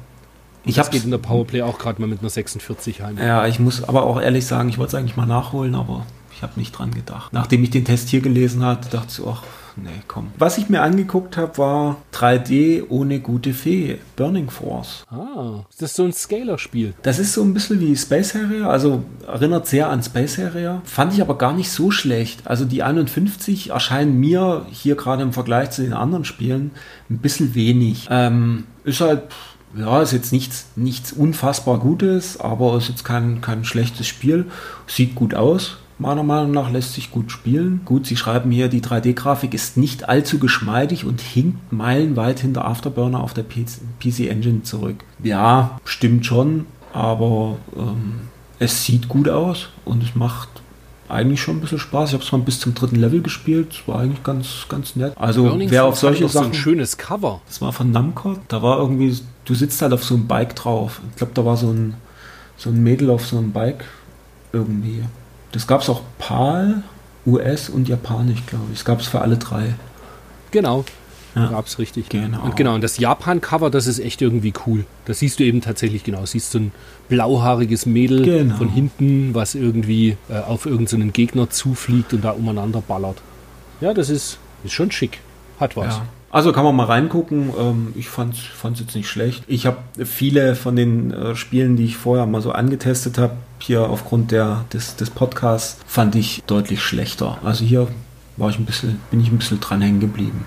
ich 0.65 0.77
das 0.77 0.87
habe 0.87 0.97
geht 0.97 1.05
in 1.05 1.11
der 1.11 1.19
Powerplay 1.19 1.63
auch 1.63 1.79
gerade 1.79 2.01
mal 2.01 2.07
mit 2.07 2.21
einer 2.21 2.31
46 2.31 3.03
heim. 3.03 3.19
Ja, 3.19 3.47
ich 3.47 3.59
muss 3.59 3.85
aber 3.85 4.05
auch 4.05 4.21
ehrlich 4.21 4.47
sagen, 4.47 4.69
ich 4.69 4.79
wollte 4.79 4.97
es 4.97 5.01
eigentlich 5.01 5.17
mal 5.17 5.27
nachholen, 5.27 5.75
aber 5.75 6.07
ich 6.35 6.43
habe 6.43 6.53
nicht 6.57 6.73
dran 6.73 6.93
gedacht. 6.93 7.33
Nachdem 7.33 7.63
ich 7.65 7.71
den 7.71 7.85
Test 7.85 8.09
hier 8.09 8.21
gelesen 8.21 8.65
hatte, 8.65 8.89
dachte 8.91 9.09
ich, 9.23 9.27
ach, 9.27 9.43
nee, 9.83 10.03
komm. 10.07 10.29
Was 10.39 10.59
ich 10.59 10.69
mir 10.69 10.83
angeguckt 10.83 11.37
habe, 11.37 11.59
war 11.59 11.97
3D 12.13 12.85
ohne 12.89 13.21
gute 13.21 13.53
Fee, 13.53 13.99
Burning 14.17 14.51
Force. 14.51 15.05
Ah, 15.11 15.65
ist 15.71 15.83
das 15.83 15.95
so 15.95 16.05
ein 16.05 16.13
Scaler-Spiel? 16.13 16.95
Das 17.03 17.19
ist 17.19 17.33
so 17.33 17.43
ein 17.43 17.55
bisschen 17.55 17.81
wie 17.81 17.97
Space 17.97 18.35
Harrier, 18.35 18.69
also 18.69 19.03
erinnert 19.27 19.67
sehr 19.67 19.89
an 19.89 20.03
Space 20.03 20.39
Harrier. 20.39 20.83
Fand 20.85 21.13
ich 21.13 21.21
aber 21.21 21.39
gar 21.39 21.53
nicht 21.53 21.71
so 21.71 21.91
schlecht. 21.91 22.47
Also 22.47 22.65
die 22.65 22.83
51 22.83 23.71
erscheinen 23.71 24.19
mir 24.19 24.67
hier 24.71 24.97
gerade 24.97 25.23
im 25.23 25.33
Vergleich 25.33 25.71
zu 25.71 25.83
den 25.83 25.93
anderen 25.93 26.25
Spielen 26.25 26.73
ein 27.11 27.19
bisschen 27.19 27.55
wenig. 27.55 28.09
Ähm, 28.11 28.65
ist 28.85 29.01
halt, 29.01 29.23
ja, 29.77 30.03
ist 30.03 30.13
jetzt 30.13 30.33
nichts, 30.33 30.67
nichts 30.77 31.13
unfassbar 31.13 31.79
Gutes, 31.79 32.41
aber 32.41 32.77
ist 32.77 32.89
jetzt 32.89 33.05
kein, 33.05 33.41
kein 33.41 33.65
schlechtes 33.65 34.07
Spiel. 34.07 34.47
Sieht 34.87 35.15
gut 35.15 35.35
aus. 35.35 35.79
Meiner 36.01 36.23
Meinung 36.23 36.53
nach 36.53 36.71
lässt 36.71 36.95
sich 36.95 37.11
gut 37.11 37.33
spielen. 37.33 37.81
Gut, 37.85 38.07
Sie 38.07 38.17
schreiben 38.17 38.53
hier, 38.53 38.69
die 38.69 38.81
3D-Grafik 38.81 39.53
ist 39.53 39.77
nicht 39.77 40.09
allzu 40.09 40.39
geschmeidig 40.39 41.05
und 41.05 41.21
hinkt 41.21 41.73
meilenweit 41.73 42.39
hinter 42.39 42.67
Afterburner 42.67 43.21
auf 43.21 43.35
der 43.35 43.45
PC 43.45 44.21
Engine 44.21 44.63
zurück. 44.63 45.05
Ja, 45.23 45.79
stimmt 45.85 46.25
schon, 46.25 46.67
aber 46.93 47.57
ähm, 47.77 48.21
es 48.61 48.85
sieht 48.85 49.09
gut 49.09 49.29
aus 49.29 49.71
und 49.85 50.03
es 50.05 50.15
macht 50.15 50.49
eigentlich 51.09 51.41
schon 51.41 51.57
ein 51.57 51.61
bisschen 51.61 51.79
Spaß. 51.79 52.11
Ich 52.11 52.15
habe 52.15 52.23
es 52.23 52.31
mal 52.33 52.39
bis 52.39 52.61
zum 52.61 52.75
dritten 52.75 52.97
Level 52.97 53.23
gespielt. 53.23 53.73
Es 53.73 53.89
war 53.89 54.01
eigentlich 54.01 54.23
ganz, 54.23 54.67
ganz 54.69 54.95
nett. 54.95 55.15
Also 55.17 55.45
Burning 55.45 55.71
wer 55.71 55.85
auf 55.85 55.97
solche 55.97 56.25
doch 56.25 56.31
so 56.31 56.39
Sachen... 56.39 56.53
ein 56.53 56.55
schönes 56.55 56.99
Cover. 56.99 57.41
Das 57.47 57.61
war 57.61 57.73
von 57.73 57.91
Namco. 57.91 58.37
Da 58.49 58.63
war 58.63 58.79
irgendwie, 58.79 59.17
du 59.45 59.55
sitzt 59.55 59.81
halt 59.83 59.93
auf 59.93 60.05
so 60.05 60.15
einem 60.15 60.27
Bike 60.27 60.55
drauf. 60.55 61.01
Ich 61.11 61.17
glaube, 61.17 61.33
da 61.35 61.45
war 61.45 61.57
so 61.57 61.71
ein, 61.71 61.95
so 62.57 62.71
ein 62.71 62.83
Mädel 62.83 63.11
auf 63.11 63.27
so 63.27 63.39
einem 63.39 63.53
Bike 63.53 63.85
irgendwie. 64.53 65.03
Das 65.53 65.67
gab 65.67 65.83
es 65.83 65.89
auch 65.89 66.03
PAL, 66.19 66.83
US 67.27 67.69
und 67.69 67.89
Japanisch, 67.89 68.45
glaube 68.47 68.65
ich. 68.73 68.79
Das 68.79 68.85
gab 68.85 69.01
es 69.01 69.07
für 69.07 69.21
alle 69.21 69.37
drei. 69.37 69.75
Genau. 70.51 70.85
Ja. 71.35 71.47
Gab's 71.49 71.79
richtig. 71.79 72.09
Genau. 72.09 72.43
Und 72.43 72.57
genau, 72.57 72.75
und 72.75 72.83
das 72.83 72.99
Japan-Cover, 72.99 73.71
das 73.71 73.87
ist 73.87 73.99
echt 73.99 74.23
irgendwie 74.23 74.53
cool. 74.67 74.85
Das 75.05 75.21
siehst 75.21 75.39
du 75.39 75.45
eben 75.45 75.61
tatsächlich 75.61 76.03
genau. 76.05 76.25
Siehst 76.27 76.51
so 76.53 76.59
ein 76.59 76.73
blauhaariges 77.09 77.87
Mädel 77.87 78.25
Genau. 78.25 78.57
von 78.57 78.69
hinten, 78.71 79.35
was 79.35 79.55
irgendwie 79.55 80.17
äh, 80.29 80.39
auf 80.39 80.67
irgendeinen 80.67 81.13
Gegner 81.13 81.49
zufliegt 81.51 82.13
und 82.15 82.25
da 82.25 82.31
umeinander 82.31 82.81
ballert. 82.81 83.19
Ja, 83.81 83.95
das 83.95 84.11
ist, 84.11 84.39
ist 84.65 84.73
schon 84.73 84.91
schick. 84.91 85.21
Hat 85.61 85.77
was. 85.77 85.97
Ja. 85.97 86.07
Also 86.31 86.53
kann 86.53 86.65
man 86.65 86.77
mal 86.77 86.85
reingucken. 86.85 87.53
Ähm, 87.59 87.93
ich 87.97 88.09
fand 88.09 88.35
es 88.35 88.81
jetzt 88.81 88.95
nicht 88.95 89.09
schlecht. 89.09 89.45
Ich 89.47 89.67
habe 89.67 89.79
viele 90.05 90.55
von 90.55 90.77
den 90.77 91.13
äh, 91.13 91.37
Spielen, 91.37 91.77
die 91.77 91.85
ich 91.85 91.97
vorher 91.97 92.27
mal 92.27 92.43
so 92.43 92.53
angetestet 92.53 93.19
habe, 93.19 93.35
hier 93.61 93.89
aufgrund 93.89 94.31
der, 94.31 94.65
des, 94.73 94.97
des 94.97 95.11
Podcasts, 95.11 95.79
fand 95.87 96.15
ich 96.15 96.43
deutlich 96.47 96.83
schlechter. 96.83 97.39
Also 97.43 97.65
hier 97.65 97.89
war 98.37 98.51
ich 98.51 98.59
ein 98.59 98.67
bisschen, 98.67 99.01
bin 99.11 99.21
ich 99.21 99.31
ein 99.33 99.39
bisschen 99.39 99.61
dran 99.61 99.81
hängen 99.81 100.01
geblieben. 100.01 100.45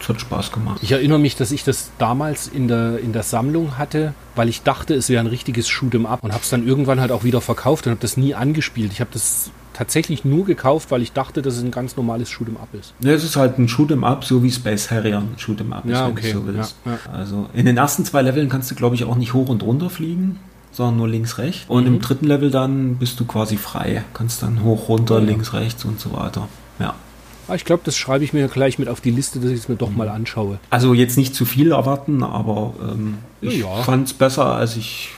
Es 0.00 0.08
hat 0.08 0.20
Spaß 0.20 0.52
gemacht. 0.52 0.80
Ich 0.82 0.92
erinnere 0.92 1.18
mich, 1.18 1.36
dass 1.36 1.52
ich 1.52 1.62
das 1.64 1.90
damals 1.98 2.48
in 2.48 2.68
der, 2.68 2.98
in 2.98 3.12
der 3.12 3.22
Sammlung 3.22 3.76
hatte, 3.78 4.14
weil 4.34 4.48
ich 4.48 4.62
dachte, 4.62 4.94
es 4.94 5.08
wäre 5.08 5.20
ein 5.20 5.26
richtiges 5.26 5.68
Shoot'em 5.68 6.06
Up 6.06 6.22
und 6.24 6.32
habe 6.32 6.42
es 6.42 6.50
dann 6.50 6.66
irgendwann 6.66 7.00
halt 7.00 7.12
auch 7.12 7.24
wieder 7.24 7.40
verkauft 7.40 7.86
und 7.86 7.90
habe 7.90 8.00
das 8.00 8.16
nie 8.16 8.34
angespielt. 8.34 8.92
Ich 8.92 9.00
habe 9.00 9.10
das 9.12 9.50
tatsächlich 9.74 10.24
nur 10.24 10.44
gekauft, 10.44 10.90
weil 10.90 11.02
ich 11.02 11.12
dachte, 11.12 11.42
dass 11.42 11.54
es 11.56 11.62
ein 11.62 11.70
ganz 11.70 11.96
normales 11.96 12.28
Shoot'em 12.30 12.56
Up 12.56 12.68
ist. 12.78 12.94
Ja, 13.00 13.12
es 13.12 13.24
ist 13.24 13.36
halt 13.36 13.58
ein 13.58 13.68
Shoot'em 13.68 14.04
Up, 14.04 14.24
so 14.24 14.42
wie 14.42 14.50
Space 14.50 14.90
Harrier 14.90 15.18
ein 15.18 15.36
Shoot'em 15.38 15.72
Up 15.72 15.84
ist, 15.84 15.92
Ja, 15.92 16.06
wenn 16.06 16.12
okay. 16.12 16.32
du 16.32 16.38
so 16.40 16.46
willst. 16.46 16.76
Ja, 16.84 16.98
Also 17.12 17.48
in 17.54 17.66
den 17.66 17.76
ersten 17.76 18.04
zwei 18.04 18.22
Leveln 18.22 18.48
kannst 18.48 18.70
du, 18.70 18.74
glaube 18.74 18.94
ich, 18.94 19.04
auch 19.04 19.16
nicht 19.16 19.34
hoch 19.34 19.48
und 19.48 19.62
runter 19.62 19.90
fliegen, 19.90 20.38
sondern 20.72 20.96
nur 20.98 21.08
links, 21.08 21.38
rechts. 21.38 21.64
Und 21.68 21.86
im 21.86 22.00
dritten 22.00 22.26
Level 22.26 22.50
dann 22.50 22.96
bist 22.96 23.18
du 23.20 23.24
quasi 23.24 23.56
frei. 23.56 24.04
Kannst 24.14 24.42
dann 24.42 24.62
hoch, 24.62 24.88
runter, 24.88 25.18
Ja. 25.18 25.24
links, 25.24 25.52
rechts 25.52 25.84
und 25.84 26.00
so 26.00 26.12
weiter. 26.12 26.48
Ja. 26.78 26.94
Ah, 27.50 27.54
Ich 27.56 27.64
glaube, 27.64 27.82
das 27.84 27.96
schreibe 27.96 28.24
ich 28.24 28.32
mir 28.32 28.46
gleich 28.48 28.78
mit 28.78 28.88
auf 28.88 29.00
die 29.00 29.10
Liste, 29.10 29.40
dass 29.40 29.50
ich 29.50 29.58
es 29.60 29.68
mir 29.68 29.76
doch 29.76 29.90
mal 29.90 30.08
anschaue. 30.08 30.58
Also 30.70 30.94
jetzt 30.94 31.16
nicht 31.18 31.34
zu 31.34 31.44
viel 31.44 31.72
erwarten, 31.72 32.22
aber 32.22 32.72
ähm, 32.82 33.18
ich 33.40 33.58
Ja. 33.58 33.82
fand 33.82 34.06
es 34.06 34.12
besser, 34.14 34.46
als 34.54 34.76
ich, 34.76 35.10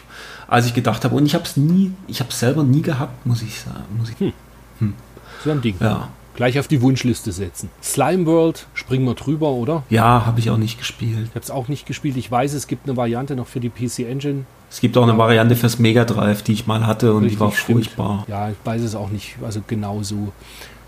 als 0.48 0.66
ich 0.66 0.74
gedacht 0.74 1.04
habe. 1.04 1.14
Und 1.14 1.26
ich 1.26 1.34
habe 1.34 1.44
es 1.44 1.56
nie, 1.56 1.92
ich 2.08 2.20
habe 2.20 2.30
es 2.30 2.38
selber 2.40 2.62
nie 2.64 2.82
gehabt, 2.82 3.24
muss 3.26 3.42
ich 3.42 3.60
sagen. 3.60 3.84
Muss 3.98 4.10
ich, 4.18 4.32
So 5.44 5.50
ein 5.50 5.60
Ding. 5.60 5.76
Ja, 5.80 6.08
Gleich 6.34 6.58
auf 6.58 6.66
die 6.66 6.80
Wunschliste 6.80 7.30
setzen. 7.30 7.68
Slime 7.82 8.24
World, 8.24 8.66
springen 8.72 9.04
wir 9.04 9.12
drüber, 9.14 9.50
oder? 9.50 9.82
ja 9.90 10.24
habe 10.24 10.40
ich 10.40 10.48
auch 10.48 10.56
nicht 10.56 10.78
gespielt. 10.78 11.18
Ich 11.24 11.30
habe 11.30 11.40
es 11.40 11.50
auch 11.50 11.68
nicht 11.68 11.84
gespielt. 11.84 12.16
Ich 12.16 12.30
weiß, 12.30 12.54
es 12.54 12.66
gibt 12.66 12.88
eine 12.88 12.96
Variante 12.96 13.36
noch 13.36 13.46
für 13.46 13.60
die 13.60 13.68
PC 13.68 14.08
Engine. 14.08 14.46
Es 14.70 14.80
gibt 14.80 14.96
auch 14.96 15.02
eine 15.02 15.18
Variante 15.18 15.54
fürs 15.56 15.78
Mega 15.78 16.06
Drive, 16.06 16.40
die 16.42 16.52
ich 16.54 16.66
mal 16.66 16.86
hatte 16.86 17.12
und 17.12 17.20
die 17.24 17.26
Richtig, 17.26 17.40
war 17.40 17.52
stimmt. 17.52 17.84
furchtbar. 17.84 18.24
Ja, 18.28 18.48
ich 18.48 18.56
weiß 18.64 18.80
es 18.80 18.94
auch 18.94 19.10
nicht. 19.10 19.36
Also 19.44 19.60
genau 19.66 20.02
so. 20.02 20.32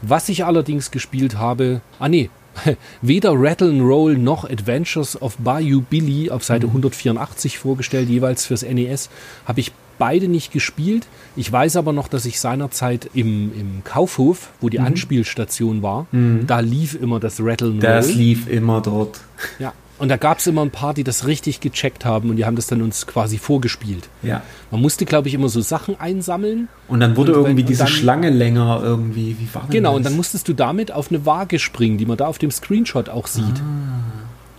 Was 0.06 0.28
ich 0.28 0.44
allerdings 0.44 0.90
gespielt 0.90 1.38
habe, 1.38 1.80
ah 1.98 2.08
nee, 2.08 2.30
weder 3.02 3.32
Rattle 3.34 3.68
and 3.70 3.82
Roll 3.82 4.16
noch 4.16 4.44
Adventures 4.48 5.20
of 5.20 5.36
Bayou 5.38 5.80
Billy 5.80 6.30
auf 6.30 6.44
Seite 6.44 6.66
184 6.68 7.58
vorgestellt, 7.58 8.08
jeweils 8.08 8.46
fürs 8.46 8.62
NES, 8.62 9.08
habe 9.46 9.60
ich 9.60 9.72
beide 9.98 10.28
nicht 10.28 10.52
gespielt. 10.52 11.06
Ich 11.36 11.50
weiß 11.50 11.76
aber 11.76 11.92
noch, 11.92 12.08
dass 12.08 12.26
ich 12.26 12.38
seinerzeit 12.40 13.10
im, 13.14 13.52
im 13.58 13.82
Kaufhof, 13.84 14.50
wo 14.60 14.68
die 14.68 14.80
Anspielstation 14.80 15.82
war, 15.82 16.06
da 16.46 16.60
lief 16.60 16.94
immer 17.00 17.18
das 17.20 17.40
Rattle 17.40 17.68
and 17.70 17.82
Das 17.82 18.08
Roll. 18.08 18.14
lief 18.16 18.48
immer 18.48 18.80
dort. 18.80 19.20
Ja. 19.58 19.72
Und 20.04 20.08
da 20.10 20.18
gab 20.18 20.38
es 20.38 20.46
immer 20.46 20.60
ein 20.62 20.70
paar, 20.70 20.92
die 20.92 21.02
das 21.02 21.26
richtig 21.26 21.60
gecheckt 21.60 22.04
haben 22.04 22.28
und 22.28 22.36
die 22.36 22.44
haben 22.44 22.56
das 22.56 22.66
dann 22.66 22.82
uns 22.82 23.06
quasi 23.06 23.38
vorgespielt. 23.38 24.10
Ja. 24.22 24.42
Man 24.70 24.82
musste, 24.82 25.06
glaube 25.06 25.28
ich, 25.28 25.34
immer 25.34 25.48
so 25.48 25.62
Sachen 25.62 25.98
einsammeln 25.98 26.68
Und 26.88 27.00
dann 27.00 27.16
wurde 27.16 27.32
Und 27.32 27.38
wenn- 27.38 27.44
irgendwie 27.52 27.62
und 27.62 27.68
diese 27.70 27.78
dann- 27.84 27.88
Schlange 27.88 28.28
länger 28.28 28.80
irgendwie. 28.82 29.36
Wie 29.40 29.48
war 29.54 29.62
denn 29.62 29.70
Genau, 29.70 29.90
das? 29.92 29.96
und 29.96 30.02
dann 30.06 30.16
musstest 30.16 30.46
du 30.46 30.52
damit 30.52 30.92
auf 30.92 31.10
eine 31.10 31.24
Waage 31.24 31.58
springen, 31.58 31.96
die 31.96 32.04
man 32.04 32.18
da 32.18 32.26
auf 32.26 32.36
dem 32.36 32.50
Screenshot 32.50 33.08
auch 33.08 33.26
sieht. 33.26 33.62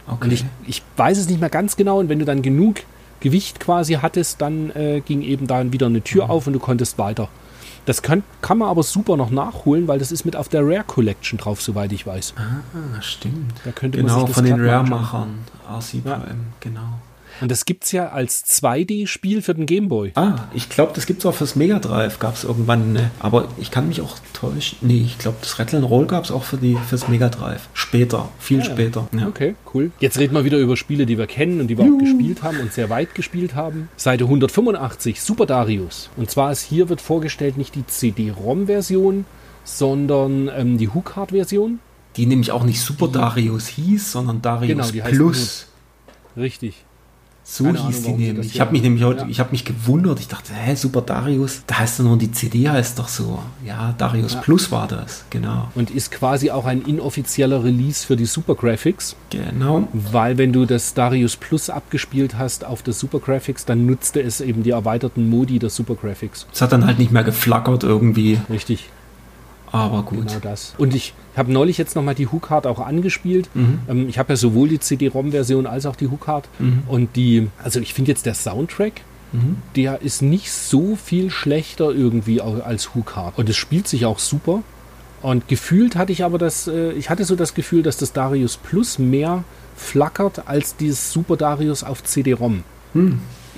okay. 0.08 0.26
Und 0.26 0.34
ich, 0.34 0.46
ich 0.66 0.82
weiß 0.98 1.18
es 1.20 1.30
nicht 1.30 1.40
mehr 1.40 1.50
ganz 1.50 1.76
genau. 1.76 2.00
Und 2.00 2.10
wenn 2.10 2.20
du 2.20 2.26
dann 2.26 2.42
genug 2.42 2.78
Gewicht 3.20 3.60
quasi 3.60 3.94
hattest, 4.02 4.42
dann 4.42 4.72
äh, 4.72 5.02
ging 5.06 5.22
eben 5.22 5.48
da 5.48 5.72
wieder 5.72 5.86
eine 5.86 6.00
Mhm. 6.00 6.04
Tür 6.04 6.30
auf 6.30 6.48
und 6.48 6.54
du 6.54 6.60
konntest 6.60 6.98
weiter. 6.98 7.30
Das 7.86 8.02
kann, 8.02 8.24
kann 8.42 8.58
man 8.58 8.70
aber 8.70 8.82
super 8.84 9.16
noch 9.16 9.30
nachholen, 9.30 9.88
weil 9.88 10.00
das 10.00 10.12
ist 10.12 10.26
mit 10.26 10.36
auf 10.36 10.50
der 10.50 10.62
Rare 10.66 10.84
Collection 10.86 11.38
drauf, 11.38 11.62
soweit 11.62 11.92
ich 11.92 12.06
weiß. 12.08 12.34
ah, 12.38 13.02
stimmt. 13.02 13.54
Da 13.64 13.72
könnte 13.72 14.00
man 14.00 14.08
Genau, 14.08 14.20
sich 14.20 14.28
das 14.28 14.36
von 14.36 14.46
den. 14.46 14.68
Rare-Machern. 14.68 15.36
RC 15.70 15.94
Ja. 16.06 16.18
Prime, 16.18 16.36
genau. 16.60 17.00
Und 17.42 17.52
das 17.52 17.66
gibt 17.66 17.84
es 17.84 17.92
ja 17.92 18.10
als 18.10 18.46
2D-Spiel 18.46 19.42
für 19.42 19.54
den 19.54 19.66
Gameboy. 19.66 20.12
Ah, 20.16 20.46
ich 20.54 20.70
glaube, 20.70 20.94
das 20.96 21.06
gibt 21.06 21.20
es 21.20 21.26
auch 21.26 21.36
fürs 21.36 21.56
Mega 21.56 21.80
Drive, 21.80 22.20
gab 22.20 22.36
es 22.36 22.44
irgendwann, 22.44 22.94
ne? 22.94 23.12
aber 23.20 23.50
ich 23.58 23.72
kann 23.72 23.88
mich 23.88 24.02
auch 24.02 24.18
täuschen. 24.34 24.78
Nee, 24.82 25.02
ich 25.06 25.18
glaube, 25.18 25.38
das 25.42 25.60
Rattle 25.60 25.80
and 25.80 25.90
Roll 25.90 26.06
gab 26.06 26.24
es 26.24 26.32
auch 26.32 26.44
für 26.44 26.58
die, 26.58 26.78
fürs 26.88 27.08
Mega 27.08 27.30
Drive. 27.30 27.68
Später, 27.74 28.30
viel 28.40 28.62
Ah, 28.62 28.64
ja. 28.66 28.72
später. 28.72 29.08
Ja. 29.18 29.28
Okay, 29.28 29.56
cool. 29.74 29.92
Jetzt 30.00 30.18
reden 30.18 30.34
wir 30.34 30.46
wieder 30.46 30.58
über 30.60 30.78
Spiele, 30.78 31.06
die 31.06 31.18
wir 31.18 31.28
kennen 31.28 31.60
und 31.62 31.68
die 31.68 31.78
wir 31.78 31.86
auch 31.86 31.98
gespielt 31.98 32.42
haben 32.44 32.60
und 32.60 32.72
sehr 32.74 32.90
weit 32.90 33.16
gespielt 33.16 33.56
haben. 33.56 33.90
Seite 33.98 34.24
185, 34.26 35.22
Super 35.22 35.46
Darius. 35.46 36.10
Und 36.18 36.30
zwar 36.32 36.52
ist 36.52 36.62
hier 36.62 36.90
wird 36.90 37.02
vorgestellt 37.02 37.58
nicht 37.58 37.76
die 37.76 37.86
CD-ROM-Version, 37.86 39.26
sondern 39.64 40.50
ähm, 40.56 40.78
die 40.78 40.90
Hook-Hard-Version. 40.90 41.80
Die 42.16 42.26
nämlich 42.28 42.52
auch 42.52 42.64
nicht 42.64 42.80
Super 42.82 43.10
Darius 43.10 43.68
hieß, 43.68 44.14
sondern 44.14 44.42
Darius 44.42 44.70
Genau, 44.70 44.90
die 44.90 45.02
Plus. 45.16 45.68
Richtig. 46.38 46.86
So 47.48 47.64
Keine 47.66 47.78
hieß 47.88 48.06
Ahnung, 48.06 48.18
die 48.18 48.24
nämlich. 48.26 48.56
Ich 48.56 48.60
habe 48.60 48.72
mich 48.72 48.82
nämlich 48.82 49.04
heute, 49.04 49.22
Ja. 49.22 49.28
ich 49.30 49.40
habe 49.40 49.52
mich 49.52 49.64
gewundert. 49.66 50.20
Ich 50.20 50.28
dachte, 50.28 50.52
hä, 50.52 50.74
Super 50.74 51.02
Darius, 51.02 51.62
da 51.68 51.78
heißt 51.78 52.00
doch 52.00 52.04
nur 52.06 52.18
die 52.18 52.32
CD 52.32 52.68
heißt 52.68 52.98
doch 52.98 53.08
so. 53.08 53.38
Ja, 53.64 53.94
Darius 54.00 54.34
Ja. 54.34 54.42
Plus 54.42 54.72
war 54.72 54.88
das, 54.88 55.26
genau. 55.30 55.70
Und 55.76 55.92
ist 55.92 56.12
quasi 56.12 56.50
auch 56.50 56.66
ein 56.66 56.82
inoffizieller 56.82 57.64
Release 57.64 58.04
für 58.04 58.16
die 58.16 58.26
Super 58.26 58.56
Graphics, 58.56 59.16
Genau. 59.30 59.88
weil 59.94 60.40
wenn 60.40 60.54
du 60.54 60.66
das 60.66 60.96
Darius 60.96 61.36
Plus 61.36 61.70
abgespielt 61.70 62.36
hast 62.40 62.66
auf 62.66 62.82
der 62.82 62.94
Super 62.96 63.20
Graphics, 63.20 63.64
dann 63.66 63.86
nutzte 63.86 64.22
es 64.22 64.42
eben 64.42 64.64
die 64.64 64.72
erweiterten 64.72 65.30
Modi 65.30 65.60
der 65.60 65.70
Super 65.70 65.94
Graphics. 65.94 66.48
Es 66.52 66.64
hat 66.64 66.72
dann 66.72 66.84
halt 66.88 66.98
nicht 66.98 67.12
mehr 67.12 67.24
geflackert 67.24 67.84
irgendwie, 67.84 68.40
Richtig. 68.50 68.90
Aber 69.80 70.04
gut. 70.04 70.28
Genau 70.28 70.40
das. 70.40 70.74
Und 70.78 70.96
ich 70.96 71.14
habe 71.36 71.52
neulich 71.52 71.78
jetzt 71.78 71.96
nochmal 71.96 72.16
die 72.16 72.28
Hook-Hard 72.28 72.68
auch 72.68 72.80
angespielt. 72.80 73.50
Mhm. 73.54 73.80
Ähm, 73.90 74.10
ich 74.10 74.20
habe 74.20 74.34
ja 74.34 74.38
sowohl 74.38 74.70
die 74.70 74.80
CD-ROM-Version 74.80 75.68
als 75.68 75.86
auch 75.86 75.96
die 75.96 76.08
Hook-Hard. 76.08 76.48
Mhm. 76.60 76.84
Und 76.88 77.16
die, 77.16 77.50
also 77.64 77.80
ich 77.80 77.94
finde 77.94 78.12
jetzt 78.12 78.26
der 78.26 78.34
Soundtrack, 78.36 79.02
Mhm. 79.32 79.58
der 79.76 80.02
ist 80.02 80.22
nicht 80.22 80.52
so 80.52 80.96
viel 80.96 81.30
schlechter 81.30 81.92
irgendwie 81.92 82.40
als 82.42 82.96
Hook-Hard. 82.96 83.38
Und 83.38 83.50
es 83.50 83.58
spielt 83.58 83.88
sich 83.88 84.06
auch 84.06 84.20
super. 84.20 84.62
Und 85.22 85.48
gefühlt 85.48 85.96
hatte 85.96 86.12
ich 86.12 86.24
aber 86.24 86.38
das, 86.38 86.68
äh, 86.68 86.92
ich 86.92 87.10
hatte 87.10 87.26
so 87.26 87.36
das 87.36 87.54
Gefühl, 87.54 87.84
dass 87.84 87.98
das 87.98 88.14
Darius 88.14 88.58
Plus 88.58 89.00
mehr 89.00 89.44
flackert 89.76 90.48
als 90.48 90.78
dieses 90.78 91.12
Super 91.12 91.36
Darius 91.36 91.84
auf 91.84 92.04
CD-ROM. 92.04 92.64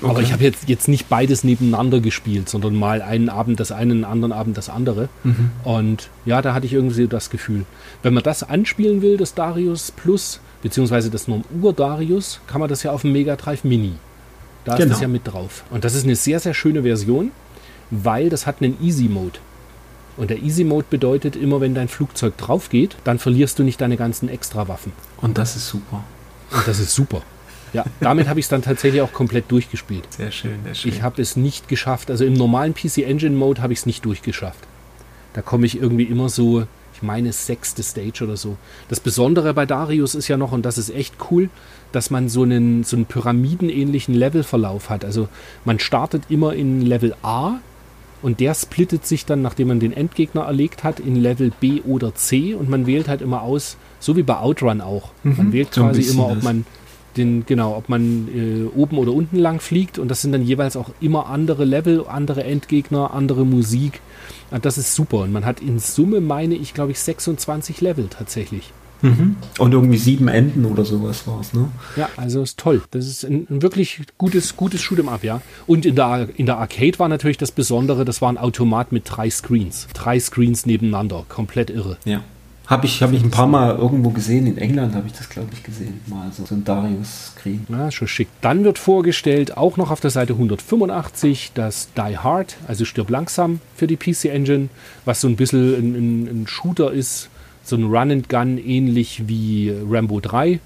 Hm. 0.02 0.10
Aber 0.10 0.20
Okay. 0.20 0.24
ich 0.28 0.34
habe 0.34 0.44
jetzt, 0.44 0.68
jetzt 0.70 0.88
nicht 0.88 1.10
beides 1.10 1.44
nebeneinander 1.44 2.00
gespielt, 2.00 2.50
sondern 2.50 2.76
mal 2.76 3.02
einen 3.02 3.30
Abend 3.30 3.60
das 3.60 3.72
eine, 3.72 3.94
einen 3.94 4.04
anderen 4.06 4.32
Abend 4.32 4.58
das 4.58 4.70
andere. 4.70 5.10
Mhm. 5.24 5.52
Und 5.64 6.10
ja, 6.26 6.42
da 6.42 6.54
hatte 6.54 6.66
ich 6.66 6.74
irgendwie 6.74 6.96
so 7.04 7.08
das 7.08 7.30
Gefühl. 7.30 7.66
Wenn 8.04 8.14
man 8.14 8.24
das 8.24 8.44
anspielen 8.44 9.02
will, 9.02 9.18
das 9.18 9.34
Darius 9.34 9.92
Plus, 9.92 10.40
beziehungsweise 10.62 11.10
das 11.10 11.28
Ur-Darius, 11.62 12.40
kann 12.48 12.60
man 12.60 12.70
das 12.70 12.84
ja 12.84 12.92
auf 12.92 13.02
dem 13.02 13.12
Mega 13.12 13.36
Drive 13.36 13.64
Mini. 13.64 13.94
Da 14.66 14.74
ist 14.74 14.80
Genau. 14.80 14.92
das 14.92 15.02
ja 15.02 15.08
mit 15.08 15.22
drauf. 15.26 15.64
Und 15.72 15.84
das 15.84 15.96
ist 15.96 16.04
eine 16.04 16.16
sehr, 16.16 16.40
sehr 16.40 16.54
schöne 16.54 16.84
Version, 16.84 17.32
weil 17.90 18.30
das 18.30 18.46
hat 18.46 18.62
einen 18.62 18.78
Easy 18.84 19.08
Mode. 19.08 19.40
Und 20.18 20.30
der 20.30 20.42
Easy 20.42 20.64
Mode 20.64 20.88
bedeutet, 20.90 21.36
immer 21.36 21.62
wenn 21.62 21.74
dein 21.76 21.88
Flugzeug 21.88 22.38
drauf 22.38 22.70
geht, 22.70 22.98
dann 23.04 23.20
verlierst 23.20 23.60
du 23.60 23.64
nicht 23.64 23.80
deine 23.80 23.98
ganzen 23.98 24.30
Extrawaffen. 24.30 24.92
Und 25.22 25.38
das 25.38 25.56
ist 25.56 25.68
super. 25.68 26.04
Und 26.52 26.68
das 26.68 26.80
ist 26.80 26.94
super. 26.94 27.22
Ja, 27.74 27.86
damit 28.00 28.28
habe 28.28 28.40
ich 28.40 28.46
es 28.46 28.50
dann 28.50 28.62
tatsächlich 28.62 29.02
auch 29.02 29.12
komplett 29.14 29.52
durchgespielt. 29.52 30.06
Sehr 30.10 30.32
schön, 30.32 30.60
sehr 30.64 30.76
schön. 30.76 30.92
Ich 30.92 31.02
habe 31.02 31.22
es 31.22 31.36
nicht 31.36 31.68
geschafft. 31.68 32.10
Also 32.10 32.26
im 32.26 32.34
normalen 32.34 32.74
PC 32.74 33.00
Engine 33.00 33.36
Mode 33.36 33.62
habe 33.62 33.74
ich 33.74 33.80
es 33.80 33.86
nicht 33.86 34.06
durchgeschafft. 34.06 34.64
Da 35.34 35.42
komme 35.42 35.66
ich 35.66 35.80
irgendwie 35.80 36.06
immer 36.06 36.30
so, 36.30 36.66
ich 36.94 37.04
meine, 37.04 37.32
sechste 37.32 37.84
Stage 37.84 38.24
oder 38.24 38.38
so. 38.38 38.58
Das 38.90 39.00
Besondere 39.00 39.54
bei 39.54 39.66
Darius 39.66 40.16
ist 40.16 40.28
ja 40.28 40.38
noch, 40.38 40.52
und 40.52 40.66
das 40.66 40.78
ist 40.78 40.90
echt 40.90 41.16
cool, 41.30 41.50
dass 41.92 42.10
man 42.10 42.28
so 42.30 42.44
einen, 42.44 42.84
so 42.84 42.96
einen 42.96 43.06
pyramidenähnlichen 43.06 44.16
Levelverlauf 44.16 44.90
hat. 44.90 45.06
Also 45.06 45.30
man 45.64 45.80
startet 45.80 46.24
immer 46.30 46.54
in 46.54 46.82
Level 46.82 47.16
A 47.22 47.60
und 48.22 48.40
der 48.40 48.56
splittet 48.56 49.06
sich 49.06 49.26
dann, 49.26 49.42
nachdem 49.44 49.68
man 49.68 49.80
den 49.80 49.94
Endgegner 49.94 50.42
erlegt 50.42 50.84
hat, 50.84 51.00
in 51.00 51.16
Level 51.16 51.52
B 51.60 51.82
oder 51.82 52.16
C 52.16 52.56
und 52.56 52.68
man 52.70 52.88
wählt 52.88 53.08
halt 53.08 53.22
immer 53.22 53.42
aus, 53.44 53.78
so 54.00 54.16
wie 54.18 54.24
bei 54.24 54.38
Outrun 54.38 54.82
auch. 54.82 55.12
Man 55.24 55.48
Mhm, 55.48 55.54
wählt 55.54 55.74
so 55.74 55.84
ein 55.84 55.92
quasi 55.92 56.02
immer, 56.10 56.30
ob 56.30 56.42
man 56.44 56.66
den, 57.18 57.46
genau, 57.46 57.76
ob 57.76 57.90
man 57.90 58.28
äh, 58.28 58.78
oben 58.78 58.98
oder 58.98 59.12
unten 59.12 59.38
lang 59.38 59.60
fliegt 59.60 60.00
und 60.00 60.10
das 60.10 60.22
sind 60.22 60.32
dann 60.32 60.44
jeweils 60.44 60.78
auch 60.78 60.90
immer 61.02 61.28
andere 61.28 61.66
Level, 61.66 62.06
andere 62.08 62.44
Endgegner, 62.44 63.14
andere 63.14 63.46
Musik. 63.46 64.02
Und 64.52 64.66
das 64.66 64.78
ist 64.78 64.96
super. 64.96 65.20
Und 65.20 65.34
man 65.34 65.46
hat 65.46 65.62
in 65.62 65.80
Summe, 65.80 66.22
meine 66.22 66.56
ich, 66.56 66.74
glaube 66.74 66.92
ich, 66.92 67.00
26 67.00 67.82
Level 67.82 68.08
tatsächlich. 68.10 68.72
Mhm. 69.02 69.36
Und 69.60 69.74
irgendwie 69.74 69.98
sieben 69.98 70.28
Enden 70.28 70.66
oder 70.66 70.84
sowas 70.84 71.28
war 71.28 71.42
es, 71.42 71.54
ne? 71.54 71.70
Ja, 71.96 72.10
also 72.18 72.42
ist 72.42 72.58
toll. 72.58 72.82
Das 72.92 73.06
ist 73.06 73.24
ein, 73.24 73.46
ein 73.50 73.62
wirklich 73.62 74.02
gutes, 74.18 74.56
gutes 74.56 74.82
Shoot'em 74.82 75.08
Up, 75.08 75.24
ja. 75.24 75.42
Und 75.68 75.86
in 75.86 75.96
der, 75.96 76.30
in 76.36 76.46
der 76.46 76.58
Arcade 76.58 76.98
war 76.98 77.08
natürlich 77.08 77.38
das 77.38 77.52
Besondere, 77.52 78.06
das 78.06 78.22
war 78.22 78.30
ein 78.30 78.38
Automat 78.38 78.92
mit 78.92 79.04
drei 79.06 79.30
Screens. 79.30 79.88
Drei 79.94 80.20
Screens 80.20 80.66
nebeneinander. 80.66 81.26
Komplett 81.30 81.70
irre. 81.70 81.98
Ja. 82.06 82.24
Habe 82.68 82.86
ich, 82.86 83.02
hab 83.02 83.14
ich 83.14 83.24
ein 83.24 83.32
paar 83.32 83.48
Mal 83.48 83.78
irgendwo 83.78 84.10
gesehen. 84.10 84.46
In 84.46 84.58
England 84.58 84.94
habe 84.94 85.08
ich 85.08 85.14
das, 85.14 85.30
glaube 85.30 85.48
ich, 85.54 85.64
gesehen. 85.64 86.02
Mal 86.08 86.30
so, 86.34 86.46
so 86.46 86.54
ein 86.54 86.66
Darius-Screen. 86.66 87.66
Ja, 87.70 87.90
schon 87.92 88.10
schick. 88.10 88.28
Dann 88.42 88.66
wird 88.66 88.78
vorgestellt, 88.78 89.56
auch 89.56 89.78
noch 89.78 89.90
auf 89.90 90.02
der 90.02 90.10
Seite 90.10 90.34
185, 90.34 91.52
das 91.54 91.88
Die 91.96 92.18
Hard, 92.18 92.58
also 92.68 92.84
Stirb 92.84 93.10
langsam 93.10 93.62
für 93.74 93.88
die 93.88 93.96
PC 93.96 94.26
Engine, 94.26 94.68
was 95.06 95.22
so 95.22 95.30
ein 95.30 95.38
bisschen 95.38 95.76
ein, 95.76 95.96
ein, 95.96 96.42
ein 96.42 96.48
Shooter 96.48 96.92
ist, 96.92 97.30
so 97.64 97.78
ein 97.78 97.86
Run 97.86 98.12
and 98.12 98.30
Gun, 98.30 98.58
ähnlich 98.58 99.24
wie 99.28 99.74
Rambo 99.90 100.20
3, 100.20 100.60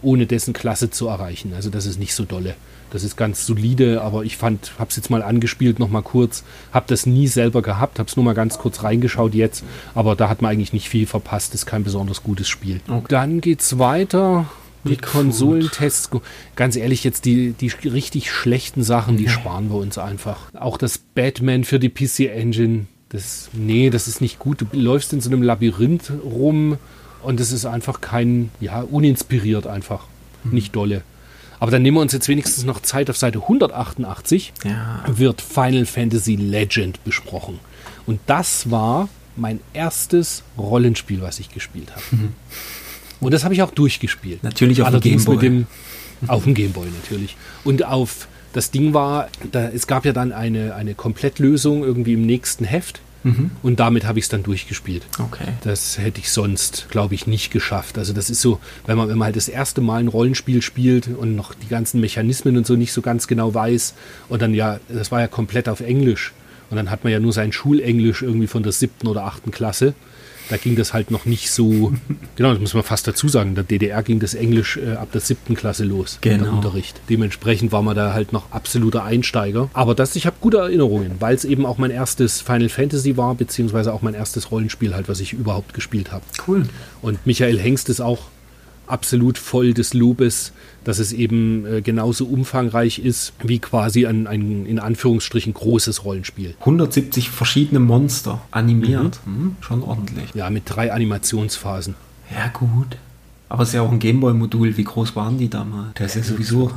ohne 0.00 0.26
dessen 0.26 0.52
Klasse 0.52 0.90
zu 0.90 1.08
erreichen. 1.08 1.54
Also 1.54 1.70
das 1.70 1.86
ist 1.86 1.98
nicht 1.98 2.14
so 2.14 2.24
dolle. 2.24 2.54
Das 2.90 3.04
ist 3.04 3.16
ganz 3.16 3.44
solide, 3.46 4.00
aber 4.02 4.24
ich 4.24 4.36
fand, 4.36 4.72
hab's 4.78 4.96
jetzt 4.96 5.10
mal 5.10 5.22
angespielt, 5.22 5.78
noch 5.78 5.90
mal 5.90 6.02
kurz, 6.02 6.44
hab 6.72 6.86
das 6.86 7.04
nie 7.04 7.26
selber 7.26 7.60
gehabt, 7.60 7.98
hab's 7.98 8.16
nur 8.16 8.24
mal 8.24 8.34
ganz 8.34 8.58
kurz 8.58 8.82
reingeschaut 8.82 9.34
jetzt, 9.34 9.62
aber 9.94 10.16
da 10.16 10.28
hat 10.28 10.40
man 10.40 10.52
eigentlich 10.52 10.72
nicht 10.72 10.88
viel 10.88 11.06
verpasst, 11.06 11.54
ist 11.54 11.66
kein 11.66 11.84
besonders 11.84 12.22
gutes 12.22 12.48
Spiel. 12.48 12.80
Okay. 12.88 13.06
Dann 13.08 13.40
geht's 13.40 13.78
weiter 13.78 14.46
mit. 14.84 15.02
Konsolentests. 15.02 16.10
Ganz 16.56 16.76
ehrlich, 16.76 17.04
jetzt 17.04 17.24
die, 17.24 17.52
die 17.52 17.68
richtig 17.88 18.30
schlechten 18.30 18.82
Sachen, 18.82 19.16
die 19.16 19.28
sparen 19.28 19.70
wir 19.70 19.76
uns 19.76 19.98
einfach. 19.98 20.38
Auch 20.54 20.78
das 20.78 20.98
Batman 20.98 21.64
für 21.64 21.78
die 21.78 21.90
PC 21.90 22.30
Engine, 22.30 22.86
Das, 23.10 23.50
nee, 23.52 23.90
das 23.90 24.08
ist 24.08 24.20
nicht 24.20 24.38
gut. 24.38 24.60
Du 24.60 24.66
läufst 24.72 25.12
in 25.12 25.20
so 25.20 25.30
einem 25.30 25.42
Labyrinth 25.42 26.12
rum 26.24 26.78
und 27.22 27.40
es 27.40 27.52
ist 27.52 27.66
einfach 27.66 28.00
kein, 28.00 28.50
ja, 28.60 28.80
uninspiriert 28.82 29.66
einfach. 29.66 30.06
Mhm. 30.44 30.52
Nicht 30.52 30.76
dolle. 30.76 31.02
Aber 31.60 31.70
dann 31.70 31.82
nehmen 31.82 31.96
wir 31.96 32.00
uns 32.00 32.12
jetzt 32.12 32.28
wenigstens 32.28 32.64
noch 32.64 32.80
Zeit. 32.80 33.10
Auf 33.10 33.16
Seite 33.16 33.40
188 33.42 34.52
ja. 34.64 35.02
wird 35.06 35.40
Final 35.40 35.86
Fantasy 35.86 36.36
Legend 36.36 37.02
besprochen. 37.04 37.58
Und 38.06 38.20
das 38.26 38.70
war 38.70 39.08
mein 39.36 39.60
erstes 39.72 40.42
Rollenspiel, 40.56 41.20
was 41.22 41.38
ich 41.40 41.50
gespielt 41.50 41.90
habe. 41.90 42.02
Mhm. 42.10 42.32
Und 43.20 43.34
das 43.34 43.44
habe 43.44 43.54
ich 43.54 43.62
auch 43.62 43.70
durchgespielt. 43.70 44.42
Natürlich 44.44 44.80
auf 44.80 44.88
Allerdings 44.88 45.24
dem 45.24 45.38
Gameboy. 45.38 45.66
Auf 46.26 46.44
dem 46.44 46.54
Gameboy 46.54 46.86
natürlich. 47.02 47.36
Und 47.64 47.84
auf 47.84 48.28
das 48.52 48.70
Ding 48.70 48.94
war, 48.94 49.28
da, 49.52 49.68
es 49.68 49.86
gab 49.86 50.04
ja 50.04 50.12
dann 50.12 50.32
eine, 50.32 50.74
eine 50.74 50.94
Komplettlösung 50.94 51.84
irgendwie 51.84 52.14
im 52.14 52.22
nächsten 52.22 52.64
Heft. 52.64 53.00
Mhm. 53.24 53.50
Und 53.62 53.80
damit 53.80 54.06
habe 54.06 54.18
ich 54.18 54.26
es 54.26 54.28
dann 54.28 54.42
durchgespielt. 54.42 55.06
Okay. 55.18 55.48
Das 55.62 55.98
hätte 55.98 56.20
ich 56.20 56.30
sonst, 56.30 56.86
glaube 56.90 57.14
ich, 57.14 57.26
nicht 57.26 57.50
geschafft. 57.50 57.98
Also 57.98 58.12
das 58.12 58.30
ist 58.30 58.40
so, 58.40 58.60
wenn 58.86 58.96
man, 58.96 59.08
wenn 59.08 59.18
man 59.18 59.26
halt 59.26 59.36
das 59.36 59.48
erste 59.48 59.80
Mal 59.80 60.00
ein 60.00 60.08
Rollenspiel 60.08 60.62
spielt 60.62 61.08
und 61.08 61.34
noch 61.34 61.54
die 61.54 61.68
ganzen 61.68 62.00
Mechanismen 62.00 62.56
und 62.56 62.66
so 62.66 62.74
nicht 62.76 62.92
so 62.92 63.02
ganz 63.02 63.26
genau 63.26 63.54
weiß 63.54 63.94
und 64.28 64.42
dann 64.42 64.54
ja, 64.54 64.78
das 64.88 65.10
war 65.10 65.20
ja 65.20 65.26
komplett 65.26 65.68
auf 65.68 65.80
Englisch. 65.80 66.32
Und 66.70 66.76
dann 66.76 66.90
hat 66.90 67.02
man 67.02 67.12
ja 67.12 67.18
nur 67.18 67.32
sein 67.32 67.52
Schulenglisch 67.52 68.22
irgendwie 68.22 68.46
von 68.46 68.62
der 68.62 68.72
siebten 68.72 69.06
oder 69.06 69.24
achten 69.24 69.50
Klasse 69.50 69.94
da 70.48 70.56
ging 70.56 70.76
das 70.76 70.92
halt 70.92 71.10
noch 71.10 71.24
nicht 71.24 71.50
so, 71.50 71.92
genau, 72.36 72.52
das 72.52 72.60
muss 72.60 72.74
man 72.74 72.82
fast 72.82 73.06
dazu 73.06 73.28
sagen, 73.28 73.50
in 73.50 73.54
der 73.54 73.64
DDR 73.64 74.02
ging 74.02 74.20
das 74.20 74.34
Englisch 74.34 74.76
äh, 74.76 74.92
ab 74.92 75.12
der 75.12 75.20
siebten 75.20 75.54
Klasse 75.54 75.84
los, 75.84 76.18
genau. 76.20 76.44
der 76.44 76.52
Unterricht. 76.52 77.00
Dementsprechend 77.08 77.72
war 77.72 77.82
man 77.82 77.96
da 77.96 78.12
halt 78.12 78.32
noch 78.32 78.50
absoluter 78.52 79.04
Einsteiger. 79.04 79.70
Aber 79.72 79.94
das, 79.94 80.16
ich 80.16 80.26
habe 80.26 80.36
gute 80.40 80.58
Erinnerungen, 80.58 81.12
weil 81.20 81.34
es 81.34 81.44
eben 81.44 81.66
auch 81.66 81.78
mein 81.78 81.90
erstes 81.90 82.40
Final 82.40 82.68
Fantasy 82.68 83.16
war, 83.16 83.34
beziehungsweise 83.34 83.92
auch 83.92 84.02
mein 84.02 84.14
erstes 84.14 84.50
Rollenspiel 84.50 84.94
halt, 84.94 85.08
was 85.08 85.20
ich 85.20 85.32
überhaupt 85.32 85.74
gespielt 85.74 86.12
habe. 86.12 86.24
Cool. 86.46 86.66
Und 87.02 87.24
Michael 87.26 87.58
Hengst 87.58 87.88
ist 87.88 88.00
auch 88.00 88.28
absolut 88.88 89.38
voll 89.38 89.74
des 89.74 89.94
Lobes, 89.94 90.52
dass 90.84 90.98
es 90.98 91.12
eben 91.12 91.66
äh, 91.66 91.82
genauso 91.82 92.26
umfangreich 92.26 92.98
ist 92.98 93.32
wie 93.42 93.58
quasi 93.58 94.06
ein, 94.06 94.26
ein, 94.26 94.66
in 94.66 94.78
Anführungsstrichen 94.78 95.54
großes 95.54 96.04
Rollenspiel. 96.04 96.54
170 96.60 97.30
verschiedene 97.30 97.80
Monster 97.80 98.40
animiert. 98.50 99.20
Mhm. 99.24 99.32
Mhm, 99.32 99.56
schon 99.60 99.82
ordentlich. 99.82 100.34
Ja, 100.34 100.50
mit 100.50 100.64
drei 100.66 100.92
Animationsphasen. 100.92 101.94
Ja, 102.30 102.48
gut. 102.48 102.96
Aber 103.48 103.62
es 103.62 103.70
ist 103.70 103.74
ja 103.74 103.82
auch 103.82 103.92
ein 103.92 103.98
Gameboy-Modul. 103.98 104.76
Wie 104.76 104.84
groß 104.84 105.16
waren 105.16 105.38
die 105.38 105.48
damals? 105.48 105.90
Das 105.94 106.16
ist 106.16 106.28
ja 106.28 106.34
sowieso 106.34 106.70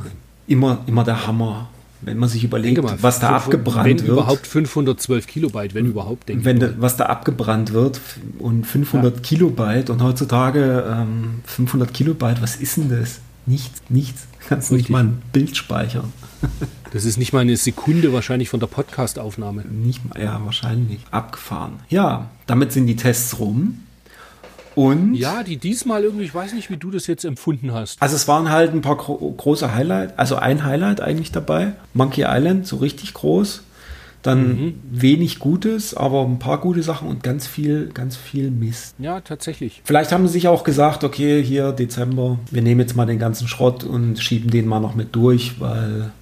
immer, 0.46 0.82
immer 0.86 1.04
der 1.04 1.26
Hammer. 1.26 1.68
Wenn 2.04 2.18
man 2.18 2.28
sich 2.28 2.44
überlegt, 2.44 2.82
mal, 2.82 2.96
was 3.00 3.20
da 3.20 3.38
500, 3.38 3.42
abgebrannt 3.42 3.88
wenn 3.88 3.98
wird. 4.06 4.08
Überhaupt 4.08 4.46
512 4.46 5.26
Kilobyte, 5.26 5.74
wenn 5.74 5.86
überhaupt, 5.86 6.28
denke 6.28 6.44
wenn 6.44 6.56
ich. 6.56 6.70
Was 6.78 6.96
da 6.96 7.06
abgebrannt 7.06 7.72
wird 7.72 8.00
und 8.38 8.66
500 8.66 9.14
ja. 9.14 9.20
Kilobyte 9.22 9.90
und 9.90 10.02
heutzutage 10.02 10.84
ähm, 10.90 11.40
500 11.44 11.94
Kilobyte, 11.94 12.42
was 12.42 12.56
ist 12.56 12.76
denn 12.76 12.90
das? 12.90 13.20
Nichts, 13.46 13.82
nichts. 13.88 14.26
Kannst 14.48 14.70
Richtig. 14.70 14.88
nicht 14.88 14.90
mal 14.90 15.04
ein 15.04 15.22
Bild 15.32 15.56
speichern. 15.56 16.12
Das 16.92 17.06
ist 17.06 17.16
nicht 17.16 17.32
mal 17.32 17.40
eine 17.40 17.56
Sekunde 17.56 18.12
wahrscheinlich 18.12 18.50
von 18.50 18.60
der 18.60 18.66
Podcast-Aufnahme. 18.66 19.62
Nicht 19.62 20.04
mal, 20.04 20.22
ja, 20.22 20.44
wahrscheinlich. 20.44 21.00
Abgefahren. 21.10 21.80
Ja, 21.88 22.28
damit 22.46 22.72
sind 22.72 22.86
die 22.86 22.96
Tests 22.96 23.38
rum. 23.38 23.78
Und 24.74 25.14
ja, 25.14 25.42
die 25.42 25.56
diesmal 25.56 26.04
irgendwie, 26.04 26.24
ich 26.24 26.34
weiß 26.34 26.54
nicht, 26.54 26.70
wie 26.70 26.76
du 26.76 26.90
das 26.90 27.06
jetzt 27.06 27.24
empfunden 27.24 27.72
hast. 27.72 28.00
Also 28.00 28.16
es 28.16 28.26
waren 28.28 28.50
halt 28.50 28.72
ein 28.72 28.80
paar 28.80 28.96
gro 28.96 29.16
große 29.36 29.74
Highlights, 29.74 30.14
also 30.16 30.36
ein 30.36 30.64
Highlight 30.64 31.00
eigentlich 31.00 31.32
dabei. 31.32 31.72
Monkey 31.94 32.24
Island, 32.26 32.66
so 32.66 32.76
richtig 32.76 33.14
groß. 33.14 33.62
Dann 34.22 34.46
mhm. 34.46 34.74
wenig 34.88 35.40
Gutes, 35.40 35.94
aber 35.94 36.24
ein 36.24 36.38
paar 36.38 36.60
gute 36.60 36.84
Sachen 36.84 37.08
und 37.08 37.24
ganz 37.24 37.48
viel, 37.48 37.90
ganz 37.92 38.16
viel 38.16 38.52
Mist. 38.52 38.94
Ja, 38.98 39.20
tatsächlich. 39.20 39.82
Vielleicht 39.84 40.12
haben 40.12 40.28
sie 40.28 40.34
sich 40.34 40.46
auch 40.46 40.62
gesagt, 40.62 41.02
okay, 41.02 41.42
hier 41.42 41.72
Dezember, 41.72 42.38
wir 42.52 42.62
nehmen 42.62 42.80
jetzt 42.80 42.94
mal 42.94 43.06
den 43.06 43.18
ganzen 43.18 43.48
Schrott 43.48 43.82
und 43.82 44.20
schieben 44.20 44.48
den 44.48 44.68
mal 44.68 44.78
noch 44.78 44.94
mit 44.94 45.16
durch, 45.16 45.58
weil 45.58 46.12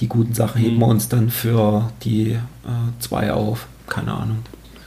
die 0.00 0.08
guten 0.08 0.32
Sachen 0.32 0.62
mhm. 0.62 0.64
heben 0.64 0.78
wir 0.78 0.86
uns 0.86 1.10
dann 1.10 1.28
für 1.28 1.90
die 2.04 2.30
äh, 2.30 2.38
zwei 3.00 3.32
auf. 3.32 3.66
Keine 3.86 4.14
Ahnung. 4.14 4.38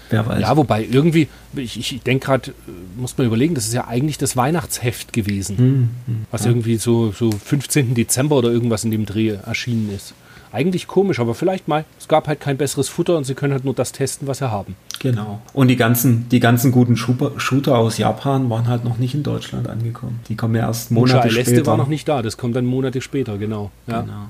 Wer 0.10 0.26
weiß. 0.26 0.41
Ja, 0.41 0.56
wobei 0.57 0.86
irgendwie, 0.90 1.27
ich, 1.56 1.77
ich 1.77 2.02
denke 2.02 2.26
gerade, 2.26 2.53
muss 2.98 3.18
man 3.18 3.27
überlegen, 3.27 3.56
das 3.56 3.65
ist 3.65 3.73
ja 3.73 3.88
eigentlich 3.88 4.18
das 4.18 4.38
Weihnachtsheft 4.38 5.14
gewesen, 5.14 5.57
hm, 5.57 5.90
hm, 6.06 6.26
was 6.32 6.45
ja. 6.45 6.52
irgendwie 6.52 6.77
so, 6.77 7.11
so 7.11 7.32
15. 7.32 7.95
Dezember 7.95 8.36
oder 8.36 8.49
irgendwas 8.49 8.84
in 8.84 8.91
dem 8.91 9.06
Dreh 9.06 9.38
erschienen 9.45 9.90
ist. 9.94 10.14
Eigentlich 10.52 10.88
komisch, 10.88 11.19
aber 11.19 11.36
vielleicht 11.36 11.68
mal, 11.68 11.84
es 11.99 12.07
gab 12.07 12.27
halt 12.27 12.40
kein 12.40 12.56
besseres 12.56 12.88
Futter 12.88 13.18
und 13.18 13.26
sie 13.26 13.34
können 13.34 13.52
halt 13.52 13.65
nur 13.65 13.73
das 13.73 13.91
testen, 13.91 14.26
was 14.27 14.38
sie 14.38 14.49
haben. 14.49 14.76
Genau. 14.99 15.41
Und 15.52 15.68
die 15.68 15.76
ganzen, 15.76 16.30
die 16.30 16.40
ganzen 16.40 16.72
guten 16.72 16.95
Shooter 16.95 17.77
aus 17.77 17.98
Japan 17.98 18.49
waren 18.49 18.68
halt 18.68 18.86
noch 18.86 18.98
nicht 18.98 19.14
in 19.15 19.23
Deutschland 19.23 19.68
angekommen. 19.68 20.22
Die 20.30 20.36
kommen 20.36 20.56
ja 20.56 20.68
erst 20.68 20.91
Monate 20.91 21.27
Musha 21.27 21.41
später. 21.41 21.65
war 21.65 21.76
noch 21.76 21.90
nicht 21.90 22.07
da, 22.07 22.22
das 22.22 22.38
kommt 22.38 22.56
dann 22.56 22.65
Monate 22.65 23.02
später, 23.02 23.38
genau. 23.38 23.72
Ja. 23.88 24.02
Genau. 24.02 24.30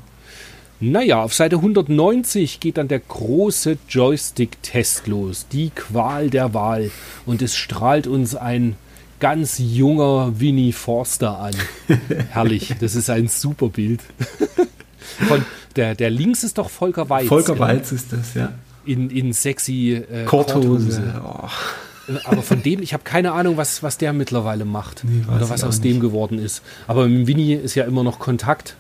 Naja, 0.80 1.22
auf 1.22 1.34
Seite 1.34 1.58
190 1.58 2.60
geht 2.60 2.78
dann 2.78 2.88
der 2.88 3.00
große 3.00 3.78
Joystick-Test 3.88 5.08
los. 5.08 5.48
Die 5.52 5.70
Qual 5.70 6.30
der 6.30 6.54
Wahl. 6.54 6.92
Und 7.26 7.42
es 7.42 7.56
strahlt 7.56 8.08
uns 8.08 8.36
ein 8.36 8.76
ganz 9.20 9.58
junger 9.58 10.40
Winnie 10.40 10.74
Forster 10.74 11.40
an. 11.40 11.54
Herrlich, 12.30 12.74
das 12.80 12.96
ist 12.96 13.10
ein 13.10 13.28
super 13.28 13.70
Bild. 13.70 14.02
Von, 15.28 15.46
der, 15.78 15.96
der 15.96 16.10
links 16.10 16.44
ist 16.44 16.58
doch 16.58 16.70
Volker 16.70 17.10
Weiz. 17.10 17.28
Volker 17.28 17.58
Weiz 17.58 17.92
ist 17.92 18.12
das, 18.12 18.34
ja. 18.34 18.52
In, 18.86 19.10
in 19.10 19.34
sexy 19.34 19.94
äh, 19.94 20.26
Korthose. 20.26 21.22
Oh. 21.26 21.48
Aber 22.26 22.44
von 22.44 22.62
dem, 22.62 22.84
ich 22.84 22.94
habe 22.94 23.04
keine 23.04 23.32
Ahnung, 23.32 23.58
was, 23.58 23.82
was 23.82 23.98
der 23.98 24.14
mittlerweile 24.14 24.66
macht. 24.66 25.04
Nee, 25.04 25.24
oder 25.34 25.50
was 25.50 25.64
aus 25.64 25.80
nicht. 25.80 25.86
dem 25.86 26.00
geworden 26.00 26.38
ist. 26.38 26.62
Aber 26.86 27.08
mit 27.08 27.26
Winnie 27.26 27.56
ist 27.56 27.76
ja 27.76 27.86
immer 27.86 28.04
noch 28.04 28.20
Kontakt. 28.20 28.76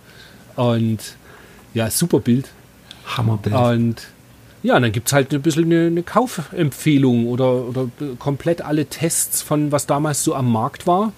Und 0.56 1.00
ja, 1.76 1.92
super 1.92 2.20
Bild. 2.20 2.50
Hammerbild. 3.06 3.56
Und 3.56 4.08
ja, 4.64 4.80
dann 4.80 4.92
gibt 4.92 5.08
es 5.08 5.14
halt 5.14 5.32
ein 5.32 5.42
bisschen 5.44 5.66
eine, 5.66 5.88
eine 5.88 6.02
Kaufempfehlung 6.02 7.28
oder, 7.28 7.68
oder 7.68 7.88
komplett 8.18 8.64
alle 8.64 8.88
Tests 8.88 9.44
von 9.44 9.72
was 9.72 9.86
damals 9.86 10.24
so 10.24 10.34
am 10.34 10.52
Markt 10.52 10.88
war. 10.88 11.14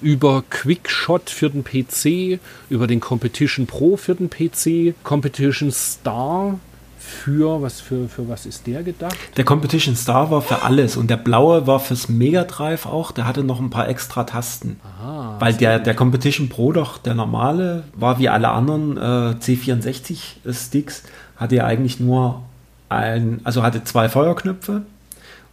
Über 0.00 0.44
Quickshot 0.48 1.28
für 1.28 1.50
den 1.50 1.64
PC, 1.64 2.38
über 2.70 2.86
den 2.86 3.00
Competition 3.00 3.66
Pro 3.66 3.96
für 3.96 4.14
den 4.14 4.30
PC, 4.30 4.94
Competition 5.02 5.72
Star 5.72 6.60
für 7.08 7.62
was 7.62 7.80
für, 7.80 8.08
für 8.08 8.28
was 8.28 8.44
ist 8.44 8.66
der 8.66 8.82
gedacht? 8.82 9.16
Der 9.36 9.44
Competition 9.44 9.96
Star 9.96 10.30
war 10.30 10.42
für 10.42 10.62
alles 10.62 10.96
und 10.96 11.08
der 11.08 11.16
blaue 11.16 11.66
war 11.66 11.80
fürs 11.80 12.08
Mega 12.08 12.44
Drive 12.44 12.86
auch, 12.86 13.12
der 13.12 13.26
hatte 13.26 13.42
noch 13.42 13.60
ein 13.60 13.70
paar 13.70 13.88
extra 13.88 14.24
Tasten. 14.24 14.78
Aha, 14.84 15.36
Weil 15.38 15.54
der, 15.54 15.78
der 15.78 15.94
Competition 15.94 16.48
Pro 16.48 16.72
doch, 16.72 16.98
der 16.98 17.14
normale, 17.14 17.84
war 17.94 18.18
wie 18.18 18.28
alle 18.28 18.50
anderen 18.50 18.96
äh, 18.98 19.00
C64 19.40 20.52
Sticks, 20.52 21.04
hatte 21.36 21.56
ja 21.56 21.64
eigentlich 21.64 21.98
nur 21.98 22.42
ein, 22.90 23.40
also 23.44 23.62
hatte 23.62 23.84
zwei 23.84 24.08
Feuerknöpfe 24.08 24.82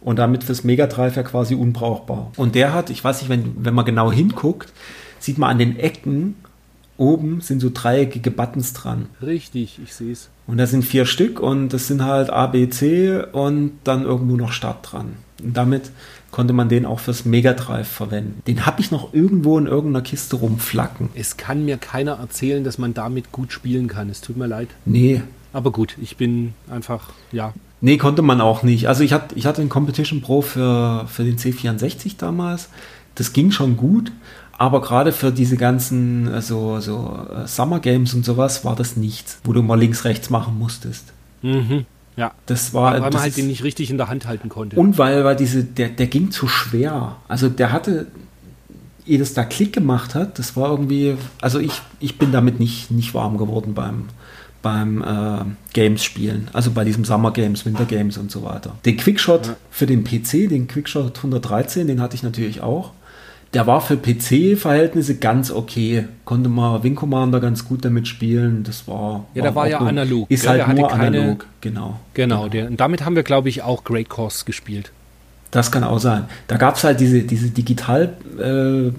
und 0.00 0.18
damit 0.18 0.44
fürs 0.44 0.62
Mega 0.62 0.86
Drive 0.86 1.16
ja 1.16 1.22
quasi 1.22 1.54
unbrauchbar. 1.54 2.32
Und 2.36 2.54
der 2.54 2.74
hat, 2.74 2.90
ich 2.90 3.02
weiß 3.02 3.22
nicht, 3.22 3.30
wenn, 3.30 3.64
wenn 3.64 3.74
man 3.74 3.84
genau 3.84 4.12
hinguckt, 4.12 4.72
sieht 5.18 5.38
man 5.38 5.50
an 5.50 5.58
den 5.58 5.78
Ecken 5.78 6.36
oben 6.98 7.40
sind 7.40 7.60
so 7.60 7.70
dreieckige 7.72 8.30
Buttons 8.30 8.72
dran. 8.72 9.06
Richtig, 9.22 9.78
ich 9.82 9.94
sehe 9.94 10.12
es. 10.12 10.30
Und 10.46 10.58
da 10.58 10.66
sind 10.66 10.84
vier 10.84 11.06
Stück 11.06 11.40
und 11.40 11.70
das 11.70 11.88
sind 11.88 12.02
halt 12.02 12.30
A, 12.30 12.46
B, 12.46 12.68
C 12.68 13.22
und 13.32 13.72
dann 13.84 14.04
irgendwo 14.04 14.36
noch 14.36 14.52
Start 14.52 14.92
dran. 14.92 15.16
Und 15.42 15.56
damit 15.56 15.90
konnte 16.30 16.52
man 16.52 16.68
den 16.68 16.86
auch 16.86 17.00
fürs 17.00 17.24
Mega 17.24 17.52
Drive 17.52 17.88
verwenden. 17.88 18.42
Den 18.46 18.66
habe 18.66 18.80
ich 18.80 18.90
noch 18.90 19.12
irgendwo 19.12 19.58
in 19.58 19.66
irgendeiner 19.66 20.02
Kiste 20.02 20.36
rumflacken. 20.36 21.08
Es 21.14 21.36
kann 21.36 21.64
mir 21.64 21.78
keiner 21.78 22.12
erzählen, 22.12 22.62
dass 22.62 22.78
man 22.78 22.94
damit 22.94 23.32
gut 23.32 23.52
spielen 23.52 23.88
kann. 23.88 24.10
Es 24.10 24.20
tut 24.20 24.36
mir 24.36 24.46
leid. 24.46 24.68
Nee. 24.84 25.22
Aber 25.52 25.70
gut, 25.70 25.96
ich 26.00 26.16
bin 26.16 26.54
einfach, 26.70 27.10
ja. 27.32 27.54
Nee, 27.80 27.96
konnte 27.96 28.22
man 28.22 28.40
auch 28.40 28.62
nicht. 28.62 28.88
Also 28.88 29.02
ich 29.02 29.12
hatte, 29.12 29.34
ich 29.34 29.46
hatte 29.46 29.60
einen 29.60 29.70
Competition 29.70 30.20
Pro 30.20 30.42
für, 30.42 31.06
für 31.08 31.24
den 31.24 31.38
C64 31.38 32.16
damals. 32.18 32.68
Das 33.14 33.32
ging 33.32 33.50
schon 33.50 33.76
gut, 33.76 34.12
aber 34.58 34.80
gerade 34.80 35.12
für 35.12 35.32
diese 35.32 35.56
ganzen 35.56 36.28
also, 36.28 36.80
so 36.80 37.26
äh, 37.34 37.46
Summer 37.46 37.80
Games 37.80 38.14
und 38.14 38.24
sowas 38.24 38.64
war 38.64 38.74
das 38.74 38.96
nichts, 38.96 39.38
wo 39.44 39.52
du 39.52 39.62
mal 39.62 39.78
links, 39.78 40.04
rechts 40.04 40.30
machen 40.30 40.58
musstest. 40.58 41.12
Mhm. 41.42 41.84
Ja. 42.16 42.32
Das 42.46 42.72
war, 42.72 42.92
weil 42.92 43.00
man 43.00 43.10
das 43.10 43.22
halt 43.22 43.36
den 43.36 43.46
nicht 43.46 43.62
richtig 43.62 43.90
in 43.90 43.98
der 43.98 44.08
Hand 44.08 44.26
halten 44.26 44.48
konnte. 44.48 44.76
Und 44.76 44.96
weil, 44.96 45.24
weil 45.24 45.36
diese, 45.36 45.64
der, 45.64 45.90
der 45.90 46.06
ging 46.06 46.30
zu 46.30 46.48
schwer. 46.48 47.16
Also 47.28 47.50
der 47.50 47.72
hatte, 47.72 48.06
ehe 49.06 49.18
das 49.18 49.34
da 49.34 49.44
Klick 49.44 49.74
gemacht 49.74 50.14
hat, 50.14 50.38
das 50.38 50.56
war 50.56 50.70
irgendwie, 50.70 51.16
also 51.42 51.58
ich, 51.58 51.82
ich 52.00 52.18
bin 52.18 52.32
damit 52.32 52.58
nicht, 52.58 52.90
nicht 52.90 53.12
warm 53.12 53.36
geworden 53.36 53.74
beim, 53.74 54.06
beim 54.62 55.02
äh, 55.02 55.44
Games 55.74 56.02
spielen. 56.02 56.48
Also 56.54 56.70
bei 56.70 56.84
diesem 56.84 57.04
Summer 57.04 57.32
Games, 57.32 57.66
Winter 57.66 57.84
Games 57.84 58.16
und 58.16 58.30
so 58.30 58.42
weiter. 58.42 58.74
Den 58.86 58.96
Quickshot 58.96 59.48
ja. 59.48 59.56
für 59.70 59.86
den 59.86 60.02
PC, 60.02 60.48
den 60.48 60.68
Quickshot 60.68 61.18
113, 61.18 61.86
den 61.86 62.00
hatte 62.00 62.14
ich 62.14 62.22
natürlich 62.22 62.62
auch 62.62 62.92
der 63.56 63.66
war 63.66 63.80
für 63.80 63.96
PC-Verhältnisse 63.96 65.16
ganz 65.16 65.50
okay. 65.50 66.04
Konnte 66.26 66.50
man 66.50 66.82
Wing 66.82 66.94
Commander 66.94 67.40
ganz 67.40 67.64
gut 67.64 67.86
damit 67.86 68.06
spielen. 68.06 68.64
Das 68.64 68.86
war. 68.86 69.24
Ja, 69.32 69.44
der 69.44 69.54
war 69.54 69.66
ja 69.66 69.78
analog. 69.78 70.30
Ist 70.30 70.44
ja, 70.44 70.66
halt 70.66 70.76
nur 70.76 70.88
keine, 70.88 71.20
analog, 71.20 71.46
genau. 71.62 71.98
Genau, 72.12 72.42
genau. 72.42 72.48
Der, 72.50 72.66
und 72.66 72.78
damit 72.78 73.06
haben 73.06 73.16
wir, 73.16 73.22
glaube 73.22 73.48
ich, 73.48 73.62
auch 73.62 73.82
Great 73.82 74.10
Course 74.10 74.44
gespielt. 74.44 74.92
Das 75.52 75.72
kann 75.72 75.84
auch 75.84 76.00
sein. 76.00 76.24
Da 76.48 76.58
gab 76.58 76.76
es 76.76 76.84
halt 76.84 77.00
diese, 77.00 77.22
diese 77.22 77.48
Digital- 77.48 78.12
äh, 78.38 78.92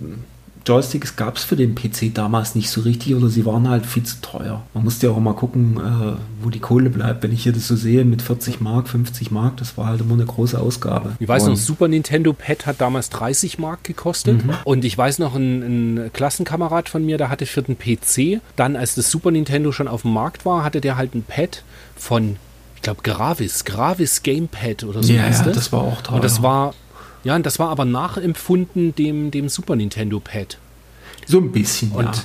Joysticks 0.68 1.16
gab 1.16 1.38
es 1.38 1.44
für 1.44 1.56
den 1.56 1.76
PC 1.76 2.14
damals 2.14 2.56
nicht 2.56 2.70
so 2.70 2.82
richtig 2.82 3.16
oder 3.16 3.30
sie 3.30 3.46
waren 3.46 3.70
halt 3.70 3.86
viel 3.86 4.04
zu 4.04 4.20
teuer. 4.22 4.64
Man 4.74 4.84
musste 4.84 5.08
ja 5.08 5.14
auch 5.14 5.20
mal 5.20 5.34
gucken, 5.34 5.78
äh, 5.78 6.44
wo 6.44 6.50
die 6.50 6.60
Kohle 6.60 6.90
bleibt. 6.90 7.24
Wenn 7.24 7.32
ich 7.32 7.44
hier 7.44 7.54
das 7.54 7.68
so 7.68 7.76
sehe 7.76 8.04
mit 8.04 8.22
40 8.22 8.60
Mark, 8.60 8.90
50 8.90 9.32
Mark, 9.32 9.58
das 9.58 9.78
war 9.78 9.88
halt 9.88 10.02
immer 10.02 10.16
eine 10.16 10.26
große 10.26 10.60
Ausgabe. 10.60 11.14
Ich 11.20 11.28
weiß 11.28 11.44
und 11.44 11.52
noch, 11.52 11.58
Super 11.58 11.88
Nintendo 11.88 12.34
Pad 12.34 12.66
hat 12.66 12.82
damals 12.82 13.10
30 13.10 13.60
Mark 13.60 13.84
gekostet 13.84 14.46
mhm. 14.46 14.56
und 14.66 14.84
ich 14.84 14.98
weiß 14.98 15.20
noch, 15.20 15.36
ein, 15.36 15.62
ein, 15.98 16.12
Klassenkamerad 16.14 16.90
von 16.90 17.06
mir, 17.06 17.18
der 17.18 17.30
hatte 17.30 17.46
für 17.46 17.62
den 17.62 17.78
PC, 17.78 18.42
dann 18.56 18.76
als 18.76 18.96
das 18.96 19.10
Super 19.10 19.32
Nintendo 19.32 19.72
schon 19.72 19.88
auf 19.88 20.02
dem 20.02 20.14
Markt 20.14 20.46
war, 20.46 20.64
hatte 20.64 20.82
der 20.82 20.98
halt 20.98 21.16
ein 21.16 21.24
Pad 21.24 21.64
von 21.96 22.36
ich 22.76 22.82
glaube 22.84 23.02
Gravis, 23.02 23.66
Gravis 23.66 24.22
Gamepad 24.22 24.84
oder 24.84 25.02
so. 25.02 25.12
Ja, 25.12 25.28
ja 25.28 25.44
das. 25.44 25.56
das 25.56 25.72
war 25.72 25.82
auch 25.82 26.02
toll. 26.02 26.16
Und 26.16 26.24
das 26.24 26.44
war 26.44 26.74
ja, 27.24 27.36
und 27.36 27.46
das 27.46 27.60
war 27.60 27.70
aber 27.70 27.86
nachempfunden 27.86 28.96
dem, 28.96 29.32
dem 29.32 29.50
Super 29.50 29.76
Nintendo 29.76 30.20
Pad. 30.20 30.58
So 31.26 31.40
ein 31.40 31.52
bisschen, 31.52 31.92
und, 31.92 32.06
ja. 32.06 32.24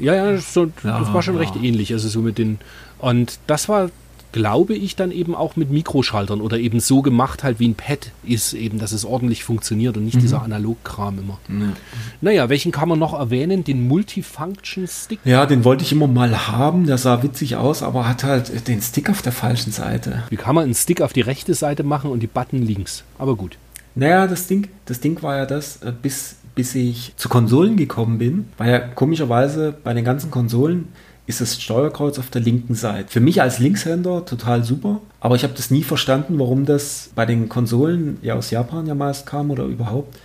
Ja, 0.00 0.14
ja, 0.14 0.38
so, 0.38 0.64
ja 0.82 0.98
das 0.98 1.12
war 1.12 1.22
schon 1.22 1.34
ja. 1.34 1.40
recht 1.40 1.56
ähnlich. 1.56 1.92
Also 1.92 2.08
so 2.08 2.20
mit 2.20 2.38
den. 2.38 2.58
Und 2.98 3.38
das 3.46 3.68
war, 3.68 3.90
glaube 4.32 4.74
ich, 4.74 4.96
dann 4.96 5.10
eben 5.10 5.34
auch 5.34 5.56
mit 5.56 5.70
Mikroschaltern 5.70 6.40
oder 6.40 6.58
eben 6.58 6.80
so 6.80 7.02
gemacht 7.02 7.44
halt 7.44 7.60
wie 7.60 7.68
ein 7.68 7.74
Pad 7.74 8.10
ist, 8.24 8.52
eben, 8.52 8.78
dass 8.78 8.92
es 8.92 9.04
ordentlich 9.04 9.44
funktioniert 9.44 9.96
und 9.96 10.04
nicht 10.04 10.16
mhm. 10.16 10.20
dieser 10.20 10.42
Analogkram 10.42 11.18
immer. 11.18 11.38
Mhm. 11.48 11.72
Naja, 12.20 12.48
welchen 12.48 12.72
kann 12.72 12.88
man 12.88 12.98
noch 12.98 13.14
erwähnen? 13.14 13.64
Den 13.64 13.88
Multifunction 13.88 14.86
Stick? 14.86 15.20
Ja, 15.24 15.46
den 15.46 15.64
wollte 15.64 15.84
ich 15.84 15.92
immer 15.92 16.06
mal 16.06 16.48
haben. 16.48 16.86
Der 16.86 16.98
sah 16.98 17.22
witzig 17.22 17.56
aus, 17.56 17.82
aber 17.82 18.08
hat 18.08 18.24
halt 18.24 18.68
den 18.68 18.80
Stick 18.80 19.10
auf 19.10 19.22
der 19.22 19.32
falschen 19.32 19.72
Seite. 19.72 20.22
Wie 20.30 20.36
kann 20.36 20.54
man 20.54 20.64
einen 20.64 20.74
Stick 20.74 21.00
auf 21.02 21.12
die 21.12 21.22
rechte 21.22 21.54
Seite 21.54 21.82
machen 21.82 22.10
und 22.10 22.20
die 22.20 22.26
Button 22.26 22.62
links? 22.62 23.04
Aber 23.18 23.36
gut. 23.36 23.58
Naja, 23.94 24.26
das 24.26 24.46
Ding, 24.46 24.68
das 24.86 25.00
Ding 25.00 25.22
war 25.22 25.36
ja 25.36 25.46
das, 25.46 25.82
äh, 25.82 25.92
bis, 25.92 26.36
bis 26.54 26.74
ich 26.74 27.12
zu 27.16 27.28
Konsolen 27.28 27.76
gekommen 27.76 28.18
bin, 28.18 28.46
war 28.56 28.68
ja 28.68 28.78
komischerweise 28.78 29.74
bei 29.82 29.94
den 29.94 30.04
ganzen 30.04 30.30
Konsolen 30.30 30.88
ist 31.26 31.40
das 31.40 31.62
Steuerkreuz 31.62 32.18
auf 32.18 32.30
der 32.30 32.40
linken 32.40 32.74
Seite. 32.74 33.08
Für 33.08 33.20
mich 33.20 33.40
als 33.40 33.60
Linkshänder 33.60 34.24
total 34.24 34.64
super, 34.64 35.00
aber 35.20 35.36
ich 35.36 35.44
habe 35.44 35.54
das 35.54 35.70
nie 35.70 35.84
verstanden, 35.84 36.38
warum 36.40 36.66
das 36.66 37.10
bei 37.14 37.24
den 37.24 37.48
Konsolen 37.48 38.18
ja 38.22 38.34
aus 38.34 38.50
Japan 38.50 38.86
ja 38.86 38.96
meist 38.96 39.26
kam 39.26 39.50
oder 39.50 39.64
überhaupt, 39.64 40.18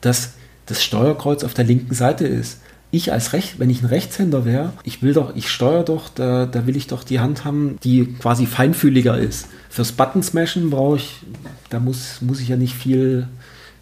dass 0.00 0.32
das 0.64 0.82
Steuerkreuz 0.82 1.44
auf 1.44 1.52
der 1.52 1.66
linken 1.66 1.94
Seite 1.94 2.26
ist 2.26 2.58
ich 2.90 3.12
als 3.12 3.32
Recht, 3.32 3.58
wenn 3.58 3.70
ich 3.70 3.82
ein 3.82 3.86
Rechtshänder 3.86 4.44
wäre, 4.44 4.72
ich 4.84 5.02
will 5.02 5.12
doch, 5.12 5.34
ich 5.34 5.48
steuere 5.48 5.84
doch, 5.84 6.08
da, 6.08 6.46
da 6.46 6.66
will 6.66 6.76
ich 6.76 6.86
doch 6.86 7.04
die 7.04 7.20
Hand 7.20 7.44
haben, 7.44 7.78
die 7.82 8.14
quasi 8.14 8.46
feinfühliger 8.46 9.18
ist. 9.18 9.48
Fürs 9.76 9.92
Button 9.92 10.22
smashen 10.22 10.70
brauche 10.70 10.96
ich, 10.96 11.20
da 11.68 11.80
muss, 11.80 12.22
muss 12.22 12.40
ich 12.40 12.48
ja 12.48 12.56
nicht 12.56 12.74
viel, 12.74 13.28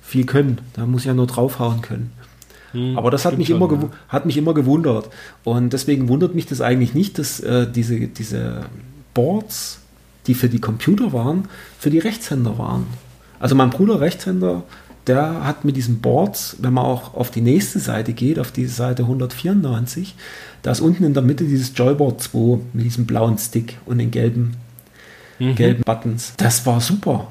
viel 0.03 0.27
können. 0.27 0.59
Da 0.73 0.87
muss 0.87 1.03
ich 1.03 1.07
ja 1.07 1.15
nur 1.15 1.29
draufhauen 1.29 1.83
können. 1.83 2.11
Hm, 2.73 2.99
Aber 2.99 3.13
das 3.13 3.25
hat 3.25 3.39
mich, 3.39 3.47
schon, 3.47 3.59
immer 3.59 3.73
ja. 3.73 3.89
hat 4.09 4.27
mich 4.27 4.37
immer 4.37 4.55
gewundert. 4.55 5.09
Und 5.45 5.73
deswegen 5.73 6.09
wundert 6.09 6.35
mich 6.35 6.47
das 6.47 6.61
eigentlich 6.61 6.95
nicht, 6.95 7.17
dass 7.21 7.39
äh, 7.39 7.71
diese, 7.71 8.09
diese 8.09 8.63
Boards, 9.15 9.83
die 10.27 10.35
für 10.35 10.49
die 10.49 10.59
Computer 10.59 11.13
waren, 11.13 11.45
für 11.79 11.91
die 11.91 12.01
Rechtshänder 12.01 12.59
waren. 12.59 12.89
Also 13.39 13.55
mein 13.55 13.71
Bruder 13.71 14.01
Rechtshänder, 14.01 14.65
der 15.07 15.45
hat 15.45 15.65
mit 15.65 15.77
diesen 15.77 16.01
Boards, 16.01 16.57
wenn 16.59 16.75
man 16.75 16.87
auch 16.87 17.15
auf 17.15 17.31
die 17.31 17.41
nächste 17.41 17.79
Seite 17.79 18.15
geht, 18.15 18.41
auf 18.41 18.51
die 18.51 18.67
Seite 18.67 19.05
194, 19.05 20.17
da 20.63 20.73
ist 20.73 20.81
unten 20.81 21.05
in 21.05 21.15
der 21.15 21.23
Mitte 21.23 21.45
dieses 21.45 21.71
Joyboard 21.73 22.21
2 22.21 22.59
mit 22.73 22.85
diesem 22.85 23.07
blauen 23.07 23.39
Stick 23.39 23.79
und 23.87 23.99
den 23.99 24.11
gelben, 24.11 24.57
mhm. 25.39 25.55
gelben 25.55 25.83
Buttons. 25.85 26.35
Das 26.37 26.65
war 26.67 26.81
super. 26.81 27.29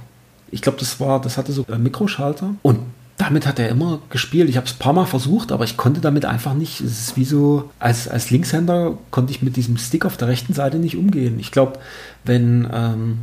Ich 0.52 0.62
glaube, 0.62 0.78
das 0.80 1.00
war, 1.00 1.20
das 1.22 1.38
hatte 1.38 1.52
so 1.52 1.66
einen 1.68 1.84
Mikroschalter 1.84 2.56
und 2.62 2.80
damit 3.18 3.46
hat 3.46 3.60
er 3.60 3.70
immer 3.70 4.00
gespielt. 4.10 4.50
Ich 4.50 4.58
habe 4.58 4.66
es 4.68 4.74
ein 4.74 4.80
paar 4.80 4.94
Mal 4.94 5.06
versucht, 5.06 5.52
aber 5.52 5.64
ich 5.64 5.78
konnte 5.78 6.02
damit 6.02 6.26
einfach 6.26 6.54
nicht. 6.54 6.82
Es 6.82 7.00
ist 7.00 7.18
wie 7.18 7.26
so, 7.26 7.70
als, 7.80 8.08
als 8.08 8.32
Linkshänder 8.32 8.98
konnte 9.12 9.32
ich 9.32 9.42
mit 9.42 9.56
diesem 9.56 9.78
Stick 9.78 10.06
auf 10.06 10.18
der 10.18 10.28
rechten 10.28 10.54
Seite 10.54 10.78
nicht 10.78 10.98
umgehen. 10.98 11.40
Ich 11.40 11.52
glaube, 11.52 11.80
wenn 12.26 12.68
ähm, 12.72 13.20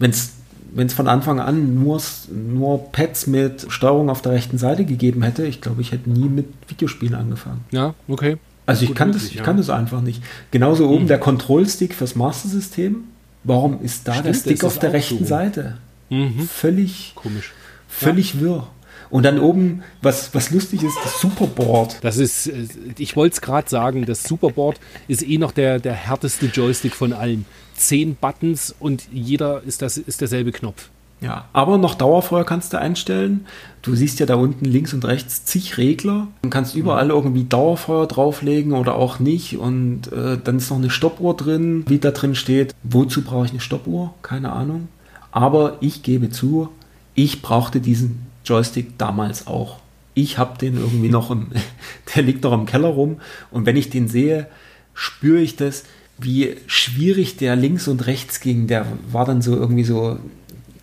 es 0.00 0.32
wenn 0.74 0.88
es 0.88 0.92
von 0.92 1.06
Anfang 1.06 1.40
an 1.40 1.82
nur, 1.82 2.00
nur 2.32 2.90
Pads 2.90 3.28
mit 3.28 3.66
Steuerung 3.68 4.10
auf 4.10 4.22
der 4.22 4.32
rechten 4.32 4.58
Seite 4.58 4.84
gegeben 4.84 5.22
hätte, 5.22 5.46
ich 5.46 5.60
glaube, 5.60 5.80
ich 5.80 5.92
hätte 5.92 6.10
nie 6.10 6.28
mit 6.28 6.46
Videospielen 6.66 7.14
angefangen. 7.14 7.64
Ja, 7.70 7.94
okay. 8.08 8.38
Also 8.66 8.84
ich 8.84 8.94
kann, 8.94 9.08
möglich, 9.08 9.22
das, 9.22 9.30
ich 9.30 9.38
ja. 9.38 9.44
kann 9.44 9.56
das 9.56 9.70
einfach 9.70 10.00
nicht. 10.00 10.22
Genauso 10.50 10.88
oben 10.88 11.04
mhm. 11.04 11.08
der 11.08 11.18
Kontrollstick 11.18 11.94
fürs 11.94 12.16
Master-System. 12.16 13.04
Warum 13.44 13.80
ist 13.82 14.08
da 14.08 14.14
Stimmt, 14.14 14.26
der 14.26 14.34
Stick 14.34 14.64
auf 14.64 14.78
der 14.78 14.92
rechten 14.92 15.18
so. 15.18 15.24
Seite? 15.24 15.78
Mhm. 16.08 16.48
Völlig 16.48 17.12
komisch. 17.14 17.52
Völlig 17.88 18.34
ja. 18.34 18.40
wirr. 18.40 18.68
Und 19.10 19.22
dann 19.22 19.38
oben, 19.38 19.82
was, 20.02 20.34
was 20.34 20.50
lustig 20.50 20.82
ist, 20.82 20.96
das 21.04 21.20
Superboard. 21.20 21.98
Das 22.02 22.16
ist, 22.16 22.48
äh, 22.48 22.66
ich 22.98 23.14
wollte 23.16 23.34
es 23.34 23.40
gerade 23.40 23.68
sagen, 23.68 24.06
das 24.06 24.24
Superboard 24.24 24.80
ist 25.06 25.22
eh 25.22 25.38
noch 25.38 25.52
der, 25.52 25.78
der 25.78 25.92
härteste 25.92 26.46
Joystick 26.46 26.94
von 26.94 27.12
allen 27.12 27.44
zehn 27.76 28.16
Buttons 28.16 28.74
und 28.80 29.08
jeder 29.12 29.62
ist, 29.62 29.82
das, 29.82 29.98
ist 29.98 30.20
derselbe 30.20 30.52
Knopf. 30.52 30.88
Ja, 31.20 31.46
aber 31.52 31.78
noch 31.78 31.94
Dauerfeuer 31.94 32.44
kannst 32.44 32.72
du 32.72 32.78
einstellen. 32.78 33.46
Du 33.82 33.94
siehst 33.94 34.20
ja 34.20 34.26
da 34.26 34.34
unten 34.34 34.64
links 34.64 34.92
und 34.92 35.04
rechts 35.04 35.44
zig 35.44 35.78
Regler. 35.78 36.28
Du 36.42 36.50
kannst 36.50 36.74
überall 36.74 37.10
irgendwie 37.10 37.44
Dauerfeuer 37.44 38.06
drauflegen 38.06 38.72
oder 38.72 38.96
auch 38.96 39.20
nicht. 39.20 39.56
Und 39.56 40.12
äh, 40.12 40.38
dann 40.42 40.58
ist 40.58 40.70
noch 40.70 40.78
eine 40.78 40.90
Stoppuhr 40.90 41.34
drin, 41.36 41.84
wie 41.88 41.98
da 41.98 42.10
drin 42.10 42.34
steht. 42.34 42.74
Wozu 42.82 43.22
brauche 43.22 43.46
ich 43.46 43.52
eine 43.52 43.60
Stoppuhr? 43.60 44.14
Keine 44.22 44.52
Ahnung. 44.52 44.88
Aber 45.32 45.78
ich 45.80 46.02
gebe 46.02 46.30
zu, 46.30 46.68
ich 47.14 47.42
brauchte 47.42 47.80
diesen 47.80 48.26
Joystick 48.44 48.98
damals 48.98 49.46
auch. 49.46 49.78
Ich 50.14 50.38
habe 50.38 50.58
den 50.58 50.76
irgendwie 50.76 51.08
noch 51.08 51.30
im, 51.30 51.48
der 52.14 52.22
liegt 52.22 52.44
noch 52.44 52.52
im 52.52 52.66
Keller 52.66 52.88
rum. 52.88 53.18
Und 53.50 53.66
wenn 53.66 53.76
ich 53.76 53.90
den 53.90 54.08
sehe, 54.08 54.46
spüre 54.92 55.40
ich 55.40 55.56
das 55.56 55.84
wie 56.18 56.56
schwierig 56.66 57.36
der 57.36 57.56
links 57.56 57.88
und 57.88 58.06
rechts 58.06 58.40
ging. 58.40 58.66
Der 58.66 58.86
war 59.10 59.24
dann 59.24 59.42
so 59.42 59.56
irgendwie 59.56 59.84
so, 59.84 60.18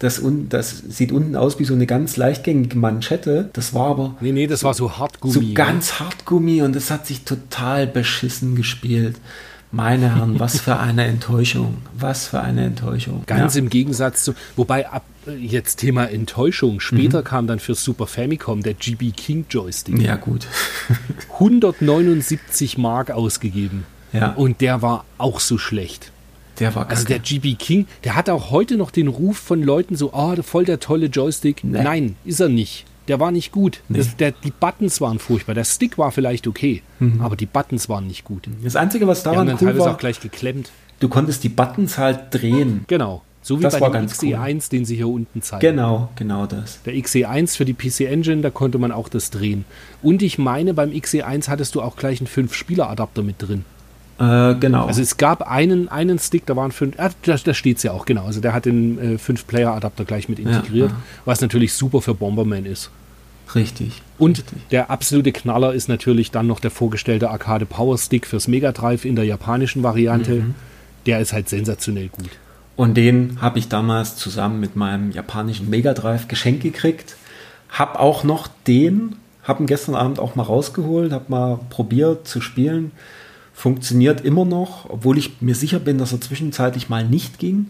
das, 0.02 0.18
un, 0.18 0.50
das 0.50 0.80
sieht 0.90 1.12
unten 1.12 1.36
aus 1.36 1.60
wie 1.60 1.64
so 1.64 1.76
eine 1.76 1.86
ganz 1.86 2.18
leichtgängige 2.18 2.76
Manschette. 2.76 3.52
Das 3.54 3.76
war 3.76 3.92
aber. 3.92 4.16
Nee, 4.20 4.32
nee, 4.32 4.48
das 4.48 4.64
war 4.64 4.74
so 4.74 4.98
Hartgummi. 4.98 5.34
So 5.34 5.42
ganz 5.54 6.00
Hartgummi 6.00 6.64
und 6.64 6.76
das 6.76 6.90
hat 6.90 7.06
sich 7.06 7.24
total 7.24 7.86
beschissen 7.86 8.56
gespielt. 8.56 9.18
Meine 9.72 10.16
Herren, 10.16 10.40
was 10.40 10.60
für 10.60 10.80
eine 10.80 11.06
Enttäuschung. 11.06 11.78
Was 11.98 12.28
für 12.28 12.42
eine 12.42 12.66
Enttäuschung. 12.66 13.24
Ganz 13.28 13.56
ja. 13.56 13.62
im 13.62 13.70
Gegensatz 13.70 14.24
zu, 14.26 14.34
wobei 14.56 14.90
ab 14.90 15.06
jetzt 15.40 15.78
Thema 15.78 16.06
Enttäuschung. 16.06 16.80
Später 16.80 17.20
mhm. 17.20 17.24
kam 17.24 17.48
dann 17.48 17.60
für 17.60 17.76
Super 17.76 18.08
Famicom 18.08 18.64
der 18.64 18.74
GB 18.74 19.12
King 19.12 19.46
Joystick. 19.50 20.00
Ja, 20.02 20.16
gut. 20.16 20.48
179 21.34 22.80
Mark 22.80 23.12
ausgegeben. 23.12 23.86
Ja. 24.14 24.32
Und 24.32 24.62
der 24.62 24.82
war 24.82 25.06
auch 25.20 25.40
so 25.40 25.58
schlecht. 25.58 26.12
Der 26.62 26.76
war 26.76 26.88
Also 26.90 27.06
der 27.06 27.20
GB 27.20 27.56
King, 27.56 27.88
der 28.04 28.16
hat 28.16 28.30
auch 28.30 28.52
heute 28.52 28.78
noch 28.78 28.92
den 28.92 29.08
Ruf 29.08 29.38
von 29.38 29.64
Leuten 29.64 29.96
so, 29.96 30.14
ah, 30.14 30.36
oh, 30.38 30.42
voll 30.44 30.64
der 30.64 30.80
tolle 30.80 31.08
Joystick. 31.08 31.64
Nee. 31.64 31.82
Nein, 31.82 32.16
ist 32.24 32.40
er 32.40 32.50
nicht. 32.50 32.86
Der 33.08 33.20
war 33.20 33.32
nicht 33.32 33.52
gut. 33.52 33.82
Nee. 33.90 33.98
Das, 33.98 34.16
der, 34.16 34.32
die 34.32 34.52
Buttons 34.52 35.02
waren 35.02 35.18
furchtbar. 35.18 35.56
Der 35.56 35.64
Stick 35.64 35.98
war 35.98 36.12
vielleicht 36.12 36.46
okay, 36.48 36.84
mhm. 37.00 37.20
aber 37.22 37.36
die 37.36 37.48
Buttons 37.48 37.90
waren 37.90 38.06
nicht 38.06 38.24
gut. 38.24 38.48
Das 38.64 38.76
Einzige, 38.76 39.08
was 39.08 39.24
daran 39.24 39.48
die 39.48 39.54
haben 39.54 39.60
dann 39.60 39.76
cool 39.76 39.80
war, 39.80 39.92
auch 39.92 39.98
gleich 39.98 40.20
geklemmt. 40.20 40.72
Du 41.00 41.10
konntest 41.10 41.44
die 41.44 41.50
Buttons 41.50 41.98
halt 41.98 42.26
drehen. 42.30 42.86
Genau. 42.88 43.24
So 43.42 43.58
wie 43.58 43.64
das 43.64 43.80
bei 43.80 43.90
dem 43.90 44.06
XE1, 44.06 44.54
cool. 44.54 44.62
den 44.72 44.86
sie 44.86 44.96
hier 44.96 45.08
unten 45.08 45.42
zeigen. 45.42 45.62
Genau, 45.62 46.10
genau 46.16 46.46
das. 46.46 46.80
Der 46.84 46.94
XE1 46.94 47.58
für 47.58 47.66
die 47.66 47.74
PC 47.74 48.02
Engine, 48.02 48.44
da 48.44 48.52
konnte 48.52 48.78
man 48.78 48.92
auch 48.92 49.10
das 49.10 49.32
drehen. 49.32 49.66
Und 50.04 50.22
ich 50.22 50.38
meine, 50.38 50.76
beim 50.76 50.92
XE1 50.92 51.48
hattest 51.48 51.74
du 51.74 51.82
auch 51.82 51.96
gleich 51.96 52.20
einen 52.22 52.28
5-Spieler-Adapter 52.28 53.24
mit 53.24 53.38
drin. 53.40 53.66
Äh, 54.22 54.56
genau. 54.60 54.86
Also 54.86 55.02
es 55.02 55.18
gab 55.18 55.50
einen, 55.50 55.90
einen 55.90 56.20
Stick, 56.20 56.46
da 56.46 56.56
waren 56.56 56.72
fünf, 56.72 56.94
ah, 57.00 57.10
da, 57.24 57.36
da 57.44 57.54
steht 57.56 57.78
es 57.78 57.84
ja 57.84 57.92
auch, 57.92 58.06
genau. 58.06 58.26
Also 58.26 58.40
der 58.40 58.54
hat 58.54 58.66
den 58.66 59.16
äh, 59.16 59.18
5-Player-Adapter 59.18 60.06
gleich 60.06 60.30
mit 60.30 60.38
integriert, 60.38 60.92
ja, 60.92 60.96
ja. 60.96 61.02
was 61.26 61.42
natürlich 61.42 61.74
super 61.74 62.02
für 62.02 62.14
Bomberman 62.14 62.66
ist. 62.66 62.92
Richtig. 63.56 64.02
Und 64.20 64.38
richtig. 64.38 64.68
der 64.70 64.92
absolute 64.92 65.32
Knaller 65.32 65.74
ist 65.74 65.90
natürlich 65.90 66.30
dann 66.30 66.46
noch 66.46 66.60
der 66.60 66.70
vorgestellte 66.70 67.32
Arcade 67.32 67.66
Power 67.66 67.98
Stick 67.98 68.28
fürs 68.28 68.48
Mega 68.48 68.72
Drive 68.72 69.06
in 69.06 69.16
der 69.16 69.26
japanischen 69.26 69.82
Variante. 69.82 70.34
Mhm. 70.34 70.56
Der 71.08 71.20
ist 71.20 71.34
halt 71.34 71.50
sensationell 71.50 72.10
gut. 72.10 72.30
Und 72.76 72.96
den 72.96 73.42
habe 73.42 73.58
ich 73.58 73.70
damals 73.70 74.18
zusammen 74.18 74.60
mit 74.60 74.76
meinem 74.76 75.12
japanischen 75.12 75.70
Mega 75.70 75.94
Drive 75.94 76.28
geschenkt 76.28 76.62
gekriegt. 76.62 77.16
Hab 77.70 78.00
auch 78.00 78.24
noch 78.24 78.48
den, 78.68 79.16
habe 79.44 79.64
ihn 79.64 79.68
gestern 79.68 79.96
Abend 79.96 80.20
auch 80.20 80.36
mal 80.36 80.44
rausgeholt, 80.44 81.12
habe 81.12 81.26
mal 81.30 81.60
probiert 81.72 82.28
zu 82.28 82.40
spielen 82.40 82.92
funktioniert 83.62 84.22
immer 84.22 84.44
noch, 84.44 84.90
obwohl 84.90 85.20
ich 85.20 85.40
mir 85.40 85.54
sicher 85.54 85.78
bin, 85.78 86.00
dass 86.00 86.12
er 86.12 86.20
zwischenzeitlich 86.20 86.90
mal 86.90 87.08
nicht 87.08 87.38
ging. 87.38 87.70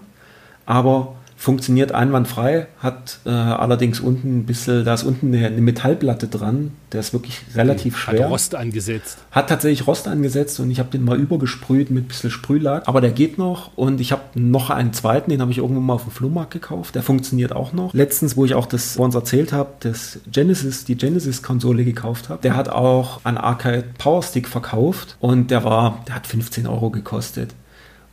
Aber 0.65 1.15
funktioniert 1.41 1.91
einwandfrei, 1.91 2.67
hat 2.77 3.17
äh, 3.25 3.29
allerdings 3.31 3.99
unten 3.99 4.37
ein 4.37 4.45
bisschen, 4.45 4.85
da 4.85 4.93
ist 4.93 5.01
unten 5.01 5.33
eine, 5.33 5.47
eine 5.47 5.59
Metallplatte 5.59 6.27
dran, 6.27 6.73
der 6.91 6.99
ist 6.99 7.13
wirklich 7.13 7.41
relativ 7.55 7.97
schwer. 7.97 8.25
Hat 8.25 8.31
Rost 8.31 8.53
angesetzt. 8.53 9.17
Hat 9.31 9.49
tatsächlich 9.49 9.87
Rost 9.87 10.07
angesetzt 10.07 10.59
und 10.59 10.69
ich 10.69 10.77
habe 10.77 10.91
den 10.91 11.03
mal 11.03 11.17
übergesprüht 11.17 11.89
mit 11.89 12.05
ein 12.05 12.07
bisschen 12.09 12.29
Sprühlack, 12.29 12.87
aber 12.87 13.01
der 13.01 13.09
geht 13.09 13.39
noch 13.39 13.75
und 13.75 13.99
ich 13.99 14.11
habe 14.11 14.21
noch 14.35 14.69
einen 14.69 14.93
zweiten, 14.93 15.31
den 15.31 15.41
habe 15.41 15.49
ich 15.49 15.57
irgendwo 15.57 15.81
mal 15.81 15.95
auf 15.95 16.03
dem 16.03 16.11
Flohmarkt 16.11 16.51
gekauft, 16.51 16.93
der 16.93 17.01
funktioniert 17.01 17.53
auch 17.53 17.73
noch. 17.73 17.91
Letztens, 17.95 18.37
wo 18.37 18.45
ich 18.45 18.53
auch 18.53 18.67
das 18.67 18.97
vor 18.97 19.05
uns 19.05 19.15
erzählt 19.15 19.51
habe, 19.51 19.71
das 19.79 20.19
Genesis, 20.31 20.85
die 20.85 20.95
Genesis-Konsole 20.95 21.83
gekauft 21.83 22.29
habe, 22.29 22.43
der 22.43 22.55
hat 22.55 22.69
auch 22.69 23.25
einen 23.25 23.39
Arcade 23.39 23.85
Power 23.97 24.21
Stick 24.21 24.47
verkauft 24.47 25.17
und 25.19 25.49
der 25.49 25.63
war, 25.63 26.03
der 26.07 26.13
hat 26.13 26.27
15 26.27 26.67
Euro 26.67 26.91
gekostet. 26.91 27.55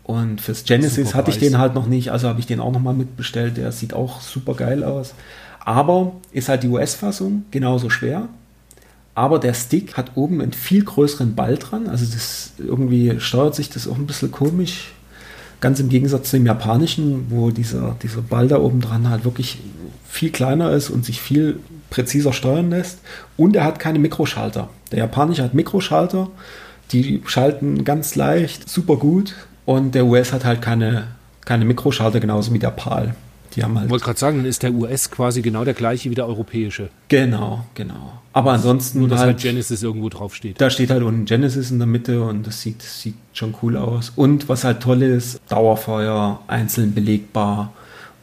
Und 0.09 0.40
fürs 0.40 0.64
Genesis 0.64 1.14
hatte 1.14 1.30
ich 1.30 1.39
den 1.39 1.59
halt 1.59 1.74
noch 1.74 1.85
nicht, 1.85 2.12
also 2.12 2.28
habe 2.28 2.40
ich 2.40 2.47
den 2.47 2.60
auch 2.60 2.72
nochmal 2.72 2.94
mitbestellt. 2.94 3.59
Der 3.59 3.72
sieht 3.72 3.93
auch 3.93 4.22
super 4.22 4.55
geil 4.55 4.82
aus. 4.82 5.12
Aber 5.60 6.12
ist 6.32 6.48
halt 6.48 6.62
die 6.62 6.68
US-Fassung 6.68 7.44
genauso 7.51 7.90
schwer. 7.90 8.30
Aber 9.14 9.39
der 9.39 9.52
Stick 9.52 9.98
hat 9.98 10.12
oben 10.14 10.40
einen 10.40 10.55
viel 10.55 10.82
größeren 10.82 11.35
Ball 11.35 11.59
dran. 11.59 11.89
Also 11.89 12.06
das 12.06 12.52
irgendwie 12.56 13.20
steuert 13.20 13.55
sich 13.55 13.68
das 13.68 13.86
auch 13.86 13.97
ein 13.97 14.06
bisschen 14.06 14.32
komisch. 14.32 14.93
Ganz 15.60 15.78
im 15.78 15.90
Gegensatz 15.90 16.30
zum 16.30 16.47
japanischen, 16.47 17.26
wo 17.28 17.51
dieser, 17.51 17.94
dieser 18.02 18.22
Ball 18.22 18.48
da 18.48 18.56
oben 18.60 18.80
dran 18.80 19.10
halt 19.10 19.26
wirklich 19.26 19.59
viel 20.09 20.30
kleiner 20.30 20.70
ist 20.70 20.89
und 20.89 21.05
sich 21.05 21.20
viel 21.20 21.60
präziser 21.90 22.32
steuern 22.32 22.70
lässt. 22.70 23.01
Und 23.36 23.56
er 23.56 23.64
hat 23.64 23.78
keine 23.78 23.98
Mikroschalter. 23.98 24.70
Der 24.90 25.01
japanische 25.01 25.43
hat 25.43 25.52
Mikroschalter. 25.52 26.30
Die 26.93 27.20
schalten 27.26 27.85
ganz 27.85 28.14
leicht, 28.14 28.70
super 28.70 28.97
gut 28.97 29.35
und 29.69 29.95
der 29.95 30.07
US 30.07 30.32
hat 30.32 30.47
halt 30.47 30.62
keine, 30.62 31.09
keine 31.45 31.66
Mikroschalter, 31.66 32.20
genauso 32.20 32.55
wie 32.55 32.59
der 32.59 32.70
PAL. 32.70 33.15
Die 33.55 33.62
haben 33.62 33.77
halt. 33.77 33.85
Ich 33.85 33.90
wollte 33.90 34.07
gerade 34.07 34.19
sagen, 34.19 34.39
dann 34.39 34.47
ist 34.47 34.62
der 34.62 34.73
US 34.73 35.11
quasi 35.11 35.43
genau 35.43 35.62
der 35.62 35.74
gleiche 35.74 36.09
wie 36.09 36.15
der 36.15 36.27
europäische. 36.27 36.89
Genau, 37.09 37.66
genau. 37.74 38.15
Aber 38.32 38.53
ansonsten. 38.53 39.01
Nur, 39.01 39.09
dass 39.09 39.19
halt, 39.19 39.32
halt 39.32 39.43
Genesis 39.43 39.82
irgendwo 39.82 40.09
draufsteht. 40.09 40.59
Da 40.59 40.70
steht 40.70 40.89
halt 40.89 41.03
unten 41.03 41.27
Genesis 41.27 41.70
in 41.70 41.77
der 41.77 41.86
Mitte 41.86 42.23
und 42.23 42.47
das 42.47 42.62
sieht, 42.62 42.81
sieht 42.81 43.16
schon 43.35 43.55
cool 43.62 43.77
aus. 43.77 44.11
Und 44.16 44.49
was 44.49 44.65
halt 44.65 44.81
toll 44.81 45.03
ist, 45.03 45.39
Dauerfeuer, 45.51 46.40
einzeln 46.47 46.95
belegbar 46.95 47.74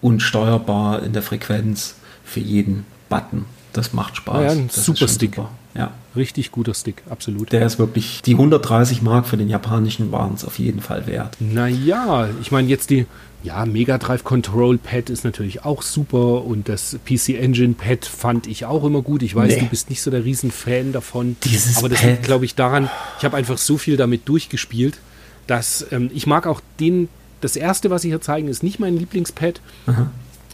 und 0.02 0.24
steuerbar 0.24 1.04
in 1.04 1.14
der 1.14 1.22
Frequenz 1.22 1.94
für 2.24 2.40
jeden 2.40 2.86
Button. 3.08 3.46
Das 3.76 3.92
macht 3.92 4.16
Spaß. 4.16 4.44
Ja, 4.44 4.52
ein 4.52 4.68
das 4.68 4.86
super 4.86 5.08
Stick. 5.10 5.36
Super. 5.36 5.50
Ja. 5.74 5.92
Richtig 6.16 6.52
guter 6.52 6.74
Stick, 6.74 7.04
absolut. 7.10 7.52
Der 7.52 7.66
ist 7.66 7.78
wirklich, 7.78 8.22
die 8.22 8.32
130 8.32 9.02
Mark 9.02 9.28
für 9.28 9.36
den 9.36 9.50
japanischen 9.50 10.14
waren 10.14 10.34
es 10.34 10.46
auf 10.46 10.60
jeden 10.60 10.80
Fall 10.80 11.08
wert. 11.08 11.36
Naja, 11.42 12.30
ich 12.42 12.54
meine 12.54 12.70
jetzt 12.70 12.90
die, 12.90 13.06
ja, 13.44 13.66
Mega 13.66 13.98
Drive 13.98 14.24
Control 14.24 14.78
Pad 14.78 15.10
ist 15.10 15.26
natürlich 15.26 15.66
auch 15.66 15.82
super 15.82 16.46
und 16.46 16.70
das 16.70 16.98
PC 17.06 17.32
Engine 17.38 17.74
Pad 17.74 18.06
fand 18.06 18.48
ich 18.48 18.64
auch 18.64 18.86
immer 18.86 19.02
gut. 19.02 19.24
Ich 19.24 19.36
weiß, 19.36 19.56
nee. 19.56 19.60
du 19.60 19.66
bist 19.66 19.90
nicht 19.90 20.02
so 20.02 20.10
der 20.10 20.24
Riesenfan 20.24 20.94
davon. 20.94 21.36
Dieses 21.44 21.78
aber 21.78 21.90
das 21.90 22.02
liegt, 22.02 22.24
glaube 22.24 22.46
ich, 22.46 22.56
daran, 22.56 22.90
ich 23.20 23.26
habe 23.26 23.36
einfach 23.36 23.58
so 23.58 23.78
viel 23.78 23.98
damit 23.98 24.30
durchgespielt, 24.30 25.00
dass 25.48 25.86
ähm, 25.92 26.10
ich 26.14 26.26
mag 26.26 26.48
auch 26.48 26.62
den, 26.80 27.10
das 27.42 27.58
erste, 27.58 27.90
was 27.90 28.06
ich 28.06 28.12
hier 28.12 28.22
zeigen, 28.22 28.48
ist 28.48 28.64
nicht 28.64 28.80
mein 28.80 28.96
Lieblingspad. 28.96 29.60
Aha. 29.88 30.10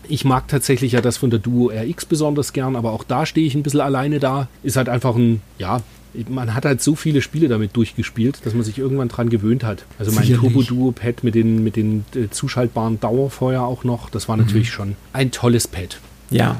Ich 0.07 0.25
mag 0.25 0.47
tatsächlich 0.47 0.93
ja 0.93 1.01
das 1.01 1.17
von 1.17 1.29
der 1.29 1.39
Duo 1.39 1.71
RX 1.71 2.05
besonders 2.05 2.53
gern, 2.53 2.75
aber 2.75 2.91
auch 2.91 3.03
da 3.03 3.25
stehe 3.25 3.47
ich 3.47 3.55
ein 3.55 3.63
bisschen 3.63 3.81
alleine 3.81 4.19
da. 4.19 4.47
Ist 4.63 4.77
halt 4.77 4.89
einfach 4.89 5.15
ein, 5.15 5.41
ja, 5.57 5.81
man 6.27 6.53
hat 6.53 6.65
halt 6.65 6.81
so 6.81 6.95
viele 6.95 7.21
Spiele 7.21 7.47
damit 7.47 7.75
durchgespielt, 7.75 8.39
dass 8.43 8.53
man 8.53 8.63
sich 8.63 8.77
irgendwann 8.77 9.07
dran 9.07 9.29
gewöhnt 9.29 9.63
hat. 9.63 9.85
Also 9.97 10.11
mein 10.11 10.27
Turbo 10.33 10.63
Duo 10.63 10.91
Pad 10.91 11.23
mit 11.23 11.35
den, 11.35 11.63
mit 11.63 11.75
den 11.75 12.05
äh, 12.15 12.29
zuschaltbaren 12.29 12.99
Dauerfeuer 12.99 13.63
auch 13.63 13.83
noch, 13.83 14.09
das 14.09 14.27
war 14.27 14.37
natürlich 14.37 14.69
mhm. 14.69 14.73
schon 14.73 14.95
ein 15.13 15.31
tolles 15.31 15.67
Pad. 15.67 15.99
Ja. 16.29 16.57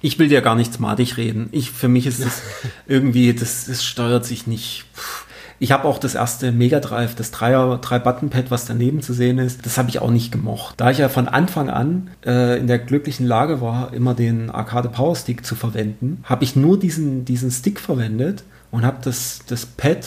Ich 0.00 0.18
will 0.18 0.28
dir 0.28 0.40
gar 0.40 0.56
nichts 0.56 0.80
madig 0.80 1.16
reden. 1.16 1.48
Ich, 1.52 1.70
für 1.70 1.86
mich 1.86 2.06
ist 2.06 2.18
es 2.18 2.42
irgendwie, 2.88 3.32
das, 3.32 3.66
das 3.66 3.84
steuert 3.84 4.24
sich 4.24 4.48
nicht. 4.48 4.84
Pff 4.96 5.26
ich 5.62 5.70
habe 5.70 5.86
auch 5.86 5.98
das 5.98 6.16
erste 6.16 6.50
Mega 6.50 6.80
Drive, 6.80 7.14
das 7.14 7.30
Dreier, 7.30 7.78
drei 7.80 8.00
Button 8.00 8.30
Pad, 8.30 8.50
was 8.50 8.64
daneben 8.64 9.00
zu 9.00 9.12
sehen 9.12 9.38
ist, 9.38 9.64
das 9.64 9.78
habe 9.78 9.90
ich 9.90 10.00
auch 10.00 10.10
nicht 10.10 10.32
gemocht. 10.32 10.74
Da 10.78 10.90
ich 10.90 10.98
ja 10.98 11.08
von 11.08 11.28
Anfang 11.28 11.70
an 11.70 12.10
äh, 12.26 12.58
in 12.58 12.66
der 12.66 12.80
glücklichen 12.80 13.28
Lage 13.28 13.60
war, 13.60 13.94
immer 13.94 14.14
den 14.14 14.50
Arcade 14.50 14.88
Power 14.88 15.14
Stick 15.14 15.46
zu 15.46 15.54
verwenden, 15.54 16.24
habe 16.24 16.42
ich 16.42 16.56
nur 16.56 16.80
diesen, 16.80 17.24
diesen 17.24 17.52
Stick 17.52 17.78
verwendet 17.78 18.42
und 18.72 18.84
habe 18.84 18.96
das, 19.04 19.42
das 19.46 19.64
Pad 19.64 20.04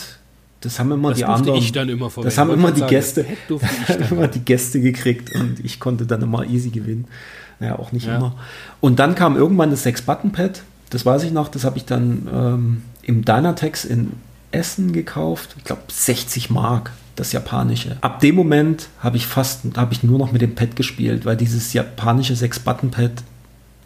das 0.60 0.77
haben 0.80 0.91
immer 0.91 1.10
das 1.10 1.19
die 1.19 1.26
anderen. 1.26 1.60
Ich 1.60 1.72
dann 1.72 1.88
immer 1.88 2.11
das 2.22 2.38
haben 2.38 2.52
immer 2.52 2.72
die 2.72 2.82
sagen, 2.82 2.90
Gäste. 2.90 3.26
immer 4.11 4.27
die 4.27 4.40
Gäste 4.40 4.82
gekriegt 4.82 5.34
und 5.36 5.64
ich 5.64 5.80
konnte 5.80 6.06
dann 6.06 6.22
immer 6.22 6.44
easy 6.44 6.69
gewinnen. 6.69 7.06
Naja, 7.61 7.80
auch 7.80 7.94
nicht 7.94 8.07
ja. 8.07 8.18
immer. 8.18 8.36
Und 8.82 8.99
dann 8.99 9.15
kam 9.15 9.38
irgendwann 9.38 9.69
das 9.69 9.86
6-Button-Pad. 9.86 10.64
Das 10.90 11.06
weiß 11.06 11.23
ich 11.23 11.32
noch. 11.32 11.48
Das 11.48 11.64
habe 11.64 11.77
ich 11.77 11.86
dann 11.86 12.27
ähm, 12.34 12.82
im 13.03 13.23
Dynatex 13.23 13.86
in 13.86 14.14
Essen 14.56 14.94
gekauft. 14.94 15.56
Ich 15.57 15.64
glaube 15.64 15.84
60 15.91 16.49
Mark, 16.49 16.91
das 17.15 17.32
japanische. 17.32 17.98
Ab 18.02 18.19
dem 18.19 18.36
Moment 18.36 18.90
habe 18.99 19.18
ich 19.18 19.27
fast, 19.27 19.61
habe 19.76 19.94
ich 19.94 20.03
nur 20.03 20.18
noch 20.18 20.32
mit 20.32 20.41
dem 20.41 20.56
Pad 20.56 20.76
gespielt, 20.76 21.26
weil 21.26 21.38
dieses 21.38 21.73
japanische 21.73 22.34
6-Button-Pad 22.34 23.23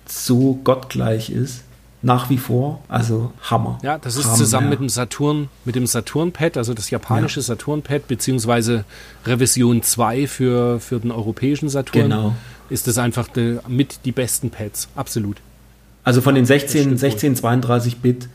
so 0.08 0.60
gottgleich 0.64 1.30
ist. 1.30 1.64
Nach 2.02 2.30
wie 2.30 2.38
vor, 2.38 2.82
also 2.88 3.34
Hammer. 3.42 3.78
Ja, 3.84 3.98
das 3.98 4.16
ist 4.16 4.24
Hammer, 4.24 4.36
zusammen 4.38 4.70
mit 4.70 4.80
dem 4.80 4.88
Saturn, 4.88 5.50
mit 5.66 5.76
dem 5.76 5.86
Saturn-Pad, 5.86 6.56
also 6.56 6.74
das 6.74 6.90
japanische 6.90 7.42
ja. 7.42 7.44
Saturn-Pad, 7.44 8.08
beziehungsweise 8.08 8.86
Revision 9.26 9.84
2 9.84 10.28
für, 10.28 10.80
für 10.80 11.02
den 11.02 11.12
europäischen 11.12 11.68
Saturn. 11.68 12.10
Genau. 12.10 12.36
Ist 12.70 12.88
das 12.88 12.98
einfach 13.00 13.28
de, 13.28 13.60
mit 13.68 14.06
die 14.06 14.14
besten 14.14 14.50
Pads, 14.50 14.88
absolut. 14.96 15.42
Also 16.06 16.22
von 16.22 16.36
den 16.36 16.46
16, 16.46 16.98
16 16.98 17.36
32 17.36 17.98
Bit 17.98 18.30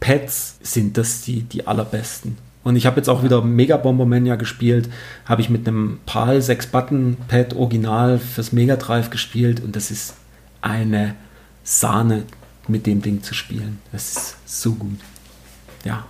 Pads 0.00 0.56
sind 0.62 0.96
das 0.96 1.22
die, 1.22 1.42
die 1.42 1.66
allerbesten. 1.66 2.38
Und 2.62 2.76
ich 2.76 2.86
habe 2.86 2.96
jetzt 2.96 3.08
auch 3.08 3.22
wieder 3.22 3.42
Mega 3.42 3.76
Bombermania 3.76 4.36
gespielt, 4.36 4.90
habe 5.24 5.40
ich 5.40 5.48
mit 5.48 5.66
einem 5.66 5.98
PAL 6.04 6.38
6-Button-Pad 6.38 7.54
Original 7.54 8.18
fürs 8.18 8.52
Mega 8.52 8.76
Drive 8.76 9.10
gespielt 9.10 9.60
und 9.60 9.76
das 9.76 9.90
ist 9.90 10.14
eine 10.60 11.14
Sahne 11.64 12.24
mit 12.68 12.86
dem 12.86 13.00
Ding 13.00 13.22
zu 13.22 13.32
spielen. 13.32 13.78
Das 13.92 14.16
ist 14.16 14.36
so 14.44 14.74
gut. 14.74 14.98
Ja. 15.84 16.04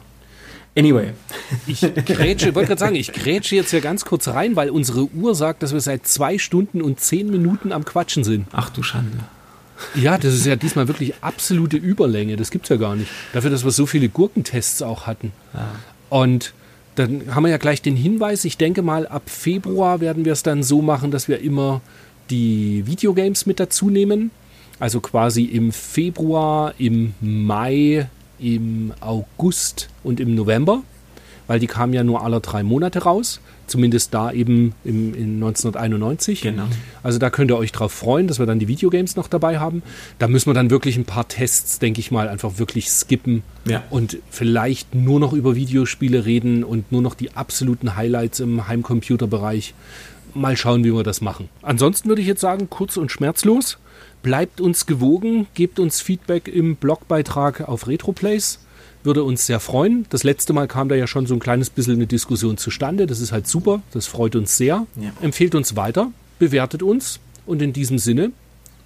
Anyway. 0.77 1.13
Ich 1.67 1.81
grätsche, 1.81 2.55
wollte 2.55 2.69
gerade 2.69 2.79
sagen, 2.79 2.95
ich 2.95 3.13
grätsche 3.13 3.57
jetzt 3.57 3.71
hier 3.71 3.81
ganz 3.81 4.05
kurz 4.05 4.29
rein, 4.29 4.55
weil 4.55 4.71
unsere 4.71 5.13
Uhr 5.13 5.35
sagt, 5.35 5.65
dass 5.65 5.73
wir 5.73 5.81
seit 5.81 6.07
zwei 6.07 6.39
Stunden 6.39 6.81
und 6.81 7.01
zehn 7.01 7.29
Minuten 7.29 7.73
am 7.73 7.85
Quatschen 7.85 8.23
sind. 8.23 8.47
Ach 8.53 8.71
du 8.71 8.85
Schande. 8.85 9.19
Ja, 9.95 10.19
das 10.19 10.35
ist 10.35 10.47
ja 10.47 10.57
diesmal 10.57 10.89
wirklich 10.89 11.15
absolute 11.21 11.77
Überlänge. 11.77 12.37
Das 12.37 12.51
gibt 12.51 12.67
es 12.67 12.69
ja 12.71 12.77
gar 12.77 12.97
nicht. 12.97 13.11
Dafür, 13.33 13.51
dass 13.51 13.65
wir 13.65 13.71
so 13.71 13.87
viele 13.87 14.09
Gurkentests 14.09 14.83
auch 14.83 15.07
hatten. 15.07 15.33
Ja. 15.55 15.69
Und 16.09 16.53
dann 16.95 17.35
haben 17.35 17.45
wir 17.45 17.51
ja 17.51 17.57
gleich 17.57 17.83
den 17.83 17.97
Hinweis. 17.97 18.45
Ich 18.45 18.57
denke 18.57 18.83
mal, 18.83 19.07
ab 19.07 19.23
Februar 19.27 20.01
werden 20.01 20.25
wir 20.25 20.33
es 20.33 20.43
dann 20.43 20.63
so 20.63 20.83
machen, 20.83 21.11
dass 21.11 21.29
wir 21.29 21.41
immer 21.41 21.81
die 22.31 22.87
Videogames 22.87 23.47
mit 23.47 23.61
dazu 23.61 23.91
nehmen. 23.91 24.31
Also 24.79 25.01
quasi 25.01 25.45
im 25.45 25.73
Februar, 25.73 26.75
im 26.79 27.15
Mai, 27.21 28.09
im 28.39 28.93
August 29.01 29.89
und 30.03 30.21
im 30.21 30.35
November. 30.35 30.83
Weil 31.51 31.59
die 31.59 31.67
kamen 31.67 31.93
ja 31.93 32.05
nur 32.05 32.23
alle 32.23 32.41
drei 32.41 32.63
Monate 32.63 33.01
raus. 33.01 33.41
Zumindest 33.67 34.15
da 34.15 34.31
eben 34.31 34.73
im, 34.85 35.13
in 35.15 35.35
1991. 35.43 36.43
Genau. 36.43 36.69
Also 37.03 37.19
da 37.19 37.29
könnt 37.29 37.51
ihr 37.51 37.57
euch 37.57 37.73
drauf 37.73 37.91
freuen, 37.91 38.29
dass 38.29 38.39
wir 38.39 38.47
dann 38.47 38.61
die 38.61 38.69
Videogames 38.69 39.17
noch 39.17 39.27
dabei 39.27 39.59
haben. 39.59 39.83
Da 40.21 40.29
müssen 40.29 40.49
wir 40.49 40.55
dann 40.55 40.71
wirklich 40.71 40.97
ein 40.97 41.07
paar 41.07 41.27
Tests, 41.27 41.81
denke 41.81 41.99
ich 41.99 42.13
mal, 42.13 42.29
einfach 42.29 42.61
wirklich 42.61 42.89
skippen 42.89 43.43
ja. 43.65 43.83
und 43.91 44.19
vielleicht 44.31 44.95
nur 44.95 45.19
noch 45.19 45.33
über 45.33 45.57
Videospiele 45.57 46.25
reden 46.25 46.63
und 46.63 46.93
nur 46.93 47.03
noch 47.03 47.17
die 47.17 47.35
absoluten 47.35 47.97
Highlights 47.97 48.39
im 48.39 48.69
Heimcomputerbereich. 48.69 49.75
Mal 50.35 50.57
schauen, 50.57 50.85
wie 50.85 50.95
wir 50.95 51.03
das 51.03 51.21
machen. 51.21 51.49
Ansonsten 51.63 52.09
würde 52.09 52.23
ich 52.23 52.29
jetzt 52.29 52.43
sagen, 52.43 52.71
kurz 52.71 52.97
und 52.97 53.11
schmerzlos. 53.11 53.79
Bleibt 54.23 54.61
uns 54.61 54.87
gewogen, 54.87 55.49
gebt 55.55 55.81
uns 55.81 56.01
Feedback 56.01 56.47
im 56.47 56.77
Blogbeitrag 56.77 57.69
auf 57.69 57.89
RetroPlace 57.89 58.61
würde 59.03 59.25
uns 59.25 59.47
sehr 59.47 59.61
freuen. 59.61 60.07
Das 60.11 60.25
letzte 60.25 60.53
Mal 60.53 60.69
kam 60.69 60.89
da 60.89 60.95
ja 60.95 61.07
schon 61.07 61.27
so 61.27 61.35
ein 61.35 61.41
kleines 61.41 61.71
bisschen 61.71 61.95
eine 61.95 62.07
Diskussion 62.07 62.57
zustande. 62.57 63.07
Das 63.07 63.21
ist 63.21 63.33
halt 63.33 63.47
super. 63.47 63.83
Das 63.93 64.07
freut 64.07 64.37
uns 64.37 64.57
sehr. 64.57 64.87
Ja. 64.97 65.11
Empfehlt 65.21 65.55
uns 65.55 65.77
weiter, 65.77 66.11
bewertet 66.39 66.83
uns 66.83 67.21
und 67.47 67.63
in 67.63 67.73
diesem 67.73 67.99
Sinne, 67.99 68.33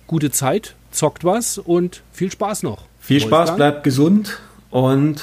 gute 0.07 0.31
Zeit, 0.31 0.75
zockt 0.91 1.25
was 1.25 1.59
und 1.59 2.03
viel 2.13 2.31
Spaß 2.31 2.63
noch. 2.63 2.85
Viel 3.01 3.21
Wolfgang. 3.23 3.49
Spaß, 3.49 3.57
bleibt 3.57 3.85
gesund 3.85 4.41
und 4.71 5.23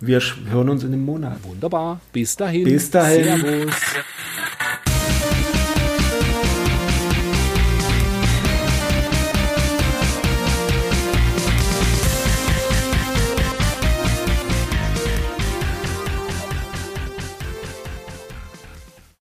wir 0.00 0.20
hören 0.50 0.68
uns 0.68 0.82
in 0.82 0.92
einem 0.92 1.04
Monat. 1.04 1.38
Wunderbar. 1.44 2.00
Bis 2.12 2.36
dahin. 2.36 2.64
Bis 2.64 2.90
dahin. 2.90 3.40
Servus. 3.40 3.74